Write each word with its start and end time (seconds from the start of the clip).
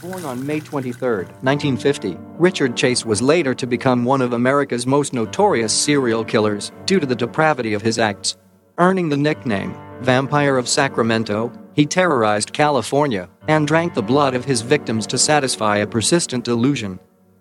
Born 0.00 0.24
on 0.24 0.46
May 0.46 0.60
23, 0.60 1.24
1950, 1.42 2.16
Richard 2.38 2.76
Chase 2.76 3.04
was 3.04 3.20
later 3.20 3.52
to 3.52 3.66
become 3.66 4.04
one 4.04 4.20
of 4.20 4.32
America's 4.32 4.86
most 4.86 5.12
notorious 5.12 5.72
serial 5.72 6.24
killers 6.24 6.70
due 6.86 7.00
to 7.00 7.06
the 7.06 7.16
depravity 7.16 7.74
of 7.74 7.82
his 7.82 7.98
acts. 7.98 8.36
Earning 8.78 9.08
the 9.08 9.16
nickname 9.16 9.76
Vampire 10.00 10.56
of 10.56 10.68
Sacramento, 10.68 11.50
he 11.74 11.84
terrorized 11.84 12.52
California 12.52 13.28
and 13.48 13.66
drank 13.66 13.94
the 13.94 14.02
blood 14.02 14.34
of 14.34 14.44
his 14.44 14.62
victims 14.62 15.04
to 15.08 15.18
satisfy 15.18 15.78
a 15.78 15.86
persistent 15.86 16.44
delusion. 16.44 17.00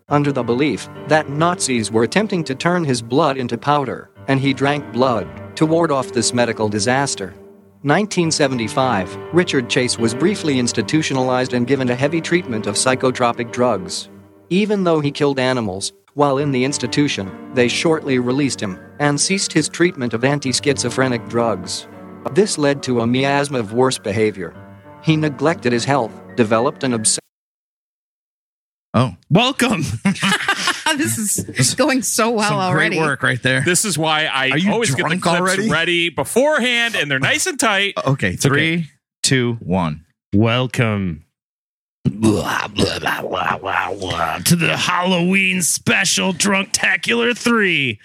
Under 0.09 0.31
the 0.31 0.41
belief 0.41 0.89
that 1.09 1.29
Nazis 1.29 1.91
were 1.91 2.05
attempting 2.05 2.43
to 2.45 2.55
turn 2.55 2.83
his 2.83 3.03
blood 3.03 3.37
into 3.37 3.59
powder, 3.59 4.09
and 4.27 4.39
he 4.39 4.51
drank 4.51 4.91
blood 4.91 5.27
to 5.57 5.67
ward 5.67 5.91
off 5.91 6.11
this 6.11 6.33
medical 6.33 6.69
disaster. 6.69 7.35
1975, 7.87 9.15
Richard 9.31 9.69
Chase 9.69 9.97
was 9.97 10.13
briefly 10.13 10.59
institutionalized 10.59 11.53
and 11.53 11.65
given 11.65 11.89
a 11.89 11.95
heavy 11.95 12.19
treatment 12.19 12.67
of 12.67 12.75
psychotropic 12.75 13.49
drugs. 13.53 14.09
Even 14.49 14.83
though 14.83 14.99
he 14.99 15.09
killed 15.09 15.39
animals, 15.39 15.93
while 16.13 16.37
in 16.37 16.51
the 16.51 16.65
institution, 16.65 17.31
they 17.53 17.69
shortly 17.69 18.19
released 18.19 18.61
him 18.61 18.77
and 18.99 19.17
ceased 19.17 19.53
his 19.53 19.69
treatment 19.69 20.13
of 20.13 20.25
anti 20.25 20.51
schizophrenic 20.51 21.25
drugs. 21.29 21.87
This 22.33 22.57
led 22.57 22.83
to 22.83 22.99
a 22.99 23.07
miasma 23.07 23.59
of 23.59 23.71
worse 23.71 23.97
behavior. 23.97 24.53
He 25.01 25.15
neglected 25.15 25.71
his 25.71 25.85
health, 25.85 26.11
developed 26.35 26.83
an 26.83 26.93
obsession. 26.93 27.21
Oh, 28.93 29.15
Welcome. 29.29 29.83
this 30.95 31.17
is 31.17 31.75
going 31.75 32.01
so 32.01 32.31
well 32.31 32.49
some 32.49 32.59
already. 32.59 32.95
great 32.97 33.05
work 33.05 33.23
right 33.23 33.41
there. 33.41 33.61
This 33.61 33.83
is 33.83 33.97
why 33.97 34.25
I 34.25 34.51
always 34.69 34.95
get 34.95 35.03
the 35.03 35.09
drunk 35.09 35.23
clips 35.23 35.39
already? 35.39 35.69
ready 35.69 36.09
beforehand, 36.09 36.95
and 36.95 37.09
they're 37.11 37.19
nice 37.19 37.45
and 37.45 37.59
tight. 37.59 37.93
Okay, 38.07 38.35
three, 38.37 38.89
two, 39.21 39.55
one. 39.59 40.05
Welcome. 40.33 41.25
Blah, 42.05 42.67
blah, 42.69 42.99
blah, 42.99 43.21
blah, 43.21 43.57
blah, 43.57 43.93
blah, 43.93 44.37
to 44.37 44.55
the 44.55 44.77
Halloween 44.77 45.61
special 45.61 46.31
Drunktacular 46.31 47.37
3 47.37 47.99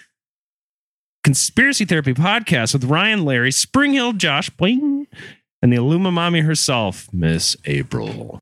Conspiracy 1.23 1.85
Therapy 1.85 2.13
podcast 2.13 2.73
with 2.73 2.83
Ryan, 2.83 3.23
Larry, 3.23 3.51
Springhill, 3.51 4.11
Josh, 4.13 4.49
Bling, 4.49 5.07
and 5.61 5.71
the 5.71 5.77
Illuma 5.77 6.11
Mommy 6.11 6.41
herself, 6.41 7.07
Miss 7.13 7.55
April. 7.63 8.39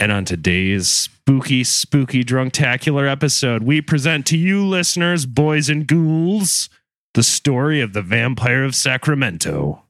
And 0.00 0.10
on 0.10 0.24
today's 0.24 0.88
spooky, 0.88 1.62
spooky 1.62 2.24
Drunktacular 2.24 3.06
episode, 3.06 3.62
we 3.62 3.82
present 3.82 4.24
to 4.28 4.38
you, 4.38 4.66
listeners, 4.66 5.26
boys 5.26 5.68
and 5.68 5.86
ghouls, 5.86 6.70
the 7.12 7.22
story 7.22 7.82
of 7.82 7.92
the 7.92 8.00
vampire 8.00 8.64
of 8.64 8.74
Sacramento. 8.74 9.82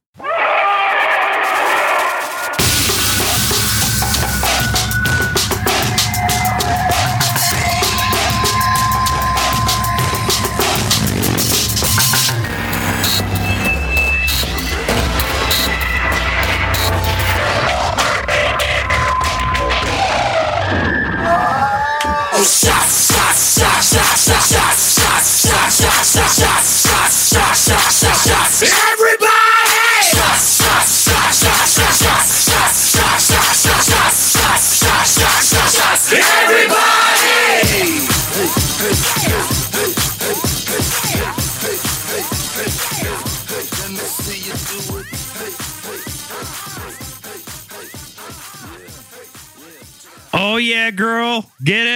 Oh 50.42 50.56
yeah, 50.56 50.90
girl, 50.90 51.51
get 51.62 51.86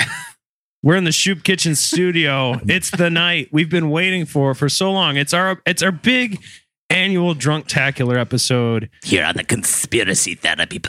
it. 0.00 0.06
We're 0.84 0.94
in 0.96 1.02
the 1.04 1.10
Shoop 1.12 1.42
Kitchen 1.42 1.74
studio. 1.74 2.60
It's 2.68 2.90
the 2.90 3.10
night 3.10 3.48
we've 3.50 3.68
been 3.70 3.90
waiting 3.90 4.24
for 4.24 4.54
for 4.54 4.68
so 4.68 4.92
long. 4.92 5.16
It's 5.16 5.34
our 5.34 5.60
it's 5.66 5.82
our 5.82 5.90
big 5.90 6.40
annual 6.90 7.34
Drunktacular 7.34 8.20
episode. 8.20 8.88
Here 9.02 9.24
on 9.24 9.34
the 9.34 9.42
conspiracy 9.42 10.36
therapy. 10.36 10.80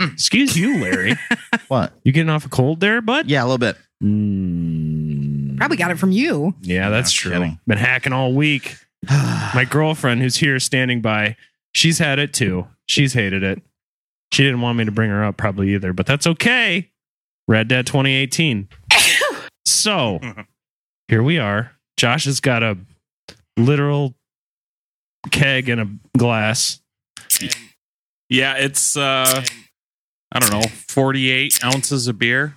Excuse 0.12 0.56
you, 0.58 0.78
Larry. 0.82 1.14
What? 1.68 1.94
You 2.04 2.12
getting 2.12 2.30
off 2.30 2.44
a 2.44 2.48
cold 2.48 2.78
there, 2.80 3.00
bud? 3.00 3.28
Yeah, 3.28 3.42
a 3.42 3.46
little 3.46 3.58
bit. 3.58 3.76
Mm, 4.04 5.56
Probably 5.56 5.76
got 5.76 5.90
it 5.90 5.98
from 5.98 6.12
you. 6.12 6.54
yeah, 6.60 6.90
that's 6.90 7.10
No 7.10 7.30
true. 7.30 7.32
kidding. 7.40 7.58
Been 7.66 7.78
hacking 7.78 8.12
all 8.12 8.34
week. 8.34 8.76
My 9.10 9.66
girlfriend, 9.68 10.20
who's 10.20 10.36
here 10.36 10.60
standing 10.60 11.00
by, 11.00 11.36
she's 11.72 11.98
had 11.98 12.18
it 12.20 12.32
too. 12.32 12.66
She's 12.86 13.14
hated 13.14 13.42
it. 13.42 13.62
She 14.36 14.42
didn't 14.42 14.60
want 14.60 14.76
me 14.76 14.84
to 14.84 14.90
bring 14.90 15.08
her 15.08 15.24
up, 15.24 15.38
probably 15.38 15.72
either, 15.72 15.94
but 15.94 16.04
that's 16.04 16.26
okay. 16.26 16.90
Red 17.48 17.68
Dead 17.68 17.86
2018. 17.86 18.68
so 19.64 20.20
here 21.08 21.22
we 21.22 21.38
are. 21.38 21.72
Josh 21.96 22.26
has 22.26 22.40
got 22.40 22.62
a 22.62 22.76
literal 23.56 24.14
keg 25.30 25.70
and 25.70 25.80
a 25.80 25.88
glass. 26.18 26.80
Yeah, 28.28 28.58
it's 28.58 28.94
uh, 28.94 29.42
I 30.32 30.38
don't 30.38 30.52
know, 30.52 30.68
forty-eight 30.86 31.64
ounces 31.64 32.06
of 32.06 32.18
beer. 32.18 32.54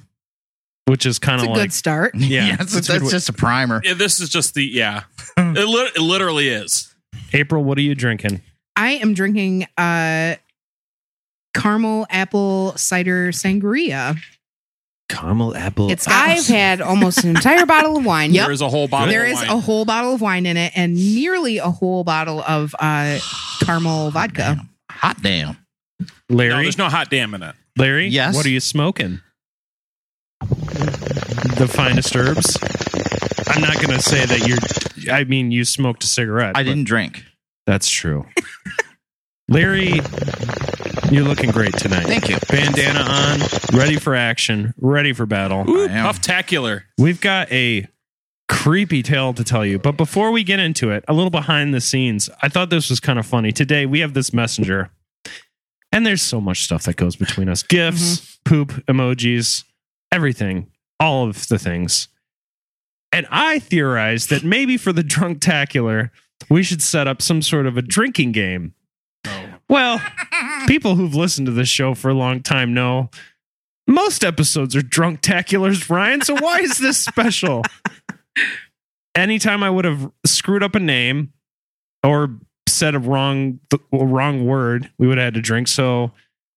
which 0.86 1.06
is 1.06 1.18
kind 1.18 1.36
It's 1.36 1.44
of 1.44 1.50
a 1.50 1.54
like 1.54 1.62
good 1.70 1.74
start. 1.74 2.14
yeah, 2.16 2.48
Yeah, 2.48 2.58
it's 2.60 2.74
that's, 2.74 2.90
a 2.90 2.92
good 2.92 3.02
that's 3.04 3.12
just 3.12 3.30
a 3.30 3.34
primer. 3.34 3.80
Yeah, 3.86 3.94
this 3.94 4.20
is 4.20 4.28
just 4.28 4.54
the 4.54 4.66
yeah. 4.66 5.04
it, 5.38 5.66
lit- 5.70 5.96
it 5.96 6.02
literally 6.02 6.50
is. 6.50 6.94
April. 7.32 7.64
What 7.64 7.78
are 7.78 7.82
you 7.84 7.96
drinking? 7.96 8.42
I 8.76 8.96
am 8.96 9.14
drinking 9.14 9.66
uh 9.78 10.36
caramel 11.62 12.08
apple 12.10 12.74
cider 12.78 13.30
sangria. 13.32 14.18
Caramel 15.10 15.56
apple. 15.56 15.90
It's 15.90 16.06
got 16.06 16.30
I've 16.30 16.46
had 16.46 16.82
almost 16.82 17.24
an 17.24 17.32
entire 17.32 17.66
bottle 17.68 17.98
of 17.98 18.06
wine. 18.06 18.32
Yep. 18.34 18.46
There 18.46 18.54
is 18.54 18.62
a 18.62 18.70
whole 18.70 18.88
bottle. 18.88 19.08
there 19.10 19.26
of 19.26 19.32
is 19.32 19.38
wine. 19.38 19.50
a 19.50 19.58
whole 19.60 19.86
bottle 19.86 20.14
of 20.14 20.22
wine 20.22 20.46
in 20.46 20.56
it 20.56 20.72
and 20.76 20.94
nearly 20.96 21.58
a 21.58 21.70
whole 21.70 22.04
bottle 22.04 22.42
of 22.42 22.76
uh 22.80 23.20
caramel 23.62 24.12
vodka. 24.12 24.58
Hot 24.92 25.22
damn. 25.22 25.58
Larry. 26.30 26.50
No, 26.50 26.62
there's 26.62 26.78
no 26.78 26.90
hot 26.90 27.10
damn 27.10 27.34
in 27.34 27.44
it. 27.44 27.56
Larry. 27.78 28.08
Yes? 28.08 28.36
What 28.36 28.46
are 28.46 28.50
you 28.50 28.60
smoking? 28.60 29.22
The 30.42 31.68
finest 31.70 32.16
herbs. 32.16 32.58
I'm 33.48 33.62
not 33.62 33.76
going 33.76 33.98
to 33.98 34.02
say 34.02 34.26
that 34.26 34.48
you're. 34.48 35.14
I 35.14 35.24
mean, 35.24 35.52
you 35.52 35.66
smoked 35.66 36.04
a 36.04 36.08
cigarette. 36.08 36.56
I 36.56 36.64
didn't 36.64 36.84
drink. 36.86 37.24
That's 37.66 37.90
true. 37.90 38.26
Larry, 39.50 40.00
you're 41.12 41.24
looking 41.24 41.52
great 41.52 41.74
tonight. 41.74 42.06
Thank 42.06 42.30
you. 42.30 42.38
Bandana 42.50 43.02
on, 43.02 43.40
ready 43.74 43.98
for 43.98 44.16
action, 44.16 44.74
ready 44.78 45.14
for 45.14 45.26
battle. 45.26 45.70
Ooh, 45.70 45.88
I 45.88 45.92
am. 45.92 46.06
pufftacular. 46.06 46.84
We've 46.98 47.22
got 47.22 47.52
a 47.52 47.88
creepy 48.50 49.04
tale 49.04 49.34
to 49.34 49.44
tell 49.44 49.66
you. 49.66 49.80
But 49.80 49.94
before 49.94 50.32
we 50.32 50.44
get 50.44 50.60
into 50.60 50.92
it, 50.92 51.06
a 51.08 51.14
little 51.14 51.30
behind 51.30 51.74
the 51.74 51.80
scenes. 51.80 52.30
I 52.42 52.50
thought 52.50 52.70
this 52.70 52.90
was 52.90 53.00
kind 53.00 53.18
of 53.20 53.26
funny. 53.26 53.52
Today 53.52 53.86
we 53.86 54.00
have 54.00 54.14
this 54.14 54.34
messenger, 54.34 54.90
and 55.92 56.06
there's 56.06 56.22
so 56.22 56.42
much 56.42 56.64
stuff 56.64 56.84
that 56.84 56.98
goes 56.98 57.16
between 57.16 57.48
us 57.48 57.64
gifts, 57.64 58.20
mm-hmm. 58.20 58.50
poop 58.50 58.70
emojis, 58.88 59.64
everything, 60.12 60.72
all 61.00 61.28
of 61.28 61.48
the 61.48 61.60
things. 61.60 62.10
And 63.12 63.28
I 63.32 63.60
theorized 63.60 64.30
that 64.30 64.44
maybe 64.44 64.78
for 64.78 64.92
the 64.92 65.04
drunk 65.04 65.40
drunktacular, 65.40 66.10
we 66.50 66.64
should 66.64 66.82
set 66.82 67.08
up 67.08 67.22
some 67.22 67.42
sort 67.42 67.66
of 67.66 67.78
a 67.78 67.82
drinking 67.82 68.32
game. 68.32 68.74
Well, 69.70 70.02
people 70.68 70.96
who've 70.96 71.14
listened 71.16 71.46
to 71.46 71.52
this 71.52 71.70
show 71.70 71.94
for 71.94 72.10
a 72.10 72.14
long 72.14 72.42
time 72.42 72.74
know 72.74 73.10
most 73.88 74.24
episodes 74.24 74.76
are 74.76 74.82
drunk 74.82 75.22
drunktaculars, 75.22 75.90
Ryan. 75.90 76.22
So 76.22 76.36
why 76.36 76.60
is 76.60 76.78
this 76.80 76.98
special? 76.98 77.64
Anytime 79.16 79.64
I 79.64 79.70
would 79.70 79.86
have 79.86 80.12
screwed 80.26 80.64
up 80.64 80.76
a 80.76 80.80
name 80.80 81.34
or 82.04 82.36
said 82.68 82.96
a 82.96 83.00
wrong 83.00 83.60
wrong 83.92 84.46
word, 84.46 84.92
we 84.98 85.08
would 85.08 85.18
have 85.18 85.26
had 85.26 85.34
to 85.36 85.42
drink. 85.42 85.68
So 85.68 86.12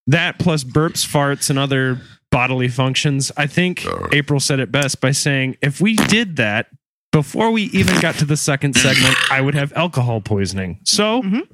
that 0.06 0.38
plus 0.38 0.64
burps, 0.64 1.06
farts, 1.06 1.50
and 1.50 1.58
other 1.58 2.00
bodily 2.30 2.68
functions. 2.68 3.30
I 3.36 3.46
think 3.46 3.84
April 4.12 4.40
said 4.40 4.60
it 4.60 4.70
best 4.72 5.00
by 5.00 5.10
saying 5.12 5.56
if 5.62 5.80
we 5.80 5.96
did 5.96 6.36
that 6.36 6.68
before 7.12 7.50
we 7.50 7.64
even 7.64 8.00
got 8.00 8.14
to 8.16 8.24
the 8.24 8.36
second 8.38 8.74
segment, 8.74 9.16
I 9.30 9.40
would 9.40 9.54
have 9.54 9.72
alcohol 9.74 10.20
poisoning. 10.20 10.80
So 10.84 11.22
Mhm. 11.22 11.48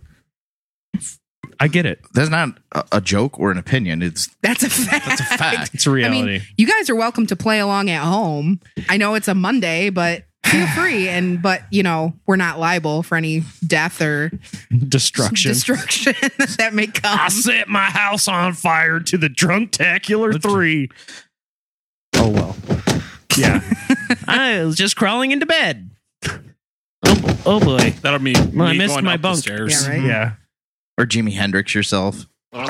I 1.60 1.68
get 1.68 1.86
it. 1.86 2.00
That's 2.14 2.30
not 2.30 2.50
a, 2.72 2.84
a 2.92 3.00
joke 3.00 3.38
or 3.38 3.50
an 3.50 3.58
opinion. 3.58 4.02
It's 4.02 4.28
That's 4.42 4.62
a 4.62 4.70
fact. 4.70 5.06
that's 5.06 5.20
a 5.20 5.24
fact. 5.24 5.70
It's 5.74 5.86
a 5.86 5.90
I 5.90 5.92
reality. 5.94 6.22
mean, 6.22 6.42
you 6.56 6.66
guys 6.66 6.88
are 6.88 6.94
welcome 6.96 7.26
to 7.26 7.36
play 7.36 7.58
along 7.60 7.90
at 7.90 8.02
home. 8.04 8.60
I 8.88 8.96
know 8.96 9.14
it's 9.16 9.28
a 9.28 9.34
Monday, 9.34 9.90
but 9.90 10.24
feel 10.46 10.66
free. 10.76 11.08
And 11.08 11.42
but 11.42 11.62
you 11.72 11.82
know, 11.82 12.14
we're 12.26 12.36
not 12.36 12.58
liable 12.60 13.02
for 13.02 13.16
any 13.16 13.42
death 13.66 14.00
or 14.00 14.30
Destruction. 14.70 15.50
destruction 15.52 16.14
that 16.58 16.74
may 16.74 16.86
come. 16.86 17.18
I 17.18 17.28
set 17.28 17.68
my 17.68 17.84
house 17.90 18.28
on 18.28 18.52
fire 18.52 19.00
to 19.00 19.18
the 19.18 19.28
Drunktacular 19.28 20.40
3. 20.40 20.88
Oh, 22.14 22.28
well. 22.30 22.56
Yeah. 23.36 23.60
I 24.28 24.62
was 24.64 24.76
just 24.76 24.96
crawling 24.96 25.30
into 25.32 25.46
bed. 25.46 25.90
Oh, 27.04 27.40
oh 27.46 27.60
boy. 27.60 27.94
That'll 28.02 28.18
be 28.18 28.34
Well, 28.34 28.66
I 28.68 28.72
me 28.72 28.78
missed 28.78 28.94
going 28.94 29.04
my 29.04 29.14
up 29.14 29.18
the 29.20 29.28
bunk. 29.28 29.38
stairs. 29.38 29.84
Yeah, 29.86 29.90
right. 29.92 30.02
Yeah. 30.02 30.32
Or 30.98 31.06
Jimi 31.06 31.32
Hendrix 31.32 31.74
yourself. 31.74 32.26
Hey, 32.52 32.60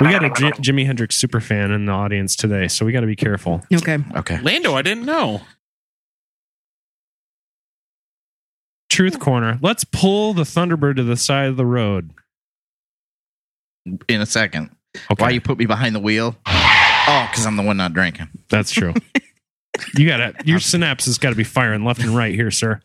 we 0.00 0.10
got 0.10 0.24
a 0.24 0.30
J- 0.30 0.52
Jimi 0.52 0.86
Hendrix 0.86 1.16
super 1.16 1.40
fan 1.40 1.70
in 1.70 1.84
the 1.86 1.92
audience 1.92 2.34
today, 2.34 2.66
so 2.68 2.86
we 2.86 2.92
got 2.92 3.00
to 3.00 3.06
be 3.06 3.16
careful. 3.16 3.62
Okay. 3.72 3.98
Okay. 4.16 4.40
Lando, 4.40 4.74
I 4.74 4.82
didn't 4.82 5.04
know. 5.04 5.42
Truth 8.88 9.18
Corner. 9.18 9.58
Let's 9.60 9.84
pull 9.84 10.32
the 10.32 10.44
Thunderbird 10.44 10.96
to 10.96 11.02
the 11.02 11.16
side 11.16 11.48
of 11.48 11.56
the 11.56 11.66
road. 11.66 12.12
In 14.08 14.22
a 14.22 14.26
second. 14.26 14.70
Okay. 15.12 15.22
Why 15.22 15.30
you 15.30 15.40
put 15.42 15.58
me 15.58 15.66
behind 15.66 15.94
the 15.94 16.00
wheel? 16.00 16.36
Oh, 16.46 17.28
because 17.30 17.44
I'm 17.44 17.56
the 17.56 17.62
one 17.62 17.76
not 17.76 17.92
drinking. 17.92 18.28
That's 18.48 18.70
true. 18.70 18.94
you 19.94 20.06
got 20.06 20.16
to 20.16 20.34
Your 20.46 20.58
synapses 20.58 21.20
got 21.20 21.30
to 21.30 21.36
be 21.36 21.44
firing 21.44 21.84
left 21.84 22.00
and 22.00 22.16
right 22.16 22.34
here, 22.34 22.50
sir. 22.50 22.80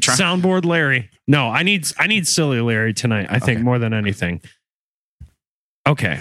Try- 0.00 0.14
Soundboard 0.14 0.64
Larry. 0.64 1.08
No, 1.26 1.48
I 1.48 1.62
need 1.62 1.86
I 1.98 2.06
need 2.06 2.26
silly 2.26 2.60
Larry 2.60 2.92
tonight. 2.92 3.28
I 3.30 3.38
think 3.38 3.58
Okay. 3.58 3.62
more 3.64 3.78
than 3.78 3.94
anything. 3.94 4.40
Okay. 5.86 6.20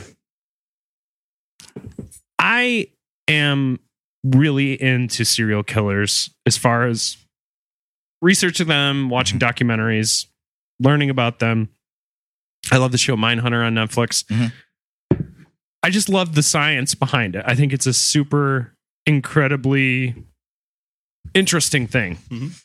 I 2.40 2.88
am 3.28 3.80
really 4.24 4.82
into 4.82 5.24
serial 5.26 5.64
killers 5.64 6.30
as 6.46 6.58
far 6.58 6.86
as 6.88 7.18
researching 8.22 8.68
them, 8.68 9.10
watching 9.10 9.40
documentaries, 9.40 10.28
learning 10.80 11.10
about 11.10 11.40
them. 11.40 11.70
I 12.72 12.78
love 12.78 12.92
the 12.92 12.98
show 12.98 13.16
Mindhunter 13.16 13.66
on 13.66 13.74
Netflix. 13.76 14.24
Mhm. 14.26 14.52
I 15.82 15.90
just 15.90 16.08
love 16.08 16.36
the 16.36 16.44
science 16.44 16.96
behind 16.96 17.36
it. 17.36 17.44
I 17.46 17.56
think 17.56 17.74
it's 17.74 17.86
a 17.86 17.94
super 17.94 18.76
incredibly 19.06 20.16
interesting 21.34 21.88
thing. 21.88 22.16
Mhm. 22.30 22.64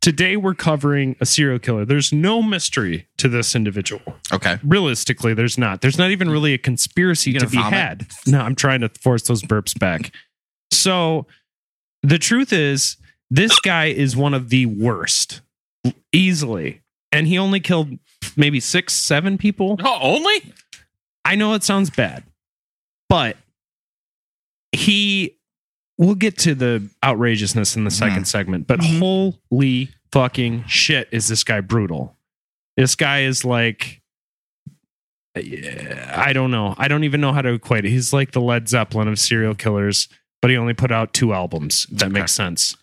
Today 0.00 0.36
we're 0.36 0.54
covering 0.54 1.16
a 1.20 1.26
serial 1.26 1.58
killer. 1.58 1.84
There's 1.84 2.12
no 2.12 2.42
mystery 2.42 3.06
to 3.18 3.28
this 3.28 3.54
individual. 3.54 4.02
Okay. 4.32 4.58
Realistically, 4.64 5.34
there's 5.34 5.56
not. 5.56 5.80
There's 5.80 5.98
not 5.98 6.10
even 6.10 6.28
really 6.28 6.54
a 6.54 6.58
conspiracy 6.58 7.32
to 7.32 7.38
gonna 7.38 7.50
be 7.50 7.56
vomit? 7.58 7.72
had. 7.72 8.06
No, 8.26 8.40
I'm 8.40 8.56
trying 8.56 8.80
to 8.80 8.88
force 8.88 9.22
those 9.22 9.42
burps 9.42 9.78
back. 9.78 10.12
So 10.72 11.26
the 12.02 12.18
truth 12.18 12.52
is, 12.52 12.96
this 13.30 13.58
guy 13.60 13.86
is 13.86 14.16
one 14.16 14.34
of 14.34 14.50
the 14.50 14.66
worst, 14.66 15.40
easily. 16.12 16.80
And 17.12 17.26
he 17.26 17.38
only 17.38 17.60
killed 17.60 17.98
maybe 18.36 18.58
six, 18.58 18.94
seven 18.94 19.38
people. 19.38 19.78
Oh, 19.84 19.98
only? 20.00 20.52
I 21.24 21.36
know 21.36 21.54
it 21.54 21.62
sounds 21.62 21.90
bad, 21.90 22.24
but 23.08 23.36
he 24.72 25.36
we'll 25.98 26.14
get 26.14 26.38
to 26.38 26.54
the 26.54 26.88
outrageousness 27.04 27.76
in 27.76 27.84
the 27.84 27.90
2nd 27.90 28.26
segment, 28.26 28.66
but 28.66 28.80
Mhm. 28.80 28.98
holy 29.50 29.90
fucking 30.12 30.64
shit 30.66 31.08
is 31.12 31.28
this 31.28 31.44
guy 31.44 31.60
brutal. 31.60 32.16
This 32.76 32.94
guy 32.96 33.20
is 33.22 33.44
like 33.44 34.00
I 35.34 36.32
don't 36.34 36.50
know. 36.50 36.74
I 36.76 36.88
don't 36.88 37.04
even 37.04 37.20
know 37.22 37.32
how 37.32 37.40
to 37.40 37.54
equate 37.54 37.86
it. 37.86 37.90
He's 37.90 38.12
like 38.12 38.32
the 38.32 38.40
Led 38.40 38.68
Zeppelin 38.68 39.08
of 39.08 39.18
serial 39.18 39.54
killers, 39.54 40.08
but 40.42 40.50
he 40.50 40.56
only 40.58 40.74
put 40.74 40.92
out 40.92 41.14
two 41.14 41.32
albums. 41.32 41.86
That 41.90 42.06
Okay. 42.10 42.20
makes 42.20 42.32
sense. 42.32 42.76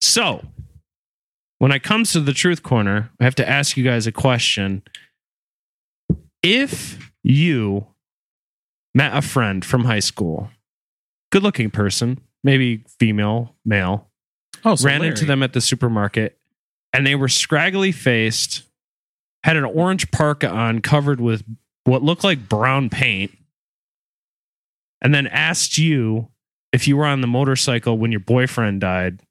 So, 0.00 0.46
when 1.58 1.72
it 1.72 1.82
comes 1.82 2.12
to 2.12 2.20
the 2.20 2.32
truth 2.32 2.62
corner, 2.62 3.10
I 3.20 3.24
have 3.24 3.34
to 3.36 3.48
ask 3.48 3.76
you 3.76 3.82
guys 3.82 4.06
a 4.06 4.12
question. 4.12 4.82
If 6.42 7.10
you 7.24 7.86
met 8.94 9.14
a 9.16 9.20
friend 9.22 9.64
from 9.64 9.84
high 9.84 9.98
school, 10.00 10.50
good 11.30 11.42
looking 11.42 11.70
person, 11.70 12.20
maybe 12.44 12.84
female, 12.98 13.54
male, 13.64 14.08
Oh, 14.64 14.74
so 14.74 14.86
ran 14.86 15.00
Larry. 15.00 15.10
into 15.12 15.24
them 15.24 15.42
at 15.42 15.52
the 15.52 15.60
supermarket 15.60 16.38
and 16.92 17.06
they 17.06 17.14
were 17.14 17.28
scraggly 17.28 17.92
faced, 17.92 18.62
had 19.44 19.56
an 19.56 19.64
orange 19.64 20.10
parka 20.10 20.48
on 20.48 20.80
covered 20.80 21.20
with 21.20 21.42
what 21.84 22.02
looked 22.02 22.24
like 22.24 22.48
brown 22.48 22.90
paint, 22.90 23.30
and 25.00 25.14
then 25.14 25.26
asked 25.28 25.78
you 25.78 26.28
if 26.72 26.86
you 26.86 26.96
were 26.96 27.06
on 27.06 27.20
the 27.20 27.26
motorcycle 27.26 27.96
when 27.96 28.10
your 28.10 28.20
boyfriend 28.20 28.80
died. 28.80 29.22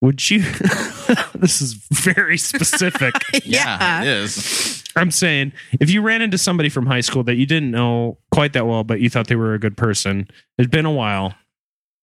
Would 0.00 0.30
you? 0.30 0.40
this 1.34 1.62
is 1.62 1.74
very 1.92 2.38
specific. 2.38 3.14
Yeah, 3.44 4.02
it 4.02 4.08
is. 4.08 4.84
I'm 4.96 5.10
saying 5.10 5.52
if 5.80 5.90
you 5.90 6.02
ran 6.02 6.22
into 6.22 6.38
somebody 6.38 6.68
from 6.68 6.86
high 6.86 7.00
school 7.00 7.24
that 7.24 7.34
you 7.36 7.46
didn't 7.46 7.70
know 7.70 8.18
quite 8.30 8.52
that 8.52 8.66
well, 8.66 8.84
but 8.84 9.00
you 9.00 9.10
thought 9.10 9.28
they 9.28 9.36
were 9.36 9.54
a 9.54 9.58
good 9.58 9.76
person, 9.76 10.28
it'd 10.58 10.70
been 10.70 10.86
a 10.86 10.92
while. 10.92 11.34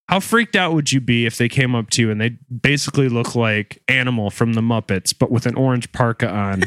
How 0.08 0.20
freaked 0.20 0.56
out 0.56 0.74
would 0.74 0.92
you 0.92 1.00
be 1.00 1.26
if 1.26 1.38
they 1.38 1.48
came 1.48 1.74
up 1.74 1.90
to 1.90 2.02
you 2.02 2.10
and 2.10 2.20
they 2.20 2.30
basically 2.30 3.08
look 3.08 3.34
like 3.34 3.82
Animal 3.88 4.30
from 4.30 4.52
the 4.52 4.60
Muppets, 4.60 5.14
but 5.18 5.30
with 5.30 5.46
an 5.46 5.54
orange 5.54 5.90
parka 5.92 6.28
on? 6.28 6.64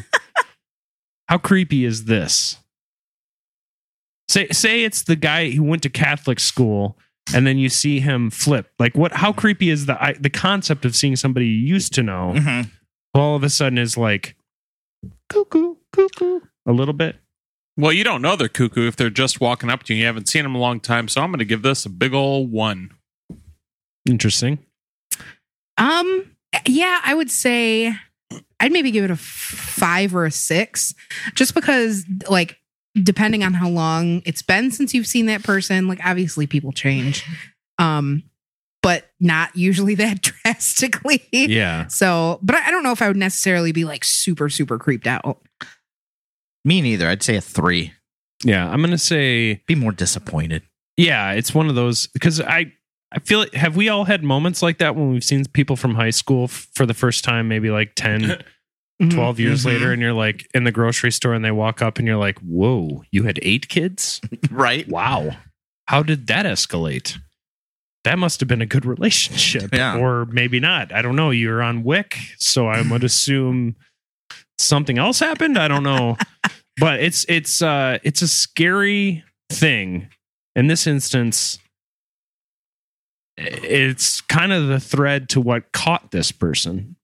How 1.29 1.37
creepy 1.37 1.85
is 1.85 2.05
this? 2.05 2.57
Say 4.27 4.47
say 4.49 4.83
it's 4.83 5.03
the 5.03 5.15
guy 5.15 5.51
who 5.51 5.63
went 5.63 5.83
to 5.83 5.89
Catholic 5.89 6.39
school 6.39 6.97
and 7.33 7.45
then 7.47 7.57
you 7.57 7.69
see 7.69 7.99
him 7.99 8.29
flip. 8.29 8.71
Like 8.79 8.95
what 8.95 9.13
how 9.13 9.31
creepy 9.33 9.69
is 9.69 9.85
the 9.85 10.01
I, 10.01 10.13
the 10.13 10.29
concept 10.29 10.85
of 10.85 10.95
seeing 10.95 11.15
somebody 11.15 11.47
you 11.47 11.67
used 11.73 11.93
to 11.93 12.03
know 12.03 12.33
Mhm. 12.35 12.69
all 13.13 13.35
of 13.35 13.43
a 13.43 13.49
sudden 13.49 13.77
is 13.77 13.97
like 13.97 14.35
cuckoo, 15.29 15.75
cuckoo, 15.91 16.41
a 16.65 16.71
little 16.71 16.93
bit. 16.93 17.17
Well, 17.77 17.91
you 17.91 18.03
don't 18.05 18.21
know 18.21 18.35
they're 18.35 18.47
cuckoo 18.47 18.87
if 18.87 18.95
they're 18.95 19.09
just 19.09 19.41
walking 19.41 19.69
up 19.69 19.83
to 19.83 19.93
you. 19.93 20.01
You 20.01 20.05
haven't 20.05 20.29
seen 20.29 20.43
them 20.43 20.55
a 20.55 20.59
long 20.59 20.79
time, 20.79 21.07
so 21.09 21.21
I'm 21.21 21.29
going 21.29 21.39
to 21.39 21.45
give 21.45 21.61
this 21.61 21.85
a 21.85 21.89
big 21.89 22.13
old 22.13 22.49
one. 22.51 22.91
Interesting. 24.07 24.59
Um, 25.77 26.31
yeah, 26.65 27.01
I 27.03 27.13
would 27.13 27.29
say 27.29 27.93
I'd 28.61 28.71
maybe 28.71 28.91
give 28.91 29.03
it 29.03 29.11
a 29.11 29.15
five 29.17 30.15
or 30.15 30.25
a 30.25 30.31
six, 30.31 30.93
just 31.33 31.53
because, 31.53 32.05
like, 32.29 32.57
depending 33.01 33.43
on 33.43 33.53
how 33.53 33.69
long 33.69 34.21
it's 34.25 34.41
been 34.41 34.71
since 34.71 34.93
you've 34.93 35.07
seen 35.07 35.25
that 35.27 35.43
person, 35.43 35.87
like, 35.87 35.99
obviously 36.05 36.47
people 36.47 36.71
change, 36.71 37.23
um, 37.77 38.23
but 38.81 39.09
not 39.19 39.55
usually 39.55 39.95
that 39.95 40.21
drastically. 40.21 41.27
Yeah. 41.31 41.87
So, 41.87 42.39
but 42.41 42.55
I 42.55 42.67
I 42.67 42.71
don't 42.71 42.83
know 42.83 42.91
if 42.91 43.01
I 43.01 43.07
would 43.07 43.17
necessarily 43.17 43.71
be 43.71 43.83
like 43.85 44.03
super, 44.03 44.49
super 44.49 44.77
creeped 44.79 45.07
out. 45.07 45.41
Me 46.63 46.81
neither. 46.81 47.07
I'd 47.07 47.23
say 47.23 47.35
a 47.35 47.41
three. 47.41 47.93
Yeah. 48.43 48.69
I'm 48.69 48.81
gonna 48.81 48.97
say 48.97 49.61
Be 49.67 49.75
more 49.75 49.91
disappointed. 49.91 50.63
yeah, 50.97 51.31
it's 51.31 51.53
one 51.53 51.69
of 51.69 51.75
those 51.75 52.07
because 52.07 52.39
I 52.41 52.71
I 53.11 53.19
feel 53.19 53.39
like, 53.39 53.53
have 53.53 53.75
we 53.75 53.87
all 53.89 54.03
had 54.05 54.23
moments 54.23 54.61
like 54.61 54.79
that 54.79 54.95
when 54.95 55.11
we've 55.11 55.23
seen 55.23 55.45
people 55.45 55.75
from 55.75 55.95
high 55.95 56.09
school 56.09 56.45
f- 56.45 56.67
for 56.73 56.85
the 56.85 56.93
first 56.93 57.23
time, 57.23 57.47
maybe 57.47 57.69
like 57.69 57.93
10, 57.95 58.21
Mhm. 58.21 58.41
12 59.09 59.39
years 59.39 59.63
Mhm. 59.63 59.65
later, 59.65 59.91
and 59.91 60.01
you're 60.01 60.13
like 60.13 60.47
in 60.53 60.63
the 60.63 60.71
grocery 60.71 61.11
store 61.11 61.33
and 61.33 61.43
they 61.43 61.51
walk 61.51 61.81
up 61.81 61.97
and 61.99 62.07
you're 62.07 62.17
like, 62.17 62.39
Whoa, 62.39 63.03
you 63.11 63.23
had 63.23 63.39
eight 63.41 63.67
kids? 63.67 64.21
Right? 64.51 64.87
Wow. 64.87 65.37
How 65.87 66.01
did 66.03 66.27
that 66.27 66.45
escalate? 66.45 67.17
That 68.05 68.17
must 68.19 68.39
have 68.39 68.47
been 68.47 68.61
a 68.61 68.65
good 68.67 68.85
relationship. 68.85 69.73
Yeah. 69.73 69.97
Or 69.97 70.25
maybe 70.25 70.59
not. 70.59 70.93
I 70.93 71.01
don't 71.01 71.15
know. 71.15 71.31
You're 71.31 71.61
on 71.61 71.83
Wick, 71.83 72.17
so 72.37 72.67
I 72.67 72.81
would 72.83 73.03
assume 73.11 73.75
something 74.57 74.97
else 74.97 75.19
happened. 75.19 75.57
I 75.57 75.67
don't 75.67 75.83
know. 75.83 76.17
but 76.77 76.99
it's 77.01 77.25
it's 77.27 77.61
uh 77.61 77.97
it's 78.03 78.21
a 78.21 78.27
scary 78.27 79.23
thing. 79.51 80.07
In 80.55 80.67
this 80.67 80.87
instance, 80.87 81.59
it's 83.37 84.21
kind 84.21 84.53
of 84.53 84.67
the 84.67 84.79
thread 84.79 85.27
to 85.29 85.41
what 85.41 85.71
caught 85.73 86.11
this 86.11 86.31
person. 86.31 86.94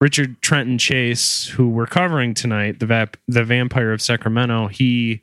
Richard 0.00 0.40
Trenton 0.42 0.78
Chase, 0.78 1.46
who 1.48 1.68
we're 1.68 1.86
covering 1.86 2.32
tonight, 2.34 2.78
the 2.78 2.86
vap- 2.86 3.16
the 3.26 3.42
vampire 3.44 3.92
of 3.92 4.00
Sacramento, 4.00 4.68
he 4.68 5.22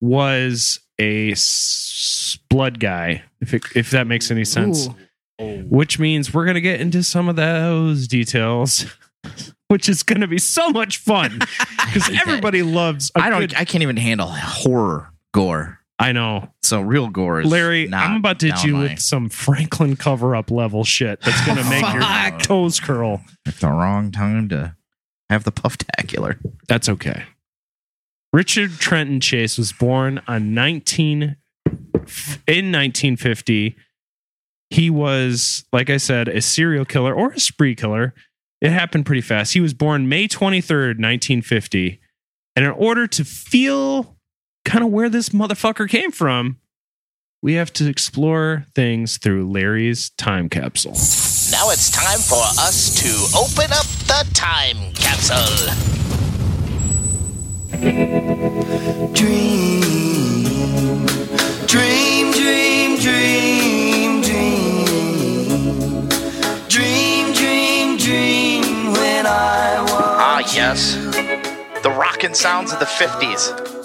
was 0.00 0.80
a 0.98 1.32
s- 1.32 2.38
blood 2.50 2.80
guy, 2.80 3.22
if 3.40 3.54
it, 3.54 3.62
if 3.74 3.90
that 3.90 4.06
makes 4.06 4.30
any 4.30 4.44
sense. 4.44 4.88
Ooh. 4.88 4.94
Oh. 5.38 5.56
Which 5.62 5.98
means 5.98 6.34
we're 6.34 6.44
gonna 6.44 6.60
get 6.60 6.80
into 6.82 7.02
some 7.02 7.28
of 7.30 7.36
those 7.36 8.06
details, 8.06 8.84
which 9.68 9.88
is 9.88 10.02
gonna 10.02 10.26
be 10.28 10.36
so 10.38 10.68
much 10.68 10.98
fun 10.98 11.38
because 11.38 12.06
hate 12.06 12.12
that. 12.16 12.26
everybody 12.26 12.62
loves. 12.62 13.10
I 13.14 13.28
I 13.28 13.30
don't. 13.30 13.58
I 13.58 13.64
can't 13.64 13.80
even 13.82 13.96
handle 13.96 14.26
horror 14.28 15.12
gore. 15.32 15.79
I 16.00 16.12
know, 16.12 16.48
So 16.62 16.80
real 16.80 17.08
gore 17.08 17.42
is 17.42 17.46
Larry. 17.46 17.86
Not 17.86 18.06
I'm 18.06 18.16
about 18.16 18.40
to 18.40 18.46
hit 18.46 18.56
down 18.56 18.66
you 18.66 18.72
my- 18.74 18.82
with 18.84 19.00
some 19.00 19.28
Franklin 19.28 19.96
cover 19.96 20.34
up 20.34 20.50
level 20.50 20.82
shit 20.82 21.20
that's 21.20 21.44
gonna 21.46 21.62
oh, 21.64 21.70
make 21.70 21.92
your 21.92 22.02
Fuck. 22.02 22.42
toes 22.42 22.80
curl. 22.80 23.22
It's 23.46 23.60
the 23.60 23.68
wrong 23.68 24.10
time 24.10 24.48
to 24.48 24.74
have 25.28 25.44
the 25.44 25.52
pufftacular. 25.52 26.38
That's 26.68 26.88
okay. 26.88 27.24
Richard 28.32 28.78
Trenton 28.78 29.20
Chase 29.20 29.58
was 29.58 29.72
born 29.72 30.22
on 30.26 30.54
19 30.54 31.36
in 32.46 32.72
1950 32.72 33.76
he 34.70 34.88
was, 34.88 35.64
like 35.72 35.90
I 35.90 35.96
said, 35.96 36.28
a 36.28 36.40
serial 36.40 36.84
killer 36.84 37.12
or 37.12 37.32
a 37.32 37.40
spree 37.40 37.74
killer. 37.74 38.14
It 38.60 38.70
happened 38.70 39.04
pretty 39.04 39.20
fast. 39.20 39.52
He 39.52 39.60
was 39.60 39.74
born 39.74 40.08
May 40.08 40.28
23rd, 40.28 40.98
1950. 41.00 42.00
And 42.54 42.64
in 42.64 42.70
order 42.70 43.06
to 43.08 43.24
feel 43.24 44.16
kind 44.64 44.84
of 44.84 44.90
where 44.90 45.08
this 45.08 45.30
motherfucker 45.30 45.88
came 45.88 46.10
from, 46.10 46.58
we 47.42 47.54
have 47.54 47.72
to 47.74 47.88
explore 47.88 48.66
things 48.74 49.16
through 49.18 49.50
Larry's 49.50 50.10
time 50.10 50.48
capsule. 50.48 50.92
Now 51.50 51.70
it's 51.70 51.90
time 51.90 52.18
for 52.18 52.42
us 52.60 52.94
to 53.02 53.08
open 53.38 53.72
up 53.72 53.86
the 54.06 54.26
time 54.34 54.92
capsule. 54.94 55.74
Dream, 59.14 61.06
dream, 61.66 62.32
dream, 62.32 62.98
dream, 62.98 64.20
dream, 64.20 66.08
dream, 66.68 67.32
dream, 67.32 67.96
dream. 67.96 68.92
When 68.92 69.26
I 69.26 69.80
was 69.82 69.90
Ah, 69.92 70.38
yes. 70.54 70.94
The 71.82 71.90
rockin' 71.90 72.34
sounds 72.34 72.72
of 72.72 72.78
the 72.80 72.84
50s. 72.86 73.79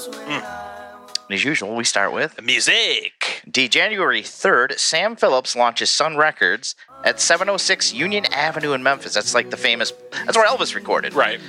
As 1.27 1.43
usual, 1.43 1.75
we 1.75 1.83
start 1.83 2.13
with 2.13 2.39
Music. 2.43 3.41
D. 3.49 3.67
January 3.67 4.21
3rd, 4.21 4.77
Sam 4.77 5.15
Phillips 5.15 5.55
launches 5.55 5.89
Sun 5.89 6.17
Records 6.17 6.75
at 7.03 7.19
706 7.19 7.93
Union 7.93 8.25
Avenue 8.31 8.73
in 8.73 8.83
Memphis. 8.83 9.15
That's 9.15 9.33
like 9.33 9.49
the 9.49 9.57
famous, 9.57 9.91
that's 10.11 10.37
where 10.37 10.47
Elvis 10.47 10.75
recorded. 10.75 11.15
Right. 11.15 11.39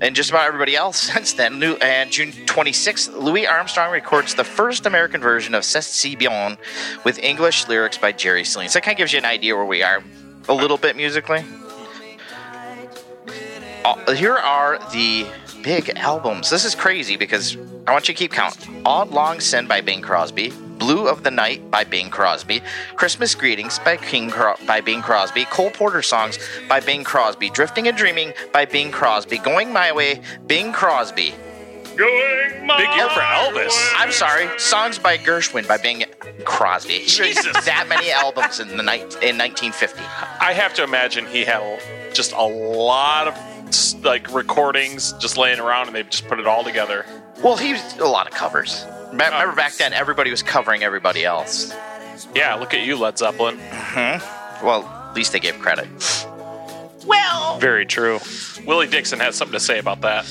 And 0.00 0.16
just 0.16 0.30
about 0.30 0.46
everybody 0.46 0.76
else 0.76 0.96
since 1.12 1.34
then. 1.34 1.58
New, 1.58 1.74
and 1.74 2.10
June 2.10 2.32
26th, 2.32 3.14
Louis 3.22 3.46
Armstrong 3.46 3.92
records 3.92 4.34
the 4.34 4.44
first 4.44 4.86
American 4.86 5.20
version 5.20 5.54
of 5.54 5.62
C'est 5.62 5.82
Si 5.82 6.16
Bien 6.16 6.56
with 7.04 7.18
English 7.18 7.68
lyrics 7.68 7.98
by 7.98 8.12
Jerry 8.12 8.44
Seelen. 8.44 8.68
So 8.68 8.78
that 8.78 8.84
kind 8.84 8.94
of 8.94 8.98
gives 8.98 9.12
you 9.12 9.18
an 9.18 9.26
idea 9.26 9.54
where 9.54 9.66
we 9.66 9.82
are 9.82 10.02
a 10.48 10.54
little 10.54 10.78
bit 10.78 10.96
musically. 10.96 11.44
Uh, 13.84 14.12
here 14.12 14.36
are 14.36 14.78
the 14.92 15.26
big 15.62 15.90
albums. 15.96 16.50
This 16.50 16.64
is 16.64 16.74
crazy 16.74 17.16
because 17.16 17.56
I 17.86 17.92
want 17.92 18.08
you 18.08 18.14
to 18.14 18.18
keep 18.18 18.32
count. 18.32 18.56
Auld 18.84 19.10
Lang 19.10 19.40
Syne 19.40 19.66
by 19.66 19.80
Bing 19.80 20.00
Crosby, 20.02 20.50
Blue 20.78 21.08
of 21.08 21.24
the 21.24 21.30
Night 21.30 21.70
by 21.70 21.84
Bing 21.84 22.10
Crosby, 22.10 22.62
Christmas 22.96 23.34
Greetings 23.34 23.78
by 23.80 23.96
King 23.96 24.30
Cro- 24.30 24.56
by 24.66 24.80
Bing 24.80 25.02
Crosby, 25.02 25.44
Cole 25.46 25.70
Porter 25.70 26.02
songs 26.02 26.38
by 26.68 26.80
Bing 26.80 27.04
Crosby, 27.04 27.50
Drifting 27.50 27.88
and 27.88 27.96
Dreaming 27.96 28.32
by 28.52 28.64
Bing 28.64 28.90
Crosby, 28.90 29.38
Going 29.38 29.72
My 29.72 29.92
Way, 29.92 30.20
Bing 30.46 30.72
Crosby. 30.72 31.34
Going 31.96 32.64
my 32.64 32.76
Big 32.78 32.88
year 32.96 33.08
for 33.08 33.20
Elvis. 33.20 33.92
I'm 33.96 34.12
sorry, 34.12 34.48
songs 34.60 35.00
by 35.00 35.18
Gershwin 35.18 35.66
by 35.66 35.78
Bing 35.78 36.04
Crosby. 36.44 37.00
Jesus, 37.06 37.64
that 37.64 37.86
many 37.88 38.12
albums 38.12 38.60
in 38.60 38.68
the 38.76 38.84
night 38.84 39.02
in 39.20 39.36
1950. 39.36 40.00
I 40.40 40.52
have 40.52 40.74
to 40.74 40.84
imagine 40.84 41.26
he 41.26 41.44
had 41.44 41.60
just 42.14 42.32
a 42.32 42.42
lot 42.42 43.26
of 43.26 43.34
s- 43.34 43.57
like 44.04 44.32
recordings 44.32 45.12
just 45.14 45.36
laying 45.36 45.60
around, 45.60 45.86
and 45.88 45.96
they've 45.96 46.08
just 46.08 46.26
put 46.28 46.38
it 46.38 46.46
all 46.46 46.64
together. 46.64 47.04
Well, 47.42 47.56
he 47.56 47.72
was 47.72 47.96
a 47.98 48.04
lot 48.06 48.26
of 48.26 48.34
covers. 48.34 48.84
Me- 49.12 49.24
Remember 49.24 49.54
back 49.54 49.74
then, 49.74 49.92
everybody 49.92 50.30
was 50.30 50.42
covering 50.42 50.82
everybody 50.82 51.24
else. 51.24 51.72
Yeah, 52.34 52.54
look 52.54 52.74
at 52.74 52.84
you, 52.84 52.96
Led 52.96 53.16
Zeppelin. 53.18 53.58
Well, 54.62 54.84
at 54.84 55.14
least 55.14 55.32
they 55.32 55.40
gave 55.40 55.58
credit. 55.60 55.88
Well, 57.06 57.58
Very 57.58 57.86
true. 57.86 58.18
Willie 58.66 58.86
Dixon 58.88 59.20
has 59.20 59.34
something 59.36 59.52
to 59.54 59.60
say 59.60 59.78
about 59.78 60.00
that. 60.02 60.24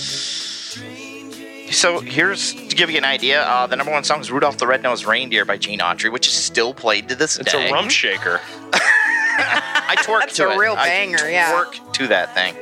So 1.72 2.00
here's 2.00 2.54
to 2.54 2.76
give 2.76 2.90
you 2.90 2.98
an 2.98 3.04
idea. 3.06 3.42
Uh, 3.44 3.68
the 3.68 3.76
number 3.76 3.92
one 3.92 4.04
song 4.04 4.22
is 4.22 4.32
"Rudolph 4.32 4.58
the 4.58 4.68
Red-Nosed 4.68 5.06
Reindeer" 5.06 5.44
by 5.44 5.58
Gene 5.58 5.80
Autry, 5.80 6.12
which 6.12 6.28
is 6.28 6.34
still 6.34 6.74
played 6.74 7.10
to 7.10 7.16
this 7.16 7.36
day. 7.36 7.42
It's 7.42 7.52
day. 7.52 7.70
a 7.70 7.74
rump 7.74 7.92
shaker. 7.92 8.40
I 8.74 9.96
twerk 10.00 10.20
That's 10.22 10.36
to 10.38 10.48
a 10.50 10.54
it. 10.54 10.58
real 10.58 10.74
I 10.78 10.88
banger, 10.88 11.30
yeah. 11.30 11.52
Twerk 11.54 11.94
to 11.94 12.08
that 12.08 12.34
thing. 12.34 12.56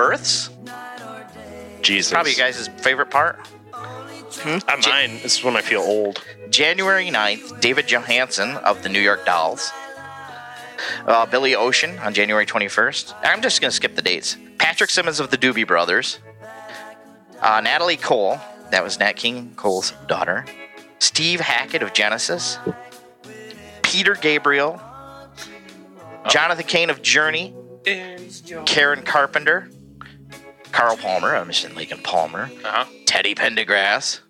Births, 0.00 0.48
Jesus. 1.82 2.10
probably 2.10 2.32
you 2.32 2.38
guys' 2.38 2.68
favorite 2.78 3.10
part. 3.10 3.38
Uh, 3.74 4.62
mine. 4.86 5.20
This 5.22 5.36
is 5.36 5.44
when 5.44 5.56
I 5.56 5.60
feel 5.60 5.82
old. 5.82 6.24
January 6.48 7.10
9th, 7.10 7.60
David 7.60 7.86
Johansen 7.86 8.56
of 8.64 8.82
the 8.82 8.88
New 8.88 9.00
York 9.00 9.26
Dolls. 9.26 9.70
Uh, 11.04 11.26
Billy 11.26 11.54
Ocean 11.54 11.98
on 11.98 12.14
January 12.14 12.46
21st. 12.46 13.14
I'm 13.22 13.42
just 13.42 13.60
going 13.60 13.68
to 13.68 13.76
skip 13.76 13.94
the 13.94 14.00
dates. 14.00 14.38
Patrick 14.56 14.88
Simmons 14.88 15.20
of 15.20 15.30
the 15.30 15.36
Doobie 15.36 15.66
Brothers. 15.66 16.18
Uh, 17.42 17.60
Natalie 17.60 17.98
Cole, 17.98 18.40
that 18.70 18.82
was 18.82 18.98
Nat 18.98 19.16
King 19.16 19.52
Cole's 19.56 19.92
daughter. 20.08 20.46
Steve 20.98 21.40
Hackett 21.40 21.82
of 21.82 21.92
Genesis. 21.92 22.56
Peter 23.82 24.14
Gabriel. 24.14 24.80
Jonathan 26.30 26.64
Cain 26.64 26.88
of 26.88 27.02
Journey. 27.02 27.54
Karen 28.64 29.02
Carpenter. 29.02 29.68
Carl 30.72 30.96
Palmer, 30.96 31.34
I'm 31.36 31.48
just 31.48 31.74
Lincoln 31.74 32.00
Palmer. 32.02 32.50
Uh-huh. 32.64 32.84
Teddy 33.06 33.34
Pendergrass. 33.34 34.20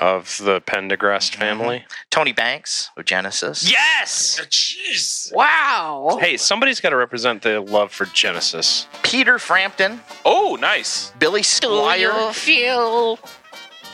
Of 0.00 0.38
the 0.44 0.60
Pendergrast 0.60 1.34
family. 1.34 1.84
Tony 2.10 2.32
Banks 2.32 2.90
of 2.96 3.04
Genesis. 3.04 3.68
Yes! 3.68 4.38
Jeez. 4.48 5.34
Wow. 5.34 6.18
Hey, 6.20 6.36
somebody's 6.36 6.78
got 6.80 6.90
to 6.90 6.96
represent 6.96 7.42
the 7.42 7.60
love 7.60 7.90
for 7.90 8.04
Genesis. 8.06 8.86
Peter 9.02 9.38
Frampton, 9.40 10.00
Oh, 10.24 10.56
nice. 10.60 11.10
Billy 11.18 11.40
Squier, 11.42 12.32
feel? 12.32 13.18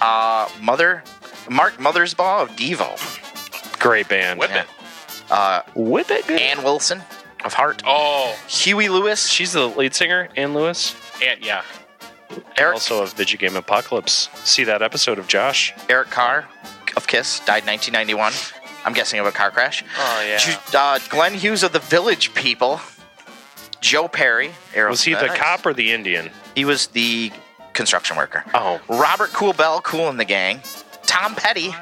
uh, 0.03 0.49
Mother, 0.61 1.03
Mark 1.49 1.75
Mothersbaugh 1.79 2.43
of 2.43 2.51
Devo, 2.51 3.79
Great 3.79 4.09
band. 4.09 4.39
Whip 4.41 4.51
it. 4.55 4.67
uh, 5.31 5.63
Whip 5.75 6.11
it 6.11 6.27
good. 6.27 6.41
Ann 6.41 6.63
Wilson 6.65 7.03
of 7.45 7.55
Heart, 7.55 7.83
Oh, 7.87 8.37
Huey 8.49 8.89
Lewis, 8.91 9.27
She's 9.29 9.53
the 9.53 9.69
lead 9.69 9.95
singer, 9.95 10.29
Ann 10.37 10.53
Lewis. 10.55 10.95
And 11.23 11.45
yeah. 11.45 11.63
Eric, 12.57 12.75
Also 12.75 13.03
of 13.03 13.13
Video 13.15 13.39
Game 13.39 13.57
Apocalypse. 13.57 14.29
See 14.45 14.65
that 14.65 14.83
episode 14.83 15.19
of 15.19 15.29
Josh? 15.29 15.73
Eric 15.89 16.11
Carr 16.11 16.49
of 16.97 17.07
Kiss, 17.07 17.41
died 17.41 17.65
1991. 17.67 18.33
I'm 18.85 18.93
guessing 18.93 19.19
of 19.21 19.27
a 19.27 19.33
car 19.33 19.51
crash. 19.51 19.85
Oh, 19.99 20.25
yeah. 20.27 20.39
Ju- 20.39 20.57
Uh, 20.77 20.99
Glenn 21.09 21.35
Hughes 21.35 21.63
of 21.63 21.73
the 21.73 21.79
Village 21.79 22.35
People, 22.35 22.81
Joe 23.81 24.09
Perry, 24.09 24.51
Aerosmith. 24.75 24.89
Was 24.91 25.03
he 25.05 25.15
the 25.15 25.29
cop 25.29 25.65
or 25.65 25.73
the 25.75 25.93
Indian? 25.93 26.31
He 26.55 26.65
was 26.65 26.89
the 26.89 27.31
construction 27.73 28.17
worker. 28.17 28.45
Oh. 28.55 28.81
Robert 28.89 29.31
Kool 29.33 29.53
Bell, 29.53 29.81
Kool 29.81 30.09
and 30.09 30.19
the 30.21 30.25
Gang, 30.25 30.61
Tom 31.07 31.35
Petty, 31.35 31.75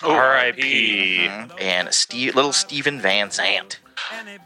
Oh, 0.00 0.12
R.I.P. 0.12 1.26
and 1.58 1.92
Steve, 1.92 2.36
little 2.36 2.52
Stephen 2.52 3.00
Van 3.00 3.30
Zandt. 3.32 3.80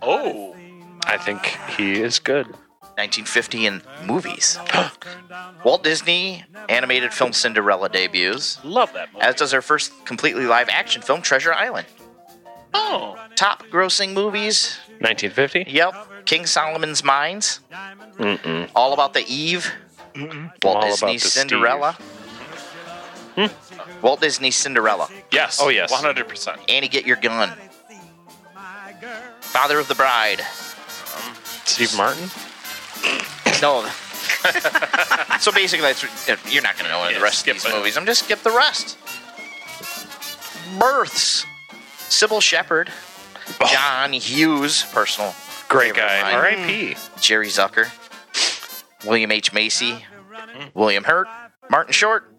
Oh, 0.01 0.57
I 1.05 1.19
think 1.19 1.45
he 1.77 2.01
is 2.01 2.19
good. 2.19 2.47
1950 2.97 3.67
in 3.67 3.83
movies. 4.05 4.59
Walt 5.65 5.83
Disney 5.83 6.45
animated 6.69 7.13
film 7.13 7.33
Cinderella 7.33 7.89
debuts, 7.89 8.63
love 8.65 8.93
that 8.93 9.13
movie. 9.13 9.25
as 9.25 9.35
does 9.35 9.55
our 9.55 9.63
first 9.63 9.93
completely 10.05 10.47
live 10.47 10.69
action 10.69 11.01
film 11.03 11.23
Treasure 11.23 11.53
Island. 11.55 11.87
oh, 12.75 13.17
Top 13.35 13.65
grossing 13.69 14.13
movies, 14.13 14.79
1950? 15.01 15.65
yep. 15.69 15.95
King 16.27 16.45
Solomon's 16.47 17.03
Mines, 17.03 17.61
Mm-mm. 18.19 18.71
All 18.75 18.93
About 18.93 19.15
the 19.15 19.25
Eve, 19.27 19.73
Mm. 20.15 20.51
Walt 20.63 20.77
All 20.77 20.83
About 20.83 20.91
Disney's 20.91 21.23
the 21.23 21.29
Cinderella. 21.31 21.97
Walt 24.03 24.21
Disney's 24.21 24.57
Cinderella. 24.57 25.09
yes. 25.31 25.59
Oh, 25.63 25.71
yes. 25.71 25.91
100%. 25.91 26.59
Annie, 26.69 26.89
get 26.89 27.07
your 27.07 27.17
gun. 27.17 27.51
Father 29.41 29.79
of 29.79 29.89
the 29.89 29.95
Bride. 29.95 30.43
Steve 31.65 31.97
Martin? 31.97 32.29
No. 33.61 33.87
so 35.41 35.53
basically, 35.53 35.83
that's 35.87 36.03
you're 36.53 36.63
not 36.63 36.75
going 36.75 36.87
to 36.87 36.91
know 36.91 37.03
any 37.05 37.15
of 37.15 37.21
the 37.21 37.25
rest 37.25 37.37
of 37.37 37.41
skip 37.41 37.55
these 37.55 37.67
it. 37.67 37.77
movies. 37.77 37.97
I'm 37.97 38.07
just 38.07 38.25
skip 38.25 38.43
the 38.43 38.51
rest. 38.51 38.99
Births. 40.79 41.47
Cybill 42.09 42.43
Shepherd. 42.43 42.91
Oh. 43.61 43.69
John 43.71 44.13
Hughes, 44.13 44.85
personal 44.93 45.35
Great 45.69 45.95
guy. 45.95 46.33
R.I.P. 46.33 46.97
Jerry 47.21 47.49
Zucker. 47.49 47.89
William 49.07 49.33
H. 49.33 49.53
Macy. 49.55 50.05
Hmm. 50.31 50.69
William 50.75 51.05
Hurt. 51.05 51.29
Martin 51.71 51.93
Short. 51.95 52.35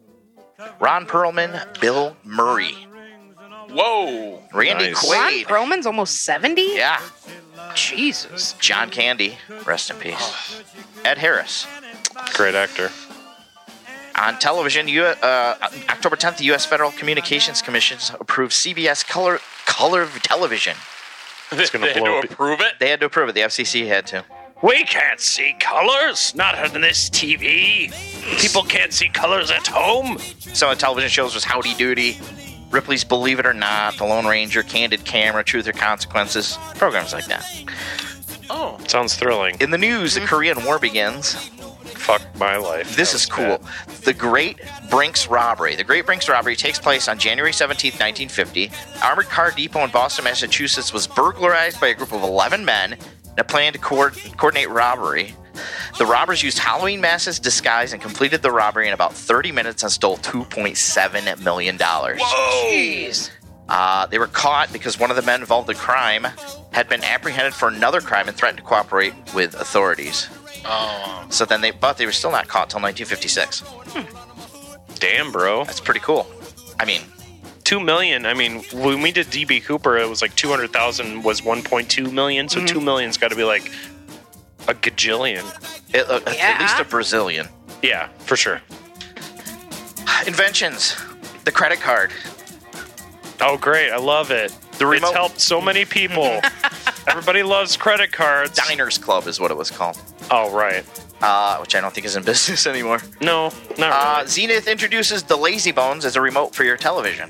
Ron 0.80 1.08
Perlman. 1.08 1.80
Bill 1.80 2.16
Murray. 2.24 2.74
Whoa. 3.72 4.44
Randy 4.54 4.90
Nice. 4.90 5.12
Ron 5.12 5.32
Quaid. 5.32 5.46
Perlman's 5.46 5.88
almost 5.88 6.22
70? 6.22 6.62
Yeah. 6.76 7.02
Jesus. 7.76 8.54
John 8.60 8.90
Candy. 8.90 9.38
Rest 9.66 9.90
in 9.90 9.98
peace. 9.98 10.62
Ed 11.06 11.18
Harris. 11.18 11.68
Great 12.34 12.56
actor. 12.56 12.90
On 14.16 14.38
television, 14.38 14.88
U- 14.88 15.04
uh, 15.04 15.56
October 15.90 16.16
10th, 16.16 16.38
the 16.38 16.46
U.S. 16.46 16.66
Federal 16.66 16.92
Communications 16.92 17.62
Commission 17.62 17.98
approved 18.20 18.52
CBS 18.54 19.06
color 19.08 19.40
color 19.66 20.08
television. 20.22 20.76
It's 21.52 21.72
gonna 21.72 21.86
they 21.94 21.94
had 21.94 22.06
to 22.06 22.12
up. 22.20 22.24
approve 22.26 22.62
it. 22.62 22.74
They 22.80 22.90
had 22.90 23.00
to 23.00 23.08
approve 23.08 23.30
it. 23.30 23.34
The 23.36 23.42
FCC 23.42 23.88
had 23.88 24.06
to. 24.08 24.24
We 24.62 24.84
can't 24.84 25.20
see 25.20 25.56
colors. 25.60 26.34
Not 26.36 26.56
on 26.58 26.80
this 26.80 27.10
TV. 27.10 27.92
People 28.40 28.64
can't 28.64 28.94
see 28.94 29.10
colors 29.10 29.50
at 29.52 29.66
home. 29.68 30.20
Some 30.20 30.70
of 30.70 30.78
the 30.78 30.82
television 30.82 31.10
shows 31.10 31.34
was 31.34 31.44
Howdy 31.44 31.74
Doody, 31.74 32.18
Ripley's 32.74 33.04
Believe 33.04 33.40
It 33.40 33.46
or 33.46 33.54
Not, 33.54 33.98
The 33.98 34.04
Lone 34.04 34.26
Ranger, 34.26 34.64
Candid 34.64 35.06
Camera, 35.06 35.44
Truth 35.44 35.68
or 35.68 35.74
Consequences, 35.74 36.58
programs 36.76 37.14
like 37.14 37.28
that. 37.28 37.46
Oh, 38.50 38.80
sounds 38.88 39.16
thrilling. 39.16 39.56
In 39.62 39.70
the 39.70 39.78
news, 39.78 40.16
the 40.16 40.22
mm-hmm. 40.22 40.28
Korean 40.28 40.66
War 40.66 40.80
begins. 40.80 41.36
Fuck 41.36 42.22
my 42.38 42.58
life. 42.58 42.96
This 42.96 43.14
is 43.14 43.26
cool. 43.26 43.60
bad. 43.60 43.62
The 44.04 44.14
Great 44.14 44.60
Brinks 44.90 45.28
Robbery. 45.28 45.76
The 45.76 45.84
Great 45.84 46.06
Brinks 46.06 46.28
Robbery 46.28 46.56
takes 46.56 46.80
place 46.80 47.08
on 47.08 47.18
January 47.18 47.52
17th, 47.52 48.00
1950. 48.00 48.72
Armored 49.04 49.28
Car 49.28 49.52
Depot 49.52 49.84
in 49.84 49.92
Boston, 49.92 50.26
Massachusetts 50.26 50.92
was 50.92 51.08
burglarized 51.08 51.80
by 51.80 51.88
a 51.88 51.94
group 51.94 52.12
of 52.12 52.24
11 52.24 52.66
men 52.66 52.94
in 52.94 53.00
a 53.38 53.44
plan 53.44 53.72
to 53.74 53.80
co- 53.80 54.10
coordinate 54.36 54.70
robbery. 54.70 55.36
The 55.98 56.06
robbers 56.06 56.42
used 56.42 56.58
Halloween 56.60 57.02
masks 57.02 57.28
as 57.28 57.40
disguise 57.40 57.94
and 57.94 58.02
completed 58.02 58.42
the 58.42 58.52
robbery 58.52 58.88
in 58.88 58.94
about 58.94 59.14
30 59.14 59.52
minutes 59.52 59.84
and 59.84 59.92
stole 59.92 60.18
$2.7 60.18 61.44
million. 61.44 61.78
Whoa! 61.78 62.16
Jeez. 62.18 63.30
Uh, 63.70 64.06
they 64.08 64.20
were 64.20 64.28
caught 64.28 64.74
because 64.74 65.00
one 65.00 65.10
of 65.10 65.16
the 65.16 65.22
men 65.22 65.40
involved 65.42 65.70
in 65.70 65.76
the 65.76 65.80
crime 65.82 66.28
had 66.72 66.90
been 66.90 67.04
apprehended 67.04 67.54
for 67.54 67.68
another 67.68 68.02
crime 68.02 68.28
and 68.28 68.36
threatened 68.36 68.58
to 68.58 68.64
cooperate 68.64 69.14
with 69.34 69.54
authorities. 69.56 70.28
Oh, 70.66 71.26
So 71.30 71.46
then 71.46 71.62
they, 71.62 71.72
but 71.72 71.98
they 71.98 72.06
were 72.06 72.12
still 72.12 72.32
not 72.32 72.48
caught 72.48 72.74
until 72.74 72.82
1956. 72.82 73.64
damn, 75.00 75.32
bro. 75.32 75.64
That's 75.66 75.80
pretty 75.80 76.00
cool. 76.00 76.28
I 76.80 76.86
mean, 76.86 77.02
Two 77.64 77.80
million. 77.80 78.26
I 78.26 78.34
mean, 78.34 78.62
when 78.74 79.02
we 79.02 79.14
did 79.14 79.28
DB 79.28 79.64
Cooper, 79.64 79.98
it 79.98 80.10
was 80.10 80.22
like 80.22 80.36
two 80.36 80.50
hundred 80.50 80.72
thousand 80.74 81.24
was 81.24 81.42
one 81.42 81.64
point 81.64 81.90
two 81.90 82.12
million. 82.12 82.50
So 82.50 82.64
two 82.66 82.82
million's 82.82 83.16
got 83.18 83.30
to 83.30 83.38
be 83.38 83.46
like 83.46 83.72
a 84.68 84.74
gajillion. 84.74 85.44
it, 85.94 86.10
uh, 86.10 86.20
at 86.40 86.60
least 86.62 86.80
a 86.80 86.84
Brazilian. 86.86 87.48
Yeah, 87.82 88.08
for 88.20 88.36
sure. 88.38 88.62
Inventions. 90.28 90.96
The 91.44 91.52
credit 91.52 91.80
card. 91.82 92.12
Oh, 93.42 93.58
great! 93.58 93.92
I 93.92 93.98
love 93.98 94.32
it. 94.32 94.52
The 94.78 94.90
It's 94.90 95.02
remote 95.02 95.14
helped 95.14 95.40
so 95.42 95.60
many 95.60 95.84
people. 95.86 96.40
Everybody 97.08 97.44
loves 97.44 97.76
credit 97.76 98.12
cards. 98.12 98.58
Diners 98.58 98.98
Club 98.98 99.28
is 99.28 99.40
what 99.40 99.52
it 99.52 99.58
was 99.58 99.70
called, 99.70 100.00
Oh, 100.32 100.50
right. 100.56 100.86
uh, 101.22 101.58
which 101.58 101.76
I 101.76 101.82
don't 101.82 101.94
think 101.94 102.06
is 102.06 102.16
in 102.16 102.24
business 102.32 102.66
anymore. 102.66 103.00
No, 103.22 103.52
not 103.78 103.92
Uh, 103.92 104.16
really. 104.20 104.28
Zenith 104.30 104.68
introduces 104.68 105.24
the 105.24 105.36
Lazy 105.36 105.72
Bones 105.74 106.06
as 106.06 106.16
a 106.16 106.22
remote 106.22 106.56
for 106.56 106.64
your 106.64 106.78
television. 106.78 107.30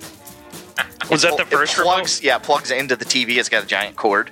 Was 1.09 1.23
that 1.23 1.35
the 1.37 1.45
first 1.45 1.77
it 1.77 1.81
plugs, 1.81 2.23
Yeah, 2.23 2.37
plugs 2.37 2.69
into 2.71 2.95
the 2.95 3.05
TV. 3.05 3.37
It's 3.37 3.49
got 3.49 3.63
a 3.63 3.67
giant 3.67 3.95
cord. 3.95 4.29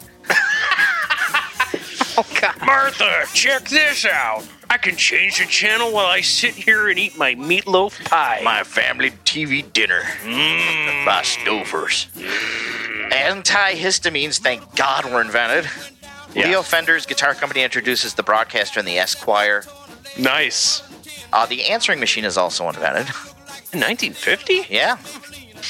Oh 2.24 2.38
God. 2.42 2.56
Martha, 2.66 3.24
check 3.34 3.68
this 3.70 4.06
out. 4.06 4.48
I 4.70 4.78
can 4.78 4.96
change 4.96 5.40
the 5.40 5.46
channel 5.46 5.92
while 5.92 6.06
I 6.06 6.22
sit 6.22 6.54
here 6.54 6.88
and 6.90 6.98
eat 6.98 7.18
my 7.18 7.36
meatloaf 7.36 8.04
pie. 8.06 8.42
My 8.44 8.63
family 8.63 9.12
TV 9.25 9.72
dinner. 9.74 10.01
Mm. 10.24 11.06
By 11.06 11.22
Stouffer's. 11.24 12.08
Antihistamines, 13.12 14.40
thank 14.40 14.75
God, 14.75 15.06
were 15.12 15.22
invented. 15.22 15.70
Yeah. 16.34 16.48
Leo 16.48 16.62
Fender's 16.62 17.06
guitar 17.06 17.34
company 17.34 17.62
introduces 17.63 18.13
the 18.13 18.24
broadcaster 18.24 18.80
and 18.80 18.88
the 18.88 18.98
Esquire. 18.98 19.66
Nice. 20.18 20.82
Uh, 21.34 21.46
the 21.46 21.66
answering 21.70 22.00
machine 22.00 22.24
is 22.24 22.38
also 22.38 22.68
invented. 22.70 23.08
1950? 23.74 24.68
Yeah, 24.70 24.94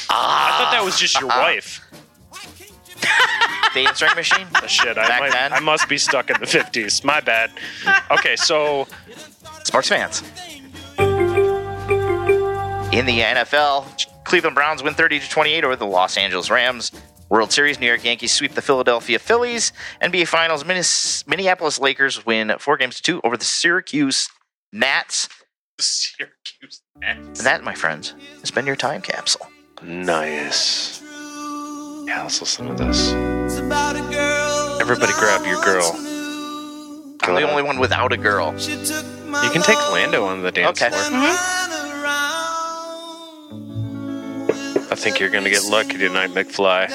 I 0.09 0.57
thought 0.57 0.69
that 0.71 0.81
was 0.83 0.97
just 0.99 1.19
your 1.19 1.31
Uh-uh. 1.31 1.39
wife. 1.41 1.81
the 3.73 3.85
answering 3.87 4.15
machine. 4.15 4.47
Oh, 4.61 4.67
shit, 4.67 4.97
I, 4.97 5.07
Back 5.07 5.19
might, 5.21 5.31
then? 5.31 5.53
I 5.53 5.59
must 5.59 5.87
be 5.89 5.97
stuck 5.97 6.29
in 6.29 6.39
the 6.39 6.45
50s. 6.45 7.03
My 7.03 7.19
bad. 7.19 7.51
Okay, 8.11 8.35
so 8.35 8.87
Sports 9.63 9.89
fans. 9.89 10.21
In 12.93 13.05
the 13.05 13.19
NFL, 13.19 14.05
Cleveland 14.25 14.55
Browns 14.55 14.83
win 14.83 14.93
30 14.93 15.19
to 15.21 15.29
28 15.29 15.63
over 15.63 15.75
the 15.75 15.85
Los 15.85 16.17
Angeles 16.17 16.49
Rams. 16.49 16.91
World 17.29 17.53
Series, 17.53 17.79
New 17.79 17.87
York 17.87 18.03
Yankees 18.03 18.33
sweep 18.33 18.51
the 18.55 18.61
Philadelphia 18.61 19.17
Phillies. 19.17 19.71
NBA 20.01 20.27
Finals, 20.27 20.65
Minnes- 20.65 21.23
Minneapolis 21.25 21.79
Lakers 21.79 22.25
win 22.25 22.51
four 22.59 22.75
games 22.75 22.97
to 22.97 23.01
two 23.01 23.21
over 23.23 23.37
the 23.37 23.45
Syracuse 23.45 24.27
Nats. 24.73 25.29
Syracuse. 25.79 26.81
Nats. 26.97 27.39
And 27.39 27.47
that, 27.47 27.63
my 27.63 27.73
friends, 27.73 28.13
has 28.41 28.51
been 28.51 28.67
your 28.67 28.75
time 28.75 29.01
capsule. 29.01 29.47
Nice. 29.81 31.00
Yeah, 32.11 32.23
let's 32.23 32.41
listen 32.41 32.67
to 32.67 32.73
this. 32.73 33.13
Everybody 33.13 33.99
Everybody 34.81 35.13
grab 35.13 35.45
your 35.45 35.63
girl. 35.63 35.93
I'm 37.21 37.35
the 37.35 37.49
only 37.49 37.63
one 37.63 37.79
without 37.79 38.11
a 38.11 38.17
girl. 38.17 38.53
You 38.59 38.75
You 38.79 39.49
can 39.49 39.61
take 39.61 39.77
Lando 39.93 40.25
on 40.25 40.41
the 40.41 40.51
dance 40.51 40.81
Okay. 40.81 40.89
floor. 40.89 41.01
I 44.91 44.95
think 44.95 45.21
you're 45.21 45.29
gonna 45.29 45.49
get 45.49 45.63
lucky 45.63 45.97
tonight, 45.99 46.31
McFly. 46.31 46.87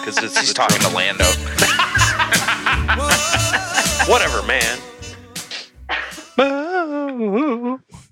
Because 0.00 0.18
it's 0.24 0.36
She's 0.40 0.48
the 0.48 0.54
talking 0.54 0.80
to 0.80 0.88
Lando. 0.88 1.24
Whatever, 4.10 4.42
man. 4.42 4.78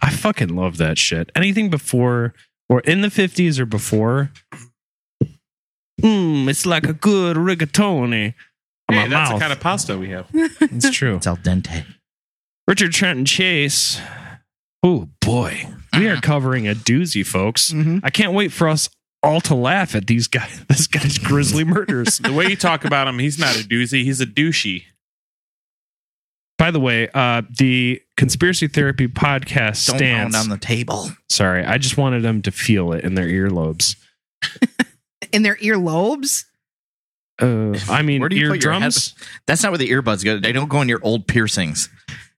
I 0.01 0.11
fucking 0.13 0.55
love 0.55 0.77
that 0.77 0.97
shit. 0.97 1.33
Anything 1.35 1.71
before 1.71 2.35
or 2.69 2.83
in 2.83 3.01
the 3.01 3.09
50s 3.09 3.59
or 3.59 3.67
before. 3.67 4.31
Mmm, 6.05 6.49
it's 6.49 6.67
like 6.67 6.87
a 6.87 6.93
good 6.93 7.37
rigatoni. 7.37 8.35
on 8.89 8.95
Hey, 8.95 8.97
my 8.97 9.09
that's 9.09 9.11
mouth. 9.31 9.33
the 9.35 9.41
kind 9.41 9.53
of 9.53 9.61
pasta 9.61 9.97
we 9.99 10.11
have. 10.11 10.27
it's 10.35 10.91
true. 10.91 11.17
It's 11.17 11.27
al 11.27 11.37
dente. 11.39 11.87
Richard 12.69 12.93
Trenton 12.93 13.25
Chase. 13.25 14.01
Oh 14.83 15.09
boy, 15.23 15.67
we 15.97 16.07
are 16.09 16.21
covering 16.21 16.69
a 16.69 16.75
doozy, 16.75 17.25
folks. 17.27 17.73
Mm-hmm. 17.73 17.99
I 18.03 18.11
can't 18.11 18.35
wait 18.35 18.53
for 18.53 18.69
us 18.69 18.91
all 19.23 19.41
to 19.43 19.55
laugh 19.55 19.95
at 19.95 20.07
these 20.07 20.27
guys. 20.29 20.63
This 20.69 20.87
guy's 20.87 21.17
grisly 21.19 21.65
murders. 21.77 22.19
The 22.19 22.33
way 22.35 22.49
you 22.49 22.57
talk 22.57 22.85
about 22.85 23.09
him, 23.09 23.19
he's 23.19 23.39
not 23.39 23.57
a 23.57 23.61
doozy. 23.61 24.05
He's 24.05 24.21
a 24.21 24.27
douchey. 24.27 24.83
By 26.59 26.71
the 26.71 26.81
way, 26.81 27.09
uh, 27.15 27.43
the 27.51 28.01
conspiracy 28.19 28.69
therapy 28.69 29.09
podcast 29.09 29.87
Don't 29.89 29.99
stance. 29.99 30.37
on 30.37 30.51
the 30.51 30.59
table. 30.59 31.11
sorry, 31.31 31.65
I 31.65 31.79
just 31.79 31.97
wanted 31.97 32.23
them 32.23 32.43
to 32.43 32.51
feel 32.51 32.93
it 32.93 33.05
in 33.05 33.15
their 33.15 33.27
earlobes. 33.27 33.97
in 35.35 35.43
their 35.43 35.57
earlobes. 35.57 36.45
Uh, 37.43 37.77
I 37.91 38.03
mean, 38.03 38.21
Where 38.21 38.29
do 38.29 38.37
you 38.37 38.49
put 38.49 38.63
your 38.63 38.73
eardrums. 38.73 39.15
That's 39.47 39.63
not 39.63 39.73
where 39.73 39.79
the 39.79 39.91
earbuds 39.91 40.25
go. 40.25 40.39
They 40.39 40.53
don't 40.53 40.69
go 40.69 40.81
in 40.81 40.89
your 40.89 41.01
old 41.03 41.27
piercings. 41.27 41.89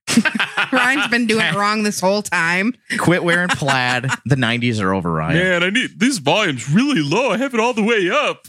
Ryan's 0.71 1.07
been 1.09 1.27
doing 1.27 1.45
it 1.45 1.53
wrong 1.55 1.83
this 1.83 1.99
whole 1.99 2.23
time. 2.23 2.73
Quit 2.97 3.23
wearing 3.23 3.49
plaid. 3.49 4.09
the 4.25 4.35
90s 4.35 4.81
are 4.81 4.93
over, 4.93 5.11
Ryan. 5.11 5.37
Man, 5.37 5.63
I 5.63 5.69
need 5.69 5.99
this 5.99 6.17
volume's 6.17 6.69
really 6.71 7.01
low. 7.01 7.29
I 7.29 7.37
have 7.37 7.53
it 7.53 7.59
all 7.59 7.73
the 7.73 7.83
way 7.83 8.09
up. 8.09 8.47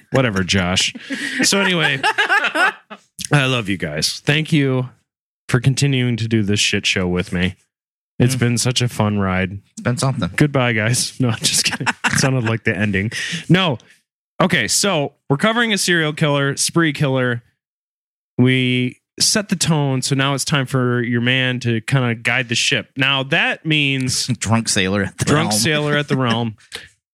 Whatever, 0.12 0.42
Josh. 0.42 0.92
So 1.42 1.60
anyway, 1.60 2.00
I 2.02 3.46
love 3.46 3.68
you 3.68 3.78
guys. 3.78 4.20
Thank 4.20 4.52
you 4.52 4.90
for 5.48 5.60
continuing 5.60 6.16
to 6.16 6.28
do 6.28 6.42
this 6.42 6.60
shit 6.60 6.84
show 6.84 7.08
with 7.08 7.32
me. 7.32 7.54
It's 8.18 8.36
been 8.36 8.58
such 8.58 8.82
a 8.82 8.88
fun 8.88 9.18
ride. 9.18 9.60
It's 9.72 9.80
been 9.80 9.96
something. 9.96 10.28
Goodbye, 10.36 10.74
guys. 10.74 11.18
No, 11.18 11.28
I'm 11.30 11.38
just 11.38 11.64
kidding. 11.64 11.69
It 12.20 12.22
sounded 12.22 12.44
like 12.44 12.64
the 12.64 12.76
ending. 12.76 13.10
No. 13.48 13.78
Okay, 14.42 14.68
so 14.68 15.14
we're 15.28 15.36
covering 15.38 15.72
a 15.72 15.78
serial 15.78 16.12
killer, 16.12 16.56
spree 16.56 16.92
killer. 16.92 17.42
We 18.38 19.00
set 19.18 19.48
the 19.48 19.56
tone, 19.56 20.02
so 20.02 20.14
now 20.14 20.34
it's 20.34 20.44
time 20.44 20.66
for 20.66 21.02
your 21.02 21.20
man 21.20 21.60
to 21.60 21.80
kind 21.82 22.10
of 22.16 22.22
guide 22.22 22.48
the 22.48 22.54
ship. 22.54 22.90
Now 22.96 23.22
that 23.24 23.64
means 23.66 24.26
Drunk 24.38 24.68
sailor 24.68 25.04
at 25.04 25.18
the 25.18 25.24
drunk 25.24 25.50
realm. 25.50 25.60
sailor 25.60 25.96
at 25.96 26.08
the 26.08 26.16
realm. 26.16 26.56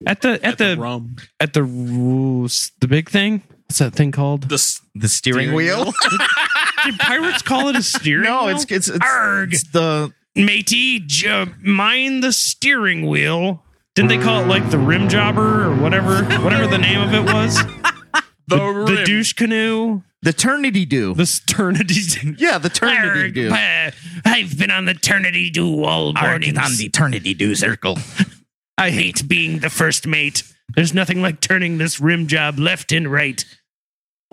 At 0.05 0.21
the 0.21 0.45
at, 0.45 0.57
the, 0.57 0.75
rum. 0.77 1.15
at 1.39 1.53
the 1.53 1.61
the 1.61 2.87
big 2.87 3.09
thing. 3.09 3.41
What's 3.65 3.79
that 3.79 3.93
thing 3.95 4.11
called? 4.11 4.43
The 4.43 4.79
The 4.95 5.07
steering, 5.09 5.47
Steering 5.49 5.53
wheel? 5.55 5.85
Did 6.85 6.99
pirates 6.99 7.41
call 7.41 7.67
it 7.69 7.75
a 7.75 7.81
steering? 7.83 8.23
no, 8.23 8.45
wheel? 8.45 8.55
it's 8.55 8.65
it's, 8.71 8.87
it's, 8.89 9.05
Arg. 9.05 9.53
it's 9.53 9.67
the 9.71 10.13
matey, 10.35 10.99
j- 10.99 11.45
mind 11.61 12.23
the 12.23 12.31
steering 12.31 13.07
wheel. 13.07 13.63
Didn't 13.97 14.09
they 14.09 14.19
call 14.19 14.43
it 14.43 14.47
like 14.47 14.69
the 14.69 14.77
rim 14.77 15.09
jobber 15.09 15.63
or 15.65 15.75
whatever, 15.75 16.23
whatever 16.43 16.67
the 16.67 16.77
name 16.77 17.01
of 17.01 17.15
it 17.15 17.33
was? 17.33 17.55
the, 18.47 18.55
The 18.55 18.63
rim. 18.93 19.05
douche 19.05 19.33
canoe, 19.33 20.03
the 20.21 20.29
eternity 20.29 20.85
do. 20.85 21.15
the 21.15 21.25
sternity. 21.25 21.95
yeah, 22.37 22.59
the 22.59 22.67
eternity 22.67 23.19
Arg, 23.21 23.33
do. 23.33 23.49
Uh, 23.51 23.89
I've 24.23 24.55
been 24.55 24.69
on 24.69 24.85
the 24.85 24.91
eternity 24.91 25.49
do 25.49 25.83
all 25.83 26.13
morning. 26.13 26.59
on 26.59 26.77
the 26.77 26.85
eternity 26.85 27.33
do 27.33 27.55
circle. 27.55 27.97
I 28.77 28.91
hate 28.91 29.27
being 29.27 29.61
the 29.61 29.69
first 29.71 30.05
mate. 30.05 30.43
There's 30.75 30.93
nothing 30.93 31.23
like 31.23 31.41
turning 31.41 31.79
this 31.79 31.99
rim 31.99 32.27
job 32.27 32.59
left 32.59 32.91
and 32.91 33.11
right. 33.11 33.43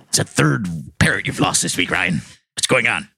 It's 0.08 0.18
a 0.18 0.24
third 0.24 0.68
parrot 0.98 1.26
you've 1.26 1.40
lost 1.40 1.62
this 1.62 1.78
week, 1.78 1.90
Ryan. 1.90 2.20
What's 2.54 2.66
going 2.66 2.86
on? 2.86 3.08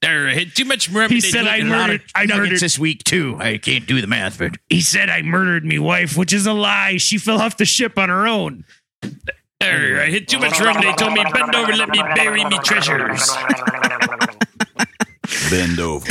There, 0.00 0.28
I 0.28 0.32
hit 0.32 0.54
too 0.54 0.64
much 0.64 0.90
rum. 0.90 1.10
He 1.10 1.20
said 1.20 1.46
I 1.46 1.62
murdered. 1.62 2.02
I 2.14 2.26
murdered. 2.26 2.60
this 2.60 2.78
week 2.78 3.04
too. 3.04 3.36
I 3.38 3.58
can't 3.58 3.86
do 3.86 4.00
the 4.00 4.06
math, 4.06 4.38
but 4.38 4.56
He 4.68 4.80
said 4.80 5.10
I 5.10 5.22
murdered 5.22 5.64
me 5.64 5.78
wife, 5.78 6.16
which 6.16 6.32
is 6.32 6.46
a 6.46 6.52
lie. 6.52 6.96
She 6.96 7.18
fell 7.18 7.40
off 7.40 7.56
the 7.56 7.64
ship 7.64 7.98
on 7.98 8.08
her 8.08 8.26
own. 8.26 8.64
There, 9.60 10.02
I 10.02 10.06
hit 10.06 10.28
too 10.28 10.38
much 10.38 10.60
rum. 10.60 10.80
They 10.80 10.92
told 10.92 11.14
me 11.14 11.24
bend 11.32 11.54
over, 11.54 11.72
let 11.72 11.88
me 11.88 12.02
bury 12.14 12.44
me 12.44 12.58
treasures. 12.58 13.34
Bend 15.50 15.80
over. 15.80 16.06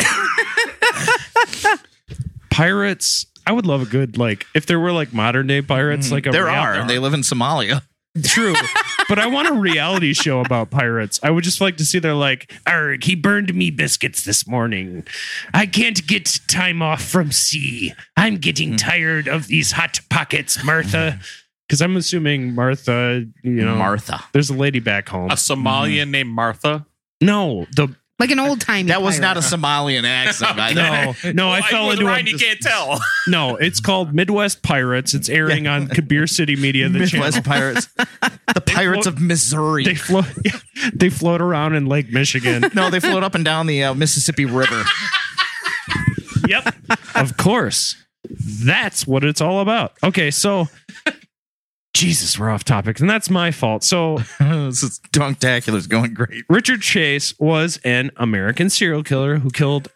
Pirates 2.49 3.25
I 3.47 3.51
would 3.51 3.65
love 3.65 3.81
a 3.81 3.85
good 3.85 4.17
like 4.17 4.45
if 4.55 4.65
there 4.65 4.79
were 4.79 4.91
like 4.91 5.13
modern 5.13 5.47
day 5.47 5.61
pirates, 5.61 6.07
mm-hmm. 6.07 6.15
like 6.15 6.25
a 6.25 6.31
there 6.31 6.45
real- 6.45 6.53
are. 6.53 6.87
They 6.87 6.99
live 6.99 7.13
in 7.13 7.21
Somalia. 7.21 7.81
True. 8.23 8.55
but 9.07 9.19
I 9.19 9.27
want 9.27 9.47
a 9.47 9.53
reality 9.53 10.13
show 10.13 10.41
about 10.41 10.69
pirates. 10.69 11.19
I 11.23 11.29
would 11.29 11.43
just 11.43 11.61
like 11.61 11.77
to 11.77 11.85
see 11.85 11.99
they're 11.99 12.13
like, 12.13 12.53
Arg, 12.65 13.03
he 13.03 13.15
burned 13.15 13.53
me 13.53 13.69
biscuits 13.69 14.23
this 14.23 14.47
morning. 14.47 15.05
I 15.53 15.65
can't 15.65 16.05
get 16.07 16.39
time 16.47 16.81
off 16.81 17.03
from 17.03 17.31
sea. 17.31 17.93
I'm 18.17 18.37
getting 18.37 18.71
hmm. 18.71 18.75
tired 18.77 19.27
of 19.27 19.47
these 19.47 19.73
hot 19.73 19.99
pockets, 20.09 20.63
Martha. 20.63 21.19
Because 21.67 21.81
I'm 21.81 21.97
assuming 21.97 22.53
Martha, 22.53 23.25
you 23.41 23.65
know, 23.65 23.73
Martha. 23.73 24.23
There's 24.33 24.51
a 24.51 24.53
lady 24.53 24.79
back 24.79 25.09
home. 25.09 25.31
A 25.31 25.33
Somalian 25.33 26.03
mm-hmm. 26.03 26.11
named 26.11 26.29
Martha. 26.29 26.85
No, 27.21 27.65
the 27.75 27.95
Like 28.17 28.31
an 28.31 28.39
old 28.39 28.61
time. 28.61 28.87
That 28.87 29.01
was 29.01 29.19
not 29.19 29.35
a 29.35 29.41
Somalian 29.41 30.05
accent. 30.05 30.57
I 30.57 30.71
no, 31.23 31.31
no. 31.33 31.49
I 31.49 31.59
Well, 31.59 31.69
fell 31.69 31.91
into 31.91 32.05
Ryan, 32.05 32.27
a, 32.27 32.29
you 32.31 32.37
can't 32.37 32.59
tell. 32.61 32.99
no. 33.27 33.57
It's 33.57 33.81
called 33.81 34.13
Midwest 34.13 34.63
Pirates. 34.63 35.13
It's 35.13 35.27
airing 35.27 35.67
on 35.67 35.87
Kabir 35.87 36.25
City 36.27 36.55
Media. 36.55 36.87
The 36.87 36.99
Midwest 36.99 37.11
channel. 37.11 37.43
Pirates. 37.43 37.89
The 38.53 38.61
Pirates 38.61 39.05
of 39.05 39.19
Missouri. 39.19 39.83
They 39.83 39.95
float. 39.95 40.25
they 40.93 41.09
float 41.09 41.41
around 41.41 41.73
in 41.75 41.87
Lake 41.87 42.09
Michigan. 42.13 42.63
no, 42.73 42.89
they 42.89 43.01
float 43.01 43.21
up 43.23 43.35
and 43.35 43.43
down 43.43 43.65
the 43.67 43.83
uh, 43.83 43.93
Mississippi 43.93 44.45
River. 44.45 44.83
yep. 46.47 46.73
Of 47.15 47.35
course. 47.37 47.95
That's 48.29 49.05
what 49.05 49.23
it's 49.25 49.41
all 49.41 49.59
about. 49.59 49.93
Okay, 50.03 50.31
so 50.31 50.67
Jesus, 51.95 52.37
we're 52.37 52.49
off 52.49 52.65
topic, 52.65 52.99
and 52.99 53.09
that's 53.09 53.29
my 53.29 53.51
fault. 53.51 53.81
So 53.81 54.17
this 54.39 54.83
is 54.83 54.99
Dunktacular's 55.13 55.87
going 55.87 56.13
great. 56.13 56.43
Richard 56.49 56.81
Chase 56.81 57.33
was 57.39 57.79
an 57.85 58.11
American 58.17 58.69
serial 58.69 59.01
killer 59.01 59.37
who 59.37 59.49
killed 59.49 59.87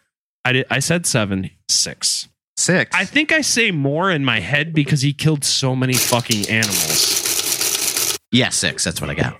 I 0.42 0.52
did 0.52 0.66
I 0.70 0.78
said 0.78 1.04
seven, 1.04 1.50
six. 1.68 2.26
Six. 2.56 2.96
I 2.96 3.04
think 3.04 3.32
I 3.32 3.42
say 3.42 3.70
more 3.70 4.10
in 4.10 4.24
my 4.24 4.40
head 4.40 4.72
because 4.72 5.02
he 5.02 5.12
killed 5.12 5.44
so 5.44 5.76
many 5.76 5.92
fucking 5.92 6.48
animals. 6.48 8.18
Yeah, 8.32 8.48
six. 8.48 8.82
That's 8.82 9.02
what 9.02 9.10
I 9.10 9.14
got. 9.14 9.38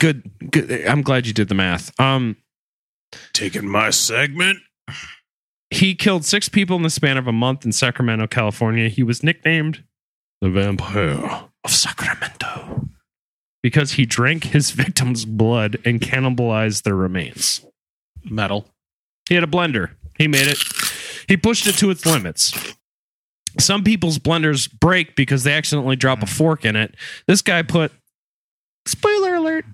Good 0.00 0.28
good 0.50 0.84
I'm 0.88 1.02
glad 1.02 1.28
you 1.28 1.32
did 1.32 1.48
the 1.48 1.54
math. 1.54 1.98
Um 2.00 2.38
Taking 3.34 3.68
my 3.68 3.90
segment. 3.90 4.58
he 5.70 5.94
killed 5.94 6.24
six 6.24 6.48
people 6.48 6.74
in 6.74 6.82
the 6.82 6.90
span 6.90 7.18
of 7.18 7.28
a 7.28 7.32
month 7.32 7.64
in 7.64 7.70
Sacramento, 7.70 8.26
California. 8.26 8.88
He 8.88 9.04
was 9.04 9.22
nicknamed 9.22 9.84
the 10.40 10.50
Vampire 10.50 11.44
of 11.64 11.70
Sacramento 11.70 12.88
because 13.62 13.92
he 13.92 14.06
drank 14.06 14.44
his 14.44 14.70
victims' 14.72 15.24
blood 15.24 15.78
and 15.84 16.00
cannibalized 16.00 16.82
their 16.82 16.96
remains. 16.96 17.64
Metal. 18.24 18.66
He 19.28 19.34
had 19.34 19.44
a 19.44 19.48
blender. 19.48 19.90
He 20.18 20.28
made 20.28 20.48
it. 20.48 20.58
He 21.28 21.36
pushed 21.36 21.66
it 21.66 21.76
to 21.76 21.90
its 21.90 22.04
limits. 22.04 22.52
Some 23.58 23.84
people's 23.84 24.18
blenders 24.18 24.70
break 24.80 25.14
because 25.14 25.44
they 25.44 25.52
accidentally 25.52 25.96
drop 25.96 26.22
a 26.22 26.26
fork 26.26 26.64
in 26.64 26.74
it. 26.74 26.94
This 27.26 27.42
guy 27.42 27.62
put 27.62 27.92
spoiler 28.86 29.34
alert 29.34 29.64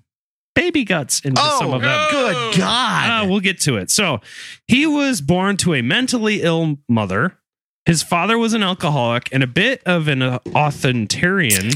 baby 0.59 0.83
guts 0.85 1.21
into 1.21 1.41
some 1.41 1.73
of 1.73 1.83
them. 1.83 2.09
good 2.11 2.59
God. 2.59 3.25
Uh, 3.25 3.29
we'll 3.29 3.39
get 3.39 3.61
to 3.61 3.77
it. 3.77 3.93
So, 3.93 4.21
he 4.67 4.87
was 4.87 5.21
born 5.21 5.57
to 5.59 5.75
a 5.75 5.83
mentally 5.83 6.43
ill 6.43 6.79
mother. 6.89 7.39
His 7.89 8.03
father 8.03 8.37
was 8.37 8.53
an 8.53 8.63
alcoholic 8.63 9.31
and 9.33 9.43
a 9.43 9.47
bit 9.47 9.81
of 9.87 10.09
an 10.09 10.21
uh, 10.21 10.41
authoritarian. 10.55 11.71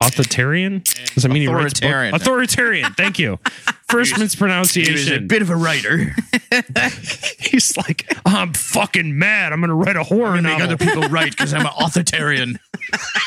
Authoritarian? 0.00 0.82
Does 1.14 1.22
that 1.22 1.28
mean 1.28 1.42
he 1.42 1.46
writes 1.46 1.78
Authoritarian. 1.78 2.14
Authoritarian. 2.16 2.92
Thank 2.94 3.20
you. 3.20 3.38
First 3.88 4.16
He 4.16 4.90
was 4.90 5.08
a 5.12 5.20
bit 5.20 5.42
of 5.42 5.50
a 5.50 5.54
writer. 5.56 6.16
He's 7.38 7.76
like, 7.76 8.12
I'm 8.26 8.52
fucking 8.52 9.16
mad. 9.16 9.52
I'm 9.52 9.60
going 9.60 9.68
to 9.68 9.76
write 9.76 9.94
a 9.94 10.02
horror 10.02 10.42
novel. 10.42 10.58
Make 10.58 10.60
other 10.60 10.76
people 10.76 11.02
write 11.04 11.30
because 11.30 11.54
I'm 11.54 11.64
an 11.64 11.72
authoritarian. 11.78 12.58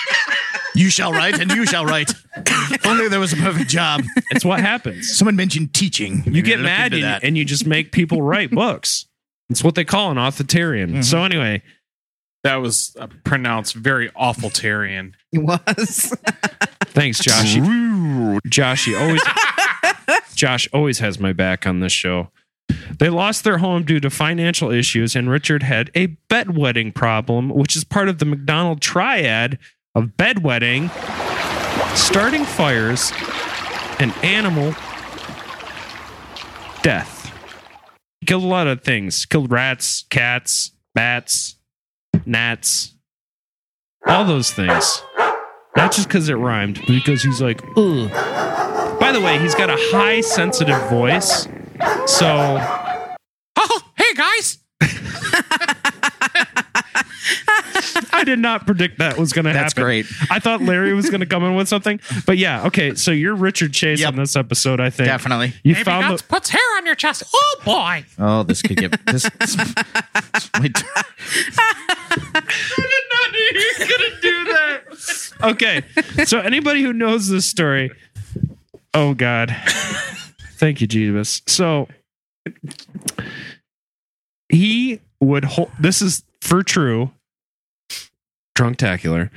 you 0.75 0.89
shall 0.89 1.13
write 1.13 1.39
and 1.39 1.49
you 1.49 1.65
shall 1.65 1.85
write. 1.85 2.13
If 2.35 2.85
Only 2.85 3.07
there 3.07 3.21
was 3.21 3.31
a 3.31 3.37
perfect 3.37 3.69
job. 3.69 4.03
It's 4.31 4.43
what 4.43 4.59
happens. 4.59 5.17
Someone 5.17 5.37
mentioned 5.37 5.73
teaching. 5.73 6.23
You 6.25 6.41
get 6.41 6.59
mad 6.59 6.93
and, 6.93 7.23
and 7.23 7.37
you 7.37 7.45
just 7.45 7.65
make 7.65 7.93
people 7.93 8.21
write 8.21 8.51
books. 8.51 9.05
It's 9.49 9.63
what 9.63 9.75
they 9.75 9.85
call 9.85 10.11
an 10.11 10.17
authoritarian. 10.17 10.89
Mm-hmm. 10.89 11.01
So 11.03 11.23
anyway, 11.23 11.63
That 12.47 12.61
was 12.61 12.95
uh, 12.97 13.07
pronounced 13.25 13.75
very 13.75 14.09
awful 14.15 14.49
Tarian. 14.49 15.15
It 15.33 15.39
was. 15.39 16.15
thanks, 16.85 17.19
Josh. 17.19 17.57
Josh, 18.47 18.87
you 18.87 18.97
always 18.97 19.21
Josh 20.33 20.69
always 20.71 20.99
has 20.99 21.19
my 21.19 21.33
back 21.33 21.67
on 21.67 21.81
this 21.81 21.91
show. 21.91 22.31
They 22.99 23.09
lost 23.09 23.43
their 23.43 23.57
home 23.57 23.83
due 23.83 23.99
to 23.99 24.09
financial 24.09 24.71
issues, 24.71 25.13
and 25.13 25.29
Richard 25.29 25.63
had 25.63 25.91
a 25.93 26.15
bedwetting 26.29 26.95
problem, 26.95 27.49
which 27.49 27.75
is 27.75 27.83
part 27.83 28.07
of 28.07 28.19
the 28.19 28.25
McDonald 28.25 28.79
triad 28.79 29.59
of 29.93 30.11
bedwetting, 30.15 30.89
starting 31.97 32.45
fires, 32.45 33.11
and 33.99 34.13
animal 34.23 34.73
death. 36.81 37.29
He 38.21 38.25
killed 38.25 38.45
a 38.45 38.47
lot 38.47 38.67
of 38.67 38.81
things. 38.81 39.25
Killed 39.25 39.51
rats, 39.51 40.05
cats, 40.09 40.71
bats, 40.95 41.56
gnats, 42.27 42.93
all 44.05 44.25
those 44.25 44.51
things. 44.51 45.01
Not 45.75 45.91
just 45.91 46.07
because 46.07 46.27
it 46.29 46.33
rhymed, 46.35 46.75
but 46.79 46.87
because 46.87 47.23
he's 47.23 47.41
like, 47.41 47.61
ugh. 47.77 48.09
By 48.99 49.11
the 49.11 49.21
way, 49.21 49.39
he's 49.39 49.55
got 49.55 49.69
a 49.69 49.77
high 49.77 50.21
sensitive 50.21 50.81
voice. 50.89 51.47
So 52.07 52.57
Oh, 53.59 53.81
hey 53.95 54.13
guys. 54.15 54.59
I 58.13 58.23
did 58.23 58.39
not 58.39 58.65
predict 58.65 58.99
that 58.99 59.17
was 59.17 59.33
going 59.33 59.45
to 59.45 59.51
happen. 59.51 59.63
That's 59.63 59.73
great. 59.73 60.05
I 60.31 60.39
thought 60.39 60.61
Larry 60.61 60.93
was 60.93 61.09
going 61.09 61.19
to 61.21 61.25
come 61.25 61.43
in 61.43 61.55
with 61.55 61.67
something. 61.67 61.99
But 62.25 62.37
yeah, 62.37 62.65
okay. 62.67 62.95
So 62.95 63.11
you're 63.11 63.35
Richard 63.35 63.73
Chase 63.73 63.99
Yep. 63.99 64.09
on 64.09 64.15
this 64.15 64.35
episode, 64.35 64.79
I 64.79 64.89
think. 64.89 65.07
Definitely. 65.07 65.53
You 65.63 65.73
Baby 65.75 65.83
found 65.83 66.07
guts 66.07 66.21
the, 66.23 66.27
puts 66.27 66.49
hair 66.49 66.61
on 66.77 66.85
your 66.85 66.95
chest. 66.95 67.23
Oh 67.33 67.55
boy. 67.65 68.05
Oh, 68.17 68.43
this 68.43 68.61
could 68.61 68.77
get 68.77 69.05
this. 69.05 69.23
this 69.39 69.55
wait, 72.17 72.43
Okay. 75.43 75.83
So 76.25 76.39
anybody 76.39 76.81
who 76.81 76.93
knows 76.93 77.27
this 77.27 77.49
story, 77.49 77.91
oh 78.93 79.13
God. 79.13 79.55
Thank 80.57 80.81
you, 80.81 80.87
Jesus. 80.87 81.41
So 81.45 81.87
he 84.49 84.99
would 85.19 85.45
hold 85.45 85.71
this 85.79 86.01
is 86.01 86.23
for 86.41 86.63
true. 86.63 87.11
Drunktacular. 88.57 89.29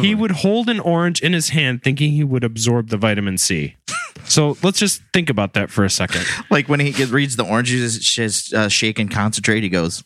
He 0.00 0.14
would 0.14 0.30
hold 0.30 0.70
an 0.70 0.80
orange 0.80 1.20
in 1.20 1.34
his 1.34 1.50
hand 1.50 1.82
thinking 1.82 2.12
he 2.12 2.24
would 2.24 2.42
absorb 2.42 2.88
the 2.88 2.96
vitamin 2.96 3.36
C. 3.36 3.76
So 4.24 4.56
let's 4.62 4.78
just 4.78 5.02
think 5.12 5.28
about 5.28 5.52
that 5.54 5.70
for 5.70 5.84
a 5.84 5.90
second. 5.90 6.24
like 6.48 6.70
when 6.70 6.80
he 6.80 6.92
get, 6.92 7.10
reads 7.10 7.36
the 7.36 7.44
orange, 7.44 7.70
oranges, 7.70 7.98
just 7.98 8.54
uh, 8.54 8.70
shake 8.70 8.98
and 8.98 9.10
concentrate. 9.10 9.62
He 9.62 9.68
goes, 9.68 10.02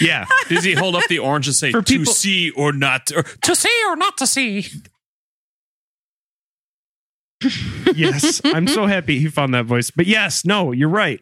Yeah. 0.00 0.26
Does 0.48 0.64
he 0.64 0.74
hold 0.74 0.94
up 0.96 1.04
the 1.08 1.18
orange 1.18 1.46
and 1.46 1.56
say 1.56 1.72
For 1.72 1.82
to 1.82 1.98
people- 1.98 2.12
see 2.12 2.50
or 2.50 2.72
not? 2.72 3.10
Or, 3.14 3.22
To 3.22 3.54
see 3.56 3.82
or 3.88 3.96
not 3.96 4.16
to 4.18 4.26
see. 4.26 4.66
yes 7.94 8.40
i'm 8.46 8.66
so 8.66 8.86
happy 8.86 9.20
he 9.20 9.28
found 9.28 9.54
that 9.54 9.64
voice 9.64 9.92
but 9.92 10.08
yes 10.08 10.44
no 10.44 10.72
you're 10.72 10.88
right 10.88 11.20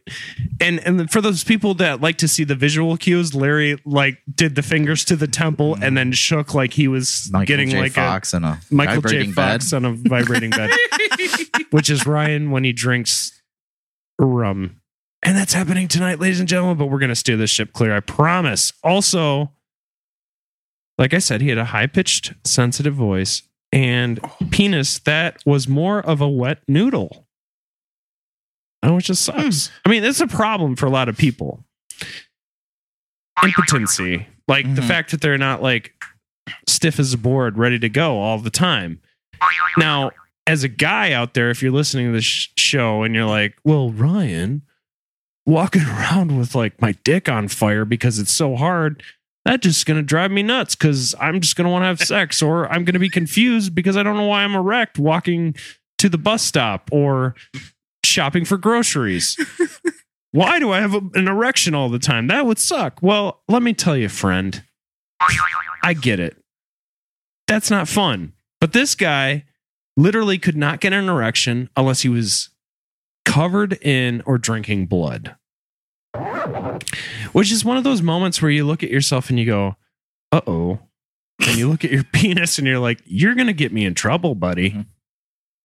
and 0.62 0.80
and 0.86 1.10
for 1.10 1.20
those 1.20 1.44
people 1.44 1.74
that 1.74 2.00
like 2.00 2.16
to 2.16 2.26
see 2.26 2.42
the 2.42 2.54
visual 2.54 2.96
cues 2.96 3.34
larry 3.34 3.78
like 3.84 4.16
did 4.34 4.54
the 4.54 4.62
fingers 4.62 5.04
to 5.04 5.14
the 5.14 5.26
temple 5.26 5.76
and 5.82 5.94
then 5.94 6.10
shook 6.12 6.54
like 6.54 6.72
he 6.72 6.88
was 6.88 7.28
Michael 7.30 7.44
getting 7.46 7.68
J. 7.68 7.80
like 7.80 7.92
Fox 7.92 8.32
a 8.32 8.36
and 8.38 8.46
a 8.46 8.58
michael 8.70 8.94
j 8.94 9.00
vibrating 9.02 9.32
bed. 9.34 9.52
fox 9.60 9.72
on 9.74 9.84
a 9.84 9.92
vibrating 9.92 10.50
bed 10.52 10.70
which 11.70 11.90
is 11.90 12.06
ryan 12.06 12.50
when 12.50 12.64
he 12.64 12.72
drinks 12.72 13.42
rum 14.18 14.80
and 15.26 15.36
that's 15.36 15.52
happening 15.52 15.88
tonight 15.88 16.18
ladies 16.20 16.40
and 16.40 16.48
gentlemen 16.48 16.76
but 16.78 16.86
we're 16.86 16.98
gonna 16.98 17.14
steer 17.14 17.36
this 17.36 17.50
ship 17.50 17.72
clear 17.72 17.94
i 17.94 18.00
promise 18.00 18.72
also 18.82 19.50
like 20.98 21.12
i 21.12 21.18
said 21.18 21.40
he 21.42 21.48
had 21.48 21.58
a 21.58 21.66
high-pitched 21.66 22.32
sensitive 22.44 22.94
voice 22.94 23.42
and 23.72 24.20
penis 24.50 24.98
that 25.00 25.36
was 25.44 25.68
more 25.68 26.00
of 26.00 26.20
a 26.20 26.28
wet 26.28 26.62
noodle. 26.68 27.26
Oh, 28.82 28.94
which 28.94 29.06
just 29.06 29.24
sucks. 29.24 29.70
I 29.84 29.88
mean, 29.90 30.04
it's 30.04 30.20
a 30.20 30.28
problem 30.28 30.76
for 30.76 30.86
a 30.86 30.90
lot 30.90 31.08
of 31.08 31.16
people. 31.18 31.64
Impotency, 33.42 34.26
like 34.46 34.72
the 34.76 34.80
Mhm. 34.82 34.86
fact 34.88 35.10
that 35.10 35.20
they're 35.20 35.36
not 35.36 35.60
like 35.62 35.92
stiff 36.68 37.00
as 37.00 37.12
a 37.12 37.18
board, 37.18 37.58
ready 37.58 37.78
to 37.80 37.88
go 37.88 38.18
all 38.18 38.38
the 38.38 38.50
time. 38.50 39.00
Now, 39.76 40.12
as 40.46 40.62
a 40.62 40.68
guy 40.68 41.10
out 41.12 41.34
there, 41.34 41.50
if 41.50 41.60
you're 41.62 41.72
listening 41.72 42.06
to 42.06 42.12
this 42.12 42.24
sh- 42.24 42.48
show 42.56 43.02
and 43.02 43.14
you're 43.14 43.26
like, 43.26 43.58
well, 43.64 43.90
Ryan, 43.90 44.62
walking 45.46 45.82
around 45.86 46.38
with 46.38 46.54
like 46.54 46.80
my 46.80 46.92
dick 47.04 47.28
on 47.28 47.48
fire 47.48 47.84
because 47.84 48.18
it's 48.18 48.32
so 48.32 48.56
hard, 48.56 49.02
that's 49.44 49.62
just 49.62 49.86
going 49.86 49.96
to 49.96 50.02
drive 50.02 50.30
me 50.30 50.42
nuts 50.42 50.74
because 50.74 51.14
I'm 51.20 51.40
just 51.40 51.56
going 51.56 51.66
to 51.66 51.70
want 51.70 51.82
to 51.82 51.86
have 51.86 52.00
sex 52.06 52.42
or 52.42 52.66
I'm 52.66 52.84
going 52.84 52.94
to 52.94 52.98
be 52.98 53.10
confused 53.10 53.74
because 53.74 53.96
I 53.96 54.02
don't 54.02 54.16
know 54.16 54.26
why 54.26 54.42
I'm 54.42 54.54
erect 54.54 54.98
walking 54.98 55.54
to 55.98 56.08
the 56.08 56.18
bus 56.18 56.42
stop 56.42 56.90
or 56.92 57.34
shopping 58.04 58.44
for 58.44 58.56
groceries. 58.56 59.36
Why 60.32 60.58
do 60.58 60.70
I 60.70 60.80
have 60.80 60.92
a, 60.92 61.00
an 61.14 61.28
erection 61.28 61.74
all 61.74 61.88
the 61.88 61.98
time? 61.98 62.26
That 62.26 62.44
would 62.44 62.58
suck. 62.58 62.98
Well, 63.00 63.40
let 63.48 63.62
me 63.62 63.72
tell 63.72 63.96
you, 63.96 64.10
friend. 64.10 64.62
I 65.82 65.94
get 65.94 66.20
it. 66.20 66.36
That's 67.46 67.70
not 67.70 67.88
fun. 67.88 68.34
But 68.60 68.74
this 68.74 68.94
guy 68.94 69.44
literally 69.96 70.36
could 70.36 70.56
not 70.56 70.80
get 70.80 70.92
an 70.92 71.08
erection 71.08 71.70
unless 71.74 72.02
he 72.02 72.10
was 72.10 72.50
covered 73.26 73.74
in 73.82 74.22
or 74.24 74.38
drinking 74.38 74.86
blood. 74.86 75.36
Which 77.32 77.52
is 77.52 77.62
one 77.64 77.76
of 77.76 77.84
those 77.84 78.00
moments 78.00 78.40
where 78.40 78.50
you 78.50 78.64
look 78.64 78.82
at 78.82 78.88
yourself 78.90 79.28
and 79.28 79.38
you 79.38 79.44
go, 79.44 79.76
uh 80.32 80.40
oh. 80.46 80.78
And 81.46 81.58
you 81.58 81.68
look 81.68 81.84
at 81.84 81.90
your 81.90 82.04
penis 82.12 82.56
and 82.56 82.66
you're 82.66 82.78
like, 82.78 83.02
you're 83.04 83.34
going 83.34 83.48
to 83.48 83.52
get 83.52 83.72
me 83.72 83.84
in 83.84 83.92
trouble, 83.92 84.34
buddy. 84.34 84.70
Roll 84.72 84.84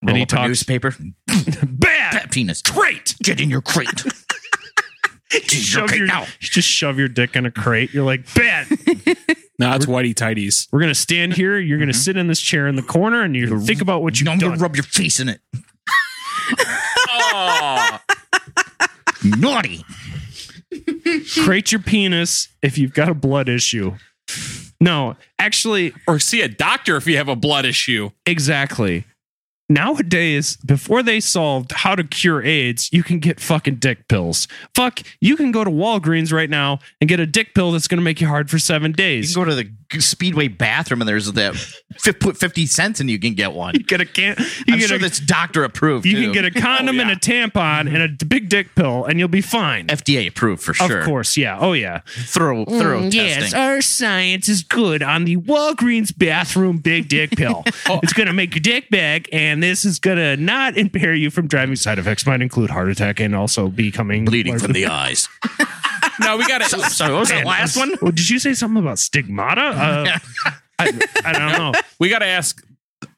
And 0.08 0.16
he 0.18 0.26
talks- 0.26 0.48
newspaper. 0.48 0.94
Bad. 1.66 2.12
Fat 2.12 2.30
penis. 2.30 2.60
Crate. 2.60 3.14
Get 3.22 3.40
in 3.40 3.48
your 3.48 3.62
crate. 3.62 4.04
Shove 5.48 5.84
okay, 5.84 5.96
your, 5.96 6.06
now. 6.06 6.26
just 6.40 6.68
shove 6.68 6.98
your 6.98 7.08
dick 7.08 7.36
in 7.36 7.46
a 7.46 7.50
crate. 7.50 7.94
You're 7.94 8.04
like, 8.04 8.26
bad. 8.34 8.66
No, 9.58 9.72
it's 9.74 9.86
whitey 9.86 10.12
tighties. 10.12 10.68
We're 10.70 10.80
gonna 10.80 10.94
stand 10.94 11.32
here. 11.32 11.58
You're 11.58 11.78
gonna 11.78 11.94
sit 11.94 12.18
in 12.18 12.26
this 12.26 12.38
chair 12.38 12.68
in 12.68 12.76
the 12.76 12.82
corner, 12.82 13.22
and 13.22 13.34
you 13.34 13.58
think 13.60 13.80
about 13.80 14.02
what 14.02 14.20
you've 14.20 14.28
I'm 14.28 14.38
gonna 14.38 14.56
rub 14.58 14.76
your 14.76 14.82
face 14.82 15.20
in 15.20 15.30
it. 15.30 15.40
Oh, 17.32 17.98
Naughty. 19.24 19.84
Crate 21.44 21.72
your 21.72 21.80
penis 21.80 22.48
if 22.62 22.78
you've 22.78 22.94
got 22.94 23.08
a 23.08 23.14
blood 23.14 23.48
issue. 23.48 23.92
No, 24.80 25.16
actually, 25.38 25.94
or 26.08 26.18
see 26.18 26.40
a 26.42 26.48
doctor 26.48 26.96
if 26.96 27.06
you 27.06 27.16
have 27.16 27.28
a 27.28 27.36
blood 27.36 27.64
issue. 27.64 28.10
exactly. 28.26 29.04
Nowadays, 29.68 30.56
before 30.58 31.02
they 31.02 31.18
solved 31.18 31.72
how 31.72 31.94
to 31.94 32.04
cure 32.04 32.42
AIDS, 32.42 32.90
you 32.92 33.02
can 33.02 33.20
get 33.20 33.40
fucking 33.40 33.76
dick 33.76 34.06
pills. 34.08 34.46
Fuck, 34.74 35.00
you 35.20 35.34
can 35.36 35.50
go 35.50 35.64
to 35.64 35.70
Walgreens 35.70 36.32
right 36.32 36.50
now 36.50 36.78
and 37.00 37.08
get 37.08 37.20
a 37.20 37.26
dick 37.26 37.54
pill 37.54 37.72
that's 37.72 37.88
gonna 37.88 38.02
make 38.02 38.20
you 38.20 38.26
hard 38.26 38.50
for 38.50 38.58
seven 38.58 38.92
days. 38.92 39.30
You 39.30 39.34
can 39.34 39.44
go 39.44 39.50
to 39.50 39.56
the 39.56 40.00
Speedway 40.00 40.48
bathroom 40.48 41.02
and 41.02 41.08
there's 41.08 41.30
that 41.32 41.54
put 42.20 42.38
50 42.38 42.64
cents 42.66 42.98
and 43.00 43.10
you 43.10 43.18
can 43.18 43.34
get 43.34 43.52
one. 43.52 43.74
You 43.82 43.84
get 43.84 44.00
a 44.00 44.06
can. 44.06 44.36
You 44.66 44.74
I'm 44.74 44.78
get 44.78 44.88
sure 44.88 44.96
a, 44.96 45.00
that's 45.00 45.18
doctor 45.18 45.64
approved. 45.64 46.06
you 46.06 46.14
too. 46.16 46.22
can 46.24 46.32
get 46.32 46.44
a 46.44 46.50
condom 46.60 47.00
and 47.00 47.10
a 47.10 47.16
tampon 47.16 47.92
and 47.92 48.20
a 48.20 48.24
big 48.24 48.48
dick 48.48 48.74
pill, 48.74 49.04
and 49.06 49.18
you'll 49.18 49.28
be 49.28 49.40
fine. 49.40 49.86
FDA 49.88 50.28
approved 50.28 50.62
for 50.62 50.72
sure. 50.74 51.00
Of 51.00 51.04
course, 51.04 51.36
yeah. 51.36 51.58
Oh 51.58 51.72
yeah. 51.72 52.00
Thorough, 52.06 52.64
thorough 52.64 53.02
Mm, 53.02 53.12
yes, 53.14 53.52
our 53.54 53.80
science 53.80 54.48
is 54.48 54.62
good 54.62 55.02
on 55.02 55.24
the 55.24 55.36
Walgreens 55.36 56.16
bathroom 56.16 56.78
big 56.78 57.08
dick 57.08 57.30
pill. 57.32 57.64
It's 58.02 58.12
going 58.12 58.26
to 58.26 58.32
make 58.32 58.54
your 58.54 58.60
dick 58.62 58.88
big, 58.90 59.28
and 59.32 59.61
this 59.62 59.84
is 59.84 59.98
going 59.98 60.18
to 60.18 60.36
not 60.36 60.76
impair 60.76 61.14
you 61.14 61.30
from 61.30 61.46
driving. 61.46 61.76
Side 61.76 61.98
effects 61.98 62.26
might 62.26 62.42
include 62.42 62.70
heart 62.70 62.88
attack 62.90 63.20
and 63.20 63.34
also 63.34 63.68
becoming 63.68 64.24
Bleeding 64.24 64.52
larger- 64.54 64.64
from 64.66 64.72
the 64.72 64.86
eyes. 64.86 65.28
No, 66.20 66.36
we 66.36 66.46
got 66.46 66.58
to. 66.62 66.68
Sorry, 66.90 67.12
what 67.12 67.20
was 67.20 67.28
that 67.30 67.36
Man, 67.36 67.44
last 67.46 67.76
one? 67.76 67.92
Oh, 68.02 68.10
did 68.10 68.28
you 68.28 68.38
say 68.38 68.54
something 68.54 68.82
about 68.82 68.98
stigmata? 68.98 69.60
Uh, 69.62 70.18
I, 70.78 70.90
I 71.24 71.32
don't 71.32 71.52
know. 71.52 71.80
We 71.98 72.08
got 72.10 72.18
to 72.20 72.26
ask 72.26 72.64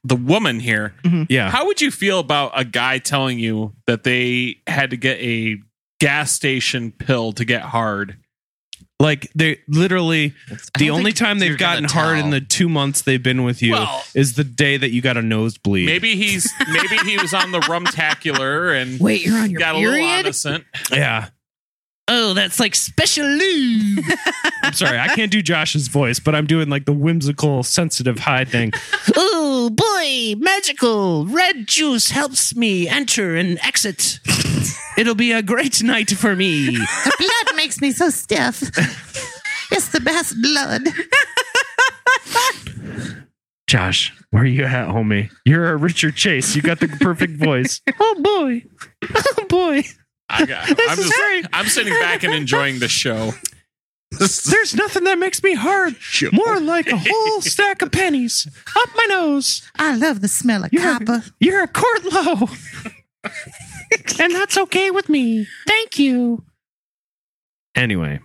the 0.04 0.16
woman 0.16 0.60
here. 0.60 0.94
Yeah. 1.28 1.50
How 1.50 1.66
would 1.66 1.80
you 1.80 1.90
feel 1.90 2.18
about 2.20 2.52
a 2.54 2.64
guy 2.64 2.98
telling 2.98 3.38
you 3.38 3.74
that 3.86 4.04
they 4.04 4.56
had 4.66 4.90
to 4.90 4.96
get 4.96 5.18
a 5.20 5.58
gas 6.00 6.30
station 6.32 6.92
pill 6.92 7.32
to 7.32 7.44
get 7.44 7.62
hard? 7.62 8.16
Like 9.04 9.30
they 9.34 9.58
literally, 9.68 10.32
the 10.78 10.88
only 10.88 11.12
time 11.12 11.38
they've 11.38 11.58
gotten 11.58 11.84
hard 11.84 12.18
in 12.18 12.30
the 12.30 12.40
two 12.40 12.70
months 12.70 13.02
they've 13.02 13.22
been 13.22 13.44
with 13.44 13.60
you 13.60 13.72
Well- 13.72 14.02
is 14.14 14.32
the 14.34 14.44
day 14.44 14.78
that 14.78 14.92
you 14.92 15.02
got 15.02 15.18
a 15.18 15.22
nosebleed. 15.22 15.84
Maybe 15.84 16.16
he's 16.16 16.50
maybe 16.72 16.96
he 17.04 17.18
was 17.18 17.34
on 17.34 17.52
the 17.52 17.60
rumtacular 17.60 18.80
and 18.80 18.98
Wait, 18.98 19.24
you're 19.26 19.36
on 19.38 19.50
your 19.50 19.58
got 19.60 19.74
a 19.74 19.78
little 19.78 19.92
period? 19.92 20.20
innocent. 20.20 20.64
Yeah. 20.90 21.28
Oh, 22.08 22.34
that's 22.34 22.58
like 22.60 22.74
special 22.74 23.26
lube. 23.26 24.04
I'm 24.62 24.72
sorry, 24.72 24.98
I 24.98 25.08
can't 25.08 25.30
do 25.30 25.42
Josh's 25.42 25.88
voice, 25.88 26.18
but 26.18 26.34
I'm 26.34 26.46
doing 26.46 26.68
like 26.70 26.86
the 26.86 26.92
whimsical, 26.92 27.62
sensitive 27.62 28.18
high 28.20 28.44
thing. 28.46 28.72
oh 29.16 29.53
boy, 29.70 30.34
magical 30.38 31.26
red 31.26 31.66
juice 31.66 32.10
helps 32.10 32.54
me 32.56 32.88
enter 32.88 33.36
and 33.36 33.58
exit. 33.62 34.20
It'll 34.98 35.14
be 35.14 35.32
a 35.32 35.42
great 35.42 35.82
night 35.82 36.10
for 36.10 36.36
me. 36.36 36.76
The 36.76 37.16
blood 37.18 37.56
makes 37.56 37.80
me 37.80 37.90
so 37.92 38.10
stiff. 38.10 38.62
It's 39.72 39.88
the 39.88 40.00
best 40.00 40.34
blood. 40.40 40.82
Josh, 43.66 44.12
where 44.30 44.42
are 44.42 44.46
you 44.46 44.64
at, 44.64 44.88
homie? 44.88 45.30
You're 45.44 45.72
a 45.72 45.76
Richard 45.76 46.16
Chase. 46.16 46.54
You 46.54 46.62
got 46.62 46.80
the 46.80 46.88
perfect 46.88 47.36
voice. 47.36 47.80
Oh 48.00 48.14
boy, 48.20 48.64
oh 49.14 49.46
boy. 49.48 49.82
I 50.28 50.46
got, 50.46 50.68
I'm 50.68 50.96
just 50.96 51.14
great. 51.14 51.46
I'm 51.52 51.66
sitting 51.66 51.92
back 51.94 52.22
and 52.22 52.32
enjoying 52.34 52.78
the 52.78 52.88
show. 52.88 53.32
There's 54.50 54.74
nothing 54.74 55.04
that 55.04 55.18
makes 55.18 55.42
me 55.42 55.54
hard 55.54 55.96
more 56.32 56.60
like 56.60 56.88
a 56.88 56.96
whole 56.96 57.40
stack 57.40 57.82
of 57.82 57.92
pennies 57.92 58.48
up 58.76 58.88
my 58.96 59.06
nose. 59.08 59.68
I 59.76 59.96
love 59.96 60.20
the 60.20 60.28
smell 60.28 60.64
of 60.64 60.72
You're, 60.72 60.82
copper. 60.82 61.24
you're 61.40 61.62
a 61.62 61.68
court 61.68 62.04
low. 62.04 62.48
and 64.20 64.34
that's 64.34 64.56
okay 64.58 64.90
with 64.90 65.08
me. 65.08 65.46
Thank 65.66 65.98
you. 65.98 66.44
Anyway, 67.74 68.20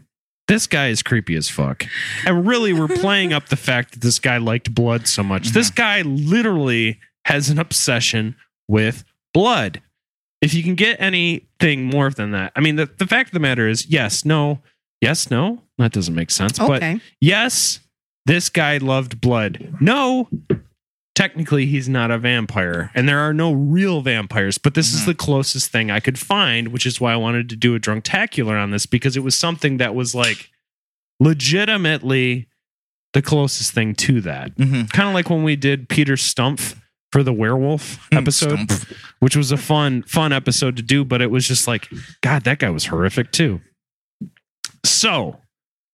this 0.47 0.67
guy 0.67 0.89
is 0.89 1.01
creepy 1.01 1.35
as 1.35 1.49
fuck. 1.49 1.85
And 2.25 2.45
really, 2.45 2.73
we're 2.73 2.87
playing 2.87 3.33
up 3.33 3.49
the 3.49 3.55
fact 3.55 3.93
that 3.93 4.01
this 4.01 4.19
guy 4.19 4.37
liked 4.37 4.73
blood 4.73 5.07
so 5.07 5.23
much. 5.23 5.49
This 5.49 5.69
guy 5.69 6.01
literally 6.01 6.99
has 7.25 7.49
an 7.49 7.59
obsession 7.59 8.35
with 8.67 9.03
blood. 9.33 9.81
If 10.41 10.53
you 10.53 10.63
can 10.63 10.75
get 10.75 10.99
anything 11.01 11.85
more 11.85 12.09
than 12.09 12.31
that, 12.31 12.51
I 12.55 12.61
mean, 12.61 12.75
the, 12.77 12.85
the 12.85 13.07
fact 13.07 13.29
of 13.29 13.33
the 13.33 13.39
matter 13.39 13.67
is 13.67 13.87
yes, 13.87 14.23
no, 14.23 14.59
yes, 15.01 15.29
no. 15.31 15.61
That 15.77 15.91
doesn't 15.91 16.15
make 16.15 16.29
sense. 16.31 16.59
But 16.59 16.83
yes, 17.21 17.79
this 18.25 18.49
guy 18.49 18.77
loved 18.77 19.21
blood. 19.21 19.75
No, 19.79 20.29
technically 21.15 21.65
he's 21.65 21.89
not 21.89 22.11
a 22.11 22.17
vampire 22.17 22.91
and 22.95 23.09
there 23.09 23.19
are 23.19 23.33
no 23.33 23.51
real 23.51 23.99
vampires 23.99 24.57
but 24.57 24.73
this 24.73 24.93
is 24.93 25.05
the 25.05 25.13
closest 25.13 25.69
thing 25.69 25.91
i 25.91 25.99
could 25.99 26.17
find 26.17 26.69
which 26.69 26.85
is 26.85 27.01
why 27.01 27.11
i 27.11 27.15
wanted 27.17 27.49
to 27.49 27.57
do 27.57 27.75
a 27.75 27.79
drunktacular 27.79 28.57
on 28.57 28.71
this 28.71 28.85
because 28.85 29.17
it 29.17 29.19
was 29.19 29.35
something 29.37 29.75
that 29.77 29.93
was 29.93 30.15
like 30.15 30.49
legitimately 31.19 32.47
the 33.13 33.21
closest 33.21 33.73
thing 33.73 33.95
to 33.95 34.21
that 34.21 34.55
Mhm. 34.55 34.89
kind 34.91 35.09
of 35.09 35.13
like 35.13 35.29
when 35.29 35.43
we 35.43 35.55
did 35.57 35.89
peter 35.89 36.13
stumpf 36.13 36.75
for 37.11 37.21
the 37.23 37.33
werewolf 37.33 38.07
episode 38.13 38.59
Stumpf. 38.59 38.93
which 39.19 39.35
was 39.35 39.51
a 39.51 39.57
fun 39.57 40.03
fun 40.03 40.31
episode 40.31 40.77
to 40.77 40.83
do 40.83 41.03
but 41.03 41.21
it 41.21 41.29
was 41.31 41.45
just 41.47 41.67
like 41.67 41.89
god 42.21 42.43
that 42.45 42.59
guy 42.59 42.69
was 42.69 42.85
horrific 42.85 43.31
too 43.31 43.59
so 44.83 45.37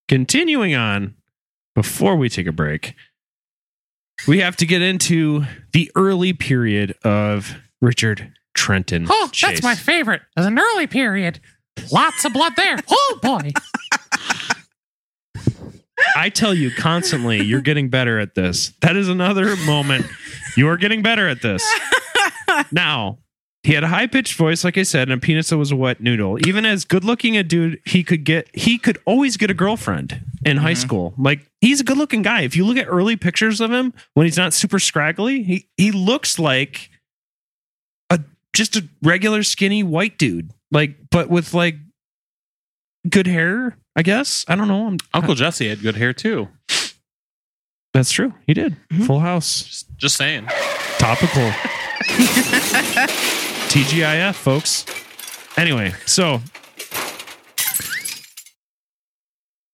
continuing 0.08 0.76
on 0.76 1.15
before 1.76 2.15
we 2.15 2.30
take 2.30 2.48
a 2.48 2.52
break 2.52 2.95
we 4.28 4.39
have 4.39 4.56
to 4.56 4.65
get 4.65 4.82
into 4.82 5.43
the 5.74 5.91
early 5.95 6.32
period 6.34 6.95
of 7.04 7.56
richard 7.82 8.32
trenton 8.56 9.06
Oh, 9.10 9.30
Chase. 9.32 9.50
that's 9.50 9.63
my 9.63 9.76
favorite. 9.76 10.21
As 10.38 10.45
an 10.45 10.58
early 10.58 10.88
period. 10.88 11.39
Lots 11.91 12.24
of 12.24 12.32
blood 12.34 12.54
there. 12.56 12.78
Oh 12.89 13.19
boy. 13.21 13.52
I 16.15 16.30
tell 16.30 16.54
you 16.54 16.71
constantly, 16.71 17.43
you're 17.43 17.62
getting 17.62 17.89
better 17.89 18.19
at 18.19 18.36
this. 18.36 18.71
That 18.82 18.95
is 18.95 19.10
another 19.10 19.56
moment. 19.65 20.06
You 20.56 20.69
are 20.69 20.78
getting 20.78 21.02
better 21.02 21.28
at 21.28 21.41
this. 21.41 21.65
Now, 22.71 23.17
he 23.65 23.73
had 23.73 23.84
a 23.84 23.88
high 23.88 24.06
pitched 24.06 24.36
voice, 24.36 24.63
like 24.63 24.78
I 24.78 24.84
said, 24.84 25.10
and 25.10 25.17
a 25.17 25.17
penis 25.19 25.49
that 25.49 25.58
was 25.58 25.71
a 25.71 25.75
wet 25.75 25.99
noodle. 25.99 26.38
Even 26.47 26.67
as 26.67 26.86
good 26.86 27.04
looking 27.04 27.36
a 27.36 27.41
dude, 27.41 27.82
he 27.84 28.04
could 28.04 28.23
get 28.23 28.47
he 28.54 28.78
could 28.78 28.99
always 29.06 29.38
get 29.38 29.49
a 29.49 29.56
girlfriend 29.56 30.23
in 30.45 30.58
high 30.58 30.73
mm-hmm. 30.73 30.82
school. 30.82 31.13
Like 31.17 31.49
he's 31.62 31.82
a 31.82 31.84
good 31.84 31.97
looking 31.97 32.21
guy. 32.21 32.41
If 32.41 32.56
you 32.56 32.63
look 32.63 32.78
at 32.78 32.86
early 32.88 33.15
pictures 33.15 33.60
of 33.62 33.71
him 33.71 33.91
when 34.13 34.28
he's 34.28 34.38
not 34.38 34.54
super 34.54 34.78
scraggly, 34.78 35.41
he 35.41 35.67
he 35.78 35.91
looks 35.91 36.38
like 36.38 36.91
a 38.12 38.19
just 38.54 38.75
a 38.75 38.88
regular 39.01 39.41
skinny 39.41 39.82
white 39.82 40.19
dude. 40.19 40.51
Like, 40.69 40.97
but 41.10 41.30
with 41.30 41.56
like 41.56 41.78
good 43.10 43.25
hair, 43.25 43.78
I 43.95 44.04
guess. 44.04 44.45
I 44.47 44.56
don't 44.56 44.67
know. 44.67 44.86
I'm, 44.86 44.97
Uncle 45.12 45.34
Jesse 45.34 45.67
had 45.69 45.82
good 45.82 45.95
hair 45.95 46.13
too. 46.13 46.49
That's 47.95 48.12
true. 48.12 48.36
He 48.45 48.54
did. 48.54 48.78
Mm-hmm. 48.91 49.06
Full 49.06 49.21
House. 49.21 49.63
Just, 49.63 49.97
just 49.97 50.17
saying. 50.17 50.49
Topical. 50.99 51.51
TGIF, 53.75 54.35
folks. 54.35 54.85
Anyway, 55.57 55.93
so 56.05 56.39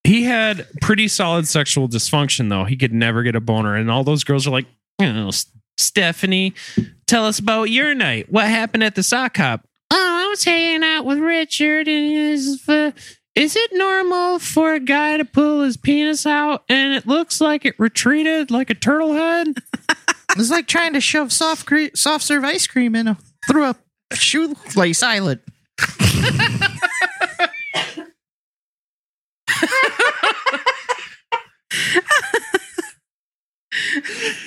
he 0.03 0.23
had 0.23 0.65
pretty 0.81 1.07
solid 1.07 1.47
sexual 1.47 1.87
dysfunction, 1.87 2.49
though. 2.49 2.63
He 2.63 2.75
could 2.75 2.93
never 2.93 3.21
get 3.21 3.35
a 3.35 3.39
boner. 3.39 3.75
And 3.75 3.91
all 3.91 4.03
those 4.03 4.23
girls 4.23 4.47
are 4.47 4.49
like, 4.49 4.65
oh, 4.99 5.29
Stephanie, 5.77 6.55
tell 7.05 7.27
us 7.27 7.37
about 7.37 7.69
your 7.69 7.93
night. 7.93 8.31
What 8.31 8.47
happened 8.47 8.83
at 8.83 8.95
the 8.95 9.03
sock 9.03 9.37
hop? 9.37 9.67
Oh, 9.93 10.25
I 10.25 10.27
was 10.29 10.43
hanging 10.43 10.83
out 10.83 11.05
with 11.05 11.19
Richard, 11.19 11.87
and 11.87 12.11
his, 12.11 12.67
uh, 12.67 12.93
is 13.35 13.55
it 13.55 13.69
normal 13.71 14.39
for 14.39 14.73
a 14.73 14.79
guy 14.79 15.17
to 15.17 15.25
pull 15.25 15.61
his 15.61 15.77
penis 15.77 16.25
out 16.25 16.63
and 16.67 16.95
it 16.95 17.05
looks 17.05 17.39
like 17.39 17.65
it 17.65 17.75
retreated 17.77 18.49
like 18.49 18.71
a 18.71 18.75
turtle 18.75 19.13
head? 19.13 19.57
It's 20.37 20.49
like 20.49 20.65
trying 20.65 20.93
to 20.93 21.01
shove 21.01 21.33
soft 21.33 21.65
cre- 21.65 21.93
soft 21.93 22.23
serve 22.23 22.45
ice 22.45 22.65
cream 22.65 22.95
in 22.95 23.09
a 23.09 23.17
through 23.49 23.65
a 23.65 23.75
shoelace 24.13 25.04
island. 25.04 25.39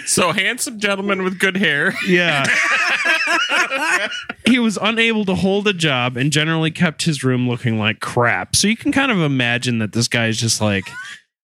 so 0.06 0.32
handsome 0.32 0.78
gentleman 0.78 1.22
with 1.22 1.38
good 1.38 1.56
hair. 1.56 1.94
Yeah. 2.06 2.46
he 4.46 4.58
was 4.58 4.78
unable 4.80 5.24
to 5.24 5.34
hold 5.34 5.66
a 5.66 5.72
job 5.72 6.16
and 6.16 6.30
generally 6.30 6.70
kept 6.70 7.02
his 7.02 7.24
room 7.24 7.48
looking 7.48 7.78
like 7.78 8.00
crap. 8.00 8.54
So 8.54 8.68
you 8.68 8.76
can 8.76 8.92
kind 8.92 9.10
of 9.10 9.18
imagine 9.20 9.78
that 9.78 9.92
this 9.92 10.08
guy 10.08 10.26
is 10.28 10.38
just 10.38 10.60
like 10.60 10.84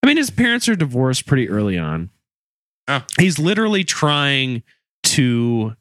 I 0.03 0.07
mean 0.07 0.17
his 0.17 0.31
parents 0.31 0.69
are 0.69 0.77
divorced 0.77 1.27
pretty 1.27 1.49
early 1.49 1.79
on. 1.79 2.11
Oh. 2.89 3.05
He's 3.19 3.39
literally 3.39 3.85
trying 3.85 4.63
to 5.05 5.75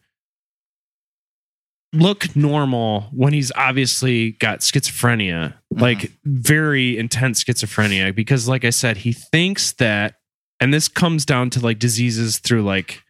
look 1.94 2.36
normal 2.36 3.10
when 3.12 3.34
he's 3.34 3.52
obviously 3.56 4.32
got 4.34 4.60
schizophrenia, 4.60 5.54
like 5.72 6.12
very 6.24 6.98
intense 6.98 7.44
schizophrenia 7.44 8.14
because 8.14 8.48
like 8.48 8.64
I 8.64 8.70
said 8.70 8.98
he 8.98 9.12
thinks 9.14 9.72
that 9.74 10.16
and 10.60 10.74
this 10.74 10.88
comes 10.88 11.26
down 11.26 11.50
to 11.52 11.60
like 11.60 11.80
diseases 11.80 12.38
through 12.40 12.64
like 12.64 13.02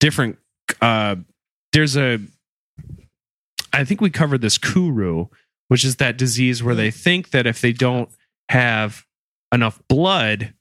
different 0.00 0.36
uh 0.82 1.16
there's 1.72 1.96
a 1.96 2.18
I 3.72 3.84
think 3.84 4.00
we 4.00 4.10
covered 4.10 4.40
this 4.40 4.58
kuru, 4.58 5.26
which 5.68 5.84
is 5.84 5.96
that 5.96 6.16
disease 6.16 6.62
where 6.62 6.74
they 6.74 6.90
think 6.90 7.30
that 7.30 7.46
if 7.46 7.60
they 7.60 7.72
don't 7.72 8.08
have 8.48 9.04
enough 9.52 9.80
blood, 9.88 10.54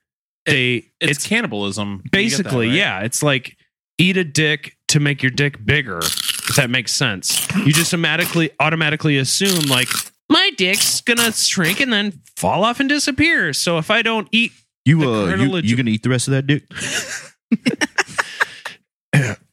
they 0.46 0.92
It's, 1.00 1.26
cannibalism. 1.26 1.90
You 1.90 1.98
get 1.98 2.04
that, 2.04 2.12
basically 2.12 2.68
right? 2.68 2.76
yeah, 2.76 3.00
it's 3.02 3.24
like 3.24 3.58
eat 3.98 4.18
a 4.18 4.24
dick 4.24 4.78
to 4.90 5.00
make 5.00 5.24
your 5.24 5.32
dick 5.32 5.66
bigger. 5.66 6.02
If 6.50 6.56
that 6.56 6.70
makes 6.70 6.94
sense. 6.94 7.48
You 7.58 7.74
just 7.74 7.94
automatically 7.94 8.52
automatically 8.60 9.18
assume 9.18 9.66
like 9.70 9.90
my 10.30 10.52
dick's 10.58 11.02
gonna 11.02 11.32
shrink 11.32 11.80
and 11.80 11.92
then 11.92 12.22
fall 12.36 12.64
off 12.64 12.80
and 12.80 12.88
disappear. 12.90 13.54
So 13.54 13.78
if 13.78 13.90
I 13.92 14.02
don't 14.02 14.28
eat 14.32 14.52
You 14.86 15.02
uh, 15.12 15.36
you, 15.36 15.58
you 15.60 15.76
gonna 15.76 15.92
eat 15.92 16.04
the 16.04 16.10
rest 16.10 16.28
of 16.28 16.32
that 16.34 16.48
dick? 16.48 16.64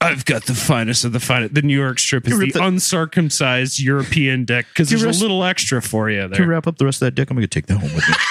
I've 0.01 0.25
got 0.27 0.45
the 0.45 0.55
finest 0.55 1.05
of 1.05 1.13
the 1.13 1.21
finest. 1.21 1.55
The 1.55 1.63
New 1.63 1.79
York 1.79 1.99
strip 1.99 2.29
is 2.29 2.39
the, 2.39 2.51
the- 2.51 2.63
uncircumcised 2.65 3.79
European 3.81 4.45
dick 4.45 4.67
because 4.69 4.91
there's 4.91 5.05
rest- 5.05 5.21
a 5.21 5.23
little 5.23 5.43
extra 5.45 5.81
for 5.81 6.11
you 6.11 6.23
To 6.23 6.29
there. 6.29 6.47
wrap 6.47 6.67
up 6.67 6.77
the 6.77 6.85
rest 6.85 7.01
of 7.01 7.07
that 7.07 7.15
dick, 7.15 7.31
I'm 7.31 7.37
gonna 7.37 7.47
take 7.47 7.67
that 7.67 7.79
home 7.79 7.95
with 7.95 8.09
me. 8.09 8.15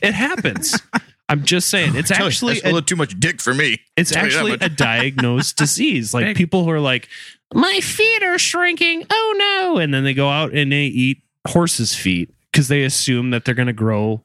It 0.00 0.14
happens. 0.14 0.80
I'm 1.28 1.44
just 1.44 1.68
saying. 1.68 1.94
It's 1.96 2.08
Tell 2.08 2.20
you, 2.20 2.26
actually 2.28 2.54
that's 2.54 2.64
a 2.64 2.68
little 2.68 2.82
too 2.82 2.96
much 2.96 3.18
dick 3.20 3.40
for 3.42 3.52
me. 3.52 3.78
it's 3.98 4.12
you 4.12 4.16
actually 4.20 4.52
a 4.52 4.68
diagnosed 4.70 5.56
disease. 5.58 6.14
Like 6.14 6.36
people 6.36 6.64
who 6.64 6.70
are 6.70 6.80
like, 6.80 7.08
my 7.54 7.80
feet 7.80 8.22
are 8.22 8.38
shrinking. 8.38 9.04
Oh 9.10 9.34
no! 9.38 9.78
And 9.78 9.92
then 9.92 10.04
they 10.04 10.14
go 10.14 10.28
out 10.28 10.52
and 10.52 10.70
they 10.70 10.84
eat 10.84 11.22
horses' 11.46 11.94
feet 11.94 12.34
because 12.52 12.68
they 12.68 12.84
assume 12.84 13.30
that 13.30 13.44
they're 13.44 13.54
going 13.54 13.66
to 13.66 13.72
grow 13.72 14.22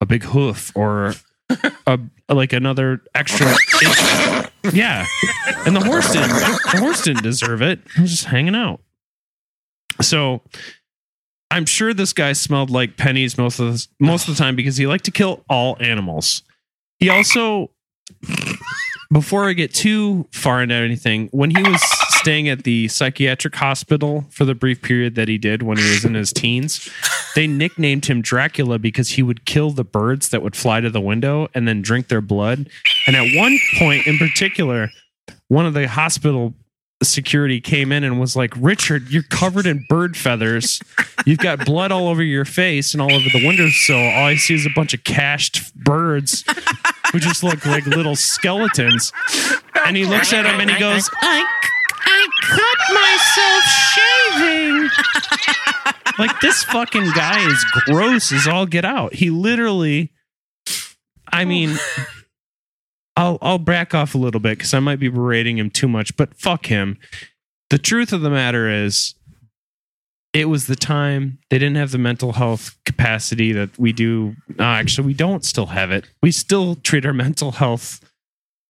a 0.00 0.06
big 0.06 0.24
hoof 0.24 0.72
or 0.76 1.14
a 1.86 1.98
like 2.28 2.52
another 2.52 3.02
extra. 3.14 3.46
inch. 3.48 4.74
Yeah, 4.74 5.06
and 5.64 5.74
the 5.74 5.80
horse 5.80 6.12
didn't. 6.12 6.28
The 6.28 6.76
horse 6.80 7.02
didn't 7.02 7.22
deserve 7.22 7.62
it. 7.62 7.80
He 7.96 8.02
was 8.02 8.10
just 8.10 8.24
hanging 8.24 8.54
out. 8.54 8.80
So. 10.00 10.42
I'm 11.52 11.66
sure 11.66 11.92
this 11.92 12.12
guy 12.12 12.32
smelled 12.32 12.70
like 12.70 12.96
pennies 12.96 13.36
most 13.36 13.58
of 13.58 13.72
the, 13.72 13.86
most 13.98 14.28
of 14.28 14.36
the 14.36 14.38
time 14.40 14.54
because 14.54 14.76
he 14.76 14.86
liked 14.86 15.06
to 15.06 15.10
kill 15.10 15.44
all 15.50 15.76
animals. 15.80 16.44
He 17.00 17.08
also 17.08 17.72
before 19.12 19.48
I 19.48 19.52
get 19.52 19.74
too 19.74 20.26
far 20.32 20.62
into 20.62 20.74
anything, 20.74 21.28
when 21.32 21.50
he 21.50 21.62
was 21.62 21.82
staying 22.20 22.48
at 22.48 22.64
the 22.64 22.86
psychiatric 22.88 23.54
hospital 23.54 24.26
for 24.30 24.44
the 24.44 24.54
brief 24.54 24.82
period 24.82 25.14
that 25.14 25.28
he 25.28 25.38
did 25.38 25.62
when 25.62 25.78
he 25.78 25.90
was 25.90 26.04
in 26.04 26.14
his 26.14 26.32
teens, 26.32 26.88
they 27.34 27.46
nicknamed 27.46 28.06
him 28.06 28.20
Dracula 28.20 28.78
because 28.78 29.10
he 29.10 29.22
would 29.22 29.46
kill 29.46 29.70
the 29.70 29.84
birds 29.84 30.28
that 30.28 30.42
would 30.42 30.54
fly 30.54 30.80
to 30.80 30.90
the 30.90 31.00
window 31.00 31.48
and 31.54 31.66
then 31.66 31.80
drink 31.80 32.08
their 32.08 32.20
blood. 32.20 32.68
And 33.06 33.16
at 33.16 33.34
one 33.34 33.58
point 33.78 34.06
in 34.06 34.18
particular, 34.18 34.90
one 35.48 35.64
of 35.64 35.74
the 35.74 35.88
hospital 35.88 36.54
security 37.02 37.60
came 37.60 37.92
in 37.92 38.04
and 38.04 38.20
was 38.20 38.36
like, 38.36 38.52
Richard, 38.58 39.08
you're 39.08 39.22
covered 39.22 39.66
in 39.66 39.86
bird 39.88 40.16
feathers. 40.16 40.80
You've 41.24 41.38
got 41.38 41.64
blood 41.64 41.92
all 41.92 42.08
over 42.08 42.22
your 42.22 42.44
face 42.44 42.92
and 42.92 43.00
all 43.00 43.12
over 43.12 43.28
the 43.32 43.46
windowsill. 43.46 43.96
All 43.96 44.26
I 44.26 44.36
see 44.36 44.54
is 44.54 44.66
a 44.66 44.70
bunch 44.70 44.92
of 44.92 45.04
cashed 45.04 45.74
birds 45.74 46.44
who 47.12 47.18
just 47.18 47.42
look 47.42 47.64
like 47.64 47.86
little 47.86 48.16
skeletons. 48.16 49.12
And 49.86 49.96
he 49.96 50.04
looks 50.04 50.32
at 50.34 50.44
him 50.44 50.60
and 50.60 50.70
he 50.70 50.78
goes, 50.78 51.08
myself 52.92 53.64
shaving. 53.64 54.90
like 56.18 56.40
this 56.40 56.62
fucking 56.64 57.10
guy 57.14 57.46
is 57.46 57.64
gross 57.86 58.32
as 58.32 58.46
all 58.46 58.66
get 58.66 58.84
out. 58.84 59.14
He 59.14 59.30
literally, 59.30 60.12
I 61.32 61.44
mean, 61.44 61.76
I'll 63.16 63.38
I'll 63.42 63.58
back 63.58 63.94
off 63.94 64.14
a 64.14 64.18
little 64.18 64.40
bit 64.40 64.58
because 64.58 64.74
I 64.74 64.80
might 64.80 64.98
be 65.00 65.08
berating 65.08 65.58
him 65.58 65.70
too 65.70 65.88
much, 65.88 66.16
but 66.16 66.34
fuck 66.34 66.66
him. 66.66 66.98
The 67.70 67.78
truth 67.78 68.12
of 68.12 68.20
the 68.20 68.30
matter 68.30 68.68
is, 68.68 69.14
it 70.32 70.48
was 70.48 70.66
the 70.66 70.76
time 70.76 71.38
they 71.50 71.58
didn't 71.58 71.76
have 71.76 71.90
the 71.90 71.98
mental 71.98 72.32
health 72.32 72.76
capacity 72.84 73.52
that 73.52 73.76
we 73.78 73.92
do. 73.92 74.36
No, 74.58 74.64
actually, 74.64 75.06
we 75.06 75.14
don't 75.14 75.44
still 75.44 75.66
have 75.66 75.90
it. 75.90 76.04
We 76.22 76.30
still 76.30 76.76
treat 76.76 77.04
our 77.04 77.12
mental 77.12 77.52
health 77.52 78.00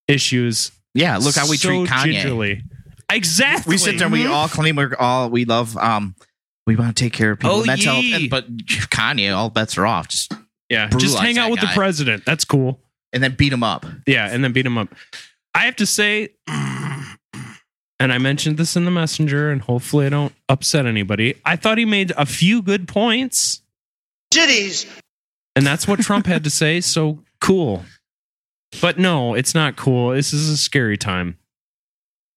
issues. 0.08 0.72
Yeah, 0.94 1.18
look 1.18 1.34
how 1.36 1.48
we 1.48 1.56
so 1.56 1.68
treat 1.68 1.88
Kanye. 1.88 2.04
gingerly. 2.04 2.62
Exactly. 3.10 3.74
We 3.74 3.78
sit 3.78 3.98
there 3.98 4.06
and 4.06 4.12
we 4.12 4.26
all 4.26 4.48
claim 4.48 4.76
we're 4.76 4.94
all 4.98 5.28
we 5.30 5.44
love. 5.44 5.76
Um, 5.76 6.14
we 6.66 6.76
want 6.76 6.96
to 6.96 7.04
take 7.04 7.12
care 7.12 7.32
of 7.32 7.38
people. 7.40 7.54
Oh, 7.54 7.58
with 7.58 7.66
mental 7.66 7.92
health, 7.94 8.04
yee. 8.04 8.14
and- 8.14 8.30
but 8.30 8.48
Kanye, 8.66 9.34
all 9.34 9.50
bets 9.50 9.76
are 9.78 9.86
off. 9.86 10.08
Just 10.08 10.32
yeah, 10.68 10.88
just 10.96 11.18
hang 11.18 11.36
out 11.38 11.46
that 11.46 11.50
with 11.50 11.60
the 11.60 11.66
president. 11.74 12.24
That's 12.24 12.44
cool. 12.44 12.80
and 13.12 13.22
then 13.22 13.34
beat 13.34 13.52
him 13.52 13.64
up. 13.64 13.84
Yeah, 14.06 14.28
and 14.30 14.44
then 14.44 14.52
beat 14.52 14.64
him 14.66 14.78
up. 14.78 14.88
I 15.54 15.64
have 15.64 15.74
to 15.76 15.86
say, 15.86 16.28
and 16.46 18.12
I 18.12 18.18
mentioned 18.18 18.56
this 18.56 18.76
in 18.76 18.84
the 18.84 18.90
messenger, 18.90 19.50
and 19.50 19.60
hopefully 19.60 20.06
I 20.06 20.10
don't 20.10 20.32
upset 20.48 20.86
anybody. 20.86 21.34
I 21.44 21.56
thought 21.56 21.76
he 21.78 21.84
made 21.84 22.12
a 22.16 22.24
few 22.26 22.62
good 22.62 22.86
points, 22.86 23.62
Cities. 24.32 24.86
and 25.56 25.66
that's 25.66 25.88
what 25.88 25.98
Trump 26.00 26.26
had 26.26 26.44
to 26.44 26.50
say. 26.50 26.80
So 26.80 27.24
cool. 27.40 27.84
But 28.80 28.98
no, 28.98 29.34
it's 29.34 29.54
not 29.56 29.74
cool. 29.74 30.10
This 30.10 30.32
is 30.32 30.48
a 30.48 30.56
scary 30.56 30.96
time. 30.96 31.36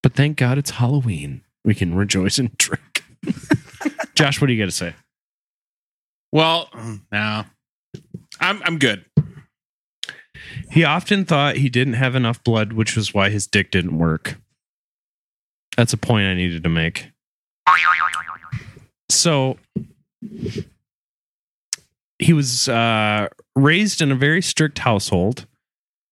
But 0.04 0.14
thank 0.14 0.38
God 0.38 0.58
it's 0.58 0.72
Halloween. 0.72 1.42
We 1.66 1.74
can 1.74 1.96
rejoice 1.96 2.38
and 2.38 2.56
drink. 2.58 3.04
Josh, 4.16 4.40
what 4.40 4.48
do 4.48 4.54
you 4.54 4.62
got 4.62 4.66
to 4.66 4.72
say? 4.72 4.94
Well, 6.32 6.70
no, 7.12 7.46
I'm 8.40 8.62
I'm 8.64 8.78
good. 8.78 9.06
He 10.72 10.84
often 10.84 11.26
thought 11.26 11.56
he 11.58 11.70
didn't 11.70 11.94
have 11.94 12.16
enough 12.16 12.44
blood, 12.44 12.74
which 12.74 12.96
was 12.96 13.14
why 13.14 13.30
his 13.30 13.48
dick 13.48 13.72
didn't 13.72 13.98
work. 13.98 14.38
That's 15.78 15.94
a 15.94 15.98
point 15.98 16.28
I 16.28 16.34
needed 16.34 16.64
to 16.64 16.70
make. 16.70 17.10
So 19.10 19.58
he 22.20 22.34
was 22.34 22.68
uh, 22.68 23.30
raised 23.56 24.02
in 24.02 24.12
a 24.12 24.16
very 24.16 24.42
strict 24.42 24.80
household 24.80 25.46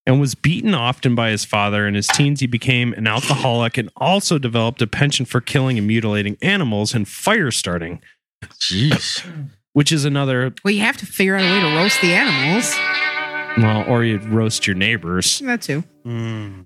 and 0.06 0.20
was 0.20 0.34
beaten 0.36 0.74
often 0.74 1.14
by 1.16 1.30
his 1.30 1.46
father. 1.46 1.88
In 1.88 1.94
his 1.94 2.08
teens, 2.08 2.40
he 2.40 2.48
became 2.48 2.94
an 2.94 3.08
alcoholic 3.08 3.78
and 3.78 3.90
also 3.98 4.38
developed 4.40 4.82
a 4.82 4.88
penchant 4.88 5.28
for 5.30 5.42
killing 5.42 5.78
and 5.78 5.86
mutilating 5.88 6.38
animals 6.42 6.94
and 6.94 7.08
fire 7.08 7.52
starting. 7.52 8.02
Jeez. 8.60 9.24
Which 9.74 9.92
is 9.92 10.04
another, 10.04 10.54
Well, 10.66 10.74
you 10.74 10.82
have 10.82 10.98
to 10.98 11.06
figure 11.06 11.36
out 11.36 11.44
a 11.44 11.50
way 11.54 11.62
to 11.62 11.78
roast 11.78 12.02
the 12.02 12.14
animals. 12.14 12.76
well, 13.58 13.86
or 13.88 14.04
you'd 14.04 14.26
roast 14.26 14.66
your 14.68 14.76
neighbors. 14.76 15.40
That 15.40 15.62
too. 15.62 15.84
Hmm. 16.04 16.62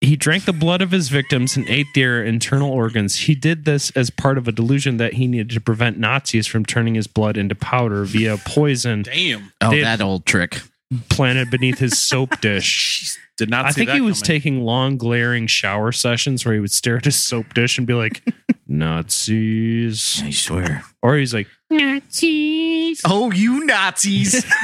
He 0.00 0.16
drank 0.16 0.46
the 0.46 0.54
blood 0.54 0.80
of 0.80 0.92
his 0.92 1.10
victims 1.10 1.58
and 1.58 1.68
ate 1.68 1.86
their 1.94 2.24
internal 2.24 2.70
organs. 2.70 3.16
He 3.16 3.34
did 3.34 3.66
this 3.66 3.90
as 3.90 4.08
part 4.08 4.38
of 4.38 4.48
a 4.48 4.52
delusion 4.52 4.96
that 4.96 5.14
he 5.14 5.26
needed 5.26 5.50
to 5.50 5.60
prevent 5.60 5.98
Nazis 5.98 6.46
from 6.46 6.64
turning 6.64 6.94
his 6.94 7.06
blood 7.06 7.36
into 7.36 7.54
powder 7.54 8.04
via 8.04 8.38
poison 8.38 9.02
Damn. 9.02 9.52
Oh, 9.60 9.70
They- 9.70 9.82
that 9.82 10.00
old 10.00 10.24
trick. 10.24 10.62
Planted 11.08 11.50
beneath 11.50 11.78
his 11.78 11.98
soap 11.98 12.40
dish. 12.40 13.16
Did 13.36 13.48
not. 13.50 13.64
I 13.64 13.70
think 13.72 13.88
that 13.88 13.94
he 13.94 14.00
was 14.00 14.20
coming. 14.20 14.26
taking 14.40 14.60
long, 14.62 14.96
glaring 14.98 15.46
shower 15.46 15.92
sessions 15.92 16.44
where 16.44 16.52
he 16.54 16.60
would 16.60 16.72
stare 16.72 16.96
at 16.96 17.04
his 17.06 17.16
soap 17.16 17.54
dish 17.54 17.78
and 17.78 17.86
be 17.86 17.94
like, 17.94 18.22
Nazis. 18.66 20.20
I 20.22 20.30
swear. 20.30 20.84
Or 21.02 21.16
he's 21.16 21.32
like, 21.32 21.46
Nazis. 21.70 23.00
Oh, 23.04 23.30
you 23.32 23.64
Nazis! 23.64 24.44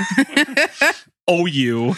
Oh, 1.28 1.46
you. 1.46 1.96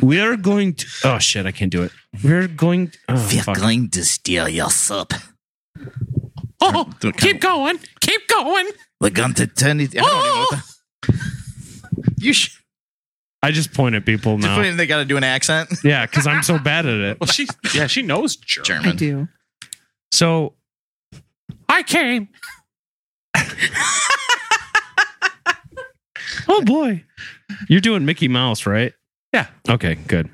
We 0.00 0.20
are 0.20 0.36
going 0.36 0.74
to. 0.74 0.86
Oh, 1.02 1.18
shit, 1.18 1.44
I 1.44 1.50
can't 1.50 1.72
do 1.72 1.82
it. 1.82 1.90
We're 2.22 2.46
going. 2.46 2.92
Oh, 3.08 3.14
We're 3.14 3.42
fuck. 3.42 3.56
going 3.58 3.90
to 3.90 4.04
steal 4.04 4.48
your 4.48 4.70
soap. 4.70 5.12
Oh, 6.60 6.88
oh 7.02 7.12
keep 7.16 7.40
going. 7.40 7.80
Keep 8.00 8.28
going. 8.28 8.68
We're 9.00 9.10
going 9.10 9.34
to 9.34 9.48
turn 9.48 9.80
it. 9.80 9.96
I 9.98 10.02
don't 10.02 10.06
know 10.06 10.46
what 10.50 10.50
the- 10.50 11.12
oh! 11.12 11.14
you 12.18 12.32
should. 12.32 12.52
I 13.44 13.50
just 13.50 13.72
point 13.74 13.94
at 13.94 14.06
people 14.06 14.36
Just 14.36 14.48
now. 14.48 14.56
put 14.56 14.64
in, 14.66 14.76
they 14.76 14.86
got 14.86 14.98
to 14.98 15.04
do 15.04 15.16
an 15.16 15.24
accent. 15.24 15.70
Yeah, 15.84 16.06
because 16.06 16.26
I'm 16.26 16.42
so 16.42 16.58
bad 16.58 16.86
at 16.86 16.94
it. 17.00 17.20
Well, 17.20 17.26
she. 17.28 17.46
Yeah, 17.74 17.86
she 17.86 18.00
knows 18.02 18.36
German. 18.36 18.88
I 18.88 18.92
do. 18.92 19.28
So 20.12 20.54
I 21.68 21.82
came. 21.82 22.28
Oh 26.46 26.62
boy. 26.62 27.04
You're 27.68 27.80
doing 27.80 28.04
Mickey 28.04 28.28
Mouse, 28.28 28.66
right? 28.66 28.92
Yeah. 29.32 29.46
Okay, 29.68 29.94
good. 29.94 30.28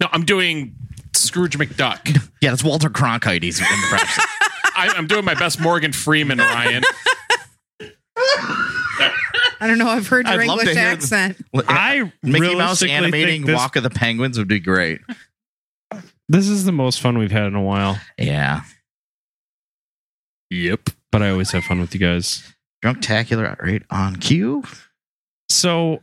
No, 0.00 0.08
I'm 0.12 0.24
doing 0.24 0.74
Scrooge 1.14 1.56
McDuck. 1.58 2.20
Yeah, 2.40 2.50
that's 2.50 2.62
Walter 2.62 2.88
Cronkite. 2.88 3.42
He's 3.42 3.58
in 3.58 3.64
the 3.66 3.86
process. 3.88 4.24
I, 4.76 4.92
I'm 4.96 5.08
doing 5.08 5.24
my 5.24 5.34
best 5.34 5.58
Morgan 5.60 5.92
Freeman, 5.92 6.38
Ryan. 6.38 6.84
I 9.60 9.66
don't 9.66 9.78
know. 9.78 9.88
I've 9.88 10.06
heard 10.08 10.26
your 10.26 10.40
I'd 10.40 10.46
love 10.46 10.60
to 10.60 10.68
English 10.70 10.76
hear 10.76 10.84
the- 10.86 10.90
accent. 10.90 11.36
I 11.68 12.12
Mickey 12.22 12.40
Mouse 12.40 12.40
realistically 12.82 12.90
animating 12.94 13.28
think 13.42 13.46
this, 13.46 13.56
Walk 13.56 13.76
of 13.76 13.82
the 13.82 13.90
Penguins 13.90 14.38
would 14.38 14.48
be 14.48 14.60
great. 14.60 15.00
this 16.28 16.48
is 16.48 16.64
the 16.64 16.72
most 16.72 17.00
fun 17.00 17.18
we've 17.18 17.32
had 17.32 17.46
in 17.46 17.54
a 17.54 17.62
while. 17.62 17.98
Yeah. 18.18 18.62
Yep. 20.50 20.90
But 21.10 21.22
I 21.22 21.30
always 21.30 21.50
have 21.52 21.64
fun 21.64 21.80
with 21.80 21.94
you 21.94 22.00
guys. 22.00 22.54
Drunktacular 22.84 23.60
right 23.60 23.82
on 23.90 24.16
cue. 24.16 24.62
So 25.48 26.02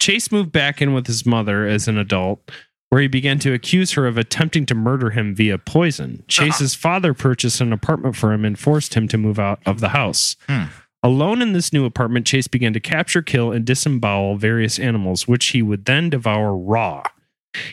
Chase 0.00 0.30
moved 0.30 0.52
back 0.52 0.82
in 0.82 0.92
with 0.92 1.06
his 1.06 1.24
mother 1.24 1.66
as 1.66 1.88
an 1.88 1.96
adult, 1.98 2.50
where 2.90 3.00
he 3.00 3.08
began 3.08 3.38
to 3.40 3.52
accuse 3.52 3.92
her 3.92 4.06
of 4.06 4.18
attempting 4.18 4.66
to 4.66 4.74
murder 4.74 5.10
him 5.10 5.34
via 5.34 5.58
poison. 5.58 6.24
Chase's 6.28 6.74
father 6.74 7.14
purchased 7.14 7.60
an 7.60 7.72
apartment 7.72 8.16
for 8.16 8.32
him 8.32 8.44
and 8.44 8.58
forced 8.58 8.94
him 8.94 9.08
to 9.08 9.18
move 9.18 9.38
out 9.38 9.60
of 9.66 9.80
the 9.80 9.90
house. 9.90 10.36
Hmm. 10.48 10.64
Alone 11.02 11.42
in 11.42 11.52
this 11.52 11.72
new 11.72 11.84
apartment, 11.84 12.26
Chase 12.26 12.48
began 12.48 12.72
to 12.72 12.80
capture, 12.80 13.22
kill, 13.22 13.52
and 13.52 13.64
disembowel 13.64 14.36
various 14.36 14.78
animals, 14.78 15.28
which 15.28 15.46
he 15.48 15.62
would 15.62 15.84
then 15.84 16.10
devour 16.10 16.56
raw. 16.56 17.02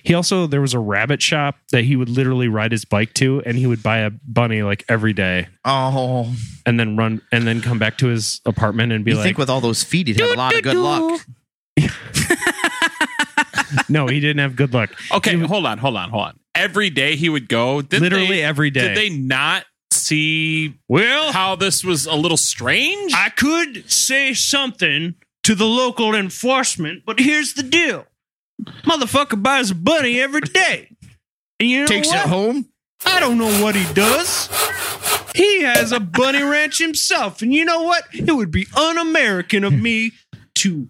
He 0.04 0.14
also 0.14 0.48
there 0.48 0.62
was 0.62 0.74
a 0.74 0.80
rabbit 0.80 1.22
shop 1.22 1.56
that 1.72 1.84
he 1.84 1.96
would 1.96 2.10
literally 2.10 2.48
ride 2.48 2.72
his 2.72 2.86
bike 2.86 3.14
to, 3.16 3.42
and 3.46 3.58
he 3.58 3.68
would 3.68 3.84
buy 3.84 4.00
a 4.00 4.10
bunny 4.10 4.64
like 4.64 4.86
every 4.88 5.14
day, 5.14 5.48
Oh, 5.66 6.34
and 6.66 6.80
then 6.80 6.96
run 6.98 7.22
and 7.32 7.46
then 7.46 7.62
come 7.62 7.78
back 7.78 7.98
to 7.98 8.08
his 8.08 8.42
apartment 8.46 8.94
and 8.94 9.04
be 9.04 9.12
you 9.12 9.18
like, 9.18 9.26
think 9.26 9.38
with 9.38 9.50
all 9.50 9.62
those 9.62 9.84
feet, 9.84 10.08
he'd 10.08 10.20
have 10.20 10.32
a 10.32 10.36
lot 10.36 10.56
of 10.56 10.64
good 10.64 10.78
luck. 10.78 11.22
"No, 13.90 14.08
he 14.08 14.20
didn't 14.20 14.40
have 14.40 14.56
good 14.56 14.74
luck." 14.74 14.92
Okay, 15.12 15.38
hold 15.38 15.66
on, 15.66 15.78
hold 15.78 15.98
on, 15.98 16.10
hold 16.10 16.24
on. 16.24 16.40
Every 16.56 16.90
day 16.90 17.16
he 17.16 17.30
would 17.30 17.48
go. 17.50 17.82
Did 17.82 18.02
Literally 18.02 18.28
they- 18.28 18.44
every 18.44 18.70
day. 18.70 18.94
Did 18.94 18.98
they 18.98 19.10
not 19.10 19.66
see 20.06 20.76
Well, 20.88 21.32
how 21.32 21.56
this 21.56 21.84
was 21.84 22.06
a 22.06 22.16
little 22.16 22.38
strange? 22.38 23.14
I 23.14 23.30
could 23.30 23.90
say 23.92 24.34
something 24.34 25.16
to 25.44 25.56
the 25.56 25.66
local 25.66 26.16
enforcement, 26.16 27.04
but 27.06 27.20
here's 27.20 27.54
the 27.54 27.64
deal. 27.64 28.06
Motherfucker 28.84 29.42
buys 29.42 29.72
a 29.72 29.76
bunny 29.76 30.20
every 30.20 30.42
day. 30.42 30.90
And 31.60 31.70
you 31.70 31.82
know 31.82 31.88
Takes 31.88 32.08
what? 32.08 32.26
it 32.26 32.30
home. 32.30 32.66
I 33.06 33.20
don't 33.20 33.38
know 33.38 33.62
what 33.64 33.76
he 33.76 33.92
does. 33.94 34.50
He 35.36 35.62
has 35.64 35.92
a 35.92 36.00
bunny 36.00 36.42
ranch 36.42 36.80
himself. 36.80 37.42
And 37.42 37.54
you 37.54 37.66
know 37.66 37.84
what? 37.84 38.04
It 38.14 38.32
would 38.32 38.52
be 38.52 38.66
un 38.76 38.98
American 38.98 39.64
of 39.64 39.74
me 39.74 40.12
to 40.56 40.88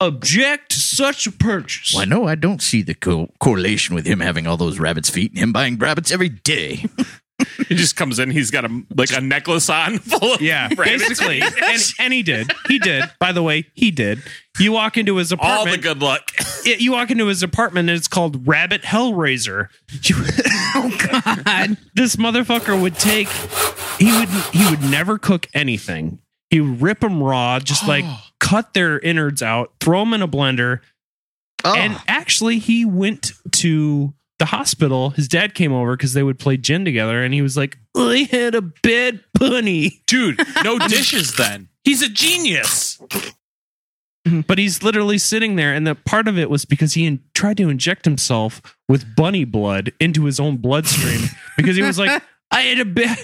object 0.00 0.72
to 0.72 0.80
such 0.80 1.26
a 1.26 1.32
purchase. 1.32 1.94
Well, 1.94 2.06
no, 2.06 2.26
I 2.26 2.34
don't 2.34 2.60
see 2.62 2.82
the 2.82 2.94
co- 2.94 3.30
correlation 3.40 3.94
with 3.94 4.06
him 4.06 4.20
having 4.20 4.46
all 4.46 4.56
those 4.56 4.78
rabbits' 4.78 5.10
feet 5.10 5.30
and 5.32 5.38
him 5.38 5.52
buying 5.52 5.78
rabbits 5.78 6.10
every 6.12 6.28
day. 6.28 6.84
he 7.68 7.74
just 7.74 7.96
comes 7.96 8.18
in. 8.18 8.30
He's 8.30 8.50
got 8.50 8.64
a 8.64 8.82
like 8.96 9.12
a 9.16 9.20
necklace 9.20 9.68
on 9.70 9.98
full 9.98 10.34
of 10.34 10.40
Yeah, 10.40 10.68
rabbits. 10.76 11.08
basically. 11.08 11.40
and, 11.42 11.82
and 11.98 12.12
he 12.12 12.22
did. 12.22 12.50
He 12.68 12.78
did. 12.78 13.04
By 13.20 13.32
the 13.32 13.42
way, 13.42 13.66
he 13.74 13.90
did. 13.90 14.22
You 14.58 14.72
walk 14.72 14.96
into 14.96 15.16
his 15.16 15.30
apartment. 15.30 15.68
all 15.68 15.72
the 15.76 15.78
good 15.78 16.00
luck. 16.02 16.30
it- 16.66 16.80
you 16.80 16.92
walk 16.92 17.10
into 17.10 17.26
his 17.26 17.42
apartment 17.42 17.88
and 17.88 17.96
it's 17.96 18.08
called 18.08 18.46
Rabbit 18.46 18.82
Hellraiser. 18.82 19.68
Oh 20.74 20.94
God! 21.24 21.78
this 21.94 22.16
motherfucker 22.16 22.80
would 22.80 22.94
take 22.96 23.26
he 23.98 24.12
would 24.12 24.28
he 24.52 24.68
would 24.70 24.82
never 24.90 25.16
cook 25.18 25.48
anything. 25.54 26.18
He 26.50 26.60
would 26.60 26.82
rip 26.82 27.00
them 27.00 27.22
raw, 27.22 27.58
just 27.58 27.88
like 27.88 28.04
oh. 28.06 28.20
cut 28.38 28.74
their 28.74 28.98
innards 28.98 29.42
out, 29.42 29.72
throw 29.80 30.00
them 30.00 30.12
in 30.12 30.20
a 30.22 30.28
blender. 30.28 30.80
Oh, 31.64 31.74
And 31.74 31.96
actually, 32.06 32.58
he 32.58 32.84
went 32.84 33.32
to 33.52 34.12
the 34.38 34.46
hospital. 34.46 35.10
His 35.10 35.28
dad 35.28 35.54
came 35.54 35.72
over 35.72 35.96
because 35.96 36.12
they 36.12 36.22
would 36.22 36.38
play 36.38 36.56
gin 36.56 36.84
together, 36.84 37.22
and 37.22 37.34
he 37.34 37.42
was 37.42 37.56
like, 37.56 37.78
"I 37.96 38.28
had 38.30 38.54
a 38.54 38.62
bad 38.62 39.20
bunny." 39.34 40.02
Dude, 40.06 40.40
no 40.64 40.78
dishes 40.88 41.36
then. 41.36 41.68
He's 41.84 42.02
a 42.02 42.08
genius. 42.08 43.00
But 44.46 44.58
he's 44.58 44.82
literally 44.82 45.16
sitting 45.16 45.56
there, 45.56 45.72
and 45.72 45.86
the 45.86 45.94
part 45.94 46.28
of 46.28 46.38
it 46.38 46.50
was 46.50 46.66
because 46.66 46.92
he 46.92 47.06
in- 47.06 47.20
tried 47.34 47.56
to 47.58 47.70
inject 47.70 48.04
himself 48.04 48.60
with 48.86 49.16
bunny 49.16 49.44
blood 49.44 49.92
into 50.00 50.24
his 50.24 50.38
own 50.38 50.58
bloodstream 50.58 51.30
because 51.56 51.76
he 51.76 51.82
was 51.82 51.98
like, 51.98 52.22
"I 52.50 52.60
had 52.62 52.78
a 52.78 52.84
bad, 52.84 53.18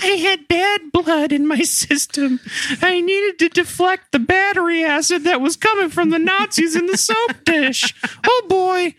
I 0.00 0.06
had 0.08 0.46
bad 0.46 0.92
blood 0.92 1.32
in 1.32 1.46
my 1.46 1.60
system. 1.60 2.38
I 2.82 3.00
needed 3.00 3.38
to 3.38 3.48
deflect 3.48 4.12
the 4.12 4.18
battery 4.18 4.84
acid 4.84 5.24
that 5.24 5.40
was 5.40 5.56
coming 5.56 5.88
from 5.88 6.10
the 6.10 6.18
Nazis 6.18 6.76
in 6.76 6.84
the 6.86 6.98
soap 6.98 7.44
dish. 7.44 7.94
Oh 8.26 8.46
boy!" 8.46 8.94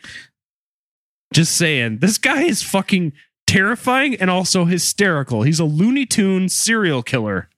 Just 1.34 1.56
saying, 1.56 2.00
this 2.00 2.18
guy 2.18 2.44
is 2.44 2.64
fucking 2.64 3.14
terrifying 3.46 4.16
and 4.16 4.30
also 4.30 4.66
hysterical. 4.66 5.44
He's 5.44 5.60
a 5.60 5.66
Looney 5.66 6.06
Tune 6.06 6.50
serial 6.50 7.04
killer. 7.04 7.50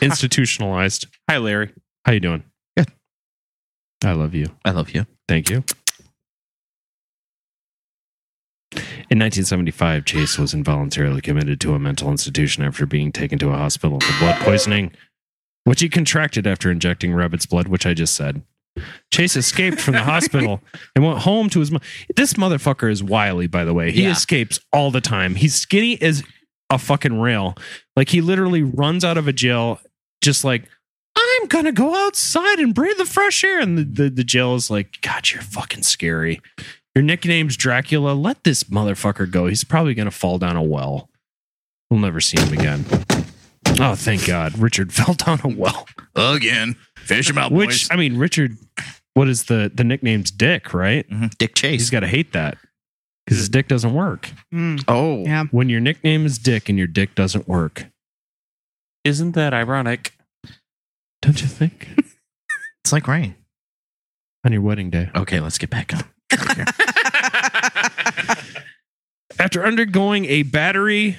Institutionalized. 0.00 1.06
Hi, 1.28 1.38
Larry. 1.38 1.72
How 2.04 2.12
you 2.12 2.20
doing? 2.20 2.44
Good. 2.76 2.88
I 4.04 4.12
love 4.12 4.34
you. 4.34 4.46
I 4.64 4.70
love 4.70 4.90
you. 4.90 5.06
Thank 5.28 5.50
you. 5.50 5.64
In 9.10 9.18
1975, 9.18 10.04
Chase 10.04 10.38
was 10.38 10.54
involuntarily 10.54 11.20
committed 11.20 11.60
to 11.60 11.74
a 11.74 11.80
mental 11.80 12.10
institution 12.10 12.62
after 12.62 12.86
being 12.86 13.10
taken 13.10 13.38
to 13.40 13.50
a 13.50 13.56
hospital 13.56 13.98
for 13.98 14.18
blood 14.20 14.40
poisoning, 14.40 14.92
which 15.64 15.80
he 15.80 15.88
contracted 15.88 16.46
after 16.46 16.70
injecting 16.70 17.12
rabbit's 17.12 17.46
blood, 17.46 17.66
which 17.66 17.84
I 17.84 17.92
just 17.92 18.14
said. 18.14 18.42
Chase 19.12 19.36
escaped 19.36 19.80
from 19.80 19.94
the 19.94 20.02
hospital 20.02 20.60
and 20.94 21.04
went 21.04 21.18
home 21.20 21.50
to 21.50 21.60
his 21.60 21.70
mom. 21.70 21.80
This 22.16 22.34
motherfucker 22.34 22.90
is 22.90 23.02
wily, 23.02 23.46
by 23.46 23.64
the 23.64 23.74
way. 23.74 23.90
He 23.90 24.04
Yeah. 24.04 24.12
escapes 24.12 24.60
all 24.72 24.90
the 24.90 25.00
time. 25.00 25.34
He's 25.34 25.54
skinny 25.54 26.00
as 26.00 26.22
a 26.70 26.78
fucking 26.78 27.20
rail. 27.20 27.56
Like 27.96 28.08
he 28.10 28.20
literally 28.20 28.62
runs 28.62 29.04
out 29.04 29.18
of 29.18 29.26
a 29.28 29.32
jail 29.32 29.80
just 30.22 30.44
like, 30.44 30.64
I'm 31.16 31.46
gonna 31.48 31.72
go 31.72 31.94
outside 32.06 32.60
and 32.60 32.74
breathe 32.74 32.96
the 32.96 33.04
fresh 33.04 33.42
air. 33.42 33.58
And 33.60 33.76
the, 33.76 33.84
the, 34.04 34.10
the 34.10 34.24
jail 34.24 34.54
is 34.54 34.70
like, 34.70 34.98
God, 35.02 35.30
you're 35.30 35.42
fucking 35.42 35.82
scary. 35.82 36.40
Your 36.94 37.02
nickname's 37.02 37.56
Dracula. 37.56 38.12
Let 38.12 38.44
this 38.44 38.64
motherfucker 38.64 39.30
go. 39.30 39.46
He's 39.46 39.64
probably 39.64 39.94
gonna 39.94 40.10
fall 40.10 40.38
down 40.38 40.56
a 40.56 40.62
well. 40.62 41.08
We'll 41.90 42.00
never 42.00 42.20
see 42.20 42.40
him 42.40 42.52
again. 42.52 42.84
Oh, 43.80 43.94
thank 43.96 44.26
God. 44.26 44.56
Richard 44.58 44.92
fell 44.94 45.14
down 45.14 45.40
a 45.42 45.48
well. 45.48 45.86
Again. 46.14 46.76
Fish 47.04 47.30
him 47.30 47.38
out, 47.38 47.52
Which 47.52 47.68
boys. 47.70 47.88
I 47.90 47.96
mean, 47.96 48.16
Richard, 48.16 48.56
what 49.14 49.28
is 49.28 49.44
the 49.44 49.70
the 49.74 49.84
nickname's 49.84 50.30
Dick, 50.30 50.72
right? 50.74 51.08
Mhm. 51.10 51.36
Dick 51.38 51.54
Chase. 51.54 51.80
He's 51.80 51.90
got 51.90 52.00
to 52.00 52.08
hate 52.08 52.32
that 52.32 52.58
because 53.26 53.38
his 53.38 53.48
dick 53.48 53.68
doesn't 53.68 53.94
work. 53.94 54.30
oh, 54.88 55.24
Yeah. 55.24 55.44
When 55.50 55.68
your 55.68 55.80
nickname 55.80 56.26
is 56.26 56.38
Dick 56.38 56.68
and 56.68 56.78
your 56.78 56.86
dick 56.86 57.14
doesn't 57.14 57.48
work, 57.48 57.86
Isn't 59.04 59.32
that 59.32 59.54
ironic? 59.54 60.12
don't 61.22 61.40
you 61.40 61.48
think? 61.48 61.88
it's 62.84 62.92
like 62.92 63.06
rain. 63.08 63.34
On 64.44 64.52
your 64.52 64.62
wedding 64.62 64.90
day. 64.90 65.10
Okay, 65.14 65.40
let's 65.40 65.58
get 65.58 65.70
back 65.70 65.92
on. 65.94 66.04
After 69.38 69.64
undergoing 69.64 70.24
a 70.26 70.42
battery 70.42 71.16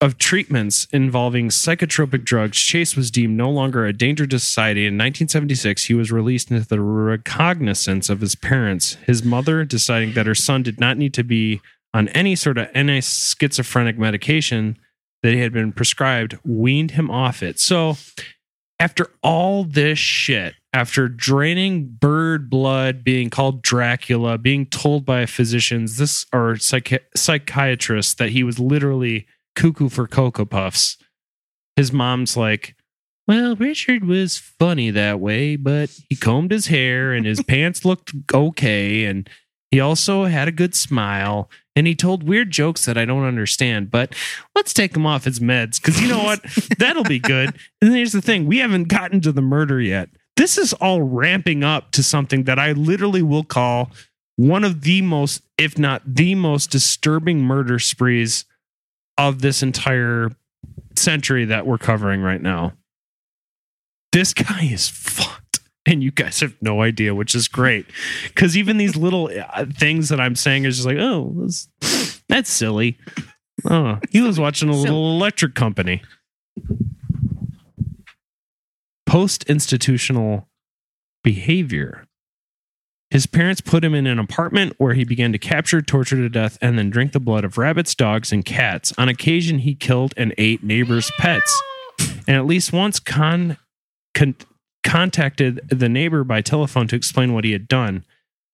of 0.00 0.16
treatments 0.16 0.86
involving 0.92 1.48
psychotropic 1.48 2.24
drugs, 2.24 2.58
Chase 2.58 2.94
was 2.96 3.10
deemed 3.10 3.36
no 3.36 3.50
longer 3.50 3.84
a 3.84 3.92
danger 3.92 4.26
to 4.26 4.38
society. 4.38 4.82
In 4.82 4.94
1976, 4.94 5.84
he 5.86 5.94
was 5.94 6.12
released 6.12 6.50
into 6.50 6.68
the 6.68 6.80
recognizance 6.80 8.08
of 8.08 8.20
his 8.20 8.34
parents, 8.34 8.94
his 9.06 9.24
mother 9.24 9.64
deciding 9.64 10.12
that 10.12 10.26
her 10.26 10.36
son 10.36 10.62
did 10.62 10.78
not 10.78 10.98
need 10.98 11.14
to 11.14 11.24
be 11.24 11.60
on 11.92 12.08
any 12.08 12.36
sort 12.36 12.58
of 12.58 12.68
anti-schizophrenic 12.74 13.98
medication 13.98 14.78
that 15.22 15.32
he 15.32 15.40
had 15.40 15.52
been 15.52 15.72
prescribed, 15.72 16.38
weaned 16.44 16.92
him 16.92 17.10
off 17.10 17.42
it. 17.42 17.58
So, 17.58 17.96
after 18.78 19.10
all 19.22 19.64
this 19.64 19.98
shit, 19.98 20.54
after 20.72 21.08
draining 21.08 21.96
bird 22.00 22.48
blood, 22.48 23.02
being 23.02 23.30
called 23.30 23.62
Dracula, 23.62 24.38
being 24.38 24.66
told 24.66 25.04
by 25.04 25.26
physicians, 25.26 25.96
this 25.96 26.24
or 26.32 26.54
psychi- 26.54 27.00
psychiatrists 27.16 28.14
that 28.14 28.30
he 28.30 28.44
was 28.44 28.60
literally 28.60 29.26
cuckoo 29.58 29.88
for 29.88 30.06
Cocoa 30.06 30.44
Puffs, 30.44 30.96
his 31.76 31.92
mom's 31.92 32.36
like, 32.36 32.76
well, 33.26 33.56
Richard 33.56 34.04
was 34.04 34.38
funny 34.38 34.90
that 34.90 35.20
way, 35.20 35.56
but 35.56 35.90
he 36.08 36.16
combed 36.16 36.50
his 36.50 36.68
hair 36.68 37.12
and 37.12 37.26
his 37.26 37.42
pants 37.48 37.84
looked 37.84 38.12
okay. 38.32 39.04
And 39.04 39.28
he 39.70 39.80
also 39.80 40.24
had 40.24 40.48
a 40.48 40.52
good 40.52 40.74
smile 40.74 41.50
and 41.76 41.86
he 41.86 41.94
told 41.94 42.22
weird 42.22 42.50
jokes 42.50 42.86
that 42.86 42.96
I 42.96 43.04
don't 43.04 43.24
understand. 43.24 43.90
But 43.90 44.14
let's 44.54 44.72
take 44.72 44.96
him 44.96 45.04
off 45.04 45.24
his 45.24 45.40
meds 45.40 45.80
because 45.80 46.00
you 46.00 46.08
know 46.08 46.22
what? 46.22 46.40
That'll 46.78 47.04
be 47.04 47.18
good. 47.18 47.54
And 47.82 47.94
here's 47.94 48.12
the 48.12 48.22
thing 48.22 48.46
we 48.46 48.58
haven't 48.58 48.88
gotten 48.88 49.20
to 49.22 49.32
the 49.32 49.42
murder 49.42 49.80
yet. 49.80 50.08
This 50.36 50.56
is 50.56 50.72
all 50.74 51.02
ramping 51.02 51.64
up 51.64 51.90
to 51.92 52.02
something 52.02 52.44
that 52.44 52.60
I 52.60 52.72
literally 52.72 53.22
will 53.22 53.44
call 53.44 53.90
one 54.36 54.62
of 54.62 54.82
the 54.82 55.02
most, 55.02 55.42
if 55.58 55.76
not 55.76 56.02
the 56.06 56.36
most 56.36 56.70
disturbing 56.70 57.42
murder 57.42 57.80
sprees 57.80 58.44
of 59.18 59.42
this 59.42 59.62
entire 59.62 60.30
century 60.96 61.44
that 61.46 61.66
we're 61.66 61.78
covering 61.78 62.22
right 62.22 62.40
now. 62.40 62.72
This 64.12 64.32
guy 64.32 64.64
is 64.72 64.88
fucked. 64.88 65.60
and 65.86 66.02
you 66.02 66.10
guys 66.10 66.40
have 66.40 66.54
no 66.60 66.82
idea, 66.82 67.14
which 67.14 67.34
is 67.34 67.48
great. 67.48 67.86
Because 68.24 68.56
even 68.56 68.76
these 68.76 68.96
little 68.96 69.30
uh, 69.52 69.64
things 69.72 70.10
that 70.10 70.20
I'm 70.20 70.36
saying 70.36 70.64
is 70.64 70.76
just 70.76 70.86
like, 70.86 70.98
oh, 70.98 71.34
that's, 71.36 71.68
that's 72.28 72.50
silly. 72.50 72.98
Oh, 73.68 73.98
he 74.10 74.20
was 74.20 74.38
watching 74.38 74.68
a 74.68 74.76
little 74.76 75.16
electric 75.16 75.54
company. 75.54 76.02
Post 79.06 79.44
institutional 79.44 80.48
behavior. 81.24 82.04
His 83.10 83.26
parents 83.26 83.62
put 83.62 83.84
him 83.84 83.94
in 83.94 84.06
an 84.06 84.18
apartment 84.18 84.74
where 84.76 84.92
he 84.92 85.04
began 85.04 85.32
to 85.32 85.38
capture, 85.38 85.80
torture 85.80 86.16
to 86.16 86.28
death, 86.28 86.58
and 86.60 86.78
then 86.78 86.90
drink 86.90 87.12
the 87.12 87.20
blood 87.20 87.44
of 87.44 87.56
rabbits, 87.56 87.94
dogs, 87.94 88.32
and 88.32 88.44
cats. 88.44 88.92
On 88.98 89.08
occasion, 89.08 89.60
he 89.60 89.74
killed 89.74 90.12
and 90.16 90.34
ate 90.36 90.62
neighbors' 90.62 91.10
pets. 91.18 91.62
And 92.26 92.36
at 92.36 92.44
least 92.44 92.72
once 92.72 93.00
con, 93.00 93.56
con 94.14 94.34
contacted 94.84 95.60
the 95.68 95.88
neighbor 95.88 96.22
by 96.22 96.42
telephone 96.42 96.86
to 96.88 96.96
explain 96.96 97.32
what 97.32 97.44
he 97.44 97.52
had 97.52 97.66
done. 97.66 98.04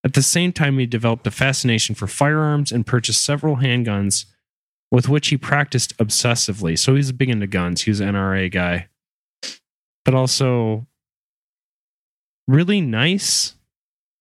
At 0.04 0.14
the 0.14 0.22
same 0.22 0.52
time, 0.52 0.78
he 0.78 0.86
developed 0.86 1.26
a 1.26 1.32
fascination 1.32 1.94
for 1.94 2.06
firearms 2.06 2.70
and 2.70 2.86
purchased 2.86 3.24
several 3.24 3.56
handguns 3.56 4.26
with 4.90 5.08
which 5.08 5.28
he 5.28 5.36
practiced 5.36 5.96
obsessively. 5.98 6.78
So 6.78 6.94
he's 6.94 7.10
big 7.10 7.30
into 7.30 7.48
guns. 7.48 7.82
He 7.82 7.90
was 7.90 8.00
an 8.00 8.14
NRA 8.14 8.52
guy, 8.52 8.88
but 10.04 10.14
also 10.14 10.86
really 12.46 12.80
nice 12.80 13.54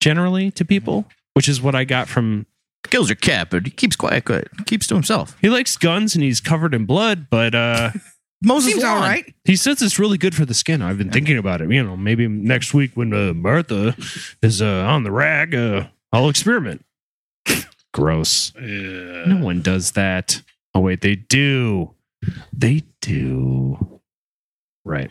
generally 0.04 0.52
to 0.52 0.66
people, 0.66 1.06
which 1.34 1.48
is 1.48 1.62
what 1.62 1.76
I 1.76 1.86
got 1.86 2.08
from. 2.10 2.46
Kills 2.90 3.08
your 3.08 3.16
cat, 3.16 3.50
but 3.50 3.64
he 3.66 3.72
keeps 3.72 3.96
quiet, 3.96 4.26
quiet. 4.26 4.50
Keeps 4.66 4.88
to 4.88 4.94
himself. 4.96 5.38
He 5.42 5.50
likes 5.50 5.78
guns 5.78 6.16
and 6.16 6.24
he's 6.24 6.42
covered 6.42 6.74
in 6.74 6.86
blood, 6.86 7.28
but 7.30 7.56
uh 7.56 7.92
Moses 8.44 8.74
Seems 8.74 8.84
all 8.84 8.96
lawn. 8.96 9.04
right. 9.10 9.34
he 9.46 9.56
says 9.56 9.82
it's 9.82 9.98
really 9.98 10.18
good 10.18 10.36
for 10.36 10.44
the 10.46 10.54
skin. 10.54 10.82
I've 10.82 10.98
been 10.98 11.10
thinking 11.10 11.38
about 11.38 11.62
it. 11.62 11.72
You 11.72 11.82
know, 11.82 11.96
maybe 11.96 12.28
next 12.28 12.74
week 12.74 12.92
when 12.96 13.14
uh, 13.14 13.34
Martha 13.34 13.96
is 14.42 14.62
uh, 14.62 14.84
on 14.86 15.04
the 15.06 15.12
rag, 15.12 15.56
uh, 15.56 15.88
I'll 16.12 16.28
experiment. 16.28 16.84
Gross. 17.94 18.52
No 18.60 19.38
one 19.42 19.62
does 19.62 19.94
that. 19.94 20.42
Oh 20.76 20.82
wait, 20.82 21.00
they 21.00 21.16
do. 21.16 21.94
They 22.52 22.84
do. 23.02 24.02
Right. 24.84 25.10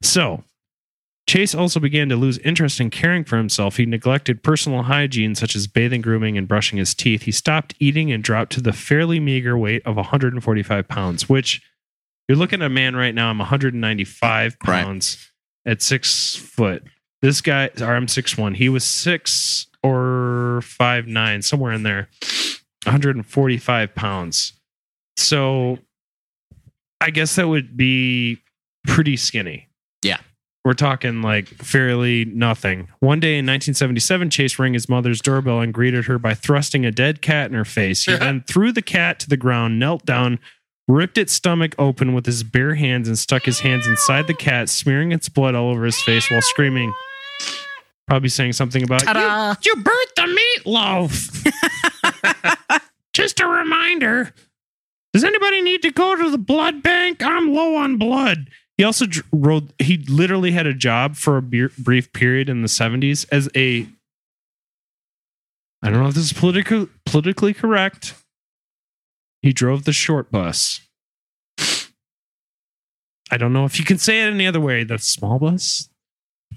So, 0.00 0.42
Chase 1.28 1.54
also 1.54 1.78
began 1.80 2.08
to 2.08 2.16
lose 2.16 2.38
interest 2.38 2.80
in 2.80 2.90
caring 2.90 3.24
for 3.24 3.36
himself. 3.36 3.76
He 3.76 3.86
neglected 3.86 4.42
personal 4.42 4.82
hygiene 4.82 5.34
such 5.34 5.54
as 5.54 5.66
bathing, 5.66 6.00
grooming, 6.02 6.36
and 6.36 6.48
brushing 6.48 6.78
his 6.78 6.94
teeth. 6.94 7.22
He 7.22 7.32
stopped 7.32 7.74
eating 7.78 8.10
and 8.10 8.22
dropped 8.24 8.52
to 8.52 8.60
the 8.60 8.72
fairly 8.72 9.20
meager 9.20 9.56
weight 9.56 9.82
of 9.86 9.96
145 9.96 10.88
pounds, 10.88 11.28
which 11.28 11.62
you're 12.28 12.36
looking 12.36 12.60
at 12.60 12.66
a 12.66 12.70
man 12.70 12.96
right 12.96 13.14
now. 13.14 13.30
I'm 13.30 13.38
195 13.38 14.56
Right. 14.66 14.84
pounds 14.84 15.30
at 15.64 15.80
six 15.80 16.34
foot. 16.34 16.82
This 17.22 17.40
guy, 17.40 17.70
or 17.80 17.94
I'm 17.94 18.08
six 18.08 18.36
one. 18.36 18.54
He 18.54 18.68
was 18.68 18.82
six 18.84 19.68
or 19.82 20.60
five 20.64 21.06
nine, 21.06 21.40
somewhere 21.42 21.72
in 21.72 21.84
there. 21.84 22.08
145 22.84 23.94
pounds. 23.94 24.54
So, 25.16 25.78
I 27.00 27.10
guess 27.10 27.36
that 27.36 27.46
would 27.48 27.76
be 27.76 28.38
pretty 28.86 29.16
skinny. 29.16 29.68
Yeah. 30.02 30.18
We're 30.64 30.74
talking 30.74 31.22
like 31.22 31.48
fairly 31.48 32.24
nothing. 32.24 32.88
One 33.00 33.18
day 33.18 33.32
in 33.32 33.46
1977, 33.46 34.30
Chase 34.30 34.58
rang 34.60 34.74
his 34.74 34.88
mother's 34.88 35.20
doorbell 35.20 35.60
and 35.60 35.74
greeted 35.74 36.04
her 36.04 36.18
by 36.20 36.34
thrusting 36.34 36.86
a 36.86 36.92
dead 36.92 37.20
cat 37.20 37.50
in 37.50 37.56
her 37.56 37.64
face. 37.64 38.04
He 38.04 38.14
then 38.16 38.44
threw 38.46 38.70
the 38.70 38.82
cat 38.82 39.18
to 39.20 39.28
the 39.28 39.36
ground, 39.36 39.80
knelt 39.80 40.06
down, 40.06 40.38
ripped 40.86 41.18
its 41.18 41.32
stomach 41.32 41.74
open 41.78 42.14
with 42.14 42.26
his 42.26 42.44
bare 42.44 42.76
hands, 42.76 43.08
and 43.08 43.18
stuck 43.18 43.44
his 43.44 43.60
hands 43.60 43.88
inside 43.88 44.28
the 44.28 44.34
cat, 44.34 44.68
smearing 44.68 45.10
its 45.10 45.28
blood 45.28 45.56
all 45.56 45.70
over 45.70 45.84
his 45.84 46.00
face 46.00 46.30
while 46.30 46.42
screaming. 46.42 46.92
Probably 48.06 48.28
saying 48.28 48.52
something 48.52 48.84
about 48.84 49.00
Ta-da. 49.02 49.54
you, 49.62 49.72
you 49.74 49.82
burnt 49.82 50.10
the 50.14 50.40
meatloaf. 50.64 51.52
Just 53.12 53.40
a 53.40 53.46
reminder. 53.46 54.32
Does 55.12 55.24
anybody 55.24 55.60
need 55.60 55.82
to 55.82 55.90
go 55.90 56.16
to 56.16 56.30
the 56.30 56.38
blood 56.38 56.82
bank? 56.82 57.22
I'm 57.22 57.52
low 57.52 57.76
on 57.76 57.98
blood. 57.98 58.48
He 58.82 58.84
also 58.84 59.06
rode. 59.30 59.72
He 59.78 59.98
literally 60.08 60.50
had 60.50 60.66
a 60.66 60.74
job 60.74 61.14
for 61.14 61.36
a 61.36 61.42
beer, 61.42 61.70
brief 61.78 62.12
period 62.12 62.48
in 62.48 62.62
the 62.62 62.66
70s 62.66 63.24
as 63.30 63.48
a. 63.54 63.86
I 65.80 65.88
don't 65.88 66.02
know 66.02 66.08
if 66.08 66.14
this 66.14 66.24
is 66.24 66.32
political, 66.32 66.88
politically 67.06 67.54
correct. 67.54 68.14
He 69.40 69.52
drove 69.52 69.84
the 69.84 69.92
short 69.92 70.32
bus. 70.32 70.80
I 73.30 73.36
don't 73.36 73.52
know 73.52 73.66
if 73.66 73.78
you 73.78 73.84
can 73.84 73.98
say 73.98 74.26
it 74.26 74.34
any 74.34 74.48
other 74.48 74.60
way. 74.60 74.82
The 74.82 74.98
small 74.98 75.38
bus. 75.38 75.88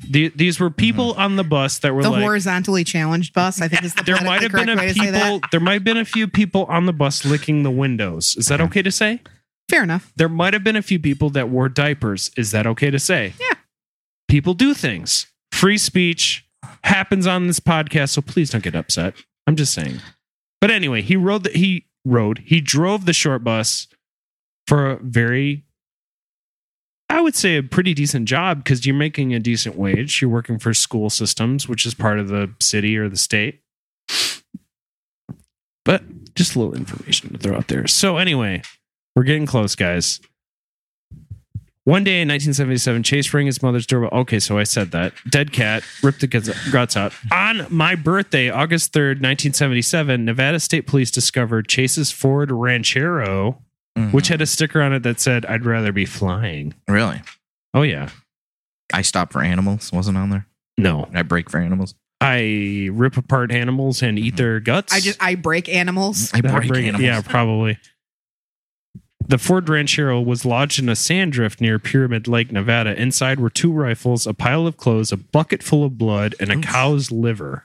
The, 0.09 0.30
these 0.30 0.59
were 0.59 0.71
people 0.71 1.11
mm-hmm. 1.11 1.21
on 1.21 1.36
the 1.36 1.43
bus 1.43 1.78
that 1.78 1.93
were 1.93 2.01
The 2.01 2.09
like 2.09 2.23
horizontally 2.23 2.84
challenged 2.84 3.36
bus, 3.36 3.61
I 3.61 3.67
think 3.67 3.84
is 3.84 3.93
the 3.93 4.01
there 4.01 4.19
might 4.23 4.41
have 4.41 4.51
been 4.51 4.69
a 4.69 4.93
people 4.93 5.41
there 5.51 5.59
might 5.59 5.73
have 5.73 5.84
been 5.84 5.97
a 5.97 6.05
few 6.05 6.28
people 6.28 6.65
on 6.65 6.88
the 6.88 6.91
bus 6.91 7.23
licking 7.23 7.61
the 7.61 7.69
windows 7.69 8.36
is 8.36 8.47
that 8.47 8.59
okay 8.61 8.82
to 8.82 8.91
say 8.91 9.21
Fair 9.70 9.84
enough. 9.84 10.11
there 10.16 10.30
might 10.30 10.53
have 10.53 10.63
been 10.63 10.76
a 10.76 10.82
few 10.82 10.99
people 10.99 11.30
that 11.32 11.49
wore 11.49 11.70
diapers 11.70 12.30
is 12.38 12.51
that 12.51 12.68
okay 12.68 12.91
to 12.91 12.99
say 12.99 13.34
Yeah. 13.39 13.55
people 14.28 14.53
do 14.53 14.74
things 14.74 15.28
free 15.51 15.78
speech 15.78 16.45
happens 16.84 17.26
on 17.28 17.47
this 17.47 17.59
podcast 17.59 18.09
so 18.09 18.22
please 18.22 18.49
don't 18.51 18.63
get 18.63 18.76
upset 18.76 19.16
i'm 19.47 19.55
just 19.55 19.74
saying 19.74 19.99
but 20.61 20.70
anyway 20.72 21.01
he 21.01 21.16
rode 21.16 21.43
the, 21.45 21.49
he 21.51 21.86
rode 22.05 22.39
he 22.45 22.61
drove 22.61 23.05
the 23.05 23.13
short 23.13 23.43
bus 23.43 23.88
for 24.68 24.91
a 24.91 24.97
very 25.01 25.63
I 27.07 27.22
would 27.22 27.36
say 27.36 27.55
a 27.57 27.63
pretty 27.63 27.93
decent 27.93 28.28
job 28.28 28.63
because 28.63 28.84
you're 28.86 28.95
making 28.95 29.32
a 29.34 29.39
decent 29.39 29.76
wage. 29.76 30.22
You're 30.22 30.30
working 30.32 30.57
for 30.57 30.74
school 30.74 31.11
systems, 31.11 31.68
which 31.70 31.86
is 31.86 31.93
part 31.93 32.18
of 32.20 32.30
the 32.30 32.51
city 32.59 32.97
or 32.97 33.07
the 33.07 33.16
state. 33.16 33.61
But 35.86 36.34
just 36.34 36.55
a 36.55 36.59
little 36.59 36.74
information 36.74 37.32
to 37.32 37.38
throw 37.38 37.55
out 37.57 37.68
there. 37.68 37.86
So, 37.86 38.18
anyway, 38.18 38.63
we're 39.16 39.24
getting 39.24 39.45
close, 39.45 39.76
guys. 39.76 40.20
One 41.86 42.03
day 42.03 42.22
in 42.22 42.28
1977, 42.28 43.03
Chase 43.03 43.32
rang 43.32 43.45
his 43.45 43.61
mother's 43.61 43.86
doorbell. 43.86 44.09
Okay, 44.22 44.39
so 44.39 44.57
I 44.57 44.63
said 44.63 44.89
that. 44.91 45.13
Dead 45.30 45.53
cat, 45.53 45.84
ripped 46.01 46.22
the 46.22 46.26
guts- 46.26 46.72
guts 46.72 46.97
out. 46.97 47.13
On 47.32 47.68
my 47.70 47.93
birthday, 47.93 48.49
August 48.49 48.91
3rd, 48.91 49.22
1977, 49.22 50.26
Nevada 50.26 50.59
State 50.59 50.88
Police 50.88 51.11
discovered 51.11 51.68
Chase's 51.68 52.11
Ford 52.11 52.51
Ranchero, 52.51 53.61
mm-hmm. 53.95 54.09
which 54.11 54.30
had 54.30 54.41
a 54.41 54.47
sticker 54.47 54.82
on 54.82 54.93
it 54.93 55.03
that 55.03 55.20
said, 55.20 55.45
I'd 55.45 55.63
rather 55.63 55.91
be 55.91 56.05
flying. 56.05 56.74
Really? 56.88 57.22
Oh, 57.76 57.84
yeah. 57.84 58.09
I 58.91 59.03
stop 59.03 59.32
for 59.32 59.43
animals. 59.43 59.91
Wasn't 59.93 60.18
on 60.18 60.32
there. 60.32 60.47
No. 60.80 61.07
I 61.13 61.22
break 61.22 61.51
for 61.51 61.59
animals. 61.59 61.93
I 62.20 62.89
rip 62.93 63.16
apart 63.16 63.51
animals 63.51 64.01
and 64.01 64.18
eat 64.18 64.30
mm-hmm. 64.30 64.38
their 64.38 64.59
guts. 64.59 64.91
I 64.91 65.01
just 65.01 65.22
I 65.22 65.36
break 65.36 65.70
animals. 65.70 66.32
I 66.34 66.41
break, 66.41 66.68
break- 66.68 66.86
animals. 66.86 67.03
Yeah, 67.03 67.22
probably. 67.22 67.78
The 69.28 69.39
Ford 69.39 69.67
Ranchero 69.67 70.21
was 70.21 70.45
lodged 70.45 70.80
in 70.80 70.88
a 70.88 70.95
sand 70.95 71.34
drift 71.34 71.59
near 71.59 71.80
Pyramid 71.80 72.28
Lake, 72.28 72.51
Nevada. 72.51 72.99
Inside 72.99 73.39
were 73.39 73.49
two 73.49 73.71
rifles, 73.71 74.28
a 74.28 74.36
pile 74.36 74.67
of 74.67 74.78
clothes, 74.78 75.11
a 75.11 75.17
bucket 75.17 75.63
full 75.63 75.84
of 75.84 75.97
blood, 75.97 76.36
and 76.39 76.51
a 76.51 76.61
cow's 76.61 77.11
liver. 77.11 77.63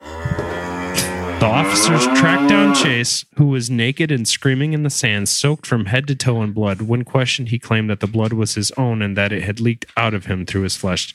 The 0.00 1.46
officers 1.46 2.04
tracked 2.18 2.48
down 2.48 2.74
Chase, 2.74 3.24
who 3.36 3.46
was 3.46 3.70
naked 3.70 4.10
and 4.10 4.26
screaming 4.26 4.72
in 4.72 4.82
the 4.82 4.90
sand, 4.90 5.28
soaked 5.28 5.64
from 5.64 5.86
head 5.86 6.08
to 6.08 6.16
toe 6.16 6.42
in 6.42 6.52
blood. 6.52 6.82
When 6.82 7.04
questioned, 7.04 7.50
he 7.50 7.58
claimed 7.60 7.88
that 7.90 8.00
the 8.00 8.08
blood 8.08 8.32
was 8.32 8.54
his 8.54 8.72
own 8.72 9.00
and 9.00 9.16
that 9.16 9.32
it 9.32 9.44
had 9.44 9.60
leaked 9.60 9.86
out 9.96 10.12
of 10.12 10.26
him 10.26 10.44
through 10.44 10.62
his 10.62 10.76
flesh. 10.76 11.14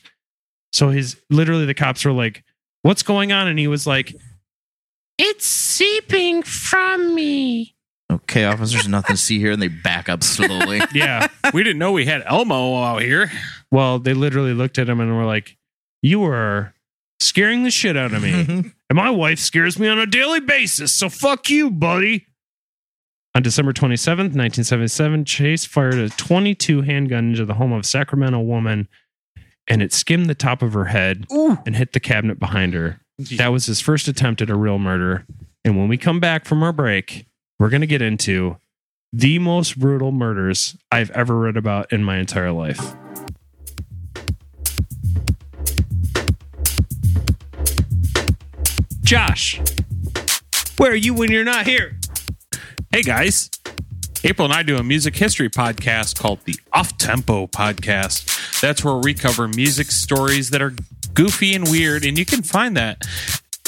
So 0.72 0.88
his 0.88 1.16
literally 1.28 1.66
the 1.66 1.74
cops 1.74 2.04
were 2.04 2.12
like, 2.12 2.44
"What's 2.82 3.02
going 3.02 3.30
on?" 3.30 3.46
And 3.46 3.58
he 3.58 3.68
was 3.68 3.86
like, 3.86 4.14
"It's 5.18 5.46
seeping 5.46 6.42
from 6.42 7.14
me." 7.14 7.74
Okay, 8.10 8.44
officers, 8.44 8.88
nothing 8.88 9.16
to 9.16 9.20
see 9.22 9.38
here, 9.38 9.52
and 9.52 9.60
they 9.60 9.68
back 9.68 10.08
up 10.08 10.22
slowly. 10.22 10.80
Yeah. 10.94 11.28
we 11.52 11.62
didn't 11.62 11.78
know 11.78 11.92
we 11.92 12.06
had 12.06 12.22
Elmo 12.24 12.82
out 12.82 13.02
here. 13.02 13.30
Well, 13.70 13.98
they 13.98 14.14
literally 14.14 14.54
looked 14.54 14.78
at 14.78 14.88
him 14.88 14.98
and 15.00 15.14
were 15.14 15.26
like, 15.26 15.56
"You 16.02 16.24
are 16.24 16.74
scaring 17.20 17.64
the 17.64 17.70
shit 17.70 17.96
out 17.96 18.14
of 18.14 18.22
me, 18.22 18.32
and 18.90 18.96
my 18.96 19.10
wife 19.10 19.38
scares 19.38 19.78
me 19.78 19.88
on 19.88 19.98
a 19.98 20.06
daily 20.06 20.40
basis. 20.40 20.94
So 20.94 21.08
fuck 21.10 21.50
you, 21.50 21.70
buddy." 21.70 22.26
On 23.34 23.42
December 23.42 23.72
27th, 23.74 24.34
1977, 24.34 25.24
Chase 25.26 25.64
fired 25.66 25.94
a 25.94 26.08
22 26.08 26.80
handgun 26.82 27.30
into 27.30 27.44
the 27.44 27.54
home 27.54 27.72
of 27.72 27.80
a 27.80 27.86
Sacramento 27.86 28.40
woman, 28.40 28.88
and 29.68 29.82
it 29.82 29.92
skimmed 29.92 30.26
the 30.26 30.34
top 30.34 30.62
of 30.62 30.72
her 30.72 30.86
head 30.86 31.26
and 31.66 31.76
hit 31.76 31.92
the 31.92 32.00
cabinet 32.00 32.40
behind 32.40 32.72
her. 32.72 33.00
That 33.36 33.48
was 33.52 33.66
his 33.66 33.80
first 33.80 34.08
attempt 34.08 34.40
at 34.40 34.48
a 34.48 34.56
real 34.56 34.78
murder. 34.78 35.26
And 35.64 35.76
when 35.76 35.88
we 35.88 35.98
come 35.98 36.18
back 36.20 36.46
from 36.46 36.62
our 36.62 36.72
break, 36.72 37.26
we're 37.58 37.68
going 37.68 37.80
to 37.80 37.86
get 37.86 38.02
into 38.02 38.56
the 39.12 39.38
most 39.38 39.78
brutal 39.78 40.12
murders 40.12 40.76
I've 40.92 41.10
ever 41.10 41.36
read 41.36 41.56
about 41.56 41.92
in 41.92 42.04
my 42.04 42.18
entire 42.18 42.52
life. 42.52 42.94
Josh, 49.02 49.60
where 50.76 50.92
are 50.92 50.96
you 50.96 51.14
when 51.14 51.32
you're 51.32 51.42
not 51.42 51.66
here? 51.66 51.98
Hey 52.92 53.02
guys, 53.02 53.50
April 54.22 54.44
and 54.44 54.54
I 54.54 54.62
do 54.62 54.76
a 54.76 54.82
music 54.82 55.16
history 55.16 55.48
podcast 55.48 56.18
called 56.18 56.40
the 56.44 56.56
Off 56.72 56.96
Tempo 56.98 57.46
Podcast. 57.46 58.60
That's 58.60 58.84
where 58.84 58.96
we 58.96 59.14
cover 59.14 59.48
music 59.48 59.90
stories 59.90 60.50
that 60.50 60.60
are 60.60 60.74
goofy 61.14 61.54
and 61.54 61.68
weird, 61.70 62.04
and 62.04 62.18
you 62.18 62.26
can 62.26 62.42
find 62.42 62.76
that 62.76 63.02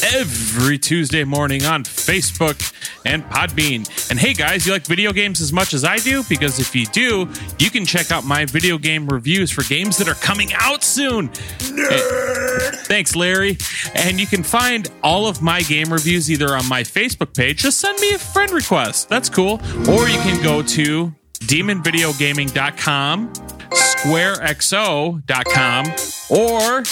every 0.02 0.78
Tuesday 0.78 1.24
morning 1.24 1.64
on 1.64 1.84
Facebook 1.84 2.72
and 3.04 3.22
Podbean. 3.24 3.88
And 4.10 4.18
hey 4.18 4.34
guys, 4.34 4.66
you 4.66 4.72
like 4.72 4.86
video 4.86 5.12
games 5.12 5.40
as 5.40 5.52
much 5.52 5.74
as 5.74 5.84
I 5.84 5.98
do? 5.98 6.22
Because 6.28 6.58
if 6.58 6.74
you 6.74 6.86
do, 6.86 7.28
you 7.58 7.70
can 7.70 7.84
check 7.84 8.10
out 8.10 8.24
my 8.24 8.44
video 8.44 8.78
game 8.78 9.06
reviews 9.06 9.50
for 9.50 9.62
games 9.62 9.98
that 9.98 10.08
are 10.08 10.14
coming 10.14 10.50
out 10.54 10.82
soon. 10.82 11.28
Nerd. 11.28 11.90
Eh, 11.90 12.70
thanks, 12.84 13.14
Larry. 13.14 13.58
And 13.94 14.18
you 14.20 14.26
can 14.26 14.42
find 14.42 14.90
all 15.02 15.26
of 15.26 15.42
my 15.42 15.60
game 15.62 15.92
reviews 15.92 16.30
either 16.30 16.56
on 16.56 16.66
my 16.68 16.82
Facebook 16.82 17.34
page, 17.34 17.58
just 17.58 17.80
send 17.80 17.98
me 18.00 18.12
a 18.12 18.18
friend 18.18 18.50
request. 18.52 19.08
That's 19.08 19.28
cool. 19.28 19.60
Or 19.88 20.08
you 20.08 20.18
can 20.18 20.42
go 20.42 20.62
to 20.62 21.14
demonvideogaming.com 21.40 23.32
squarexo.com 23.70 25.86
or 26.30 26.82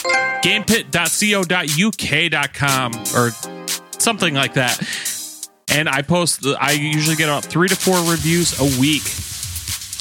gamepit.co.uk.com 0.43 2.93
or 3.15 3.31
something 3.99 4.35
like 4.35 4.55
that. 4.55 4.81
And 5.71 5.87
I 5.89 6.03
post, 6.03 6.43
the, 6.43 6.57
I 6.61 6.73
usually 6.73 7.15
get 7.17 7.29
about 7.29 7.45
three 7.45 7.69
to 7.69 7.77
four 7.77 7.99
reviews 8.11 8.59
a 8.59 8.65
week. 8.81 9.03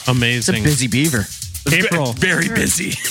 Amazing. 0.07 0.61
a 0.61 0.63
busy 0.63 0.87
beaver. 0.87 1.25
April. 1.71 2.13
Very 2.13 2.47
busy. 2.47 2.93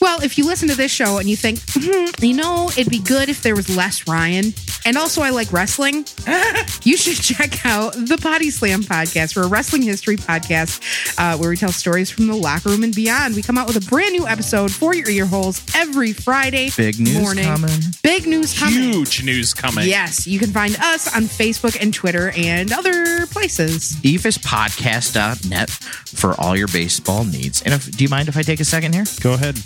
Well, 0.00 0.22
if 0.22 0.38
you 0.38 0.46
listen 0.46 0.68
to 0.68 0.76
this 0.76 0.92
show 0.92 1.18
and 1.18 1.28
you 1.28 1.36
think, 1.36 1.58
hmm, 1.70 2.24
you 2.24 2.32
know, 2.34 2.68
it'd 2.70 2.88
be 2.88 3.00
good 3.00 3.28
if 3.28 3.42
there 3.42 3.56
was 3.56 3.68
less 3.74 4.06
Ryan, 4.06 4.54
and 4.88 4.96
also 4.96 5.20
I 5.20 5.28
like 5.28 5.52
wrestling, 5.52 6.06
you 6.82 6.96
should 6.96 7.22
check 7.22 7.66
out 7.66 7.92
the 7.92 8.18
Potty 8.20 8.48
Slam 8.50 8.82
podcast. 8.82 9.36
We're 9.36 9.44
a 9.44 9.48
wrestling 9.48 9.82
history 9.82 10.16
podcast 10.16 10.80
uh, 11.18 11.36
where 11.36 11.50
we 11.50 11.58
tell 11.58 11.70
stories 11.70 12.10
from 12.10 12.26
the 12.26 12.34
locker 12.34 12.70
room 12.70 12.82
and 12.82 12.94
beyond. 12.94 13.34
We 13.34 13.42
come 13.42 13.58
out 13.58 13.66
with 13.66 13.76
a 13.76 13.86
brand 13.86 14.12
new 14.12 14.26
episode 14.26 14.72
for 14.72 14.94
your 14.94 15.10
ear 15.10 15.26
holes 15.26 15.62
every 15.76 16.14
Friday 16.14 16.70
Big 16.74 16.98
news 16.98 17.20
morning. 17.20 17.44
coming. 17.44 17.78
Big 18.02 18.26
news 18.26 18.58
coming. 18.58 18.78
Huge 18.78 19.22
news 19.22 19.52
coming. 19.52 19.86
Yes, 19.86 20.26
you 20.26 20.38
can 20.38 20.52
find 20.52 20.74
us 20.76 21.14
on 21.14 21.24
Facebook 21.24 21.78
and 21.78 21.92
Twitter 21.92 22.32
and 22.34 22.72
other 22.72 23.26
places. 23.26 23.94
EFISpodcast.net 23.96 25.68
for 25.68 26.34
all 26.40 26.56
your 26.56 26.68
baseball 26.68 27.24
needs. 27.24 27.60
And 27.60 27.74
if, 27.74 27.94
do 27.94 28.02
you 28.02 28.08
mind 28.08 28.28
if 28.30 28.38
I 28.38 28.42
take 28.42 28.60
a 28.60 28.64
second 28.64 28.94
here? 28.94 29.04
Go 29.20 29.34
ahead. 29.34 29.58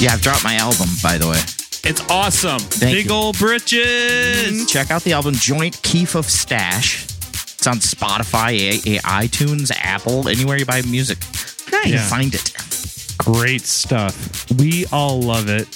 Yeah, 0.00 0.12
I've 0.12 0.22
dropped 0.22 0.44
my 0.44 0.54
album, 0.54 0.88
by 1.02 1.18
the 1.18 1.28
way. 1.28 1.63
It's 1.86 2.00
awesome. 2.10 2.58
Thank 2.60 2.94
Big 2.96 3.06
you. 3.06 3.12
old 3.12 3.38
britches. 3.38 3.84
Mm, 4.52 4.68
check 4.68 4.90
out 4.90 5.02
the 5.02 5.12
album 5.12 5.34
Joint 5.34 5.80
Keef 5.82 6.14
of 6.14 6.24
Stash. 6.26 7.04
It's 7.04 7.66
on 7.66 7.76
Spotify, 7.76 8.80
iTunes, 9.02 9.70
Apple, 9.82 10.28
anywhere 10.28 10.56
you 10.56 10.64
buy 10.64 10.80
music. 10.82 11.18
Nice. 11.70 11.86
Yeah. 11.92 12.08
find 12.08 12.34
it. 12.34 12.52
Great 13.18 13.62
stuff. 13.62 14.50
We 14.52 14.86
all 14.92 15.20
love 15.20 15.48
it. 15.48 15.68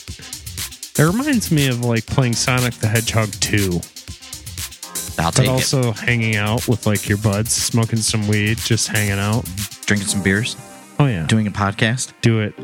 It 0.98 1.02
reminds 1.04 1.50
me 1.52 1.68
of 1.68 1.84
like 1.84 2.06
playing 2.06 2.32
Sonic 2.34 2.74
the 2.74 2.88
Hedgehog 2.88 3.30
2, 3.40 3.80
I'll 5.22 5.30
but 5.30 5.34
take 5.34 5.46
it. 5.46 5.50
also 5.50 5.92
hanging 5.92 6.36
out 6.36 6.66
with 6.66 6.86
like 6.86 7.08
your 7.08 7.18
buds, 7.18 7.52
smoking 7.52 7.98
some 8.00 8.26
weed, 8.28 8.58
just 8.58 8.88
hanging 8.88 9.12
out. 9.18 9.44
Drinking 9.86 10.08
some 10.08 10.22
beers, 10.22 10.56
Oh, 10.98 11.06
yeah. 11.06 11.26
doing 11.26 11.46
a 11.46 11.50
podcast. 11.50 12.12
do 12.22 12.40
it. 12.40 12.54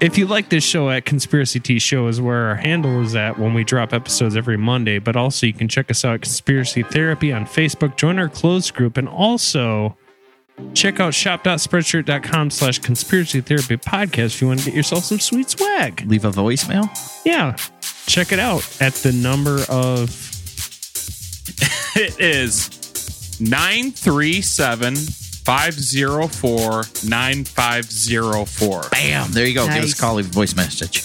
If 0.00 0.16
you 0.16 0.26
like 0.26 0.48
this 0.48 0.62
show 0.62 0.88
at 0.90 1.04
Conspiracy 1.04 1.58
T 1.58 1.80
Show 1.80 2.06
is 2.06 2.20
where 2.20 2.46
our 2.50 2.54
handle 2.54 3.02
is 3.02 3.16
at 3.16 3.36
when 3.36 3.52
we 3.52 3.64
drop 3.64 3.92
episodes 3.92 4.36
every 4.36 4.56
Monday, 4.56 5.00
but 5.00 5.16
also 5.16 5.44
you 5.44 5.52
can 5.52 5.66
check 5.66 5.90
us 5.90 6.04
out 6.04 6.14
at 6.14 6.22
Conspiracy 6.22 6.84
Therapy 6.84 7.32
on 7.32 7.46
Facebook, 7.46 7.96
join 7.96 8.16
our 8.20 8.28
closed 8.28 8.74
group, 8.74 8.96
and 8.96 9.08
also 9.08 9.96
check 10.72 11.00
out 11.00 11.14
shop.spreadshirt.com 11.14 12.50
slash 12.50 12.78
conspiracy 12.78 13.40
therapy 13.40 13.76
podcast 13.76 14.34
if 14.34 14.40
you 14.40 14.46
want 14.48 14.60
to 14.60 14.66
get 14.66 14.74
yourself 14.74 15.04
some 15.04 15.18
sweet 15.18 15.50
swag. 15.50 16.04
Leave 16.06 16.24
a 16.24 16.30
voicemail. 16.30 16.88
Yeah. 17.24 17.56
Check 18.06 18.30
it 18.30 18.38
out 18.38 18.64
at 18.80 18.94
the 18.94 19.12
number 19.12 19.62
of 19.68 20.10
It 21.96 22.20
is 22.20 23.40
937 23.40 24.94
504 25.48 27.08
9504. 27.08 28.82
Bam. 28.90 29.32
There 29.32 29.46
you 29.46 29.54
go. 29.54 29.66
Give 29.66 29.82
us 29.82 29.94
a 29.94 29.96
call, 29.96 30.16
leave 30.16 30.26
a 30.26 30.28
voice 30.28 30.54
message. 30.54 31.02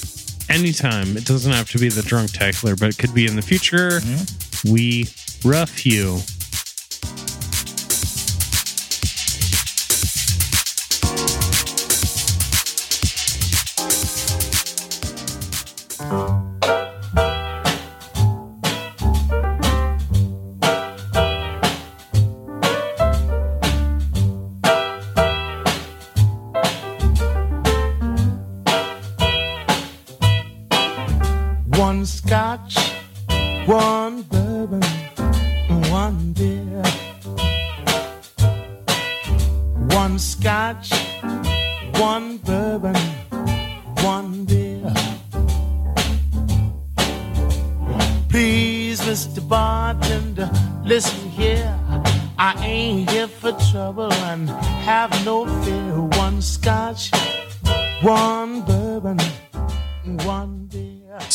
anytime. 0.50 1.16
It 1.16 1.26
doesn't 1.26 1.54
have 1.54 1.72
to 1.72 1.78
be 1.80 1.88
the 1.88 2.02
Drunktacular, 2.02 2.78
but 2.78 2.90
it 2.90 2.98
could 2.98 3.14
be 3.14 3.26
in 3.26 3.38
the 3.38 3.42
future. 3.42 4.02
Mm-hmm. 4.02 4.74
We 4.74 5.08
rough 5.46 5.86
you. 5.86 6.20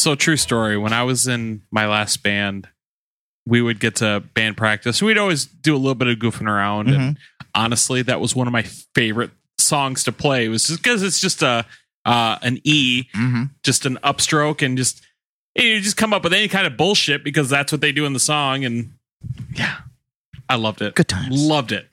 So 0.09 0.15
true 0.15 0.39
story. 0.39 0.79
When 0.79 0.95
I 0.95 1.03
was 1.03 1.29
in 1.29 1.61
my 1.71 1.87
last 1.87 2.23
band, 2.23 2.67
we 3.45 3.61
would 3.61 3.79
get 3.79 3.97
to 3.97 4.21
band 4.33 4.57
practice. 4.57 5.03
We'd 5.03 5.19
always 5.19 5.45
do 5.45 5.77
a 5.77 5.77
little 5.77 5.95
bit 5.95 6.09
of 6.09 6.17
goofing 6.17 6.49
around, 6.49 6.89
and 6.89 7.19
honestly, 7.55 8.01
that 8.01 8.19
was 8.19 8.35
one 8.35 8.47
of 8.47 8.53
my 8.55 8.63
favorite 8.95 9.33
songs 9.59 10.05
to 10.05 10.13
play. 10.13 10.47
It 10.47 10.49
was 10.49 10.65
just 10.67 10.83
because 10.83 11.03
it's 11.03 11.21
just 11.21 11.43
a 11.43 11.67
uh, 12.07 12.39
an 12.41 12.59
E, 12.65 13.05
just 13.63 13.85
an 13.85 13.99
upstroke, 14.03 14.65
and 14.65 14.79
just 14.79 15.03
you 15.55 15.79
just 15.79 15.99
come 15.99 16.15
up 16.15 16.25
with 16.25 16.33
any 16.33 16.49
kind 16.49 16.67
of 16.67 16.79
bullshit 16.79 17.23
because 17.23 17.51
that's 17.51 17.71
what 17.71 17.83
they 17.83 17.93
do 17.93 18.07
in 18.07 18.15
the 18.15 18.19
song. 18.19 18.65
And 18.65 18.95
yeah, 19.53 19.77
I 20.49 20.55
loved 20.55 20.81
it. 20.81 20.95
Good 20.95 21.09
times. 21.09 21.39
Loved 21.39 21.71
it. 21.71 21.87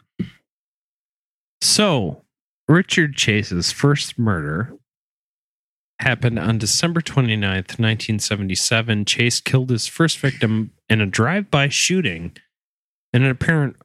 So, 1.59 2.24
Richard 2.70 3.18
Chase's 3.18 3.74
first 3.74 4.18
murder 4.18 4.72
happened 6.00 6.39
on 6.39 6.58
December 6.58 7.02
29th, 7.02 7.80
1977. 7.80 9.06
Chase 9.06 9.39
killed 9.39 9.70
his 9.70 9.88
first 9.88 10.20
victim 10.20 10.72
in 10.89 11.02
a 11.02 11.06
drive 11.06 11.50
by 11.50 11.70
shooting 11.70 12.36
in 13.14 13.24
an 13.24 13.32
apparent 13.32 13.78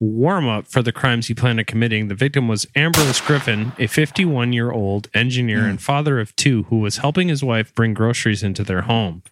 warm 0.00 0.46
up 0.48 0.66
for 0.66 0.82
the 0.82 0.92
crimes 0.92 1.26
he 1.26 1.34
planned 1.34 1.58
on 1.58 1.64
committing. 1.64 2.08
The 2.08 2.14
victim 2.14 2.48
was 2.48 2.66
Ambrose 2.76 3.20
Griffin, 3.20 3.72
a 3.78 3.86
51 3.86 4.52
year 4.52 4.70
old 4.70 5.08
engineer 5.14 5.62
hmm. 5.62 5.70
and 5.70 5.82
father 5.82 6.20
of 6.20 6.34
two 6.36 6.64
who 6.64 6.78
was 6.78 6.98
helping 6.98 7.28
his 7.28 7.42
wife 7.42 7.74
bring 7.74 7.94
groceries 7.94 8.42
into 8.42 8.62
their 8.62 8.82
home. 8.82 9.22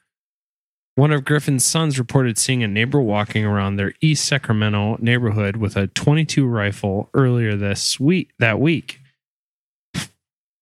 One 0.96 1.10
of 1.10 1.24
Griffin's 1.24 1.66
sons 1.66 1.98
reported 1.98 2.38
seeing 2.38 2.62
a 2.62 2.68
neighbor 2.68 3.00
walking 3.00 3.44
around 3.44 3.76
their 3.76 3.94
East 4.00 4.24
Sacramento 4.26 4.96
neighborhood 5.00 5.56
with 5.56 5.76
a 5.76 5.88
22 5.88 6.46
rifle 6.46 7.10
earlier 7.14 7.56
this 7.56 7.98
week. 7.98 8.30
That 8.38 8.60
week, 8.60 9.00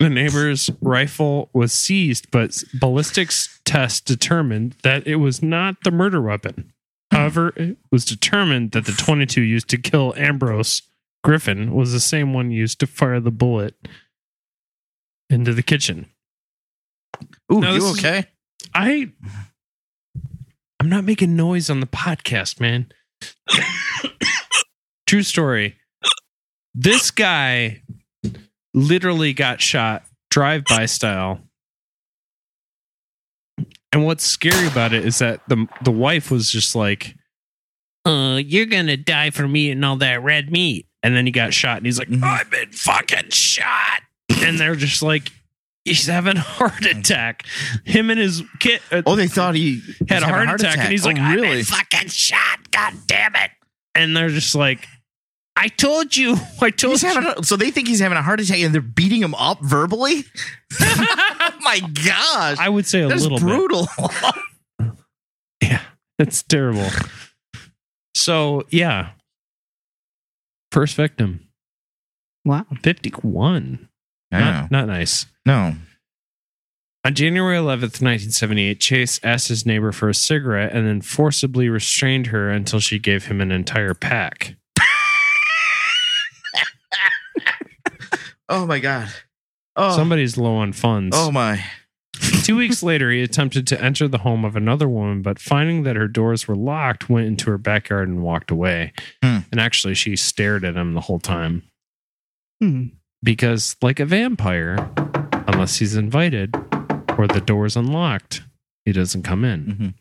the 0.03 0.11
neighbor's 0.11 0.69
rifle 0.81 1.49
was 1.53 1.73
seized, 1.73 2.31
but 2.31 2.63
ballistics 2.75 3.61
tests 3.65 4.01
determined 4.01 4.77
that 4.83 5.07
it 5.07 5.17
was 5.17 5.43
not 5.43 5.77
the 5.85 5.91
murder 5.91 6.21
weapon. 6.21 6.73
However, 7.11 7.53
it 7.57 7.77
was 7.91 8.05
determined 8.05 8.73
that 8.73 8.87
the 8.87 8.93
22 8.93 9.41
used 9.43 9.69
to 9.69 9.77
kill 9.79 10.15
Ambrose 10.17 10.83
Griffin 11.23 11.73
was 11.73 11.93
the 11.93 12.01
same 12.01 12.33
one 12.35 12.51
used 12.51 12.81
to 12.81 12.87
fire 12.87 13.21
the 13.21 13.31
bullet 13.31 13.77
into 15.31 15.53
the 15.55 15.63
kitchen. 15.63 16.07
Ooh, 17.53 17.61
Now, 17.61 17.73
you 17.75 17.81
this 17.81 17.91
is- 17.91 17.99
okay? 17.99 18.25
I 18.75 19.11
I'm 20.81 20.89
not 20.89 21.05
making 21.05 21.37
noise 21.37 21.71
on 21.71 21.79
the 21.81 21.87
podcast, 21.87 22.59
man. 22.61 22.91
True 25.07 25.23
story. 25.23 25.77
This 26.75 27.11
guy 27.11 27.83
literally 28.75 29.33
got 29.33 29.61
shot 29.61 30.05
drive-by 30.31 30.87
style. 30.87 31.41
And 33.93 34.05
what's 34.07 34.25
scary 34.25 34.67
about 34.67 34.93
it 34.95 35.05
is 35.05 35.19
that 35.19 35.41
the 35.49 35.67
the 35.83 35.91
wife 35.91 36.31
was 36.31 36.51
just 36.51 36.75
like 36.75 37.15
uh, 38.07 38.41
you're 38.43 38.67
gonna 38.67 38.97
die 38.97 39.31
from 39.31 39.55
eating 39.57 39.85
all 39.85 39.97
that 39.97 40.23
red 40.23 40.51
meat. 40.51 40.87
And 41.05 41.17
then 41.17 41.27
he 41.27 41.33
got 41.33 41.53
shot, 41.53 41.79
and 41.79 41.87
he's 41.87 41.99
like, 41.99 42.09
I've 42.23 42.49
been 42.49 42.71
fucking 42.71 43.31
shot. 43.31 44.03
And 44.45 44.59
they're 44.61 44.77
just 44.77 45.03
like, 45.03 45.31
he's 45.85 46.07
having 46.07 46.37
a 46.37 46.41
heart 46.41 46.87
attack. 46.87 47.45
Him 47.85 48.09
and 48.11 48.21
his 48.21 48.41
kid. 48.61 48.81
Uh, 48.93 49.03
Oh, 49.05 49.17
they 49.17 49.27
thought 49.27 49.57
he 49.57 49.83
had 50.09 50.23
a 50.23 50.27
having 50.27 50.47
heart, 50.47 50.61
attack, 50.61 50.79
and 50.79 50.93
he's 50.93 51.05
Oh, 51.05 51.09
like, 51.09 51.19
I've 51.19 51.35
really? 51.35 51.57
been 51.57 51.65
fucking 51.65 52.09
shot. 52.09 52.71
God 52.71 52.95
damn 53.09 53.35
it. 53.35 53.51
And 53.97 54.17
they're 54.17 54.29
just 54.29 54.55
like, 54.55 54.87
I 55.65 55.69
told 55.69 56.17
you. 56.17 56.35
I 56.61 56.71
told 56.71 56.95
He's 56.95 57.03
you. 57.05 57.09
having 57.11 57.29
a, 57.39 57.45
so 57.45 57.57
they 57.57 57.71
think 57.71 57.87
he's 57.87 58.01
having 58.01 58.19
a 58.19 58.23
heart 58.23 58.41
attack 58.41 58.59
and 58.59 58.75
they're 58.75 58.81
beating 58.83 59.23
him 59.23 59.35
up 59.37 59.61
verbally. 59.63 60.25
oh 60.81 61.51
my 61.61 61.79
gosh, 62.05 62.59
I 62.59 62.69
would 62.69 62.85
say 62.85 63.03
a 63.03 63.09
that's 63.09 63.23
little 63.23 63.39
bit. 63.39 63.47
brutal. 63.47 63.89
Yeah, 65.63 65.81
it's 66.19 66.43
terrible. 66.43 66.89
So 68.17 68.65
yeah, 68.71 69.11
first 70.73 70.97
victim, 70.97 71.47
Wow. 72.45 72.67
fifty-one. 72.83 73.89
I. 74.33 74.41
Not, 74.41 74.71
not 74.73 74.87
nice. 74.89 75.27
No, 75.47 75.75
On 77.05 77.15
January 77.15 77.57
11th, 77.57 78.01
1978, 78.03 78.81
Chase 78.81 79.21
asked 79.23 79.47
his 79.49 79.65
neighbor 79.67 79.93
for 79.93 80.09
a 80.09 80.15
cigarette 80.15 80.73
and 80.73 80.87
then 80.87 81.01
forcibly 81.01 81.69
restrained 81.69 82.29
her 82.29 82.49
until 82.51 82.81
she 82.81 82.99
gave 82.99 83.27
him 83.27 83.41
an 83.41 83.53
entire 83.53 83.95
pack. 83.95 84.57
Oh 88.53 88.67
my 88.67 88.79
god. 88.79 89.09
Oh, 89.75 89.97
Somebody's 89.97 90.37
low 90.37 90.55
on 90.57 90.73
funds. 90.73 91.17
oh 91.19 91.31
my. 91.33 91.65
Two 92.45 92.57
weeks 92.57 92.83
later, 92.91 93.11
he 93.11 93.23
attempted 93.23 93.67
to 93.69 93.81
enter 93.83 94.07
the 94.07 94.19
home 94.19 94.45
of 94.45 94.55
another 94.57 94.89
woman, 94.89 95.23
but 95.23 95.39
finding 95.39 95.83
that 95.85 95.97
her 95.97 96.09
doors 96.09 96.47
were 96.47 96.55
locked, 96.57 97.09
went 97.09 97.27
into 97.27 97.51
her 97.51 97.57
backyard 97.59 98.09
and 98.09 98.23
walked 98.23 98.51
away. 98.51 98.93
Hmm. 99.23 99.39
And 99.51 99.61
actually, 99.61 99.95
she 99.95 100.15
stared 100.17 100.65
at 100.65 100.77
him 100.77 100.93
the 100.95 101.01
whole 101.01 101.19
time. 101.21 101.63
Hmm. 102.61 102.85
Because, 103.23 103.77
like 103.81 103.99
a 104.01 104.05
vampire, 104.05 104.77
unless 105.47 105.77
he's 105.77 105.97
invited 105.97 106.55
or 107.17 107.27
the 107.29 107.41
door's 107.45 107.77
unlocked, 107.77 108.43
he 108.85 108.93
doesn't 108.93 109.23
come 109.23 109.45
in. 109.45 109.65
Mhm. 109.65 109.95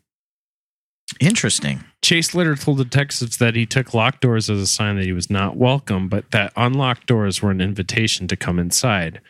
Interesting. 1.20 1.84
Chase 2.02 2.34
later 2.34 2.56
told 2.56 2.78
detectives 2.78 3.38
that 3.38 3.56
he 3.56 3.66
took 3.66 3.94
locked 3.94 4.22
doors 4.22 4.50
as 4.50 4.60
a 4.60 4.68
sign 4.68 4.96
that 4.96 5.06
he 5.06 5.14
was 5.14 5.30
not 5.30 5.58
welcome, 5.58 6.10
but 6.10 6.32
that 6.32 6.54
unlocked 6.56 7.06
doors 7.06 7.42
were 7.42 7.52
an 7.52 7.62
invitation 7.62 8.28
to 8.28 8.36
come 8.36 8.58
inside. 8.58 9.22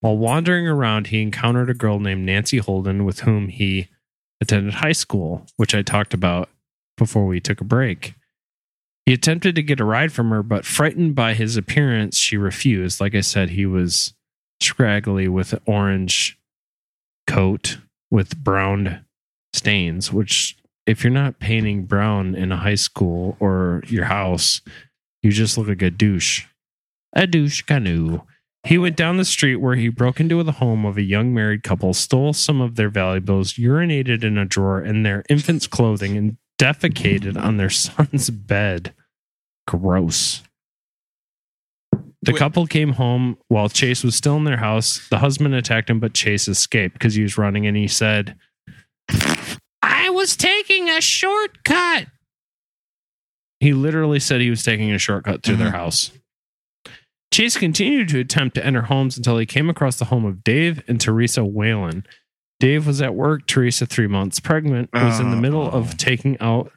While 0.00 0.18
wandering 0.18 0.68
around, 0.68 1.08
he 1.08 1.22
encountered 1.22 1.70
a 1.70 1.74
girl 1.74 1.98
named 1.98 2.26
Nancy 2.26 2.58
Holden 2.58 3.04
with 3.04 3.20
whom 3.20 3.48
he 3.48 3.88
attended 4.40 4.74
high 4.74 4.92
school, 4.92 5.46
which 5.56 5.74
I 5.74 5.82
talked 5.82 6.14
about 6.14 6.50
before 6.96 7.26
we 7.26 7.40
took 7.40 7.60
a 7.60 7.64
break. 7.64 8.14
He 9.06 9.14
attempted 9.14 9.54
to 9.54 9.62
get 9.62 9.80
a 9.80 9.84
ride 9.84 10.12
from 10.12 10.28
her, 10.30 10.42
but 10.42 10.66
frightened 10.66 11.14
by 11.14 11.32
his 11.32 11.56
appearance, 11.56 12.18
she 12.18 12.36
refused. 12.36 13.00
Like 13.00 13.14
I 13.14 13.22
said, 13.22 13.50
he 13.50 13.64
was 13.64 14.12
scraggly 14.60 15.28
with 15.28 15.54
an 15.54 15.60
orange 15.64 16.38
coat 17.26 17.78
with 18.10 18.36
brown 18.36 19.06
stains, 19.54 20.12
which 20.12 20.57
if 20.88 21.04
you're 21.04 21.12
not 21.12 21.38
painting 21.38 21.84
brown 21.84 22.34
in 22.34 22.50
a 22.50 22.56
high 22.56 22.74
school 22.74 23.36
or 23.40 23.82
your 23.88 24.06
house, 24.06 24.62
you 25.22 25.30
just 25.30 25.58
look 25.58 25.68
like 25.68 25.82
a 25.82 25.90
douche. 25.90 26.46
A 27.12 27.26
douche 27.26 27.60
canoe. 27.60 28.22
He 28.64 28.78
went 28.78 28.96
down 28.96 29.18
the 29.18 29.24
street 29.26 29.56
where 29.56 29.76
he 29.76 29.90
broke 29.90 30.18
into 30.18 30.42
the 30.42 30.52
home 30.52 30.86
of 30.86 30.96
a 30.96 31.02
young 31.02 31.34
married 31.34 31.62
couple, 31.62 31.92
stole 31.92 32.32
some 32.32 32.62
of 32.62 32.76
their 32.76 32.88
valuables, 32.88 33.52
urinated 33.54 34.24
in 34.24 34.38
a 34.38 34.46
drawer 34.46 34.82
in 34.82 35.02
their 35.02 35.24
infant's 35.28 35.66
clothing, 35.66 36.16
and 36.16 36.38
defecated 36.58 37.36
on 37.36 37.58
their 37.58 37.70
son's 37.70 38.30
bed. 38.30 38.94
Gross. 39.66 40.42
The 42.22 42.32
Wait. 42.32 42.38
couple 42.38 42.66
came 42.66 42.94
home 42.94 43.36
while 43.48 43.68
Chase 43.68 44.02
was 44.02 44.16
still 44.16 44.36
in 44.38 44.44
their 44.44 44.56
house. 44.56 45.06
The 45.10 45.18
husband 45.18 45.54
attacked 45.54 45.90
him, 45.90 46.00
but 46.00 46.14
Chase 46.14 46.48
escaped 46.48 46.94
because 46.94 47.14
he 47.14 47.22
was 47.22 47.36
running 47.36 47.66
and 47.66 47.76
he 47.76 47.88
said, 47.88 48.36
I 50.08 50.10
was 50.10 50.36
taking 50.36 50.88
a 50.88 51.02
shortcut. 51.02 52.06
He 53.60 53.74
literally 53.74 54.18
said 54.18 54.40
he 54.40 54.48
was 54.48 54.62
taking 54.62 54.90
a 54.90 54.96
shortcut 54.96 55.42
through 55.42 55.56
their 55.56 55.66
mm-hmm. 55.66 55.76
house. 55.76 56.12
Chase 57.30 57.58
continued 57.58 58.08
to 58.08 58.20
attempt 58.20 58.54
to 58.54 58.64
enter 58.64 58.82
homes 58.82 59.18
until 59.18 59.36
he 59.36 59.44
came 59.44 59.68
across 59.68 59.98
the 59.98 60.06
home 60.06 60.24
of 60.24 60.42
Dave 60.42 60.82
and 60.88 60.98
Teresa 60.98 61.44
Whalen. 61.44 62.06
Dave 62.58 62.86
was 62.86 63.02
at 63.02 63.14
work, 63.14 63.46
Teresa, 63.46 63.84
three 63.84 64.06
months 64.06 64.40
pregnant, 64.40 64.88
was 64.94 65.20
in 65.20 65.30
the 65.30 65.36
oh. 65.36 65.40
middle 65.40 65.70
of 65.70 65.98
taking 65.98 66.40
out 66.40 66.72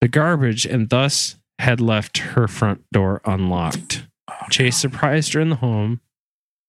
the 0.00 0.08
garbage 0.08 0.64
and 0.64 0.88
thus 0.88 1.36
had 1.58 1.78
left 1.78 2.16
her 2.18 2.48
front 2.48 2.84
door 2.90 3.20
unlocked. 3.26 4.06
Oh, 4.30 4.46
Chase 4.50 4.78
surprised 4.78 5.34
her 5.34 5.40
in 5.40 5.50
the 5.50 5.56
home. 5.56 6.00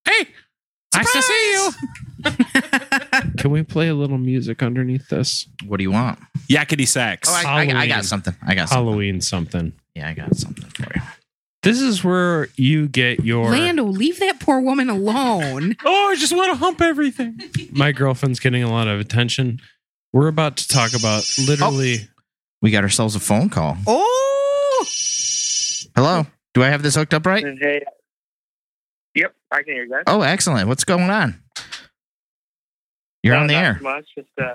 Hey, 0.03 0.27
nice 0.93 1.13
to 1.13 1.21
see 1.21 1.53
you. 1.53 2.79
Can 3.37 3.51
we 3.51 3.63
play 3.63 3.87
a 3.87 3.93
little 3.95 4.17
music 4.17 4.61
underneath 4.63 5.09
this? 5.09 5.47
What 5.65 5.77
do 5.77 5.83
you 5.83 5.91
want? 5.91 6.19
Yakety 6.49 6.87
sax. 6.87 7.29
Oh, 7.29 7.33
I, 7.33 7.35
I, 7.35 7.39
I 7.39 7.65
Halloween. 7.65 7.89
got 7.89 8.05
something. 8.05 8.35
I 8.45 8.55
got 8.55 8.69
something. 8.69 8.85
Halloween 8.85 9.21
something. 9.21 9.73
Yeah, 9.95 10.09
I 10.09 10.13
got 10.13 10.35
something 10.35 10.69
for 10.69 10.91
you. 10.95 11.01
This 11.63 11.81
is 11.81 12.03
where 12.03 12.47
you 12.55 12.87
get 12.87 13.23
your. 13.25 13.49
Lando, 13.49 13.83
leave 13.83 14.19
that 14.19 14.39
poor 14.39 14.61
woman 14.61 14.89
alone. 14.89 15.75
oh, 15.85 16.07
I 16.09 16.15
just 16.15 16.35
want 16.35 16.51
to 16.51 16.57
hump 16.57 16.81
everything. 16.81 17.39
My 17.71 17.91
girlfriend's 17.91 18.39
getting 18.39 18.63
a 18.63 18.69
lot 18.71 18.87
of 18.87 18.99
attention. 18.99 19.59
We're 20.13 20.27
about 20.27 20.57
to 20.57 20.67
talk 20.67 20.93
about 20.93 21.25
literally. 21.37 22.01
Oh, 22.03 22.13
we 22.61 22.71
got 22.71 22.83
ourselves 22.83 23.15
a 23.15 23.19
phone 23.19 23.49
call. 23.49 23.77
Oh, 23.85 24.85
Hello. 25.95 26.27
Do 26.53 26.63
I 26.63 26.67
have 26.69 26.83
this 26.83 26.95
hooked 26.95 27.13
up 27.13 27.25
right? 27.25 27.43
Hey. 27.43 27.83
Yep, 29.15 29.33
I 29.51 29.63
can 29.63 29.73
hear 29.73 29.83
you 29.83 29.89
guys. 29.89 30.03
Oh, 30.05 30.21
excellent. 30.21 30.67
What's 30.67 30.83
going 30.83 31.09
on? 31.09 31.41
You're 33.27 33.35
Uh, 33.35 33.41
on 33.41 33.47
the 33.47 33.53
not 33.53 33.63
air. 33.63 33.79
Much, 33.81 34.05
just 34.15 34.27
uh, 34.41 34.47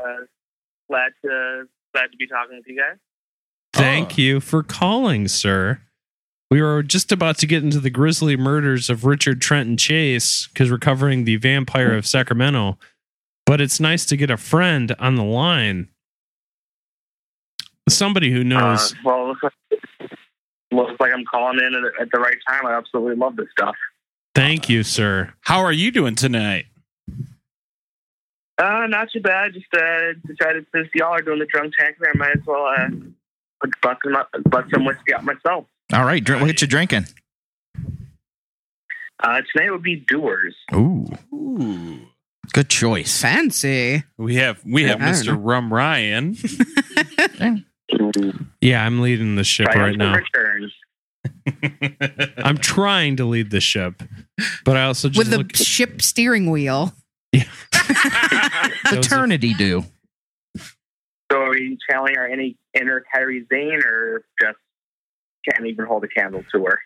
glad 0.89 1.13
to 1.25 1.69
glad 1.95 2.11
to 2.11 2.17
be 2.19 2.27
talking 2.27 2.57
with 2.57 2.67
you 2.67 2.77
guys. 2.79 2.99
Thank 3.73 4.19
you 4.19 4.41
for 4.41 4.63
calling, 4.63 5.29
sir. 5.29 5.81
We 6.51 6.61
were 6.61 6.83
just 6.83 7.11
about 7.13 7.39
to 7.39 7.47
get 7.47 7.63
into 7.63 7.81
the 7.81 7.89
grisly 7.89 8.37
murders 8.37 8.91
of 8.91 9.05
Richard 9.07 9.41
Trenton 9.41 9.77
Chase 9.79 10.49
because 10.49 10.71
we're 10.71 10.79
covering 10.79 11.25
the 11.25 11.37
vampire 11.37 11.97
of 11.97 12.07
Sacramento. 12.07 12.79
But 13.47 13.61
it's 13.61 13.81
nice 13.81 14.05
to 14.07 14.17
get 14.17 14.31
a 14.31 14.37
friend 14.37 14.95
on 14.99 15.15
the 15.17 15.25
line. 15.25 15.89
Somebody 17.89 18.31
who 18.31 18.45
knows. 18.45 18.93
Uh, 18.93 18.97
well, 19.05 19.37
looks 20.71 21.01
like, 21.01 21.13
I'm 21.13 21.25
calling 21.25 21.59
in 21.59 21.75
at, 21.75 22.03
at 22.03 22.09
the 22.13 22.21
right 22.21 22.37
time. 22.47 22.67
I 22.67 22.75
absolutely 22.75 23.17
love 23.17 23.37
this 23.37 23.49
stuff. 23.59 23.75
Thank 24.35 24.69
you, 24.69 24.83
sir. 24.83 25.33
How 25.43 25.61
are 25.61 25.73
you 25.73 25.91
doing 25.91 26.15
tonight? 26.15 26.67
Uh, 28.59 28.87
not 28.89 29.09
too 29.13 29.21
bad. 29.21 29.55
Just 29.55 29.67
uh, 29.75 30.13
decided 30.27 30.67
since 30.75 30.89
y'all 30.95 31.15
are 31.15 31.23
doing 31.23 31.39
the 31.39 31.47
drunk 31.47 31.73
tanker, 31.79 32.09
I 32.13 32.17
might 32.17 32.37
as 32.37 32.43
well 32.47 32.67
uh, 32.67 32.89
butt 33.83 33.99
some, 34.05 34.15
up, 34.17 34.29
butt 34.45 34.67
some 34.73 34.85
whiskey 34.85 35.15
out 35.15 35.25
myself. 35.25 35.67
All 35.93 36.05
right. 36.05 36.23
Drink, 36.23 36.43
what 36.43 36.61
you 36.61 36.67
drinking? 36.69 37.07
Uh, 39.23 39.41
tonight 39.53 39.71
would 39.71 39.83
be 39.83 39.97
Dewar's. 40.09 40.55
Ooh. 40.75 41.07
Ooh. 41.33 42.01
Good 42.53 42.69
choice. 42.69 43.21
fancy. 43.21 44.03
We 44.19 44.35
have 44.37 44.61
we 44.65 44.83
have 44.85 45.01
I 45.01 45.07
Mr. 45.11 45.37
Rum 45.39 45.73
Ryan. 45.73 46.37
Yeah, 48.63 48.87
I'm 48.87 49.01
leading 49.01 49.35
the 49.35 49.45
ship 49.45 49.67
right 49.69 49.97
now. 49.97 50.15
returns. 50.15 50.73
I'm 52.39 52.57
trying 52.57 53.17
to 53.17 53.25
lead 53.25 53.51
the 53.51 53.61
ship, 53.61 54.03
but 54.65 54.77
I 54.77 54.85
also 54.85 55.09
just 55.09 55.19
With 55.19 55.31
the 55.31 55.39
look. 55.39 55.57
ship 55.57 56.01
steering 56.01 56.51
wheel. 56.51 56.93
Those 57.33 57.45
are- 58.95 58.99
Eternity 58.99 59.55
do. 59.55 59.85
So 61.31 61.41
are 61.41 61.51
we 61.51 61.79
channeling 61.89 62.19
our 62.19 62.27
any 62.27 62.57
inner 62.75 63.03
Kyrie 63.15 63.47
Zane 63.51 63.81
or 63.85 64.25
just 64.41 64.59
can't 65.49 65.67
even 65.67 65.87
hold 65.87 66.05
a 66.05 66.09
candle 66.09 66.45
to 66.53 66.67
her? 66.67 66.81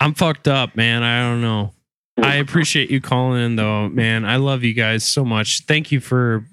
I'm 0.00 0.14
fucked 0.14 0.48
up, 0.48 0.74
man. 0.76 1.02
I 1.02 1.22
don't 1.30 1.40
know. 1.40 1.72
I 2.20 2.36
appreciate 2.36 2.90
you 2.90 3.00
calling 3.00 3.42
in, 3.42 3.56
though, 3.56 3.88
man. 3.88 4.24
I 4.24 4.36
love 4.36 4.62
you 4.64 4.74
guys 4.74 5.04
so 5.06 5.24
much. 5.24 5.60
Thank 5.66 5.90
you 5.92 6.00
for 6.00 6.44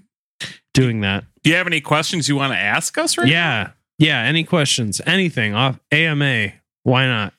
doing 0.74 1.02
that. 1.02 1.26
Do 1.44 1.50
you 1.50 1.56
have 1.58 1.68
any 1.68 1.82
questions 1.82 2.30
you 2.30 2.36
want 2.36 2.54
to 2.54 2.60
ask 2.60 2.98
us 2.98 3.18
right 3.18 3.28
Yeah. 3.28 3.72
Yeah. 3.98 4.22
Any 4.22 4.44
questions? 4.44 5.02
Anything 5.06 5.54
off 5.56 5.80
AMA? 5.92 6.50
Why 6.84 7.06
not? 7.08 7.34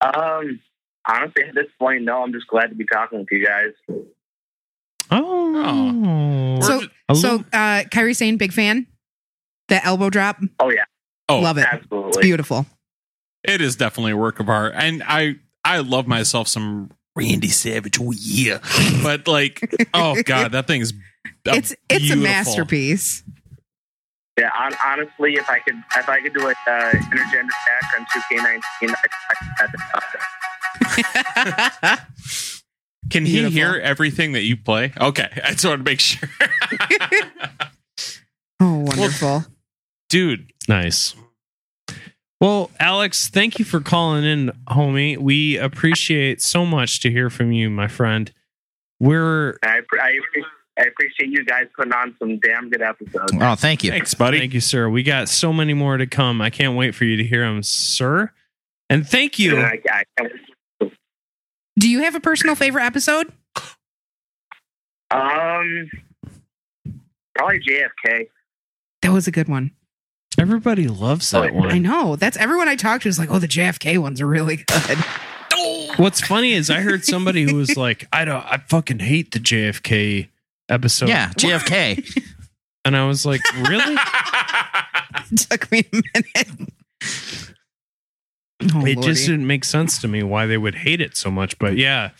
Um, 0.00 0.60
honestly, 1.08 1.44
at 1.44 1.54
this 1.54 1.66
point, 1.78 2.02
no. 2.02 2.22
I'm 2.22 2.32
just 2.32 2.46
glad 2.46 2.68
to 2.68 2.74
be 2.74 2.86
talking 2.86 3.20
with 3.20 3.28
you 3.30 3.46
guys. 3.46 3.72
Oh. 5.10 6.60
So, 6.60 6.82
A 7.08 7.14
so 7.14 7.44
uh, 7.52 7.84
Kyrie 7.90 8.14
saying 8.14 8.36
big 8.36 8.52
fan. 8.52 8.86
The 9.68 9.84
elbow 9.84 10.10
drop, 10.10 10.38
Oh 10.58 10.70
yeah, 10.70 10.84
Oh, 11.28 11.38
love 11.38 11.56
it. 11.56 11.62
It's 11.62 11.84
absolutely. 11.84 12.22
beautiful. 12.22 12.66
It 13.44 13.60
is 13.60 13.76
definitely 13.76 14.12
a 14.12 14.16
work 14.16 14.40
of 14.40 14.48
art, 14.48 14.72
and 14.76 15.02
I 15.06 15.36
I 15.64 15.78
love 15.78 16.08
myself 16.08 16.48
some 16.48 16.90
Randy 17.14 17.48
Savage. 17.48 17.98
Oh 18.00 18.12
yeah, 18.12 18.58
but 19.02 19.28
like, 19.28 19.88
oh 19.94 20.20
god, 20.26 20.52
that 20.52 20.66
thing's 20.66 20.92
a 21.46 21.56
it's 21.56 21.74
it's 21.88 22.10
a 22.10 22.16
masterpiece. 22.16 23.22
Yeah, 24.38 24.50
on, 24.58 24.72
honestly, 24.84 25.34
if 25.34 25.48
I 25.48 25.58
could, 25.58 25.74
if 25.96 26.08
I 26.08 26.20
could 26.20 26.32
do 26.32 26.46
a 26.46 26.50
uh, 26.50 26.90
intergender 26.92 27.48
attack 27.48 27.92
on 27.98 28.06
2K19, 28.06 28.62
I'd, 28.82 28.94
I, 29.60 29.66
I, 29.94 30.00
Can 33.10 33.26
he 33.26 33.32
Beautiful. 33.32 33.50
hear 33.50 33.74
everything 33.82 34.32
that 34.32 34.42
you 34.42 34.56
play? 34.56 34.92
Okay, 35.00 35.28
I 35.44 35.52
just 35.52 35.64
want 35.64 35.84
to 35.84 35.90
make 35.90 36.00
sure. 36.00 36.28
Oh, 38.62 38.80
wonderful. 38.80 39.44
Dude, 40.10 40.52
Nice. 40.68 41.14
Well, 42.42 42.70
Alex, 42.78 43.28
thank 43.28 43.58
you 43.58 43.64
for 43.64 43.80
calling 43.80 44.24
in, 44.24 44.52
homie. 44.68 45.16
We 45.18 45.56
appreciate 45.58 46.40
so 46.42 46.64
much 46.66 47.00
to 47.00 47.10
hear 47.10 47.28
from 47.30 47.52
you, 47.52 47.70
my 47.70 47.88
friend. 47.88 48.30
We're 48.98 49.56
I, 49.62 49.80
I, 50.00 50.18
I 50.78 50.82
appreciate 50.84 51.30
you 51.30 51.44
guys 51.44 51.66
putting 51.76 51.92
on 51.92 52.14
some 52.18 52.38
damn 52.38 52.68
good 52.70 52.82
episodes. 52.82 53.32
Oh, 53.40 53.54
thank 53.56 53.82
you. 53.82 53.90
thanks, 53.90 54.12
buddy. 54.14 54.38
Thank 54.38 54.54
you, 54.54 54.60
sir. 54.60 54.88
We 54.90 55.02
got 55.02 55.28
so 55.30 55.52
many 55.54 55.72
more 55.74 55.96
to 55.96 56.06
come. 56.06 56.40
I 56.42 56.50
can't 56.50 56.76
wait 56.76 56.94
for 56.94 57.04
you 57.06 57.16
to 57.16 57.24
hear 57.24 57.40
them, 57.46 57.62
sir. 57.62 58.30
And 58.90 59.06
thank 59.08 59.38
you. 59.38 59.58
I, 59.58 59.78
I 59.90 60.02
can't- 60.18 60.32
Do 61.78 61.88
you 61.88 62.00
have 62.02 62.14
a 62.14 62.20
personal 62.20 62.54
favorite 62.54 62.84
episode? 62.84 63.32
um, 65.10 65.90
probably 67.34 67.60
JFK. 67.60 68.28
That 69.02 69.12
was 69.12 69.26
a 69.26 69.30
good 69.30 69.48
one. 69.48 69.72
Everybody 70.38 70.86
loves 70.86 71.30
that 71.30 71.52
one. 71.54 71.70
I 71.70 71.78
know. 71.78 72.16
That's 72.16 72.36
everyone 72.36 72.68
I 72.68 72.76
talked 72.76 73.02
to 73.02 73.08
is 73.08 73.18
like, 73.18 73.30
oh, 73.30 73.38
the 73.38 73.48
JFK 73.48 73.98
ones 73.98 74.20
are 74.20 74.26
really 74.26 74.56
good. 74.56 74.98
What's 75.96 76.20
funny 76.20 76.52
is 76.52 76.70
I 76.70 76.80
heard 76.80 77.04
somebody 77.04 77.42
who 77.42 77.56
was 77.56 77.76
like, 77.76 78.06
I 78.12 78.24
don't, 78.24 78.44
I 78.44 78.58
fucking 78.68 79.00
hate 79.00 79.32
the 79.32 79.40
JFK 79.40 80.28
episode. 80.68 81.08
Yeah, 81.08 81.30
JFK. 81.30 82.24
And 82.84 82.96
I 82.96 83.06
was 83.06 83.26
like, 83.26 83.40
really? 83.54 83.96
It 85.32 85.36
took 85.50 85.70
me 85.70 85.84
a 85.92 86.02
minute. 86.14 86.70
Oh, 88.62 88.84
it 88.84 88.96
Lordy. 88.96 89.00
just 89.02 89.26
didn't 89.26 89.46
make 89.46 89.64
sense 89.64 89.98
to 90.00 90.08
me 90.08 90.22
why 90.22 90.46
they 90.46 90.58
would 90.58 90.74
hate 90.74 91.00
it 91.00 91.16
so 91.16 91.30
much. 91.30 91.58
But 91.58 91.76
yeah, 91.76 92.10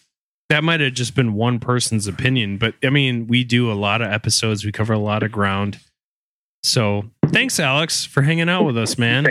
that 0.48 0.64
might 0.64 0.80
have 0.80 0.94
just 0.94 1.14
been 1.14 1.34
one 1.34 1.58
person's 1.60 2.06
opinion. 2.06 2.56
But 2.58 2.74
I 2.82 2.90
mean, 2.90 3.26
we 3.26 3.44
do 3.44 3.70
a 3.70 3.74
lot 3.74 4.00
of 4.02 4.10
episodes, 4.10 4.64
we 4.64 4.72
cover 4.72 4.92
a 4.92 4.98
lot 4.98 5.22
of 5.22 5.30
ground. 5.32 5.78
So 6.62 7.04
thanks, 7.26 7.58
Alex, 7.60 8.04
for 8.04 8.22
hanging 8.22 8.48
out 8.48 8.64
with 8.64 8.76
us, 8.78 8.98
man. 8.98 9.26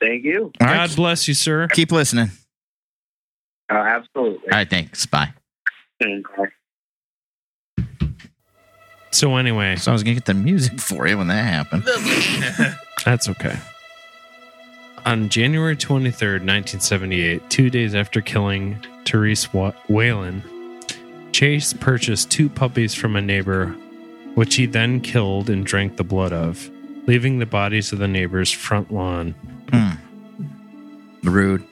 Thank 0.00 0.24
you. 0.24 0.52
All 0.60 0.66
God 0.66 0.76
right, 0.76 0.96
bless 0.96 1.26
you, 1.28 1.34
sir. 1.34 1.68
keep 1.68 1.90
listening. 1.92 2.30
Uh, 3.70 3.74
absolutely. 3.78 4.48
All 4.50 4.58
right, 4.58 4.68
thanks. 4.68 5.06
Bye. 5.06 5.32
Bye. 6.00 6.48
So 9.12 9.36
anyway, 9.36 9.76
So 9.76 9.90
I 9.90 9.94
was 9.94 10.02
gonna 10.02 10.14
get 10.14 10.26
the 10.26 10.34
music 10.34 10.78
for 10.78 11.06
you 11.08 11.16
when 11.16 11.28
that 11.28 11.42
happened. 11.42 11.84
That's 13.04 13.28
okay. 13.30 13.56
On 15.06 15.28
January 15.28 15.76
23rd, 15.76 16.42
1978, 16.42 17.48
two 17.48 17.70
days 17.70 17.94
after 17.94 18.20
killing 18.20 18.84
Therese 19.04 19.48
Whalen, 19.88 20.42
Chase 21.30 21.72
purchased 21.72 22.28
two 22.32 22.48
puppies 22.48 22.92
from 22.92 23.14
a 23.14 23.22
neighbor, 23.22 23.68
which 24.34 24.56
he 24.56 24.66
then 24.66 25.00
killed 25.00 25.48
and 25.48 25.64
drank 25.64 25.96
the 25.96 26.02
blood 26.02 26.32
of, 26.32 26.68
leaving 27.06 27.38
the 27.38 27.46
bodies 27.46 27.92
of 27.92 28.00
the 28.00 28.08
neighbor's 28.08 28.50
front 28.50 28.92
lawn. 28.92 29.36
Hmm. 29.70 29.92
Rude. 31.22 31.62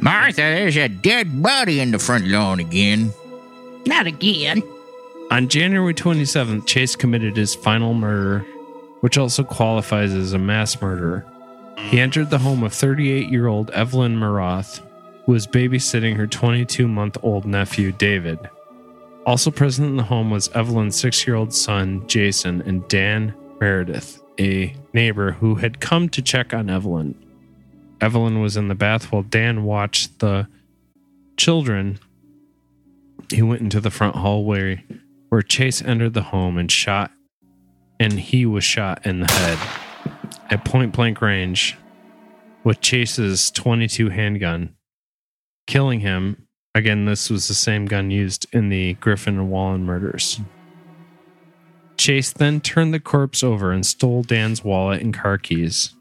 Martha, 0.00 0.36
there's 0.36 0.76
a 0.76 0.88
dead 0.88 1.42
body 1.42 1.80
in 1.80 1.90
the 1.90 1.98
front 1.98 2.26
lawn 2.26 2.60
again. 2.60 3.14
Not 3.86 4.06
again. 4.06 4.62
On 5.30 5.48
January 5.48 5.94
27th, 5.94 6.66
Chase 6.66 6.96
committed 6.96 7.34
his 7.34 7.54
final 7.54 7.94
murder, 7.94 8.44
which 9.00 9.18
also 9.18 9.44
qualifies 9.44 10.12
as 10.12 10.32
a 10.32 10.38
mass 10.38 10.80
murder. 10.80 11.24
He 11.76 12.00
entered 12.00 12.30
the 12.30 12.38
home 12.38 12.62
of 12.62 12.72
38 12.72 13.28
year 13.28 13.46
old 13.46 13.70
Evelyn 13.70 14.16
Miroth, 14.16 14.80
who 15.24 15.32
was 15.32 15.46
babysitting 15.46 16.16
her 16.16 16.26
22 16.26 16.88
month 16.88 17.16
old 17.22 17.44
nephew, 17.44 17.92
David. 17.92 18.38
Also 19.24 19.50
present 19.50 19.88
in 19.88 19.96
the 19.96 20.02
home 20.02 20.30
was 20.30 20.48
Evelyn's 20.54 20.98
six 20.98 21.26
year 21.26 21.36
old 21.36 21.52
son, 21.54 22.06
Jason, 22.06 22.62
and 22.62 22.86
Dan 22.88 23.34
Meredith, 23.60 24.22
a 24.40 24.74
neighbor 24.92 25.32
who 25.32 25.56
had 25.56 25.80
come 25.80 26.08
to 26.08 26.22
check 26.22 26.54
on 26.54 26.70
Evelyn. 26.70 27.14
Evelyn 28.00 28.40
was 28.40 28.56
in 28.56 28.68
the 28.68 28.74
bath 28.74 29.12
while 29.12 29.22
Dan 29.22 29.64
watched 29.64 30.20
the 30.20 30.48
children. 31.36 31.98
He 33.30 33.42
went 33.42 33.60
into 33.60 33.80
the 33.80 33.90
front 33.90 34.16
hallway 34.16 34.84
where 35.28 35.42
Chase 35.42 35.82
entered 35.82 36.14
the 36.14 36.22
home 36.22 36.56
and 36.56 36.70
shot, 36.70 37.10
and 38.00 38.12
he 38.14 38.46
was 38.46 38.64
shot 38.64 39.04
in 39.06 39.20
the 39.20 39.32
head 39.32 39.58
at 40.50 40.64
point 40.64 40.92
blank 40.92 41.20
range 41.20 41.76
with 42.64 42.80
Chase's 42.80 43.50
22 43.50 44.10
handgun, 44.10 44.74
killing 45.66 46.00
him. 46.00 46.46
Again, 46.74 47.06
this 47.06 47.30
was 47.30 47.48
the 47.48 47.54
same 47.54 47.86
gun 47.86 48.10
used 48.10 48.46
in 48.52 48.68
the 48.68 48.94
Griffin 48.94 49.38
and 49.38 49.50
Wallen 49.50 49.84
murders. 49.84 50.40
Chase 51.96 52.32
then 52.32 52.60
turned 52.60 52.94
the 52.94 53.00
corpse 53.00 53.42
over 53.42 53.72
and 53.72 53.84
stole 53.84 54.22
Dan's 54.22 54.62
wallet 54.62 55.02
and 55.02 55.12
car 55.12 55.36
keys. 55.38 55.94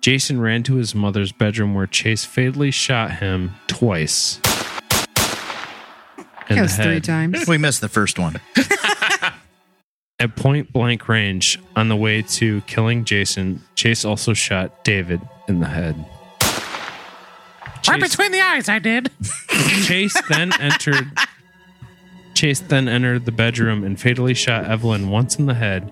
Jason 0.00 0.40
ran 0.40 0.64
to 0.64 0.74
his 0.74 0.96
mother's 0.96 1.30
bedroom 1.30 1.74
where 1.74 1.86
Chase 1.86 2.24
fatally 2.24 2.72
shot 2.72 3.12
him 3.18 3.52
twice. 3.68 4.40
in 6.48 6.56
That 6.56 6.62
was 6.62 6.76
three 6.76 7.00
times. 7.00 7.46
We 7.46 7.56
missed 7.56 7.80
the 7.80 7.88
first 7.88 8.18
one. 8.18 8.40
at 10.22 10.36
point 10.36 10.72
blank 10.72 11.08
range 11.08 11.58
on 11.74 11.88
the 11.88 11.96
way 11.96 12.22
to 12.22 12.60
killing 12.62 13.04
Jason. 13.04 13.60
Chase 13.74 14.04
also 14.04 14.32
shot 14.32 14.84
David 14.84 15.20
in 15.48 15.58
the 15.58 15.66
head. 15.66 15.96
Right 17.88 18.00
Chase, 18.00 18.10
between 18.10 18.30
the 18.30 18.40
eyes, 18.40 18.68
I 18.68 18.78
did. 18.78 19.10
Chase 19.82 20.16
then 20.28 20.52
entered. 20.60 21.10
Chase 22.34 22.60
then 22.60 22.88
entered 22.88 23.24
the 23.24 23.32
bedroom 23.32 23.82
and 23.82 24.00
fatally 24.00 24.34
shot 24.34 24.64
Evelyn 24.66 25.10
once 25.10 25.40
in 25.40 25.46
the 25.46 25.54
head. 25.54 25.90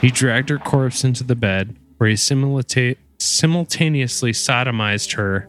He 0.00 0.10
dragged 0.10 0.48
her 0.48 0.58
corpse 0.58 1.04
into 1.04 1.22
the 1.22 1.36
bed, 1.36 1.76
where 1.98 2.08
he 2.08 2.16
simulta- 2.16 2.96
simultaneously 3.18 4.32
sodomized 4.32 5.14
her 5.16 5.46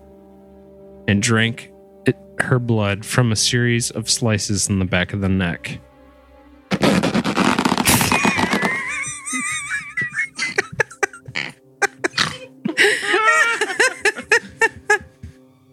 and 1.07 1.21
drank 1.21 1.71
it, 2.05 2.17
her 2.39 2.59
blood 2.59 3.05
from 3.05 3.31
a 3.31 3.35
series 3.37 3.91
of 3.91 4.09
slices 4.09 4.67
in 4.67 4.79
the 4.79 4.85
back 4.85 5.13
of 5.13 5.21
the 5.21 5.29
neck. 5.29 5.79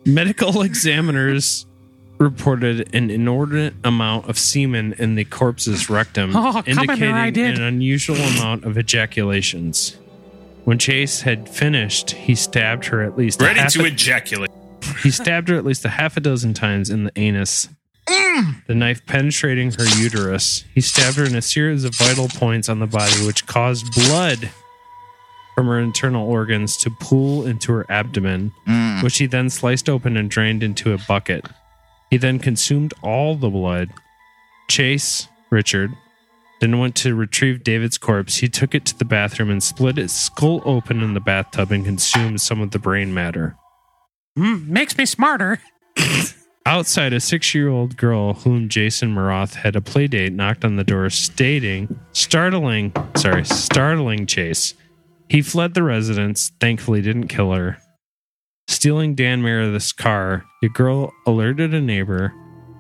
Medical 0.07 0.63
examiners 0.63 1.67
reported 2.19 2.95
an 2.95 3.11
inordinate 3.11 3.75
amount 3.85 4.29
of 4.29 4.39
semen 4.39 4.95
in 4.99 5.15
the 5.15 5.25
corpse's 5.25 5.91
rectum, 5.91 6.35
Oh, 6.37 6.63
come 6.65 6.91
in 6.91 7.01
there, 7.01 7.27
indicating 7.27 7.57
an 7.57 7.63
unusual 7.63 8.17
amount 8.17 8.65
of 8.65 8.77
ejaculations. 8.79 9.97
When 10.65 10.79
Chase 10.79 11.23
had 11.23 11.49
finished, 11.49 12.13
he 12.13 12.35
stabbed 12.35 12.87
her 12.87 13.03
at 13.03 13.17
least 13.19 13.41
a 13.43 13.45
Ready 13.45 13.61
half 13.61 13.73
to 13.73 13.83
a- 13.83 13.87
ejaculate. 13.89 14.51
he 15.03 15.11
stabbed 15.11 15.49
her 15.49 15.57
at 15.57 15.65
least 15.65 15.85
a 15.85 15.91
half 15.91 16.17
a 16.17 16.21
dozen 16.21 16.55
times 16.55 16.89
in 16.89 17.05
the 17.05 17.13
anus, 17.17 17.69
mm. 18.07 18.65
the 18.67 18.75
knife 18.75 19.05
penetrating 19.07 19.73
her 19.73 19.85
uterus. 19.99 20.65
He 20.75 20.81
stabbed 20.81 21.17
her 21.17 21.25
in 21.25 21.35
a 21.35 21.43
series 21.43 21.85
of 21.85 21.95
vital 21.97 22.29
points 22.29 22.69
on 22.69 22.79
the 22.79 22.87
body, 22.87 23.27
which 23.27 23.47
caused 23.47 23.85
blood 23.95 24.51
from 25.55 25.67
her 25.67 25.79
internal 25.79 26.29
organs 26.29 26.77
to 26.79 26.91
pool 26.91 27.47
into 27.47 27.73
her 27.73 27.87
abdomen, 27.91 28.53
which 29.03 29.19
he 29.19 29.27
then 29.27 29.51
sliced 29.51 29.89
open 29.89 30.17
and 30.17 30.31
drained 30.31 30.63
into 30.63 30.93
a 30.93 30.99
bucket. 30.99 31.47
He 32.11 32.17
then 32.17 32.39
consumed 32.39 32.95
all 33.03 33.35
the 33.35 33.51
blood. 33.51 33.91
Chase, 34.69 35.29
Richard, 35.51 35.93
then 36.61 36.79
went 36.79 36.95
to 36.97 37.15
retrieve 37.15 37.63
David's 37.63 37.99
corpse. 37.99 38.37
He 38.37 38.49
took 38.49 38.75
it 38.75 38.85
to 38.87 38.99
the 38.99 39.05
bathroom 39.05 39.51
and 39.51 39.63
split 39.63 39.99
its 39.99 40.15
skull 40.15 40.63
open 40.65 41.03
in 41.03 41.15
the 41.15 41.21
bathtub 41.21 41.71
and 41.71 41.85
consumed 41.85 42.41
some 42.41 42.61
of 42.61 42.71
the 42.71 42.79
brain 42.79 43.13
matter. 43.13 43.57
Mm, 44.39 44.67
makes 44.67 44.97
me 44.97 45.07
smarter. 45.07 45.61
Outside, 46.67 47.13
a 47.13 47.21
six 47.21 47.55
year 47.55 47.69
old 47.69 47.97
girl 47.97 48.33
whom 48.33 48.71
Jason 48.71 49.15
Miroth 49.15 49.55
had 49.55 49.77
a 49.77 49.83
play 49.83 50.07
date 50.07 50.33
knocked 50.33 50.65
on 50.65 50.77
the 50.77 50.85
door, 50.85 51.11
stating, 51.11 52.01
startling, 52.13 52.93
sorry, 53.17 53.45
startling 53.45 54.27
Chase. 54.27 54.73
He 55.35 55.43
fled 55.43 55.75
the 55.75 55.83
residence, 55.83 56.53
thankfully, 56.61 57.03
didn't 57.03 57.27
kill 57.27 57.51
her. 57.51 57.79
Stealing 58.69 59.17
Dan 59.17 59.43
Meredith's 59.43 59.91
car, 59.91 60.45
the 60.63 60.69
girl 60.69 61.13
alerted 61.27 61.75
a 61.75 61.81
neighbor. 61.81 62.33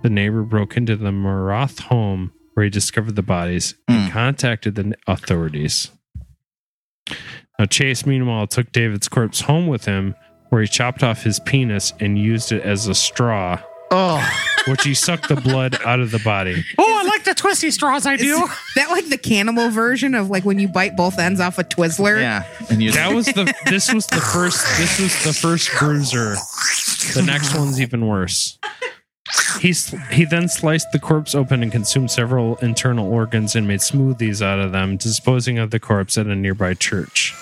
The 0.04 0.08
neighbor 0.08 0.44
broke 0.44 0.76
into 0.76 0.94
the 0.94 1.10
Miroth 1.10 1.80
home 1.80 2.32
where 2.52 2.62
he 2.62 2.70
discovered 2.70 3.16
the 3.16 3.22
bodies 3.22 3.74
and 3.88 4.04
hmm. 4.04 4.10
contacted 4.12 4.76
the 4.76 4.94
authorities. 5.08 5.90
Now, 7.58 7.64
Chase, 7.64 8.06
meanwhile, 8.06 8.46
took 8.46 8.70
David's 8.70 9.08
corpse 9.08 9.40
home 9.40 9.66
with 9.66 9.86
him, 9.86 10.14
where 10.50 10.62
he 10.62 10.68
chopped 10.68 11.02
off 11.02 11.24
his 11.24 11.40
penis 11.40 11.92
and 11.98 12.16
used 12.16 12.52
it 12.52 12.62
as 12.62 12.86
a 12.86 12.94
straw, 12.94 13.60
Oh, 13.96 14.38
which 14.66 14.82
he 14.82 14.94
sucked 14.94 15.28
the 15.28 15.36
blood 15.36 15.78
out 15.84 16.00
of 16.00 16.10
the 16.10 16.18
body. 16.18 16.64
Oh, 16.78 17.00
I 17.00 17.08
like 17.08 17.24
the 17.24 17.34
twisty 17.34 17.70
straws 17.70 18.06
I 18.06 18.16
do. 18.16 18.44
Is 18.44 18.50
that 18.76 18.90
like 18.90 19.08
the 19.08 19.18
cannibal 19.18 19.70
version 19.70 20.14
of 20.14 20.30
like 20.30 20.44
when 20.44 20.58
you 20.58 20.68
bite 20.68 20.96
both 20.96 21.18
ends 21.18 21.40
off 21.40 21.58
a 21.58 21.64
Twizzler? 21.64 22.20
Yeah, 22.20 22.44
and 22.70 22.82
you 22.82 22.92
That 22.92 23.14
was 23.14 23.26
the. 23.26 23.52
This 23.66 23.92
was 23.92 24.06
the 24.06 24.20
first. 24.20 24.64
This 24.78 24.98
was 24.98 25.24
the 25.24 25.32
first 25.32 25.70
bruiser. 25.78 26.34
The 27.14 27.22
next 27.24 27.56
one's 27.56 27.80
even 27.80 28.06
worse. 28.08 28.58
He 29.60 29.72
sl- 29.72 29.96
he 30.10 30.24
then 30.24 30.48
sliced 30.48 30.92
the 30.92 30.98
corpse 30.98 31.34
open 31.34 31.62
and 31.62 31.72
consumed 31.72 32.10
several 32.10 32.56
internal 32.56 33.10
organs 33.10 33.54
and 33.56 33.66
made 33.66 33.80
smoothies 33.80 34.42
out 34.42 34.58
of 34.58 34.72
them, 34.72 34.96
disposing 34.96 35.58
of 35.58 35.70
the 35.70 35.80
corpse 35.80 36.18
at 36.18 36.26
a 36.26 36.34
nearby 36.34 36.74
church. 36.74 37.34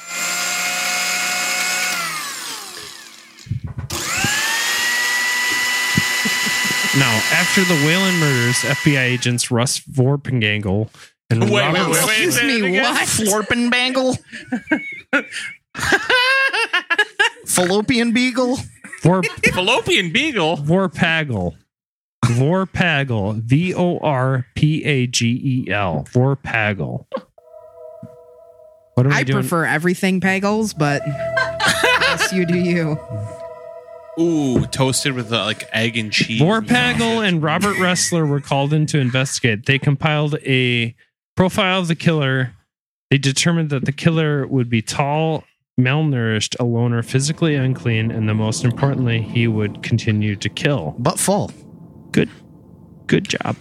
Now, 6.98 7.10
after 7.32 7.62
the 7.62 7.74
Wallin 7.86 8.14
murders, 8.20 8.56
FBI 8.56 8.98
agents 9.00 9.50
Russ 9.50 9.80
Vorpengangle 9.80 10.90
and 11.30 11.40
Wait, 11.44 11.50
wait, 11.50 11.60
Robert 11.62 11.90
wait, 11.90 12.04
wait, 12.06 12.24
Excuse 12.24 12.34
say 12.36 12.60
me, 12.60 12.78
what? 12.80 13.08
Florpenbangle. 13.08 14.18
Fallopian 17.46 18.12
beagle. 18.12 18.58
Vor- 19.00 19.22
Fallopian 19.54 20.12
beagle. 20.12 20.58
Vorpagel. 20.58 21.56
Vorpagel. 22.26 23.36
V 23.42 23.74
O 23.74 23.98
R 23.98 24.46
P 24.54 24.84
A 24.84 25.06
G 25.06 25.64
E 25.66 25.70
L. 25.72 26.06
Vorpagel. 26.12 27.06
What 28.94 29.06
am 29.06 29.12
I, 29.12 29.18
I 29.20 29.22
doing? 29.22 29.40
prefer 29.40 29.64
everything 29.64 30.20
Pagels, 30.20 30.76
but 30.76 31.00
yes, 31.06 32.32
you 32.34 32.44
do 32.44 32.58
you. 32.58 32.98
Ooh, 34.20 34.66
toasted 34.66 35.14
with 35.14 35.32
uh, 35.32 35.44
like 35.44 35.64
egg 35.72 35.96
and 35.96 36.12
cheese. 36.12 36.40
Vorpagel 36.40 37.26
and 37.26 37.42
Robert 37.42 37.76
Ressler 37.76 38.28
were 38.28 38.40
called 38.40 38.72
in 38.72 38.86
to 38.86 38.98
investigate. 38.98 39.64
They 39.66 39.78
compiled 39.78 40.36
a 40.44 40.94
profile 41.34 41.80
of 41.80 41.88
the 41.88 41.94
killer. 41.94 42.52
They 43.10 43.18
determined 43.18 43.70
that 43.70 43.86
the 43.86 43.92
killer 43.92 44.46
would 44.46 44.68
be 44.68 44.82
tall, 44.82 45.44
malnourished, 45.80 46.56
a 46.60 46.64
loner, 46.64 47.02
physically 47.02 47.54
unclean, 47.54 48.10
and 48.10 48.28
the 48.28 48.34
most 48.34 48.64
importantly, 48.64 49.22
he 49.22 49.48
would 49.48 49.82
continue 49.82 50.36
to 50.36 50.48
kill. 50.48 50.94
But 50.98 51.18
full. 51.18 51.50
Good. 52.10 52.28
Good 53.06 53.28
job. 53.28 53.56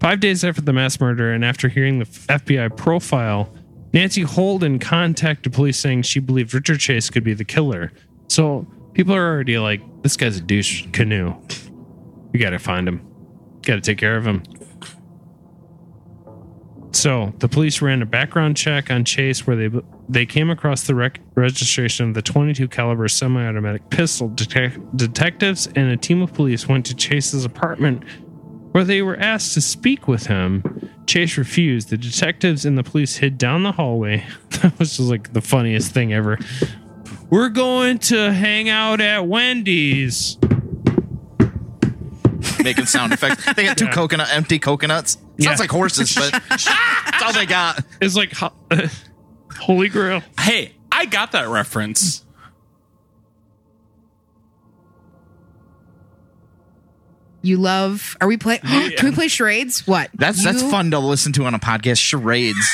Five 0.00 0.20
days 0.20 0.44
after 0.44 0.62
the 0.62 0.72
mass 0.72 0.98
murder 1.00 1.32
and 1.32 1.44
after 1.44 1.68
hearing 1.68 1.98
the 1.98 2.04
FBI 2.06 2.74
profile, 2.76 3.52
Nancy 3.92 4.22
Holden 4.22 4.78
contacted 4.78 5.52
police 5.52 5.78
saying 5.78 6.02
she 6.02 6.20
believed 6.20 6.54
Richard 6.54 6.78
Chase 6.80 7.10
could 7.10 7.24
be 7.24 7.34
the 7.34 7.44
killer. 7.44 7.92
So 8.28 8.66
people 8.98 9.14
are 9.14 9.32
already 9.32 9.56
like, 9.58 9.80
this 10.02 10.16
guy's 10.16 10.38
a 10.38 10.40
douche 10.40 10.84
canoe. 10.92 11.32
We 12.32 12.40
got 12.40 12.50
to 12.50 12.58
find 12.58 12.88
him. 12.88 13.06
Got 13.62 13.76
to 13.76 13.80
take 13.80 13.96
care 13.96 14.16
of 14.16 14.26
him. 14.26 14.42
So 16.90 17.32
the 17.38 17.46
police 17.46 17.80
ran 17.80 18.02
a 18.02 18.06
background 18.06 18.56
check 18.56 18.90
on 18.90 19.04
Chase, 19.04 19.46
where 19.46 19.54
they 19.54 19.70
they 20.08 20.26
came 20.26 20.50
across 20.50 20.82
the 20.88 20.96
rec- 20.96 21.20
registration 21.36 22.08
of 22.08 22.14
the 22.14 22.22
22 22.22 22.66
caliber 22.66 23.06
semi-automatic 23.06 23.88
pistol. 23.90 24.30
Detec- 24.30 24.96
detectives 24.96 25.68
and 25.76 25.92
a 25.92 25.96
team 25.96 26.20
of 26.22 26.32
police 26.32 26.66
went 26.66 26.84
to 26.86 26.96
Chase's 26.96 27.44
apartment, 27.44 28.02
where 28.72 28.82
they 28.82 29.02
were 29.02 29.16
asked 29.18 29.54
to 29.54 29.60
speak 29.60 30.08
with 30.08 30.26
him. 30.26 30.90
Chase 31.06 31.38
refused. 31.38 31.90
The 31.90 31.98
detectives 31.98 32.64
and 32.64 32.76
the 32.76 32.82
police 32.82 33.16
hid 33.16 33.38
down 33.38 33.62
the 33.62 33.72
hallway. 33.72 34.26
that 34.62 34.76
was 34.80 34.96
just 34.96 35.08
like 35.08 35.34
the 35.34 35.42
funniest 35.42 35.92
thing 35.92 36.12
ever. 36.12 36.38
We're 37.30 37.48
going 37.50 37.98
to 38.00 38.32
hang 38.32 38.68
out 38.68 39.00
at 39.00 39.26
Wendy's. 39.26 40.38
Making 42.62 42.86
sound 42.86 43.12
effects. 43.12 43.44
They 43.54 43.64
got 43.64 43.76
two 43.78 43.86
Yeah. 43.86 43.92
coconut, 43.92 44.28
empty 44.32 44.58
coconuts. 44.58 45.12
Sounds 45.14 45.24
Yeah. 45.38 45.54
like 45.56 45.70
horses, 45.70 46.14
but 46.14 46.32
that's 46.48 47.22
all 47.22 47.32
they 47.32 47.46
got. 47.46 47.84
It's 48.00 48.16
like 48.16 48.32
ho- 48.32 48.52
Holy 49.60 49.88
Grail. 49.88 50.22
Hey, 50.40 50.74
I 50.90 51.06
got 51.06 51.32
that 51.32 51.48
reference. 51.48 52.24
You 57.42 57.56
love. 57.56 58.16
Are 58.20 58.26
we 58.28 58.36
play? 58.36 58.58
Can 58.58 59.04
we 59.04 59.12
play 59.12 59.28
charades? 59.28 59.86
What? 59.86 60.10
That's 60.14 60.42
that's 60.42 60.62
You- 60.62 60.70
fun 60.70 60.90
to 60.90 60.98
listen 60.98 61.32
to 61.34 61.44
on 61.44 61.54
a 61.54 61.58
podcast. 61.58 61.98
Charades. 62.00 62.68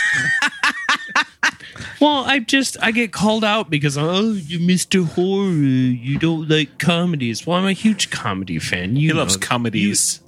Well, 2.05 2.25
I 2.27 2.39
just 2.41 2.77
I 2.83 2.91
get 2.91 3.13
called 3.13 3.45
out 3.45 3.71
because 3.71 3.97
oh, 3.97 4.33
you 4.33 4.59
Mr. 4.59 5.07
Horror, 5.07 5.49
you 5.51 6.19
don't 6.19 6.47
like 6.51 6.79
comedies. 6.79 7.47
Well, 7.47 7.57
I'm 7.57 7.65
a 7.65 7.73
huge 7.73 8.11
comedy 8.11 8.59
fan. 8.59 8.95
You 8.97 9.09
He 9.09 9.15
know 9.15 9.21
loves 9.21 9.39
comedies. 9.39 10.21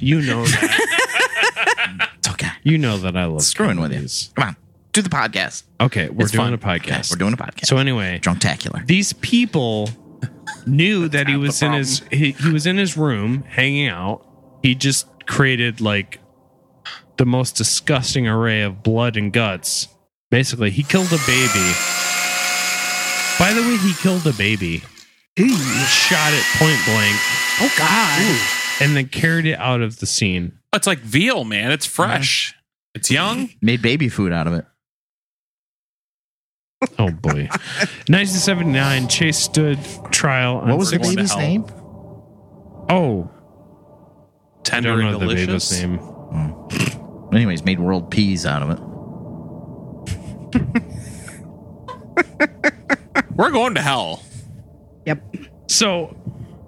You 0.00 0.20
know 0.20 0.44
that. 0.44 2.08
it's 2.18 2.28
okay. 2.30 2.48
You 2.64 2.76
know 2.76 2.98
that 2.98 3.16
I 3.16 3.26
love 3.26 3.42
Screwing 3.42 3.80
with 3.80 3.92
you. 3.92 4.32
Come 4.34 4.48
on, 4.48 4.56
do 4.92 5.00
the 5.00 5.08
podcast. 5.08 5.62
Okay, 5.80 6.08
we're 6.08 6.24
It's 6.24 6.32
doing 6.32 6.46
fun. 6.46 6.54
a 6.54 6.58
podcast. 6.58 7.12
We're 7.12 7.18
doing 7.18 7.34
a 7.34 7.36
podcast. 7.36 7.66
So 7.66 7.76
anyway, 7.76 8.18
Drunktacular. 8.20 8.84
these 8.84 9.12
people 9.12 9.90
knew 10.66 11.06
that 11.08 11.28
he 11.28 11.36
was 11.36 11.62
in 11.62 11.72
his 11.72 12.02
he, 12.10 12.32
he 12.32 12.50
was 12.50 12.66
in 12.66 12.78
his 12.78 12.96
room 12.96 13.44
hanging 13.44 13.86
out. 13.86 14.26
He 14.64 14.74
just 14.74 15.06
created 15.26 15.80
like 15.80 16.18
the 17.16 17.24
most 17.24 17.54
disgusting 17.54 18.26
array 18.26 18.62
of 18.62 18.82
blood 18.82 19.16
and 19.16 19.32
guts. 19.32 19.86
Basically, 20.30 20.70
he 20.70 20.82
killed 20.82 21.08
a 21.12 21.18
baby. 21.26 21.72
By 23.38 23.52
the 23.54 23.62
way, 23.62 23.76
he 23.78 23.94
killed 23.94 24.26
a 24.26 24.32
baby. 24.32 24.82
He 25.36 25.48
shot 25.48 26.32
it 26.32 26.44
point 26.58 26.78
blank 26.84 27.16
Oh 27.60 27.72
God. 27.78 28.82
and 28.86 28.96
then 28.96 29.08
carried 29.08 29.46
it 29.46 29.58
out 29.58 29.80
of 29.80 29.98
the 30.00 30.06
scene. 30.06 30.58
It's 30.74 30.86
like 30.86 30.98
veal, 30.98 31.44
man. 31.44 31.70
It's 31.72 31.86
fresh. 31.86 32.54
It's 32.94 33.10
young. 33.10 33.48
Made 33.62 33.80
baby 33.82 34.08
food 34.08 34.32
out 34.32 34.46
of 34.46 34.52
it. 34.54 34.66
Oh 36.98 37.10
boy. 37.10 37.48
1979, 38.08 39.08
Chase 39.08 39.38
stood 39.38 39.78
trial 40.10 40.56
on 40.58 40.68
What 40.68 40.78
was 40.78 40.90
the 40.90 40.98
baby's 40.98 41.36
name? 41.36 41.64
Oh, 42.88 43.30
I 43.30 44.62
Tender 44.62 44.90
don't 44.90 45.00
and 45.00 45.12
know 45.12 45.18
the 45.18 45.34
delicious. 45.34 45.70
baby's 45.70 45.82
name. 45.82 45.98
Hmm. 45.98 47.34
Anyways, 47.34 47.64
made 47.64 47.80
world 47.80 48.10
peas 48.10 48.44
out 48.46 48.62
of 48.62 48.70
it. 48.70 48.78
We're 53.36 53.50
going 53.50 53.74
to 53.74 53.82
hell. 53.82 54.22
Yep. 55.06 55.36
So, 55.68 56.16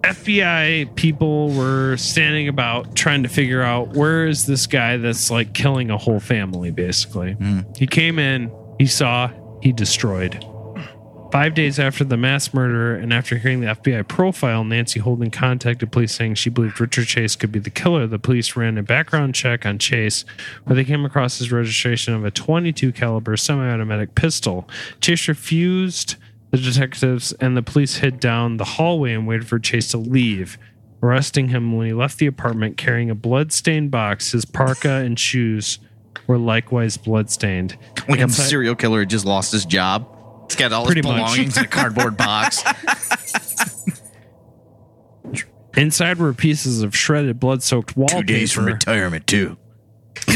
FBI 0.02 0.94
people 0.96 1.50
were 1.50 1.96
standing 1.96 2.48
about 2.48 2.96
trying 2.96 3.22
to 3.22 3.28
figure 3.28 3.62
out 3.62 3.94
where 3.94 4.26
is 4.26 4.46
this 4.46 4.66
guy 4.66 4.96
that's 4.96 5.30
like 5.30 5.52
killing 5.52 5.90
a 5.90 5.98
whole 5.98 6.20
family, 6.20 6.70
basically. 6.70 7.34
Hmm. 7.34 7.60
He 7.76 7.86
came 7.86 8.18
in, 8.18 8.50
he 8.78 8.86
saw, 8.86 9.30
he 9.60 9.72
destroyed. 9.72 10.44
Five 11.32 11.54
days 11.54 11.78
after 11.78 12.04
the 12.04 12.18
mass 12.18 12.52
murder 12.52 12.94
and 12.94 13.10
after 13.10 13.38
hearing 13.38 13.62
the 13.62 13.68
FBI 13.68 14.06
profile, 14.06 14.64
Nancy 14.64 15.00
Holden 15.00 15.30
contacted 15.30 15.90
police 15.90 16.14
saying 16.14 16.34
she 16.34 16.50
believed 16.50 16.78
Richard 16.78 17.06
Chase 17.06 17.36
could 17.36 17.50
be 17.50 17.58
the 17.58 17.70
killer. 17.70 18.06
The 18.06 18.18
police 18.18 18.54
ran 18.54 18.76
a 18.76 18.82
background 18.82 19.34
check 19.34 19.64
on 19.64 19.78
Chase 19.78 20.26
where 20.64 20.76
they 20.76 20.84
came 20.84 21.06
across 21.06 21.38
his 21.38 21.50
registration 21.50 22.12
of 22.12 22.26
a 22.26 22.30
22 22.30 22.92
caliber 22.92 23.34
semi-automatic 23.38 24.14
pistol. 24.14 24.68
Chase 25.00 25.26
refused 25.26 26.16
the 26.50 26.58
detectives 26.58 27.32
and 27.40 27.56
the 27.56 27.62
police 27.62 27.96
hid 27.96 28.20
down 28.20 28.58
the 28.58 28.64
hallway 28.64 29.14
and 29.14 29.26
waited 29.26 29.48
for 29.48 29.58
Chase 29.58 29.88
to 29.92 29.96
leave, 29.96 30.58
arresting 31.02 31.48
him 31.48 31.74
when 31.74 31.86
he 31.86 31.94
left 31.94 32.18
the 32.18 32.26
apartment 32.26 32.76
carrying 32.76 33.08
a 33.08 33.14
blood-stained 33.14 33.90
box. 33.90 34.32
His 34.32 34.44
parka 34.44 34.96
and 34.96 35.18
shoes 35.18 35.78
were 36.26 36.36
likewise 36.36 36.98
bloodstained. 36.98 37.78
Like 38.06 38.20
a 38.20 38.28
serial 38.28 38.74
killer 38.74 39.06
just 39.06 39.24
lost 39.24 39.52
his 39.52 39.64
job. 39.64 40.18
He's 40.52 40.58
got 40.60 40.72
all 40.72 40.84
his 40.84 40.92
Pretty 40.94 41.08
much. 41.08 41.16
belongings 41.16 41.56
in 41.56 41.64
a 41.64 41.68
cardboard 41.68 42.16
box. 42.16 42.62
Inside 45.76 46.18
were 46.18 46.34
pieces 46.34 46.82
of 46.82 46.94
shredded, 46.94 47.40
blood-soaked 47.40 47.96
wallpaper. 47.96 48.20
Two 48.20 48.26
days 48.26 48.52
from 48.52 48.66
retirement, 48.66 49.26
too. 49.26 49.56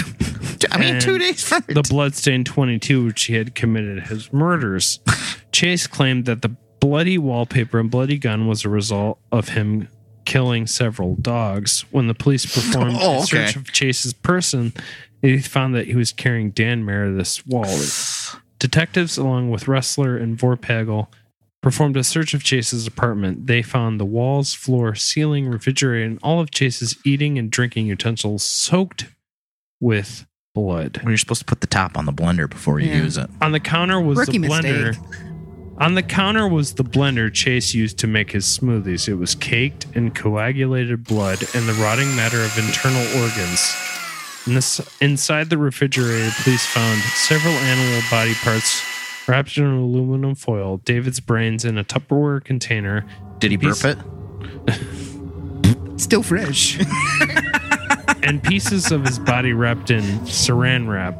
I 0.73 0.79
mean, 0.79 0.99
two 1.01 1.19
days 1.19 1.47
from 1.47 1.62
the 1.69 1.83
bloodstained 1.89 2.47
22 2.47 3.05
which 3.05 3.25
he 3.25 3.35
had 3.35 3.55
committed 3.55 4.05
his 4.05 4.33
murders 4.33 5.01
chase 5.53 5.87
claimed 5.87 6.25
that 6.25 6.41
the 6.41 6.57
bloody 6.81 7.19
wallpaper 7.19 7.79
and 7.79 7.91
bloody 7.91 8.17
gun 8.19 8.47
was 8.47 8.64
a 8.64 8.69
result 8.71 9.19
of 9.31 9.51
him 9.51 9.89
killing 10.25 10.67
several 10.67 11.14
dogs 11.17 11.83
when 11.91 12.07
the 12.09 12.14
police 12.14 12.47
performed 12.55 12.97
Oh, 12.99 13.23
a 13.23 13.27
search 13.27 13.55
of 13.57 13.71
chase's 13.71 14.14
person 14.14 14.73
they 15.21 15.39
found 15.39 15.75
that 15.75 15.87
he 15.87 15.95
was 15.95 16.11
carrying 16.12 16.51
dan 16.51 16.85
meredith's 16.85 17.45
wallet 17.47 17.93
detectives 18.59 19.17
along 19.19 19.51
with 19.51 19.65
Ressler 19.65 20.21
and 20.21 20.39
vorpagel 20.39 21.09
performed 21.63 21.97
a 21.97 22.05
search 22.05 22.33
of 22.35 22.45
chase's 22.45 22.87
apartment 22.87 23.47
they 23.47 23.61
found 23.63 23.99
the 23.99 24.05
walls 24.05 24.55
floor 24.55 24.95
ceiling 24.95 25.49
refrigerator 25.49 26.05
and 26.05 26.19
all 26.23 26.41
of 26.41 26.51
chase's 26.51 26.97
eating 27.05 27.39
and 27.39 27.51
drinking 27.51 27.87
utensils 27.87 28.45
soaked 28.45 29.07
with 29.81 30.27
blood 30.55 30.99
Well, 31.03 31.11
you're 31.11 31.19
supposed 31.19 31.41
to 31.41 31.45
put 31.47 31.61
the 31.61 31.67
top 31.67 31.99
on 31.99 32.05
the 32.07 32.13
blender 32.13 32.49
before 32.49 32.81
you 32.81 32.89
Yeah. 32.91 33.03
use 33.03 33.17
it. 33.19 33.29
on 33.43 33.53
the 33.53 33.61
counter 33.61 34.01
was 34.01 34.19
Rookie 34.19 34.39
the 34.39 34.49
blender. 34.49 34.87
mistake. 34.99 35.21
On 35.79 35.95
the 35.95 36.03
counter 36.03 36.49
was 36.49 36.73
the 36.75 36.85
blender 36.85 37.31
Chase 37.31 37.75
used 37.75 37.99
to 37.99 38.07
make 38.07 38.31
his 38.33 38.47
smoothies. 38.47 39.09
It 39.09 39.17
was 39.17 39.35
caked 39.35 39.87
in 39.95 40.11
coagulated 40.11 41.05
blood 41.05 41.43
and 41.55 41.69
the 41.69 41.75
rotting 41.75 42.17
matter 42.17 42.41
of 42.41 42.57
internal 42.59 43.03
organs. 43.23 43.77
In 44.47 44.55
this, 44.55 44.80
inside 45.01 45.51
the 45.51 45.59
refrigerator, 45.59 46.30
police 46.42 46.64
found 46.66 47.01
several 47.01 47.53
animal 47.55 48.01
body 48.11 48.34
parts 48.34 48.82
wrapped 49.26 49.57
in 49.57 49.64
aluminum 49.64 50.36
foil, 50.36 50.76
David's 50.78 51.18
brains 51.18 51.64
in 51.64 51.78
a 51.78 51.84
Tupperware 51.84 52.44
container. 52.44 53.05
Did 53.40 53.51
he 53.51 53.57
burp 53.57 53.74
Piece- 53.74 53.84
it? 53.84 53.99
Still 56.01 56.22
fresh. 56.22 56.78
and 58.22 58.42
pieces 58.42 58.92
of 58.92 59.05
his 59.05 59.18
body 59.18 59.53
wrapped 59.53 59.90
in 59.90 60.05
saran 60.20 60.86
wrap. 60.88 61.16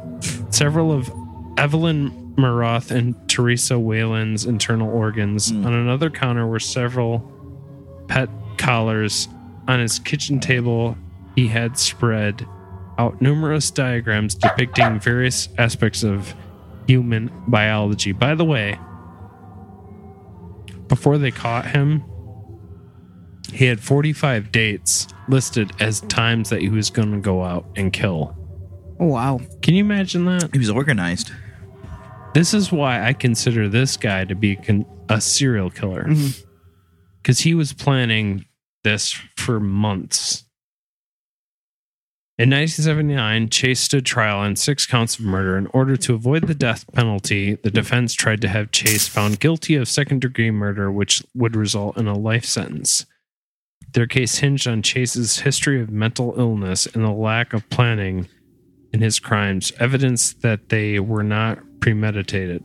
Several 0.53 0.91
of 0.91 1.11
Evelyn 1.57 2.33
Miroth 2.37 2.91
and 2.91 3.15
Teresa 3.27 3.77
Wallin's 3.77 4.45
internal 4.45 4.89
organs. 4.89 5.49
Hmm. 5.49 5.65
On 5.65 5.73
another 5.73 6.09
counter 6.09 6.47
were 6.47 6.59
several 6.59 7.19
pet 8.07 8.29
collars. 8.57 9.27
On 9.67 9.79
his 9.79 9.99
kitchen 9.99 10.39
table, 10.39 10.97
he 11.35 11.47
had 11.47 11.77
spread 11.77 12.47
out 12.97 13.21
numerous 13.21 13.71
diagrams 13.71 14.35
depicting 14.35 14.99
various 14.99 15.49
aspects 15.57 16.03
of 16.03 16.33
human 16.87 17.31
biology. 17.47 18.11
By 18.11 18.35
the 18.35 18.45
way, 18.45 18.79
before 20.87 21.17
they 21.17 21.31
caught 21.31 21.65
him, 21.65 22.03
he 23.53 23.65
had 23.65 23.79
45 23.79 24.51
dates 24.51 25.07
listed 25.27 25.71
as 25.79 26.01
times 26.01 26.49
that 26.49 26.61
he 26.61 26.69
was 26.69 26.89
going 26.89 27.11
to 27.11 27.19
go 27.19 27.43
out 27.43 27.65
and 27.75 27.91
kill. 27.91 28.35
Oh, 28.99 29.07
wow. 29.07 29.39
Can 29.61 29.75
you 29.75 29.83
imagine 29.83 30.25
that? 30.25 30.49
He 30.53 30.59
was 30.59 30.69
organized. 30.69 31.31
This 32.33 32.53
is 32.53 32.71
why 32.71 33.05
I 33.05 33.13
consider 33.13 33.69
this 33.69 33.97
guy 33.97 34.25
to 34.25 34.35
be 34.35 34.57
a 35.09 35.21
serial 35.21 35.69
killer. 35.69 36.05
Mm-hmm. 36.05 36.43
Because 37.21 37.39
he 37.41 37.53
was 37.53 37.73
planning 37.73 38.45
this 38.83 39.11
for 39.35 39.59
months. 39.59 40.45
In 42.39 42.51
1979, 42.51 43.49
Chase 43.49 43.79
stood 43.79 44.05
trial 44.05 44.37
on 44.37 44.55
six 44.55 44.85
counts 44.85 45.17
of 45.17 45.25
murder. 45.25 45.57
In 45.57 45.65
order 45.73 45.97
to 45.97 46.13
avoid 46.13 46.45
the 46.45 46.53
death 46.53 46.85
penalty, 46.93 47.55
the 47.55 47.71
defense 47.71 48.13
tried 48.13 48.41
to 48.41 48.47
have 48.47 48.71
Chase 48.71 49.07
found 49.07 49.39
guilty 49.39 49.73
of 49.73 49.87
second 49.87 50.21
degree 50.21 50.51
murder, 50.51 50.91
which 50.91 51.23
would 51.33 51.55
result 51.55 51.97
in 51.97 52.05
a 52.05 52.15
life 52.15 52.45
sentence. 52.45 53.07
Their 53.93 54.05
case 54.05 54.37
hinged 54.37 54.67
on 54.67 54.83
Chase's 54.83 55.39
history 55.39 55.81
of 55.81 55.89
mental 55.89 56.35
illness 56.37 56.85
and 56.85 57.03
the 57.03 57.09
lack 57.09 57.53
of 57.53 57.67
planning 57.71 58.27
in 58.93 59.01
his 59.01 59.19
crimes, 59.19 59.73
evidence 59.79 60.33
that 60.33 60.69
they 60.69 60.99
were 60.99 61.23
not 61.23 61.57
premeditated. 61.79 62.63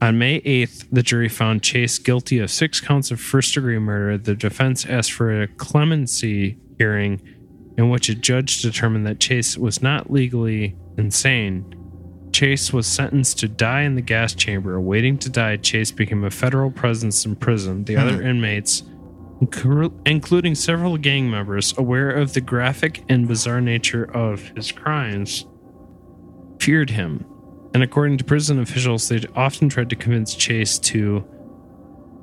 On 0.00 0.18
May 0.18 0.40
8th, 0.40 0.86
the 0.90 1.02
jury 1.02 1.28
found 1.28 1.62
Chase 1.62 1.98
guilty 1.98 2.38
of 2.38 2.50
six 2.50 2.80
counts 2.80 3.10
of 3.10 3.20
first 3.20 3.52
degree 3.52 3.78
murder. 3.78 4.16
The 4.16 4.34
defense 4.34 4.86
asked 4.86 5.12
for 5.12 5.42
a 5.42 5.48
clemency 5.48 6.56
hearing 6.78 7.20
in 7.80 7.88
which 7.88 8.10
a 8.10 8.14
judge 8.14 8.60
determined 8.60 9.06
that 9.06 9.18
Chase 9.18 9.56
was 9.56 9.80
not 9.80 10.10
legally 10.10 10.76
insane. 10.98 11.64
Chase 12.30 12.74
was 12.74 12.86
sentenced 12.86 13.38
to 13.38 13.48
die 13.48 13.82
in 13.82 13.94
the 13.94 14.02
gas 14.02 14.34
chamber. 14.34 14.78
Waiting 14.78 15.16
to 15.16 15.30
die, 15.30 15.56
Chase 15.56 15.90
became 15.90 16.22
a 16.22 16.30
federal 16.30 16.70
presence 16.70 17.24
in 17.24 17.36
prison. 17.36 17.84
The 17.84 17.94
hmm. 17.94 18.00
other 18.00 18.22
inmates, 18.22 18.82
including 20.04 20.54
several 20.54 20.98
gang 20.98 21.30
members, 21.30 21.72
aware 21.78 22.10
of 22.10 22.34
the 22.34 22.42
graphic 22.42 23.02
and 23.08 23.26
bizarre 23.26 23.62
nature 23.62 24.04
of 24.14 24.42
his 24.54 24.70
crimes, 24.70 25.46
feared 26.60 26.90
him. 26.90 27.24
And 27.72 27.82
according 27.82 28.18
to 28.18 28.24
prison 28.24 28.58
officials, 28.58 29.08
they 29.08 29.24
often 29.34 29.70
tried 29.70 29.88
to 29.88 29.96
convince 29.96 30.34
Chase 30.34 30.78
to 30.80 31.26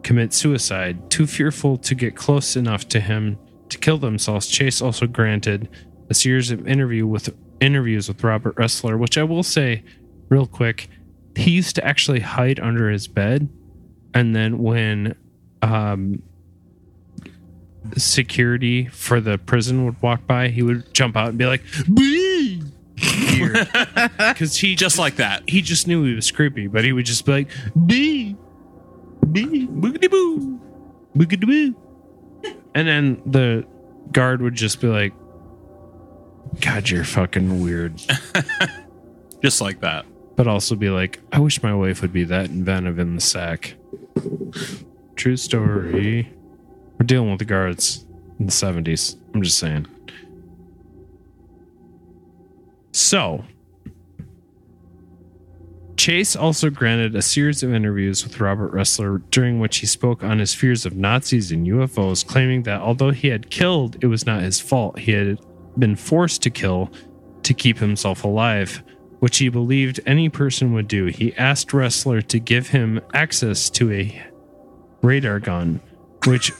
commit 0.04 0.34
suicide. 0.34 1.10
Too 1.10 1.26
fearful 1.26 1.78
to 1.78 1.96
get 1.96 2.16
close 2.16 2.56
enough 2.56 2.88
to 2.90 3.00
him 3.00 3.40
to 3.70 3.78
kill 3.78 3.98
themselves, 3.98 4.48
Chase 4.48 4.82
also 4.82 5.08
granted 5.08 5.70
a 6.10 6.14
series 6.14 6.52
of 6.52 6.68
interview 6.68 7.06
with 7.06 7.30
interviews 7.60 8.08
with 8.08 8.24
Robert 8.24 8.56
Ressler, 8.56 8.98
which 8.98 9.18
I 9.18 9.24
will 9.24 9.44
say 9.44 9.84
real 10.30 10.46
quick, 10.46 10.90
he 11.36 11.52
used 11.52 11.76
to 11.76 11.86
actually 11.86 12.22
hide 12.22 12.60
under 12.60 12.90
his 12.90 13.08
bed, 13.08 13.50
and 14.14 14.36
then 14.36 14.60
when 14.60 15.16
um, 15.62 16.22
security 17.96 18.88
for 18.88 19.22
the 19.22 19.38
prison 19.38 19.86
would 19.86 20.02
walk 20.02 20.26
by, 20.26 20.50
he 20.50 20.64
would 20.64 20.94
jump 20.94 21.16
out 21.16 21.30
and 21.30 21.38
be 21.38 21.46
like, 21.46 21.62
"Bee!" 21.94 22.64
because 22.96 24.58
he 24.58 24.76
just 24.76 24.98
like 24.98 25.18
that. 25.18 25.48
He 25.48 25.62
just 25.62 25.88
knew 25.88 26.04
he 26.04 26.16
was 26.16 26.32
creepy, 26.32 26.68
but 26.68 26.84
he 26.84 26.94
would 26.94 27.06
just 27.06 27.26
be 27.26 27.32
like, 27.32 27.50
"Bee, 27.86 28.36
bee, 29.32 29.68
boogity 29.68 30.10
boo, 30.10 30.60
boogity 31.16 31.46
boo," 31.46 31.76
and 32.78 32.88
then 32.88 33.22
the 33.26 33.66
guard 34.12 34.40
would 34.44 34.54
just 34.54 34.80
be 34.80 34.88
like, 34.88 35.12
"God, 36.62 36.88
you're 36.90 37.04
fucking 37.04 37.64
weird," 37.64 38.00
just 39.44 39.62
like 39.62 39.82
that. 39.82 40.06
but 40.36 40.48
also 40.48 40.76
be 40.76 40.92
like, 40.92 41.20
"I 41.32 41.40
wish 41.40 41.64
my 41.64 41.74
wife 41.74 42.04
would 42.04 42.14
be 42.14 42.24
that 42.26 42.46
inventive 42.52 43.00
in 43.00 43.16
the 43.16 43.22
sack." 43.22 43.74
True 45.16 45.36
story. 45.38 46.32
We're 47.00 47.06
dealing 47.08 47.32
with 47.32 47.40
the 47.40 47.46
guards 47.46 48.06
in 48.40 48.46
the 48.46 48.52
seventies. 48.52 49.16
I'm 49.34 49.42
just 49.42 49.58
saying. 49.58 49.88
So, 52.92 53.44
Chase 56.08 56.38
also 56.38 56.70
granted 56.70 57.18
a 57.18 57.22
series 57.22 57.64
of 57.64 57.74
interviews 57.74 58.24
with 58.24 58.40
Robert 58.40 58.72
Ressler, 58.72 59.22
during 59.30 59.60
which 59.60 59.80
he 59.80 59.86
spoke 59.86 60.24
on 60.24 60.40
his 60.40 60.54
fears 60.54 60.86
of 60.86 60.96
Nazis 60.96 61.52
and 61.52 61.68
UFOs, 61.68 62.26
claiming 62.26 62.64
that 62.64 62.80
although 62.80 63.12
he 63.12 63.28
had 63.28 63.50
killed, 63.50 63.98
it 64.02 64.08
was 64.08 64.26
not 64.26 64.42
his 64.42 64.58
fault. 64.58 65.00
He 65.00 65.12
had 65.12 65.38
been 65.78 65.98
forced 65.98 66.42
to 66.44 66.50
kill 66.50 66.90
to 67.44 67.54
keep 67.54 67.80
himself 67.80 68.24
alive, 68.24 68.82
which 69.20 69.40
he 69.40 69.50
believed 69.50 70.00
any 70.06 70.30
person 70.30 70.72
would 70.72 70.88
do. 70.88 71.08
He 71.08 71.36
asked 71.36 71.72
Ressler 71.72 72.26
to 72.28 72.40
give 72.40 72.70
him 72.70 73.02
access 73.14 73.70
to 73.72 73.92
a 73.92 74.28
radar 75.02 75.42
gun, 75.42 75.82
which 76.26 76.54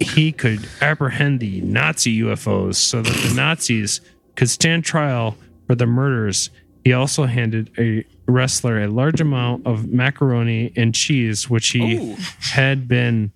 he 0.00 0.32
could 0.32 0.68
apprehend 0.82 1.40
the 1.40 1.62
Nazi 1.62 2.20
UFOs 2.20 2.74
so 2.74 3.00
that 3.00 3.16
the 3.26 3.34
Nazis 3.34 4.02
could 4.36 4.50
stand 4.50 4.84
trial 4.84 5.38
for 5.66 5.74
the 5.74 5.86
murders. 5.86 6.50
He 6.84 6.92
also 6.92 7.24
handed 7.24 7.70
a 7.78 8.04
Ressler 8.30 8.84
a 8.84 8.88
large 8.88 9.20
amount 9.20 9.66
of 9.66 9.88
macaroni 9.88 10.72
and 10.76 10.94
cheese, 10.94 11.48
which 11.50 11.70
he 11.70 12.14
had 12.40 12.88
been 12.88 13.32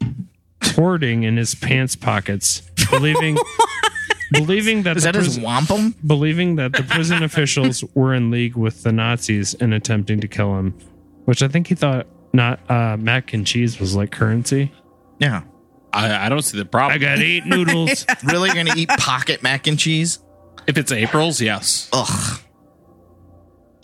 hoarding 0.62 1.22
in 1.24 1.36
his 1.36 1.54
pants 1.54 1.94
pockets, 1.96 2.60
believing 2.90 3.36
believing 4.32 4.82
that 4.84 4.96
Is 4.96 5.04
the 5.04 5.12
that 5.12 5.22
his 5.22 5.38
wampum? 5.38 5.94
believing 6.06 6.56
that 6.56 6.72
the 6.72 6.82
prison 6.82 7.22
officials 7.28 7.84
were 7.94 8.14
in 8.14 8.30
league 8.30 8.56
with 8.56 8.82
the 8.82 8.92
Nazis 8.92 9.54
and 9.54 9.74
attempting 9.74 10.20
to 10.20 10.28
kill 10.28 10.58
him, 10.58 10.74
which 11.26 11.42
I 11.42 11.48
think 11.48 11.66
he 11.68 11.74
thought 11.74 12.06
not 12.32 12.58
uh, 12.70 12.96
mac 12.96 13.32
and 13.32 13.46
cheese 13.46 13.78
was 13.78 13.94
like 13.94 14.10
currency. 14.10 14.72
Yeah. 15.18 15.42
I, 15.92 16.26
I 16.26 16.28
don't 16.28 16.42
see 16.42 16.58
the 16.58 16.64
problem. 16.64 16.94
I 16.94 16.98
got 16.98 17.20
eight 17.20 17.46
noodles. 17.46 18.04
really? 18.24 18.48
You're 18.48 18.54
going 18.64 18.66
to 18.66 18.76
eat 18.76 18.88
pocket 18.88 19.42
mac 19.44 19.68
and 19.68 19.78
cheese? 19.78 20.18
If 20.66 20.76
it's 20.76 20.90
April's, 20.90 21.40
yes. 21.40 21.88
Ugh. 21.92 22.40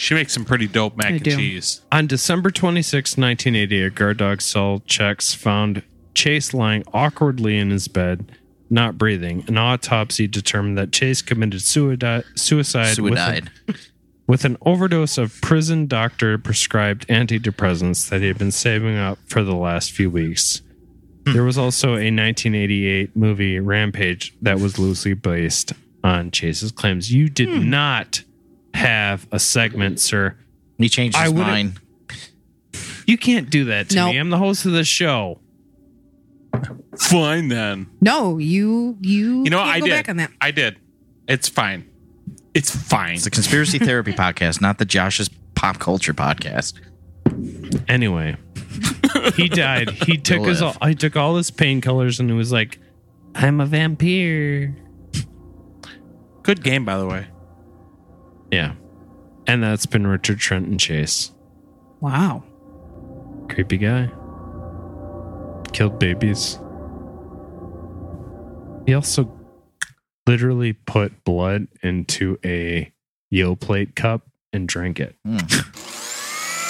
She 0.00 0.14
makes 0.14 0.32
some 0.32 0.46
pretty 0.46 0.66
dope 0.66 0.96
mac 0.96 1.08
I 1.08 1.10
and 1.16 1.22
do. 1.22 1.36
cheese. 1.36 1.82
On 1.92 2.06
December 2.06 2.50
26, 2.50 3.18
1980, 3.18 3.82
a 3.82 3.90
guard 3.90 4.16
dog 4.16 4.40
cell 4.40 4.82
checks 4.86 5.34
found 5.34 5.82
Chase 6.14 6.54
lying 6.54 6.84
awkwardly 6.94 7.58
in 7.58 7.68
his 7.68 7.86
bed, 7.86 8.32
not 8.70 8.96
breathing. 8.96 9.44
An 9.46 9.58
autopsy 9.58 10.26
determined 10.26 10.78
that 10.78 10.90
Chase 10.90 11.20
committed 11.20 11.60
suicide, 11.60 12.24
suicide, 12.34 12.98
with, 12.98 13.18
Suicide. 13.18 13.50
with 14.26 14.46
an 14.46 14.56
overdose 14.62 15.18
of 15.18 15.38
prison 15.42 15.86
doctor 15.86 16.38
prescribed 16.38 17.06
antidepressants 17.08 18.08
that 18.08 18.22
he 18.22 18.28
had 18.28 18.38
been 18.38 18.52
saving 18.52 18.96
up 18.96 19.18
for 19.26 19.42
the 19.42 19.54
last 19.54 19.92
few 19.92 20.08
weeks. 20.08 20.62
Hmm. 21.26 21.34
There 21.34 21.44
was 21.44 21.58
also 21.58 21.88
a 21.88 22.08
1988 22.08 23.14
movie, 23.14 23.60
Rampage, 23.60 24.34
that 24.40 24.60
was 24.60 24.78
loosely 24.78 25.12
based 25.12 25.74
on 26.02 26.30
Chase's 26.30 26.72
claims. 26.72 27.12
You 27.12 27.28
did 27.28 27.50
hmm. 27.50 27.68
not 27.68 28.22
have 28.74 29.26
a 29.32 29.38
segment, 29.38 30.00
sir. 30.00 30.36
He 30.78 30.88
changed 30.88 31.16
I 31.16 31.24
his 31.24 31.32
would've- 31.32 31.46
mind. 31.46 31.80
You 33.06 33.18
can't 33.18 33.50
do 33.50 33.64
that 33.66 33.88
to 33.90 33.96
Nope. 33.96 34.12
me. 34.12 34.18
I'm 34.18 34.30
the 34.30 34.38
host 34.38 34.64
of 34.66 34.72
the 34.72 34.84
show. 34.84 35.40
Fine 36.98 37.48
then. 37.48 37.86
No, 38.00 38.38
you 38.38 38.96
you 39.00 39.44
You 39.44 39.50
know, 39.50 39.58
can't 39.58 39.68
I 39.70 39.80
go 39.80 39.86
did. 39.86 39.92
back 39.92 40.08
on 40.08 40.16
that. 40.18 40.30
I 40.40 40.50
did. 40.50 40.76
It's 41.28 41.48
fine. 41.48 41.86
It's 42.54 42.74
fine. 42.74 43.14
It's 43.14 43.24
the 43.24 43.30
conspiracy 43.30 43.78
therapy 43.80 44.12
podcast, 44.12 44.60
not 44.60 44.78
the 44.78 44.84
Josh's 44.84 45.28
pop 45.54 45.78
culture 45.78 46.14
podcast. 46.14 46.74
Anyway, 47.88 48.36
he 49.36 49.48
died. 49.48 49.90
He 49.90 50.16
took 50.16 50.44
his 50.46 50.60
all, 50.62 50.76
he 50.86 50.94
took 50.94 51.16
all 51.16 51.36
his 51.36 51.50
painkillers 51.50 52.20
and 52.20 52.28
he 52.30 52.34
was 52.36 52.52
like, 52.52 52.78
"I'm 53.34 53.60
a 53.60 53.66
vampire." 53.66 54.76
Good 56.42 56.62
game, 56.62 56.84
by 56.84 56.96
the 56.98 57.06
way. 57.06 57.26
Yeah, 58.50 58.74
and 59.46 59.62
that's 59.62 59.86
been 59.86 60.06
Richard 60.06 60.38
Trenton 60.38 60.78
Chase. 60.78 61.32
Wow. 62.00 62.42
Creepy 63.48 63.78
guy. 63.78 64.10
Killed 65.72 65.98
babies. 65.98 66.58
He 68.86 68.94
also 68.94 69.30
literally 70.26 70.72
put 70.72 71.24
blood 71.24 71.68
into 71.82 72.38
a 72.44 72.92
Yoplait 73.32 73.94
cup 73.94 74.22
and 74.52 74.68
drank 74.68 75.00
it. 75.00 75.16
Hmm. 75.24 75.38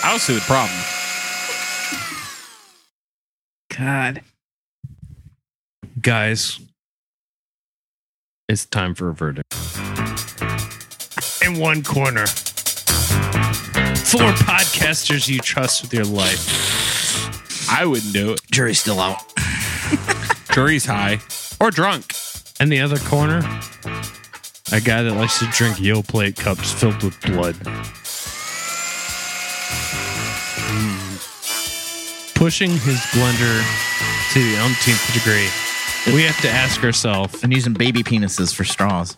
I 0.03 0.11
don't 0.11 0.21
see 0.21 0.35
the 0.35 0.41
problem. 0.41 0.79
God. 3.77 4.23
Guys, 6.01 6.61
it's 8.49 8.67
time 8.67 8.95
for 8.95 9.11
a 9.11 9.15
verdict. 9.15 9.55
In 11.51 11.59
one 11.59 11.83
corner, 11.83 12.29
four 12.29 14.31
podcasters 14.47 15.29
you 15.29 15.41
trust 15.41 15.83
with 15.83 15.93
your 15.93 16.05
life. 16.05 16.47
I 17.69 17.85
wouldn't 17.85 18.13
do 18.13 18.35
it. 18.35 18.41
Jury's 18.53 18.79
still 18.79 19.01
out. 19.01 19.19
Jury's 20.55 20.85
high 20.85 21.19
or 21.61 21.73
drunk. 21.73 22.15
In 22.61 22.69
the 22.69 22.81
other 22.81 22.99
corner, 22.99 23.39
a 24.71 24.81
guy 24.81 25.03
that 25.03 25.13
likes 25.17 25.41
to 25.41 25.47
drink 25.47 25.79
Yoplait 25.79 26.37
cups 26.37 26.71
filled 26.73 27.03
with 27.03 27.21
blood. 27.23 27.57
Mm. 30.71 32.35
Pushing 32.37 32.71
his 32.71 33.01
blender 33.11 33.61
to 34.33 34.39
the 34.39 34.57
umpteenth 34.63 35.05
degree, 35.15 35.49
we 36.15 36.23
have 36.23 36.41
to 36.43 36.49
ask 36.49 36.85
ourselves 36.85 37.43
And 37.43 37.53
using 37.53 37.73
baby 37.73 38.05
penises 38.05 38.55
for 38.55 38.63
straws. 38.63 39.17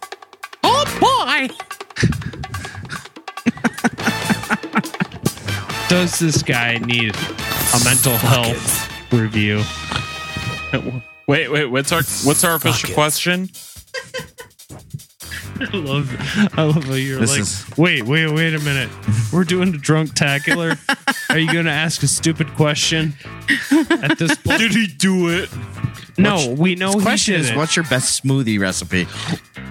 Oh 0.65 0.87
boy! 0.99 1.55
Does 5.89 6.19
this 6.19 6.43
guy 6.43 6.79
need 6.79 7.15
a 7.15 7.85
mental 7.85 8.16
health 8.16 9.12
review? 9.12 9.62
Wait, 11.27 11.51
wait. 11.51 11.66
What's 11.66 11.93
our 11.93 12.03
what's 12.24 12.45
our 12.45 12.55
official 12.55 12.95
question? 12.95 13.51
I 15.61 15.77
love, 15.77 16.11
I 16.59 16.62
love 16.65 16.83
how 16.85 16.95
you're 16.95 17.20
This 17.20 17.31
like, 17.31 17.41
is- 17.41 17.79
wait, 17.79 18.03
wait, 18.05 18.27
wait 18.33 18.55
a 18.55 18.59
minute. 18.61 18.89
We're 19.33 19.45
doing 19.45 19.69
a 19.69 19.79
Drunktacular. 19.79 20.77
Are 21.31 21.39
you 21.39 21.53
going 21.53 21.66
to 21.66 21.70
ask 21.70 22.03
a 22.03 22.09
stupid 22.09 22.49
question 22.57 23.15
at 23.91 24.19
this 24.19 24.35
point? 24.39 24.59
Did 24.59 24.73
he 24.73 24.87
do 24.89 25.29
it? 25.29 25.49
No, 26.18 26.34
What's- 26.34 26.60
we 26.60 26.74
know 26.74 26.93
The 26.93 26.98
he 26.98 27.05
question 27.05 27.34
did 27.34 27.51
is, 27.51 27.56
what's 27.56 27.74
your 27.76 27.84
best 27.86 28.22
smoothie 28.22 28.59
recipe? 28.60 29.06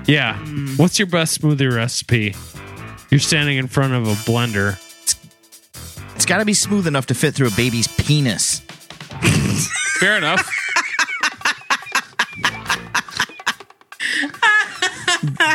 Yeah. 0.07 0.37
What's 0.77 0.97
your 0.99 1.07
best 1.07 1.41
smoothie 1.41 1.71
recipe? 1.73 2.35
You're 3.11 3.19
standing 3.19 3.57
in 3.57 3.67
front 3.67 3.93
of 3.93 4.07
a 4.07 4.13
blender. 4.29 4.77
It's 6.15 6.25
got 6.25 6.37
to 6.39 6.45
be 6.45 6.53
smooth 6.53 6.87
enough 6.87 7.07
to 7.07 7.13
fit 7.13 7.35
through 7.35 7.47
a 7.47 7.51
baby's 7.51 7.87
penis. 7.87 8.59
Fair 9.99 10.17
enough. 10.17 10.49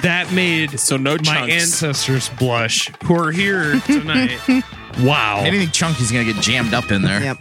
That 0.02 0.30
made 0.32 0.78
So 0.78 0.96
no 0.96 1.16
my 1.24 1.48
ancestors 1.50 2.28
blush 2.38 2.90
who 3.04 3.14
are 3.20 3.32
here 3.32 3.80
tonight. 3.80 4.38
wow. 5.00 5.38
Anything 5.40 5.70
chunky's 5.70 6.12
gonna 6.12 6.24
get 6.24 6.36
jammed 6.42 6.72
up 6.74 6.90
in 6.92 7.02
there. 7.02 7.20
Yep. 7.22 7.38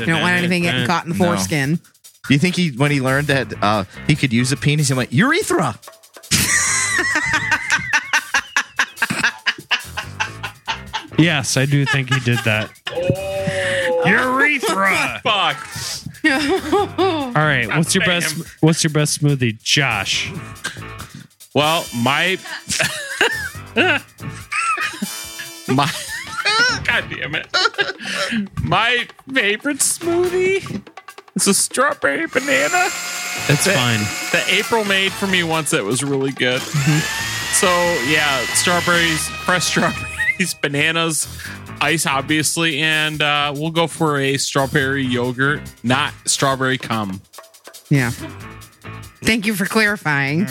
You 0.00 0.06
don't 0.06 0.22
want 0.22 0.34
anything 0.36 0.62
getting 0.62 0.86
caught 0.86 1.04
in 1.04 1.10
the 1.12 1.18
No. 1.18 1.24
foreskin. 1.26 1.80
Do 2.28 2.34
you 2.34 2.38
think 2.38 2.56
he, 2.56 2.70
when 2.70 2.90
he 2.90 3.00
learned 3.00 3.26
that 3.28 3.54
uh, 3.62 3.84
he 4.06 4.14
could 4.14 4.32
use 4.32 4.52
a 4.52 4.56
penis, 4.56 4.88
he 4.88 4.94
went 4.94 5.12
urethra? 5.12 5.78
Yes, 11.18 11.56
I 11.56 11.66
do 11.66 11.84
think 11.84 12.14
he 12.14 12.20
did 12.20 12.38
that. 12.44 12.70
Urethra. 14.06 15.20
Fuck. 15.24 15.56
All 16.24 17.32
right, 17.44 17.66
what's 17.76 17.92
your 17.94 18.04
Damn. 18.04 18.20
best? 18.20 18.62
What's 18.62 18.84
your 18.84 18.92
best 18.92 19.20
smoothie, 19.20 19.60
Josh? 19.60 20.30
Well, 21.54 21.84
my 21.96 22.38
my 25.66 25.90
God 26.84 27.04
damn 27.10 27.34
it. 27.34 27.48
My 28.62 29.08
favorite 29.32 29.78
smoothie 29.78 30.82
is 31.42 31.48
a 31.48 31.54
strawberry 31.54 32.26
banana. 32.26 32.88
That's 33.48 33.64
That- 33.64 33.74
fine. 33.76 34.32
That 34.32 34.46
April 34.50 34.84
made 34.84 35.12
for 35.12 35.26
me 35.26 35.42
once 35.42 35.70
that 35.70 35.84
was 35.84 36.02
really 36.02 36.32
good. 36.32 36.60
So 36.62 37.66
yeah, 38.08 38.44
strawberries, 38.54 39.26
fresh 39.28 39.64
strawberries, 39.68 40.54
bananas, 40.60 41.26
ice 41.80 42.06
obviously, 42.06 42.80
and 42.80 43.20
uh, 43.22 43.52
we'll 43.56 43.70
go 43.70 43.86
for 43.86 44.18
a 44.18 44.36
strawberry 44.36 45.04
yogurt, 45.04 45.60
not 45.82 46.12
strawberry 46.26 46.78
cum. 46.78 47.20
Yeah. 47.90 48.10
Thank 49.22 49.46
you 49.46 49.54
for 49.54 49.64
clarifying. 49.66 50.46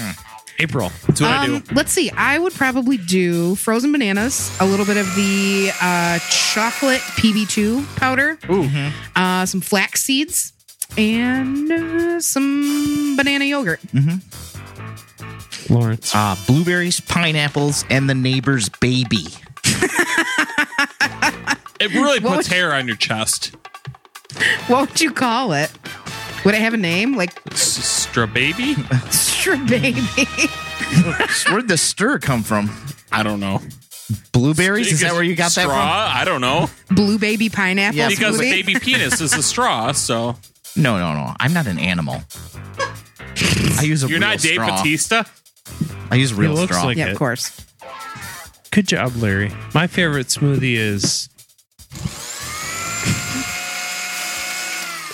April. 0.60 0.92
That's 1.06 1.22
what 1.22 1.30
I 1.30 1.46
Um, 1.46 1.60
do. 1.60 1.76
let's 1.76 1.92
see. 1.92 2.10
I 2.10 2.40
would 2.40 2.54
probably 2.54 2.98
do 2.98 3.54
frozen 3.56 3.92
bananas, 3.92 4.52
a 4.60 4.66
little 4.66 4.88
bit 4.88 4.98
of 4.98 5.06
the 5.16 5.70
uh, 5.80 6.18
chocolate 6.32 7.00
PB2 7.16 7.96
powder, 7.98 8.40
Ooh. 8.50 8.68
uh, 9.16 9.46
some 9.46 9.62
flax 9.62 10.04
seeds, 10.04 10.54
and 10.98 11.72
uh, 11.72 12.20
some 12.20 13.16
banana 13.18 13.46
yogurt. 13.46 13.80
Lawrence. 15.70 16.14
Uh, 16.16 16.36
blueberries, 16.48 17.00
pineapples, 17.02 17.84
and 17.90 18.10
the 18.10 18.16
neighbor's 18.16 18.70
baby. 18.70 19.26
It 21.80 21.94
really 21.94 22.20
What 22.20 22.38
puts 22.38 22.50
would- 22.50 22.56
hair 22.56 22.74
on 22.74 22.88
your 22.88 22.96
chest. 22.96 23.56
What 24.66 24.90
would 24.90 25.00
you 25.02 25.12
call 25.12 25.54
it? 25.54 25.72
Would 26.44 26.56
it 26.56 26.62
have 26.62 26.74
a 26.74 26.78
name 26.78 27.16
like 27.16 27.40
Stra 27.54 28.26
baby? 28.26 28.74
Stra 29.12 29.58
Baby? 29.58 30.02
Where'd 31.50 31.68
the 31.68 31.78
stir 31.78 32.18
come 32.18 32.42
from? 32.42 32.72
I 33.12 33.22
don't 33.22 33.40
know. 33.40 33.62
Blueberries? 34.32 34.92
Is 34.92 35.02
that 35.02 35.14
where 35.14 35.22
you 35.22 35.36
got 35.36 35.52
straw? 35.52 35.66
that 35.66 35.70
from? 35.70 36.18
I 36.22 36.26
don't 36.26 36.42
know. 36.42 36.68
Blue 36.90 37.20
Baby 37.20 37.50
Pineapple? 37.50 37.96
Yeah, 37.98 38.10
Because 38.10 38.38
smoothie? 38.40 38.52
baby 38.66 38.76
penis 38.80 39.22
is 39.22 39.34
a 39.34 39.44
straw, 39.44 39.92
so 39.92 40.34
from? 40.34 40.42
No, 40.78 40.98
no, 41.00 41.14
no. 41.14 41.34
I'm 41.40 41.54
not 41.54 41.68
an 41.68 41.80
animal. 41.80 42.22
I 43.78 43.82
use 43.84 44.04
a 44.04 44.08
you're 44.08 44.20
real 44.20 44.30
not 44.30 44.40
Dave 44.40 44.54
straw. 44.54 44.78
Batista. 44.78 45.24
I 46.12 46.16
use 46.16 46.34
real 46.34 46.54
looks 46.54 46.74
straw. 46.76 46.86
like 46.86 46.98
yeah, 46.98 47.08
it. 47.08 47.12
of 47.14 47.18
course. 47.18 47.66
Good 48.72 48.88
job, 48.88 49.16
Larry. 49.16 49.52
My 49.74 49.88
favorite 49.88 50.28
smoothie 50.28 50.76
is 50.76 51.30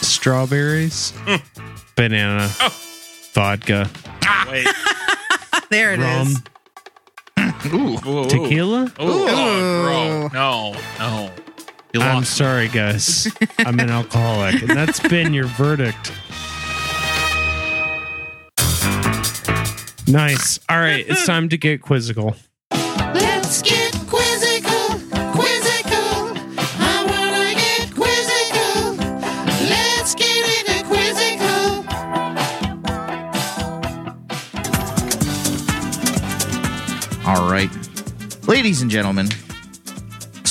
strawberries, 0.01 1.13
banana, 1.95 2.49
oh. 2.61 2.77
vodka, 3.33 3.89
ah. 4.23 4.47
Wait. 4.51 4.67
There 5.69 5.93
it 5.93 6.01
is. 6.01 6.05
rum, 6.05 7.63
Ooh. 7.73 7.97
Ooh. 8.07 8.27
tequila. 8.29 8.83
Ooh. 8.83 8.91
Oh, 8.99 9.83
bro. 9.83 10.27
No. 10.31 10.75
No. 10.99 11.31
You 11.93 12.01
I'm 12.01 12.23
sorry, 12.23 12.69
guys. 12.69 13.27
I'm 13.59 13.79
an 13.79 13.91
alcoholic, 13.91 14.63
and 14.63 14.71
that's 14.71 14.99
been 14.99 15.31
your 15.31 15.45
verdict. 15.45 16.11
Nice. 20.07 20.59
All 20.69 20.79
right, 20.79 21.05
it's 21.07 21.25
time 21.27 21.49
to 21.49 21.57
get 21.57 21.83
quizzical. 21.83 22.35
Let's 22.71 23.61
get 23.61 23.93
quizzical, 24.07 24.99
quizzical. 25.33 26.33
I 26.81 27.05
wanna 27.05 27.53
get 27.53 27.93
quizzical. 27.93 28.95
Let's 29.69 30.15
get 30.15 30.67
into 30.67 30.83
quizzical. 30.87 31.85
All 37.29 37.47
right. 37.51 37.69
Ladies 38.47 38.81
and 38.81 38.89
gentlemen, 38.89 39.27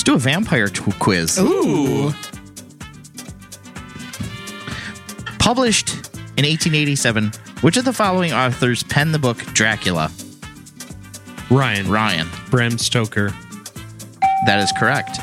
let's 0.03 0.11
do 0.11 0.15
a 0.15 0.19
vampire 0.33 0.67
tw- 0.67 0.97
quiz. 0.99 1.39
Ooh. 1.39 2.11
Published 5.39 5.93
in 6.37 6.45
1887, 6.45 7.31
which 7.61 7.77
of 7.77 7.85
the 7.85 7.93
following 7.93 8.33
authors 8.33 8.83
penned 8.83 9.13
the 9.13 9.19
book 9.19 9.37
Dracula? 9.53 10.11
Ryan, 11.49 11.89
Ryan. 11.89 12.27
Bram 12.49 12.77
Stoker, 12.77 13.29
That 14.45 14.59
is 14.59 14.71
correct. 14.77 15.19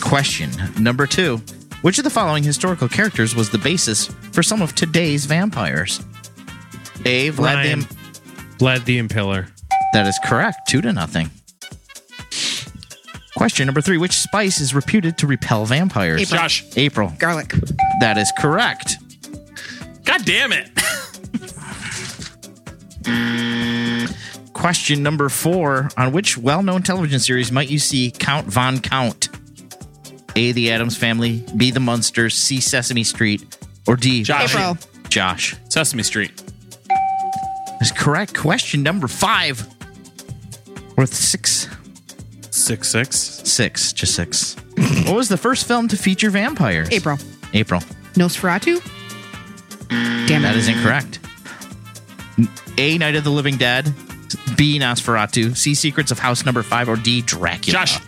Question 0.00 0.50
number 0.78 1.06
two. 1.06 1.40
Which 1.82 1.98
of 1.98 2.04
the 2.04 2.10
following 2.10 2.42
historical 2.42 2.88
characters 2.88 3.34
was 3.36 3.50
the 3.50 3.58
basis 3.58 4.06
for 4.32 4.42
some 4.42 4.62
of 4.62 4.74
today's 4.74 5.26
vampires? 5.26 6.00
A. 7.04 7.30
Vlad 7.30 7.36
the 7.36 7.42
Ryan, 7.42 7.78
Im- 7.80 7.84
Vlad 8.58 8.84
the 8.84 9.00
Impaler. 9.00 9.48
That 9.92 10.06
is 10.06 10.18
correct. 10.24 10.68
Two 10.68 10.80
to 10.82 10.92
nothing. 10.92 11.30
Question 13.40 13.64
number 13.64 13.80
three. 13.80 13.96
Which 13.96 14.18
spice 14.18 14.60
is 14.60 14.74
reputed 14.74 15.16
to 15.16 15.26
repel 15.26 15.64
vampires? 15.64 16.20
April. 16.20 16.38
Josh. 16.42 16.62
April. 16.76 17.10
Garlic. 17.18 17.54
That 18.00 18.18
is 18.18 18.30
correct. 18.36 18.98
God 20.04 20.26
damn 20.26 20.52
it. 20.52 20.68
Question 24.52 25.02
number 25.02 25.30
four. 25.30 25.88
On 25.96 26.12
which 26.12 26.36
well 26.36 26.62
known 26.62 26.82
television 26.82 27.18
series 27.18 27.50
might 27.50 27.70
you 27.70 27.78
see 27.78 28.10
Count 28.10 28.46
Von 28.46 28.78
Count? 28.78 29.30
A. 30.36 30.52
The 30.52 30.70
Adams 30.70 30.98
Family. 30.98 31.42
B. 31.56 31.70
The 31.70 31.80
Munsters. 31.80 32.34
C. 32.34 32.60
Sesame 32.60 33.04
Street. 33.04 33.56
Or 33.86 33.96
D. 33.96 34.22
Josh. 34.22 34.54
April. 34.54 34.76
Josh. 35.08 35.56
Sesame 35.70 36.02
Street. 36.02 36.42
That's 37.78 37.90
correct. 37.90 38.36
Question 38.36 38.82
number 38.82 39.08
five. 39.08 39.66
Worth 40.98 41.14
six. 41.14 41.66
Six 42.60 42.88
six. 42.88 43.16
Six. 43.18 43.92
Just 43.92 44.14
six. 44.14 44.54
what 45.06 45.16
was 45.16 45.28
the 45.28 45.38
first 45.38 45.66
film 45.66 45.88
to 45.88 45.96
feature 45.96 46.30
vampires? 46.30 46.90
April. 46.92 47.18
April. 47.54 47.80
Nosferatu. 48.14 48.80
Damn 49.88 50.42
That 50.42 50.54
it. 50.54 50.58
is 50.58 50.68
incorrect. 50.68 51.20
A. 52.78 52.98
Night 52.98 53.16
of 53.16 53.24
the 53.24 53.30
Living 53.30 53.56
Dead. 53.56 53.92
B. 54.56 54.78
Nosferatu. 54.78 55.56
C. 55.56 55.74
Secrets 55.74 56.10
of 56.10 56.18
House 56.18 56.44
Number 56.44 56.62
Five. 56.62 56.88
Or 56.88 56.96
D. 56.96 57.22
Dracula. 57.22 57.72
Josh. 57.72 57.98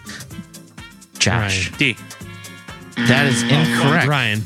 Josh. 1.19 1.73
D. 1.79 1.97
That 2.97 3.27
is 3.27 3.43
oh, 3.43 3.47
incorrect. 3.47 4.07
Ryan. 4.07 4.43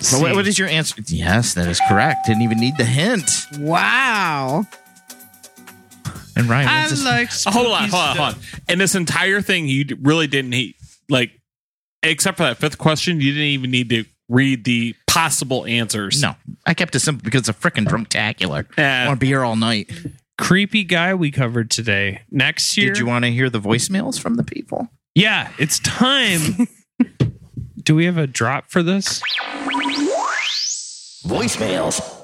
So 0.00 0.20
what, 0.20 0.34
what 0.34 0.46
is 0.46 0.58
your 0.58 0.68
answer? 0.68 1.02
Yes, 1.08 1.54
that 1.54 1.66
is 1.66 1.80
correct. 1.88 2.26
Didn't 2.26 2.42
even 2.42 2.58
need 2.60 2.76
the 2.76 2.84
hint. 2.84 3.28
Wow. 3.58 4.66
And 6.36 6.48
Ryan, 6.48 6.66
what's 6.66 6.90
this- 6.90 7.04
like 7.04 7.30
hold 7.54 7.66
on, 7.68 7.88
hold 7.88 7.94
on, 8.02 8.16
hold 8.16 8.34
on. 8.34 8.40
And 8.68 8.80
this 8.80 8.94
entire 8.94 9.40
thing, 9.40 9.68
you 9.68 9.84
d- 9.84 9.96
really 10.02 10.26
didn't 10.26 10.50
need, 10.50 10.74
like, 11.08 11.30
except 12.02 12.36
for 12.38 12.42
that 12.44 12.58
fifth 12.58 12.78
question, 12.78 13.20
you 13.20 13.32
didn't 13.32 13.46
even 13.48 13.70
need 13.70 13.88
to 13.90 14.04
read 14.28 14.64
the 14.64 14.94
possible 15.06 15.64
answers. 15.66 16.20
No, 16.22 16.34
I 16.66 16.74
kept 16.74 16.94
it 16.96 17.00
simple 17.00 17.22
because 17.24 17.40
it's 17.40 17.48
a 17.50 17.52
freaking 17.54 17.86
drunktacular. 17.86 18.66
I 18.78 19.06
want 19.06 19.18
to 19.18 19.20
be 19.20 19.26
here 19.28 19.42
all 19.44 19.56
night. 19.56 19.90
Creepy 20.38 20.82
guy 20.82 21.14
we 21.14 21.30
covered 21.30 21.70
today. 21.70 22.22
Next 22.30 22.76
year. 22.76 22.88
Did 22.94 22.98
you 22.98 23.06
want 23.06 23.24
to 23.24 23.30
hear 23.30 23.48
the 23.48 23.60
voicemails 23.60 24.18
from 24.20 24.34
the 24.34 24.42
people? 24.42 24.88
Yeah, 25.14 25.52
it's 25.58 25.78
time. 25.78 26.66
Do 27.84 27.94
we 27.94 28.06
have 28.06 28.18
a 28.18 28.26
drop 28.26 28.70
for 28.70 28.82
this? 28.82 29.22
Voicemails. 31.24 32.23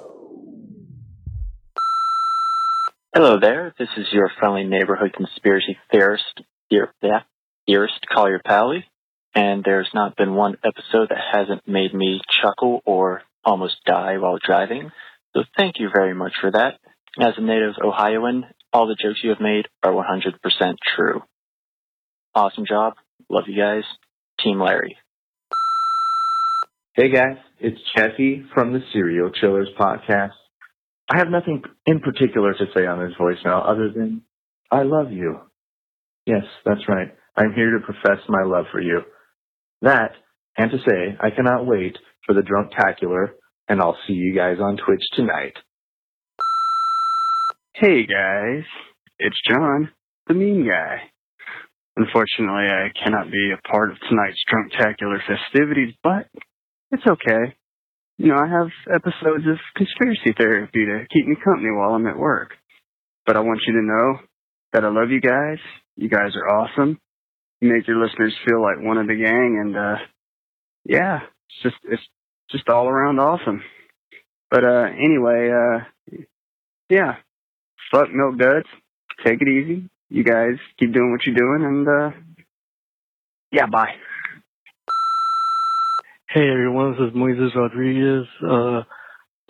Hello 3.15 3.41
there. 3.41 3.75
This 3.77 3.89
is 3.97 4.07
your 4.13 4.31
friendly 4.39 4.63
neighborhood 4.65 5.13
conspiracy 5.13 5.77
theorist, 5.91 6.25
theor- 6.73 6.91
yeah, 7.03 7.23
theorist 7.67 7.99
Collier 8.13 8.41
Pally, 8.45 8.85
and 9.35 9.65
there's 9.65 9.91
not 9.93 10.17
been 10.17 10.35
one 10.35 10.57
episode 10.65 11.09
that 11.09 11.19
hasn't 11.33 11.67
made 11.67 11.93
me 11.93 12.21
chuckle 12.41 12.83
or 12.85 13.23
almost 13.45 13.77
die 13.85 14.19
while 14.19 14.39
driving. 14.45 14.93
So 15.35 15.43
thank 15.57 15.81
you 15.81 15.89
very 15.93 16.15
much 16.15 16.35
for 16.41 16.53
that. 16.53 16.79
As 17.21 17.35
a 17.37 17.41
native 17.43 17.75
Ohioan, 17.85 18.47
all 18.73 18.87
the 18.87 18.95
jokes 18.95 19.19
you 19.25 19.31
have 19.31 19.41
made 19.41 19.67
are 19.83 19.93
100% 19.93 20.75
true. 20.97 21.23
Awesome 22.33 22.65
job. 22.65 22.95
Love 23.29 23.45
you 23.49 23.61
guys. 23.61 23.83
Team 24.41 24.61
Larry. 24.61 24.97
Hey 26.95 27.11
guys, 27.11 27.39
it's 27.59 27.81
Jesse 27.97 28.45
from 28.55 28.73
the 28.73 28.81
Serial 28.93 29.31
Chillers 29.31 29.69
podcast. 29.79 30.31
I 31.11 31.19
have 31.19 31.29
nothing 31.29 31.63
in 31.87 31.99
particular 31.99 32.53
to 32.53 32.67
say 32.75 32.87
on 32.87 33.01
this 33.01 33.17
voicemail 33.19 33.69
other 33.69 33.91
than 33.91 34.23
I 34.71 34.85
love 34.85 35.11
you. 35.11 35.41
Yes, 36.25 36.45
that's 36.65 36.89
right. 36.89 37.09
I'm 37.37 37.53
here 37.53 37.73
to 37.73 37.85
profess 37.85 38.23
my 38.29 38.45
love 38.45 38.67
for 38.71 38.81
you. 38.81 39.01
That, 39.83 40.13
and 40.57 40.71
to 40.71 40.79
say 40.79 41.17
I 41.19 41.31
cannot 41.31 41.67
wait 41.67 41.99
for 42.27 42.35
the 42.35 42.43
drunk 42.43 42.73
Drunktacular, 42.73 43.31
and 43.69 43.81
I'll 43.81 43.99
see 44.07 44.13
you 44.13 44.37
guys 44.37 44.59
on 44.61 44.77
Twitch 44.77 45.03
tonight. 45.15 45.55
Hey 47.75 48.07
guys, 48.07 48.65
it's 49.19 49.41
John, 49.49 49.91
the 50.29 50.35
mean 50.35 50.69
guy. 50.69 51.11
Unfortunately, 51.97 52.69
I 52.69 52.89
cannot 53.03 53.33
be 53.33 53.53
a 53.53 53.69
part 53.69 53.91
of 53.91 53.97
tonight's 54.09 54.39
drunk 54.49 54.73
Drunktacular 54.73 55.19
festivities, 55.27 55.95
but 56.05 56.29
it's 56.93 57.07
okay. 57.07 57.57
You 58.21 58.27
know, 58.27 58.37
I 58.37 58.49
have 58.49 58.69
episodes 58.93 59.47
of 59.47 59.57
conspiracy 59.75 60.35
therapy 60.37 60.85
to 60.85 61.07
keep 61.11 61.27
me 61.27 61.37
company 61.43 61.71
while 61.75 61.95
I'm 61.95 62.07
at 62.07 62.19
work. 62.19 62.51
But 63.25 63.39
I 63.39 63.41
want 63.41 63.63
you 63.67 63.73
to 63.73 63.83
know 63.83 64.19
that 64.75 64.85
I 64.85 64.91
love 64.91 65.09
you 65.09 65.23
guys. 65.23 65.57
You 65.97 66.11
guys 66.11 66.33
are 66.37 66.51
awesome. 66.55 67.01
You 67.63 67.73
make 67.73 67.89
your 67.89 67.97
listeners 67.97 68.35
feel 68.47 68.61
like 68.61 68.77
one 68.79 68.99
of 68.99 69.07
the 69.07 69.15
gang, 69.15 69.59
and 69.63 69.75
uh, 69.75 69.97
yeah, 70.85 71.21
it's 71.49 71.63
just 71.63 71.77
it's 71.85 72.03
just 72.51 72.69
all 72.69 72.89
around 72.89 73.19
awesome. 73.21 73.63
But 74.51 74.65
uh, 74.65 74.89
anyway, 75.03 75.51
uh, 75.51 76.17
yeah, 76.91 77.15
fuck 77.91 78.09
milk 78.13 78.39
duds. 78.39 78.67
Take 79.25 79.41
it 79.41 79.49
easy. 79.49 79.89
You 80.11 80.25
guys 80.25 80.59
keep 80.79 80.93
doing 80.93 81.11
what 81.11 81.25
you're 81.25 81.37
doing, 81.37 81.65
and 81.65 81.89
uh, 81.89 82.17
yeah, 83.51 83.65
bye. 83.65 83.95
Hey 86.33 86.49
everyone, 86.49 86.93
this 86.93 87.09
is 87.09 87.13
Moises 87.13 87.57
Rodriguez, 87.57 88.25
uh, 88.49 88.83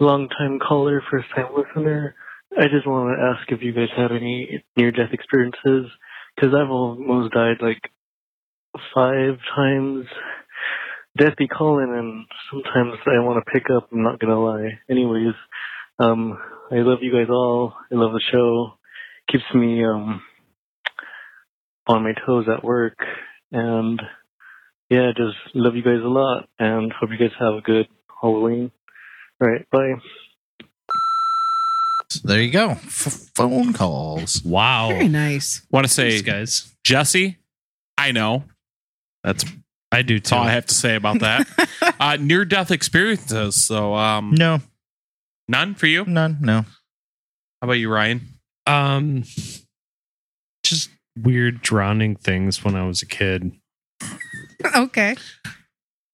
long 0.03 0.31
time 0.31 0.59
caller, 0.67 1.03
first 1.11 1.27
time 1.37 1.49
listener. 1.55 2.15
I 2.59 2.69
just 2.75 2.87
want 2.87 3.19
to 3.19 3.23
ask 3.23 3.53
if 3.53 3.63
you 3.63 3.75
guys 3.75 3.91
have 3.99 4.13
any 4.13 4.65
near 4.79 4.91
death 4.91 5.11
experiences, 5.13 5.93
because 6.35 6.55
I've 6.55 6.71
almost 6.71 7.35
died 7.35 7.59
like 7.61 7.83
five 8.95 9.37
times. 9.55 10.07
Death 11.19 11.37
be 11.37 11.49
calling, 11.49 11.93
and 11.95 12.25
sometimes 12.51 12.99
I 13.07 13.23
want 13.23 13.45
to 13.45 13.53
pick 13.53 13.65
up. 13.71 13.91
I'm 13.93 14.03
not 14.03 14.19
gonna 14.19 14.43
lie. 14.43 14.79
Anyways, 14.89 15.35
um, 15.99 16.39
I 16.73 16.77
love 16.77 17.01
you 17.03 17.13
guys 17.13 17.29
all. 17.29 17.75
I 17.93 17.95
love 17.95 18.13
the 18.13 18.23
show. 18.33 18.79
Keeps 19.31 19.45
me 19.55 19.85
um 19.85 20.23
on 21.87 22.05
my 22.05 22.15
toes 22.25 22.47
at 22.49 22.65
work, 22.65 22.97
and 23.53 24.01
yeah, 24.91 25.13
just 25.17 25.37
love 25.55 25.77
you 25.77 25.83
guys 25.83 26.03
a 26.05 26.09
lot 26.09 26.49
and 26.59 26.93
hope 26.93 27.11
you 27.11 27.17
guys 27.19 27.35
have 27.39 27.55
a 27.55 27.61
good 27.61 27.87
Halloween. 28.21 28.71
All 29.41 29.49
right, 29.49 29.67
bye. 29.71 29.95
So 32.11 32.21
there 32.27 32.41
you 32.43 32.51
go. 32.51 32.71
F- 32.71 33.31
phone 33.37 33.73
calls. 33.73 34.43
Wow. 34.45 34.89
Very 34.89 35.09
nice. 35.09 35.65
Want 35.71 35.87
to 35.87 35.93
say, 35.93 36.11
Thanks, 36.11 36.27
guys. 36.27 36.75
Jesse, 36.85 37.39
I 37.97 38.11
know. 38.13 38.45
That's 39.23 39.45
I 39.93 40.03
do 40.03 40.19
That's 40.19 40.33
all 40.33 40.43
I 40.43 40.51
have 40.51 40.67
to 40.67 40.75
say 40.75 40.97
about 40.97 41.21
that. 41.21 41.47
uh, 42.01 42.17
near 42.21 42.45
death 42.45 42.71
experiences. 42.71 43.65
So, 43.65 43.95
um, 43.95 44.33
No, 44.37 44.59
none 45.49 45.75
for 45.75 45.87
you. 45.87 46.05
none. 46.05 46.39
No. 46.41 46.63
How 46.63 46.67
about 47.63 47.75
you, 47.75 47.91
Ryan? 47.93 48.23
Um, 48.67 49.25
just 50.65 50.91
weird 51.17 51.61
drowning 51.63 52.17
things 52.17 52.65
when 52.65 52.75
I 52.75 52.87
was 52.87 53.03
a 53.03 53.07
kid. 53.07 53.53
okay. 54.77 55.17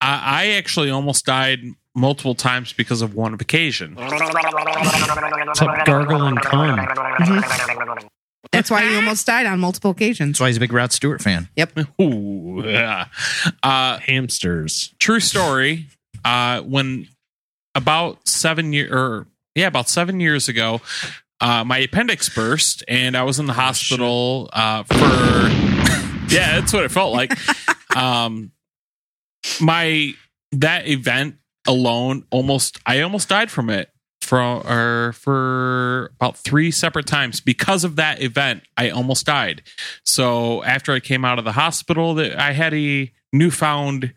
I, 0.01 0.23
I 0.25 0.47
actually 0.57 0.91
almost 0.91 1.25
died 1.25 1.61
multiple 1.95 2.35
times 2.35 2.73
because 2.73 3.03
of 3.03 3.15
one 3.15 3.35
occasion. 3.35 3.95
What's 3.97 5.63
up, 5.63 5.87
gargle 5.87 6.23
and 6.23 6.41
cum? 6.41 6.87
That's 8.53 8.71
why 8.71 8.85
you 8.85 8.97
almost 8.97 9.27
died 9.27 9.47
on 9.47 9.59
multiple 9.59 9.91
occasions. 9.91 10.35
That's 10.35 10.41
why 10.41 10.47
he's 10.49 10.57
a 10.57 10.61
big 10.61 10.73
Rod 10.73 10.93
Stewart 10.93 11.21
fan. 11.21 11.49
Yep. 11.57 11.79
Ooh, 12.01 12.63
yeah. 12.65 13.07
Uh, 13.63 13.99
Hamsters. 13.99 14.95
true 14.99 15.21
story. 15.21 15.87
Uh, 16.25 16.61
when 16.63 17.07
about 17.75 18.27
seven 18.27 18.73
year 18.73 18.89
or 18.93 19.27
yeah, 19.55 19.67
about 19.67 19.89
seven 19.89 20.21
years 20.21 20.49
ago, 20.49 20.81
uh, 21.41 21.65
my 21.65 21.79
appendix 21.79 22.29
burst 22.29 22.83
and 22.89 23.17
I 23.17 23.23
was 23.23 23.39
in 23.39 23.47
the 23.47 23.53
hospital 23.53 24.49
uh, 24.53 24.83
for 24.85 24.95
yeah, 26.35 26.61
that's 26.61 26.73
what 26.73 26.85
it 26.85 26.91
felt 26.91 27.13
like. 27.13 27.33
Um, 27.97 28.53
my 29.61 30.13
that 30.53 30.87
event 30.87 31.37
alone 31.67 32.25
almost 32.31 32.79
I 32.87 33.01
almost 33.01 33.29
died 33.29 33.51
from 33.51 33.71
it 33.71 33.91
for 34.21 34.41
or 34.41 35.13
for 35.13 36.13
about 36.17 36.37
three 36.37 36.71
separate 36.71 37.07
times 37.07 37.41
because 37.41 37.85
of 37.85 37.97
that 37.97 38.21
event 38.21 38.63
I 38.77 38.91
almost 38.91 39.27
died. 39.27 39.63
So 40.05 40.63
after 40.65 40.93
I 40.93 41.01
came 41.01 41.25
out 41.25 41.39
of 41.39 41.45
the 41.45 41.53
hospital 41.53 42.15
that 42.15 42.39
I 42.39 42.53
had 42.53 42.75
a 42.75 43.13
newfound 43.33 44.15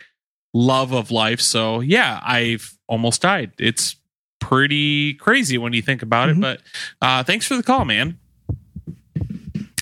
love 0.53 0.93
of 0.93 1.11
life. 1.11 1.41
So 1.41 1.79
yeah, 1.79 2.19
I've 2.23 2.77
almost 2.87 3.21
died. 3.21 3.51
It's 3.59 3.95
pretty 4.39 5.13
crazy 5.15 5.57
when 5.57 5.73
you 5.73 5.81
think 5.81 6.01
about 6.01 6.29
it, 6.29 6.39
but 6.39 6.61
uh 7.01 7.23
thanks 7.23 7.45
for 7.45 7.55
the 7.55 7.63
call, 7.63 7.85
man. 7.85 8.19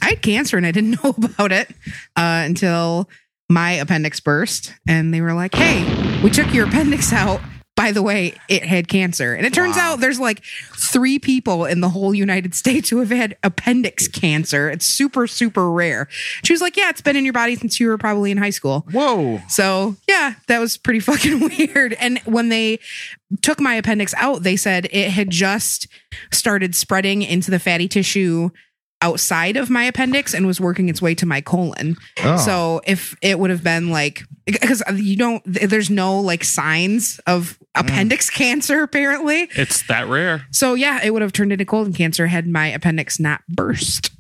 I 0.02 0.12
had 0.12 0.22
cancer 0.22 0.56
and 0.58 0.66
I 0.66 0.72
didn't 0.72 0.92
know 1.04 1.14
about 1.18 1.52
it 1.52 1.70
uh, 2.16 2.44
until 2.46 3.10
my 3.50 3.72
appendix 3.74 4.20
burst. 4.20 4.74
And 4.88 5.14
they 5.14 5.22
were 5.22 5.34
like, 5.34 5.56
hey, 5.56 6.22
we 6.24 6.30
took 6.30 6.54
your 6.54 6.68
appendix 6.68 7.14
out. 7.14 7.42
By 7.76 7.92
the 7.92 8.02
way, 8.02 8.34
it 8.50 8.64
had 8.64 8.88
cancer. 8.88 9.36
And 9.36 9.46
it 9.46 9.54
turns 9.54 9.78
out 9.78 10.00
there's 10.00 10.20
like 10.20 10.44
three 10.76 11.20
people 11.20 11.66
in 11.66 11.80
the 11.80 11.90
whole 11.90 12.12
United 12.12 12.56
States 12.56 12.90
who 12.90 12.98
have 12.98 13.12
had 13.12 13.38
appendix 13.44 14.08
cancer. 14.08 14.68
It's 14.68 14.88
super, 14.88 15.28
super 15.28 15.70
rare. 15.70 16.08
She 16.44 16.54
was 16.54 16.60
like, 16.60 16.76
yeah, 16.76 16.90
it's 16.90 17.02
been 17.02 17.16
in 17.16 17.24
your 17.24 17.34
body 17.34 17.56
since 17.56 17.80
you 17.80 17.88
were 17.88 18.00
probably 18.00 18.32
in 18.32 18.40
high 18.40 18.50
school. 18.50 18.88
Whoa. 18.92 19.42
So, 19.48 19.96
yeah, 20.10 20.34
that 20.48 20.58
was 20.58 20.76
pretty 20.76 21.00
fucking 21.02 21.40
weird. 21.40 21.94
And 22.00 22.18
when 22.26 22.50
they 22.50 22.80
took 23.44 23.60
my 23.60 23.76
appendix 23.76 24.12
out, 24.16 24.42
they 24.42 24.56
said 24.56 24.88
it 24.92 25.12
had 25.12 25.30
just 25.30 25.88
started 26.34 26.74
spreading 26.74 27.22
into 27.22 27.52
the 27.52 27.60
fatty 27.60 27.88
tissue 27.88 28.50
outside 29.02 29.58
of 29.58 29.70
my 29.70 29.84
appendix 29.84 30.34
and 30.34 30.48
was 30.48 30.60
working 30.60 30.90
its 30.90 31.02
way 31.02 31.14
to 31.16 31.26
my 31.26 31.42
colon. 31.42 31.96
Oh. 32.24 32.38
So 32.38 32.82
if 32.86 33.16
it 33.22 33.40
would 33.40 33.50
have 33.50 33.64
been 33.64 33.90
like 33.90 34.24
because 34.46 34.82
you 34.96 35.16
don't 35.16 35.44
there's 35.46 35.90
no 35.90 36.20
like 36.20 36.44
signs 36.44 37.20
of 37.28 37.60
mm. 37.76 37.82
appendix 37.82 38.30
cancer, 38.30 38.84
apparently. 38.84 39.50
It's 39.56 39.86
that 39.88 40.08
rare. 40.08 40.46
So 40.52 40.74
yeah, 40.74 41.00
it 41.04 41.12
would 41.12 41.22
have 41.22 41.34
turned 41.34 41.52
into 41.52 41.66
colon 41.66 41.94
cancer 41.94 42.28
had 42.28 42.48
my 42.48 42.68
appendix 42.68 43.20
not 43.20 43.42
burst. 43.48 44.12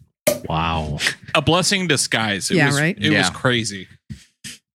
Wow. 0.48 1.00
A 1.34 1.42
blessing 1.42 1.88
disguise. 1.88 2.52
It 2.52 2.58
Yeah, 2.58 2.68
was, 2.68 2.80
right? 2.80 2.98
It 3.00 3.12
was 3.12 3.30
crazy. 3.30 3.88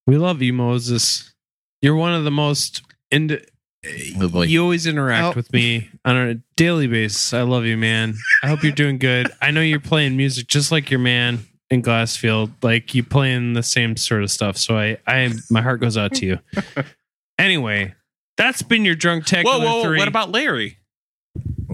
We 0.07 0.17
love 0.17 0.43
you, 0.43 0.53
Moses. 0.53 1.33
You're 1.81 1.97
one 1.97 2.13
of 2.15 2.25
the 2.25 2.31
most 2.31 2.83
into. 3.85 4.49
You 4.49 4.63
always 4.63 4.87
interact 4.87 5.25
Oh. 5.25 5.33
with 5.37 5.53
me 5.53 5.91
on 6.05 6.17
a 6.17 6.35
daily 6.57 6.87
basis. 6.87 7.33
I 7.33 7.43
love 7.43 7.65
you, 7.65 7.77
man. 7.77 8.15
I 8.43 8.49
hope 8.49 8.63
you're 8.63 8.73
doing 8.73 8.99
good. 8.99 9.31
I 9.41 9.51
know 9.51 9.61
you're 9.61 9.81
playing 9.81 10.17
music 10.17 10.47
just 10.47 10.71
like 10.73 10.91
your 10.91 11.01
man 11.01 11.41
in 11.71 11.83
Glassfield. 11.83 12.53
Like 12.63 12.95
you 12.95 13.03
playing 13.03 13.55
the 13.55 13.63
same 13.63 13.97
sort 13.97 14.23
of 14.23 14.31
stuff. 14.31 14.57
So 14.57 14.77
I, 14.79 14.99
I, 15.07 15.33
my 15.51 15.63
heart 15.63 15.81
goes 15.81 15.97
out 15.97 16.13
to 16.15 16.27
you. 16.27 16.39
Anyway, 17.39 17.93
that's 18.37 18.63
been 18.63 18.85
your 18.85 18.95
drunk 18.95 19.25
tech. 19.25 19.45
Whoa, 19.45 19.59
whoa, 19.59 19.83
whoa. 19.83 19.97
What 19.97 20.07
about 20.07 20.31
Larry? 20.31 20.79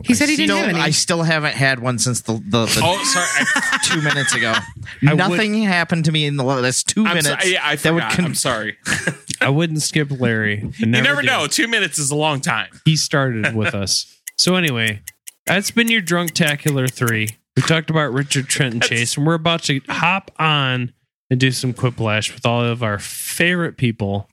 He 0.04 0.14
said 0.14 0.28
he 0.28 0.36
didn't 0.36 0.48
Still- 0.50 0.58
have 0.58 0.68
any. 0.74 0.80
I 0.80 0.90
still 0.90 1.22
haven't 1.22 1.54
had 1.54 1.80
one 1.80 1.98
since 1.98 2.20
the, 2.22 2.34
the, 2.34 2.66
the 2.66 2.80
Oh, 2.82 3.02
sorry. 3.04 3.78
two 3.84 4.02
minutes 4.02 4.34
ago. 4.34 4.52
I 5.06 5.14
would- 5.14 5.16
Nothing 5.18 5.62
happened 5.62 6.04
to 6.06 6.12
me 6.12 6.26
in 6.26 6.36
the 6.36 6.44
last 6.44 6.88
two 6.88 7.00
I'm 7.06 7.16
minutes. 7.16 7.28
sorry. 7.28 7.52
Yeah, 7.52 7.60
I 7.66 7.76
that 7.76 7.94
would 7.94 8.02
forgot. 8.02 8.16
con- 8.16 8.24
I'm 8.24 8.34
sorry. 8.34 8.76
I 9.40 9.48
wouldn't 9.50 9.82
skip 9.82 10.10
Larry. 10.10 10.62
I 10.64 10.72
you 10.78 10.86
never 10.86 11.20
do. 11.22 11.26
know. 11.28 11.46
Two 11.46 11.68
minutes 11.68 11.98
is 11.98 12.10
a 12.10 12.16
long 12.16 12.40
time. 12.40 12.68
He 12.84 12.96
started 12.96 13.54
with 13.54 13.74
us. 13.74 14.18
So 14.36 14.56
anyway, 14.56 15.02
that's 15.46 15.70
been 15.70 15.88
your 15.88 16.02
Drunktacular 16.02 16.90
three. 16.92 17.28
We 17.56 17.62
talked 17.62 17.90
about 17.90 18.12
Richard 18.12 18.48
Trent 18.48 18.74
Trenton 18.74 18.80
Chase, 18.80 19.16
and 19.16 19.26
we're 19.26 19.34
about 19.34 19.62
to 19.64 19.80
hop 19.88 20.30
on 20.38 20.92
and 21.30 21.38
do 21.40 21.50
some 21.50 21.72
quiplash 21.74 22.32
with 22.34 22.46
all 22.46 22.62
of 22.64 22.82
our 22.82 22.98
favorite 22.98 23.76
people. 23.76 24.28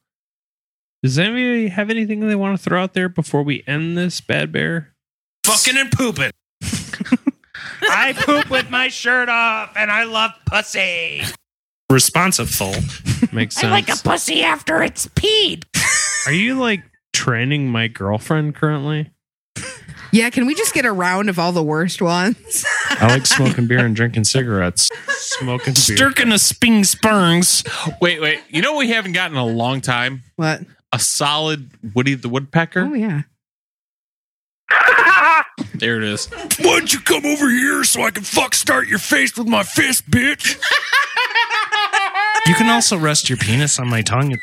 Does 1.04 1.20
anybody 1.20 1.68
have 1.68 1.90
anything 1.90 2.20
they 2.28 2.36
want 2.36 2.58
to 2.58 2.64
throw 2.64 2.82
out 2.82 2.94
there 2.94 3.10
before 3.10 3.44
we 3.44 3.64
end 3.68 3.98
this 3.98 4.22
bad 4.22 4.52
bear? 4.52 4.94
Fucking 5.45 5.77
and 5.77 5.91
pooping. 5.91 6.31
I 7.84 8.13
poop 8.13 8.49
with 8.49 8.72
my 8.72 8.88
shirt 8.88 9.30
off 9.30 9.73
and 9.77 9.91
I 9.91 10.03
love 10.05 10.31
pussy. 10.47 11.22
Responsive 11.91 12.49
full 12.49 12.73
makes 13.31 13.55
sense. 13.55 13.65
I 13.65 13.69
like 13.69 13.89
a 13.89 13.97
pussy 13.97 14.41
after 14.41 14.81
it's 14.81 15.05
peed. 15.09 15.65
Are 16.26 16.34
you 16.34 16.59
like 16.59 16.81
training 17.13 17.69
my 17.69 17.88
girlfriend 17.88 18.55
currently? 18.55 19.11
yeah, 20.11 20.31
can 20.31 20.47
we 20.47 20.55
just 20.55 20.73
get 20.73 20.84
a 20.84 20.91
round 20.91 21.30
of 21.30 21.38
all 21.38 21.51
the 21.51 21.63
worst 21.63 22.01
ones? 22.01 22.65
I 22.89 23.07
like 23.07 23.27
smoking 23.27 23.67
beer 23.67 23.85
and 23.85 23.95
drinking 23.95 24.23
cigarettes. 24.23 24.89
Smoking 25.09 25.73
beer. 25.73 25.95
Stirking 25.95 26.31
a 26.31 26.39
sping 26.39 26.84
spurns. 26.84 27.63
Wait, 28.01 28.19
wait. 28.19 28.39
You 28.49 28.63
know 28.63 28.73
what 28.73 28.80
we 28.80 28.89
haven't 28.89 29.11
gotten 29.11 29.38
in 29.38 29.43
a 29.43 29.45
long 29.45 29.81
time? 29.81 30.23
What? 30.38 30.61
A 30.91 30.97
solid 30.97 31.69
Woody 31.93 32.15
the 32.15 32.30
Woodpecker. 32.30 32.81
Oh 32.81 32.93
yeah. 32.95 33.23
There 35.80 35.97
it 35.97 36.03
is. 36.03 36.27
Why 36.60 36.80
don't 36.80 36.91
you 36.93 36.99
come 37.02 37.26
over 37.26 37.49
here 37.49 37.84
so 37.84 38.02
I 38.03 38.11
can 38.11 38.23
fuck 38.23 38.56
start 38.56 38.88
your 38.88 38.99
face 38.99 39.38
with 39.38 39.47
my 39.47 39.64
fist, 39.64 40.10
bitch? 40.10 40.57
you 42.47 42.56
can 42.56 42.69
also 42.69 42.97
rest 42.97 43.30
your 43.30 43.38
penis 43.38 43.80
on 43.80 43.88
my 43.89 44.02
tongue. 44.02 44.35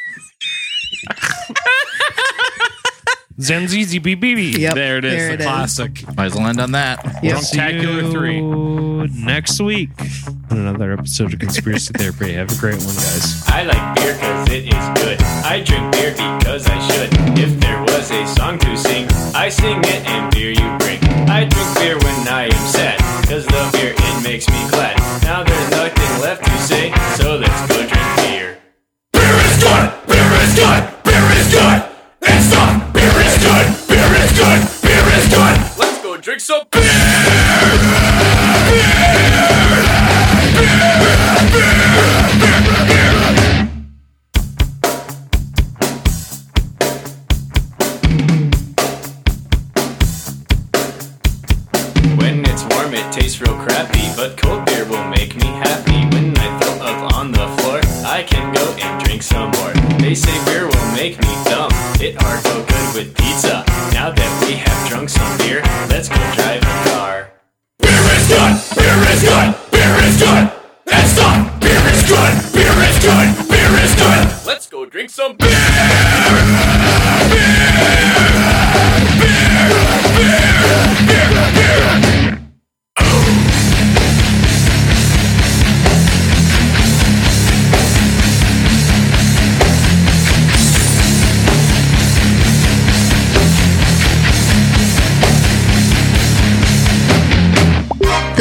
Zanzizi 3.41 3.99
BBB. 3.99 4.59
Yep, 4.59 4.75
there 4.75 4.99
it 4.99 5.05
is. 5.05 5.13
there 5.15 5.29
the 5.29 5.35
it 5.35 5.41
is. 5.41 5.47
classic. 5.47 6.17
Might 6.17 6.27
as 6.27 6.35
well 6.35 6.47
end 6.47 6.61
on 6.61 6.73
that. 6.73 7.01
Drunkacular 7.23 8.13
three. 8.13 8.41
Next 9.25 9.61
week 9.61 9.91
on 10.51 10.59
another 10.59 10.93
episode 10.93 11.33
of 11.33 11.41
Conspiracy 11.41 11.93
Therapy. 11.97 12.35
Have 12.35 12.53
a 12.53 12.61
great 12.61 12.77
one, 12.77 12.95
guys. 12.95 13.43
I 13.49 13.65
like 13.65 13.97
beer 13.97 14.17
cause 14.19 14.49
it 14.51 14.67
is 14.67 15.03
good. 15.03 15.21
I 15.45 15.63
drink 15.65 15.93
beer 15.93 16.13
because 16.13 16.69
I 16.69 16.79
should. 16.87 17.39
If 17.39 17.59
there 17.61 17.81
was 17.83 18.11
a 18.11 18.27
song 18.29 18.59
to 18.61 18.77
sing, 18.77 19.09
I 19.35 19.49
sing 19.49 19.79
it 19.79 20.07
and 20.07 20.31
beer 20.33 20.51
you 20.51 20.79
bring. 20.79 21.03
I 21.29 21.45
drink 21.45 21.75
beer 21.79 21.97
when 21.99 22.29
I 22.29 22.45
am 22.45 22.67
sad, 22.69 22.99
cause 23.27 23.47
the 23.47 23.71
beer 23.73 23.95
it 23.97 24.23
makes 24.23 24.47
me 24.49 24.69
glad. 24.69 24.97
Now 25.23 25.43
there's 25.43 25.71
nothing 25.71 26.21
left 26.21 26.45
to 26.45 26.59
say, 26.59 26.93
so 27.17 27.37
let's 27.37 27.67
go 27.67 27.77
drink 27.81 28.17
beer. 28.17 28.59
Beer 29.13 29.37
is 29.49 29.57
good! 29.63 29.89
Beer 30.07 30.33
is 30.45 30.55
good! 30.55 30.83
Beer 31.05 31.27
is 31.41 31.49
good! 31.51 31.81
It's 32.23 32.53
not! 32.53 32.93
Beer 32.93 33.17
is 33.25 33.39
good! 33.41 33.67
Beer 33.89 34.13
is 34.21 34.33
good! 34.37 34.61
Beer 34.83 35.07
is 35.17 35.29
good! 35.33 35.79
Let's 35.79 36.03
go 36.03 36.17
drink 36.19 36.41
some 36.41 36.65
beer! 36.71 38.12
But 54.23 54.37
cold 54.37 54.65
beer 54.67 54.85
will 54.85 55.05
make 55.09 55.35
me 55.35 55.47
happy. 55.67 55.99
When 56.15 56.39
I 56.39 56.47
throw 56.61 56.75
up 56.87 57.13
on 57.19 57.33
the 57.33 57.49
floor, 57.59 57.81
I 58.07 58.23
can 58.23 58.55
go 58.55 58.65
and 58.79 59.05
drink 59.05 59.21
some 59.21 59.51
more. 59.59 59.73
They 59.99 60.15
say 60.15 60.33
beer 60.47 60.69
will 60.69 60.91
make 60.95 61.19
me 61.19 61.33
dumb. 61.51 61.73
It 61.99 62.15
are 62.23 62.39
go 62.47 62.63
good 62.63 62.89
with 62.95 63.17
pizza. 63.17 63.65
Now 63.91 64.13
that 64.15 64.33
we 64.47 64.55
have 64.63 64.89
drunk 64.89 65.09
some 65.09 65.33
beer, 65.39 65.61
let's 65.91 66.09
go 66.09 66.23
drive 66.39 66.63
a 66.63 66.77
car. 66.91 67.33
Beer 67.83 68.05
is 68.15 68.29
good. 68.31 68.55
Beer 68.79 68.99
is 69.11 69.23
good. 69.27 69.49
Beer 69.75 69.95
is 70.07 70.17
good. 70.23 70.45
That's 70.87 71.17
not. 71.19 71.59
Beer 71.59 71.83
is 71.91 72.03
good. 72.07 72.33
Beer 72.55 72.79
is 72.87 72.99
good. 73.03 73.27
Beer 73.51 73.73
is 73.83 73.93
good. 73.99 74.23
Let's 74.47 74.71
go 74.71 74.87
drink 74.87 75.11
some 75.11 75.35
beer. 75.35 75.51
beer. 77.27 77.59
beer. 80.15 80.52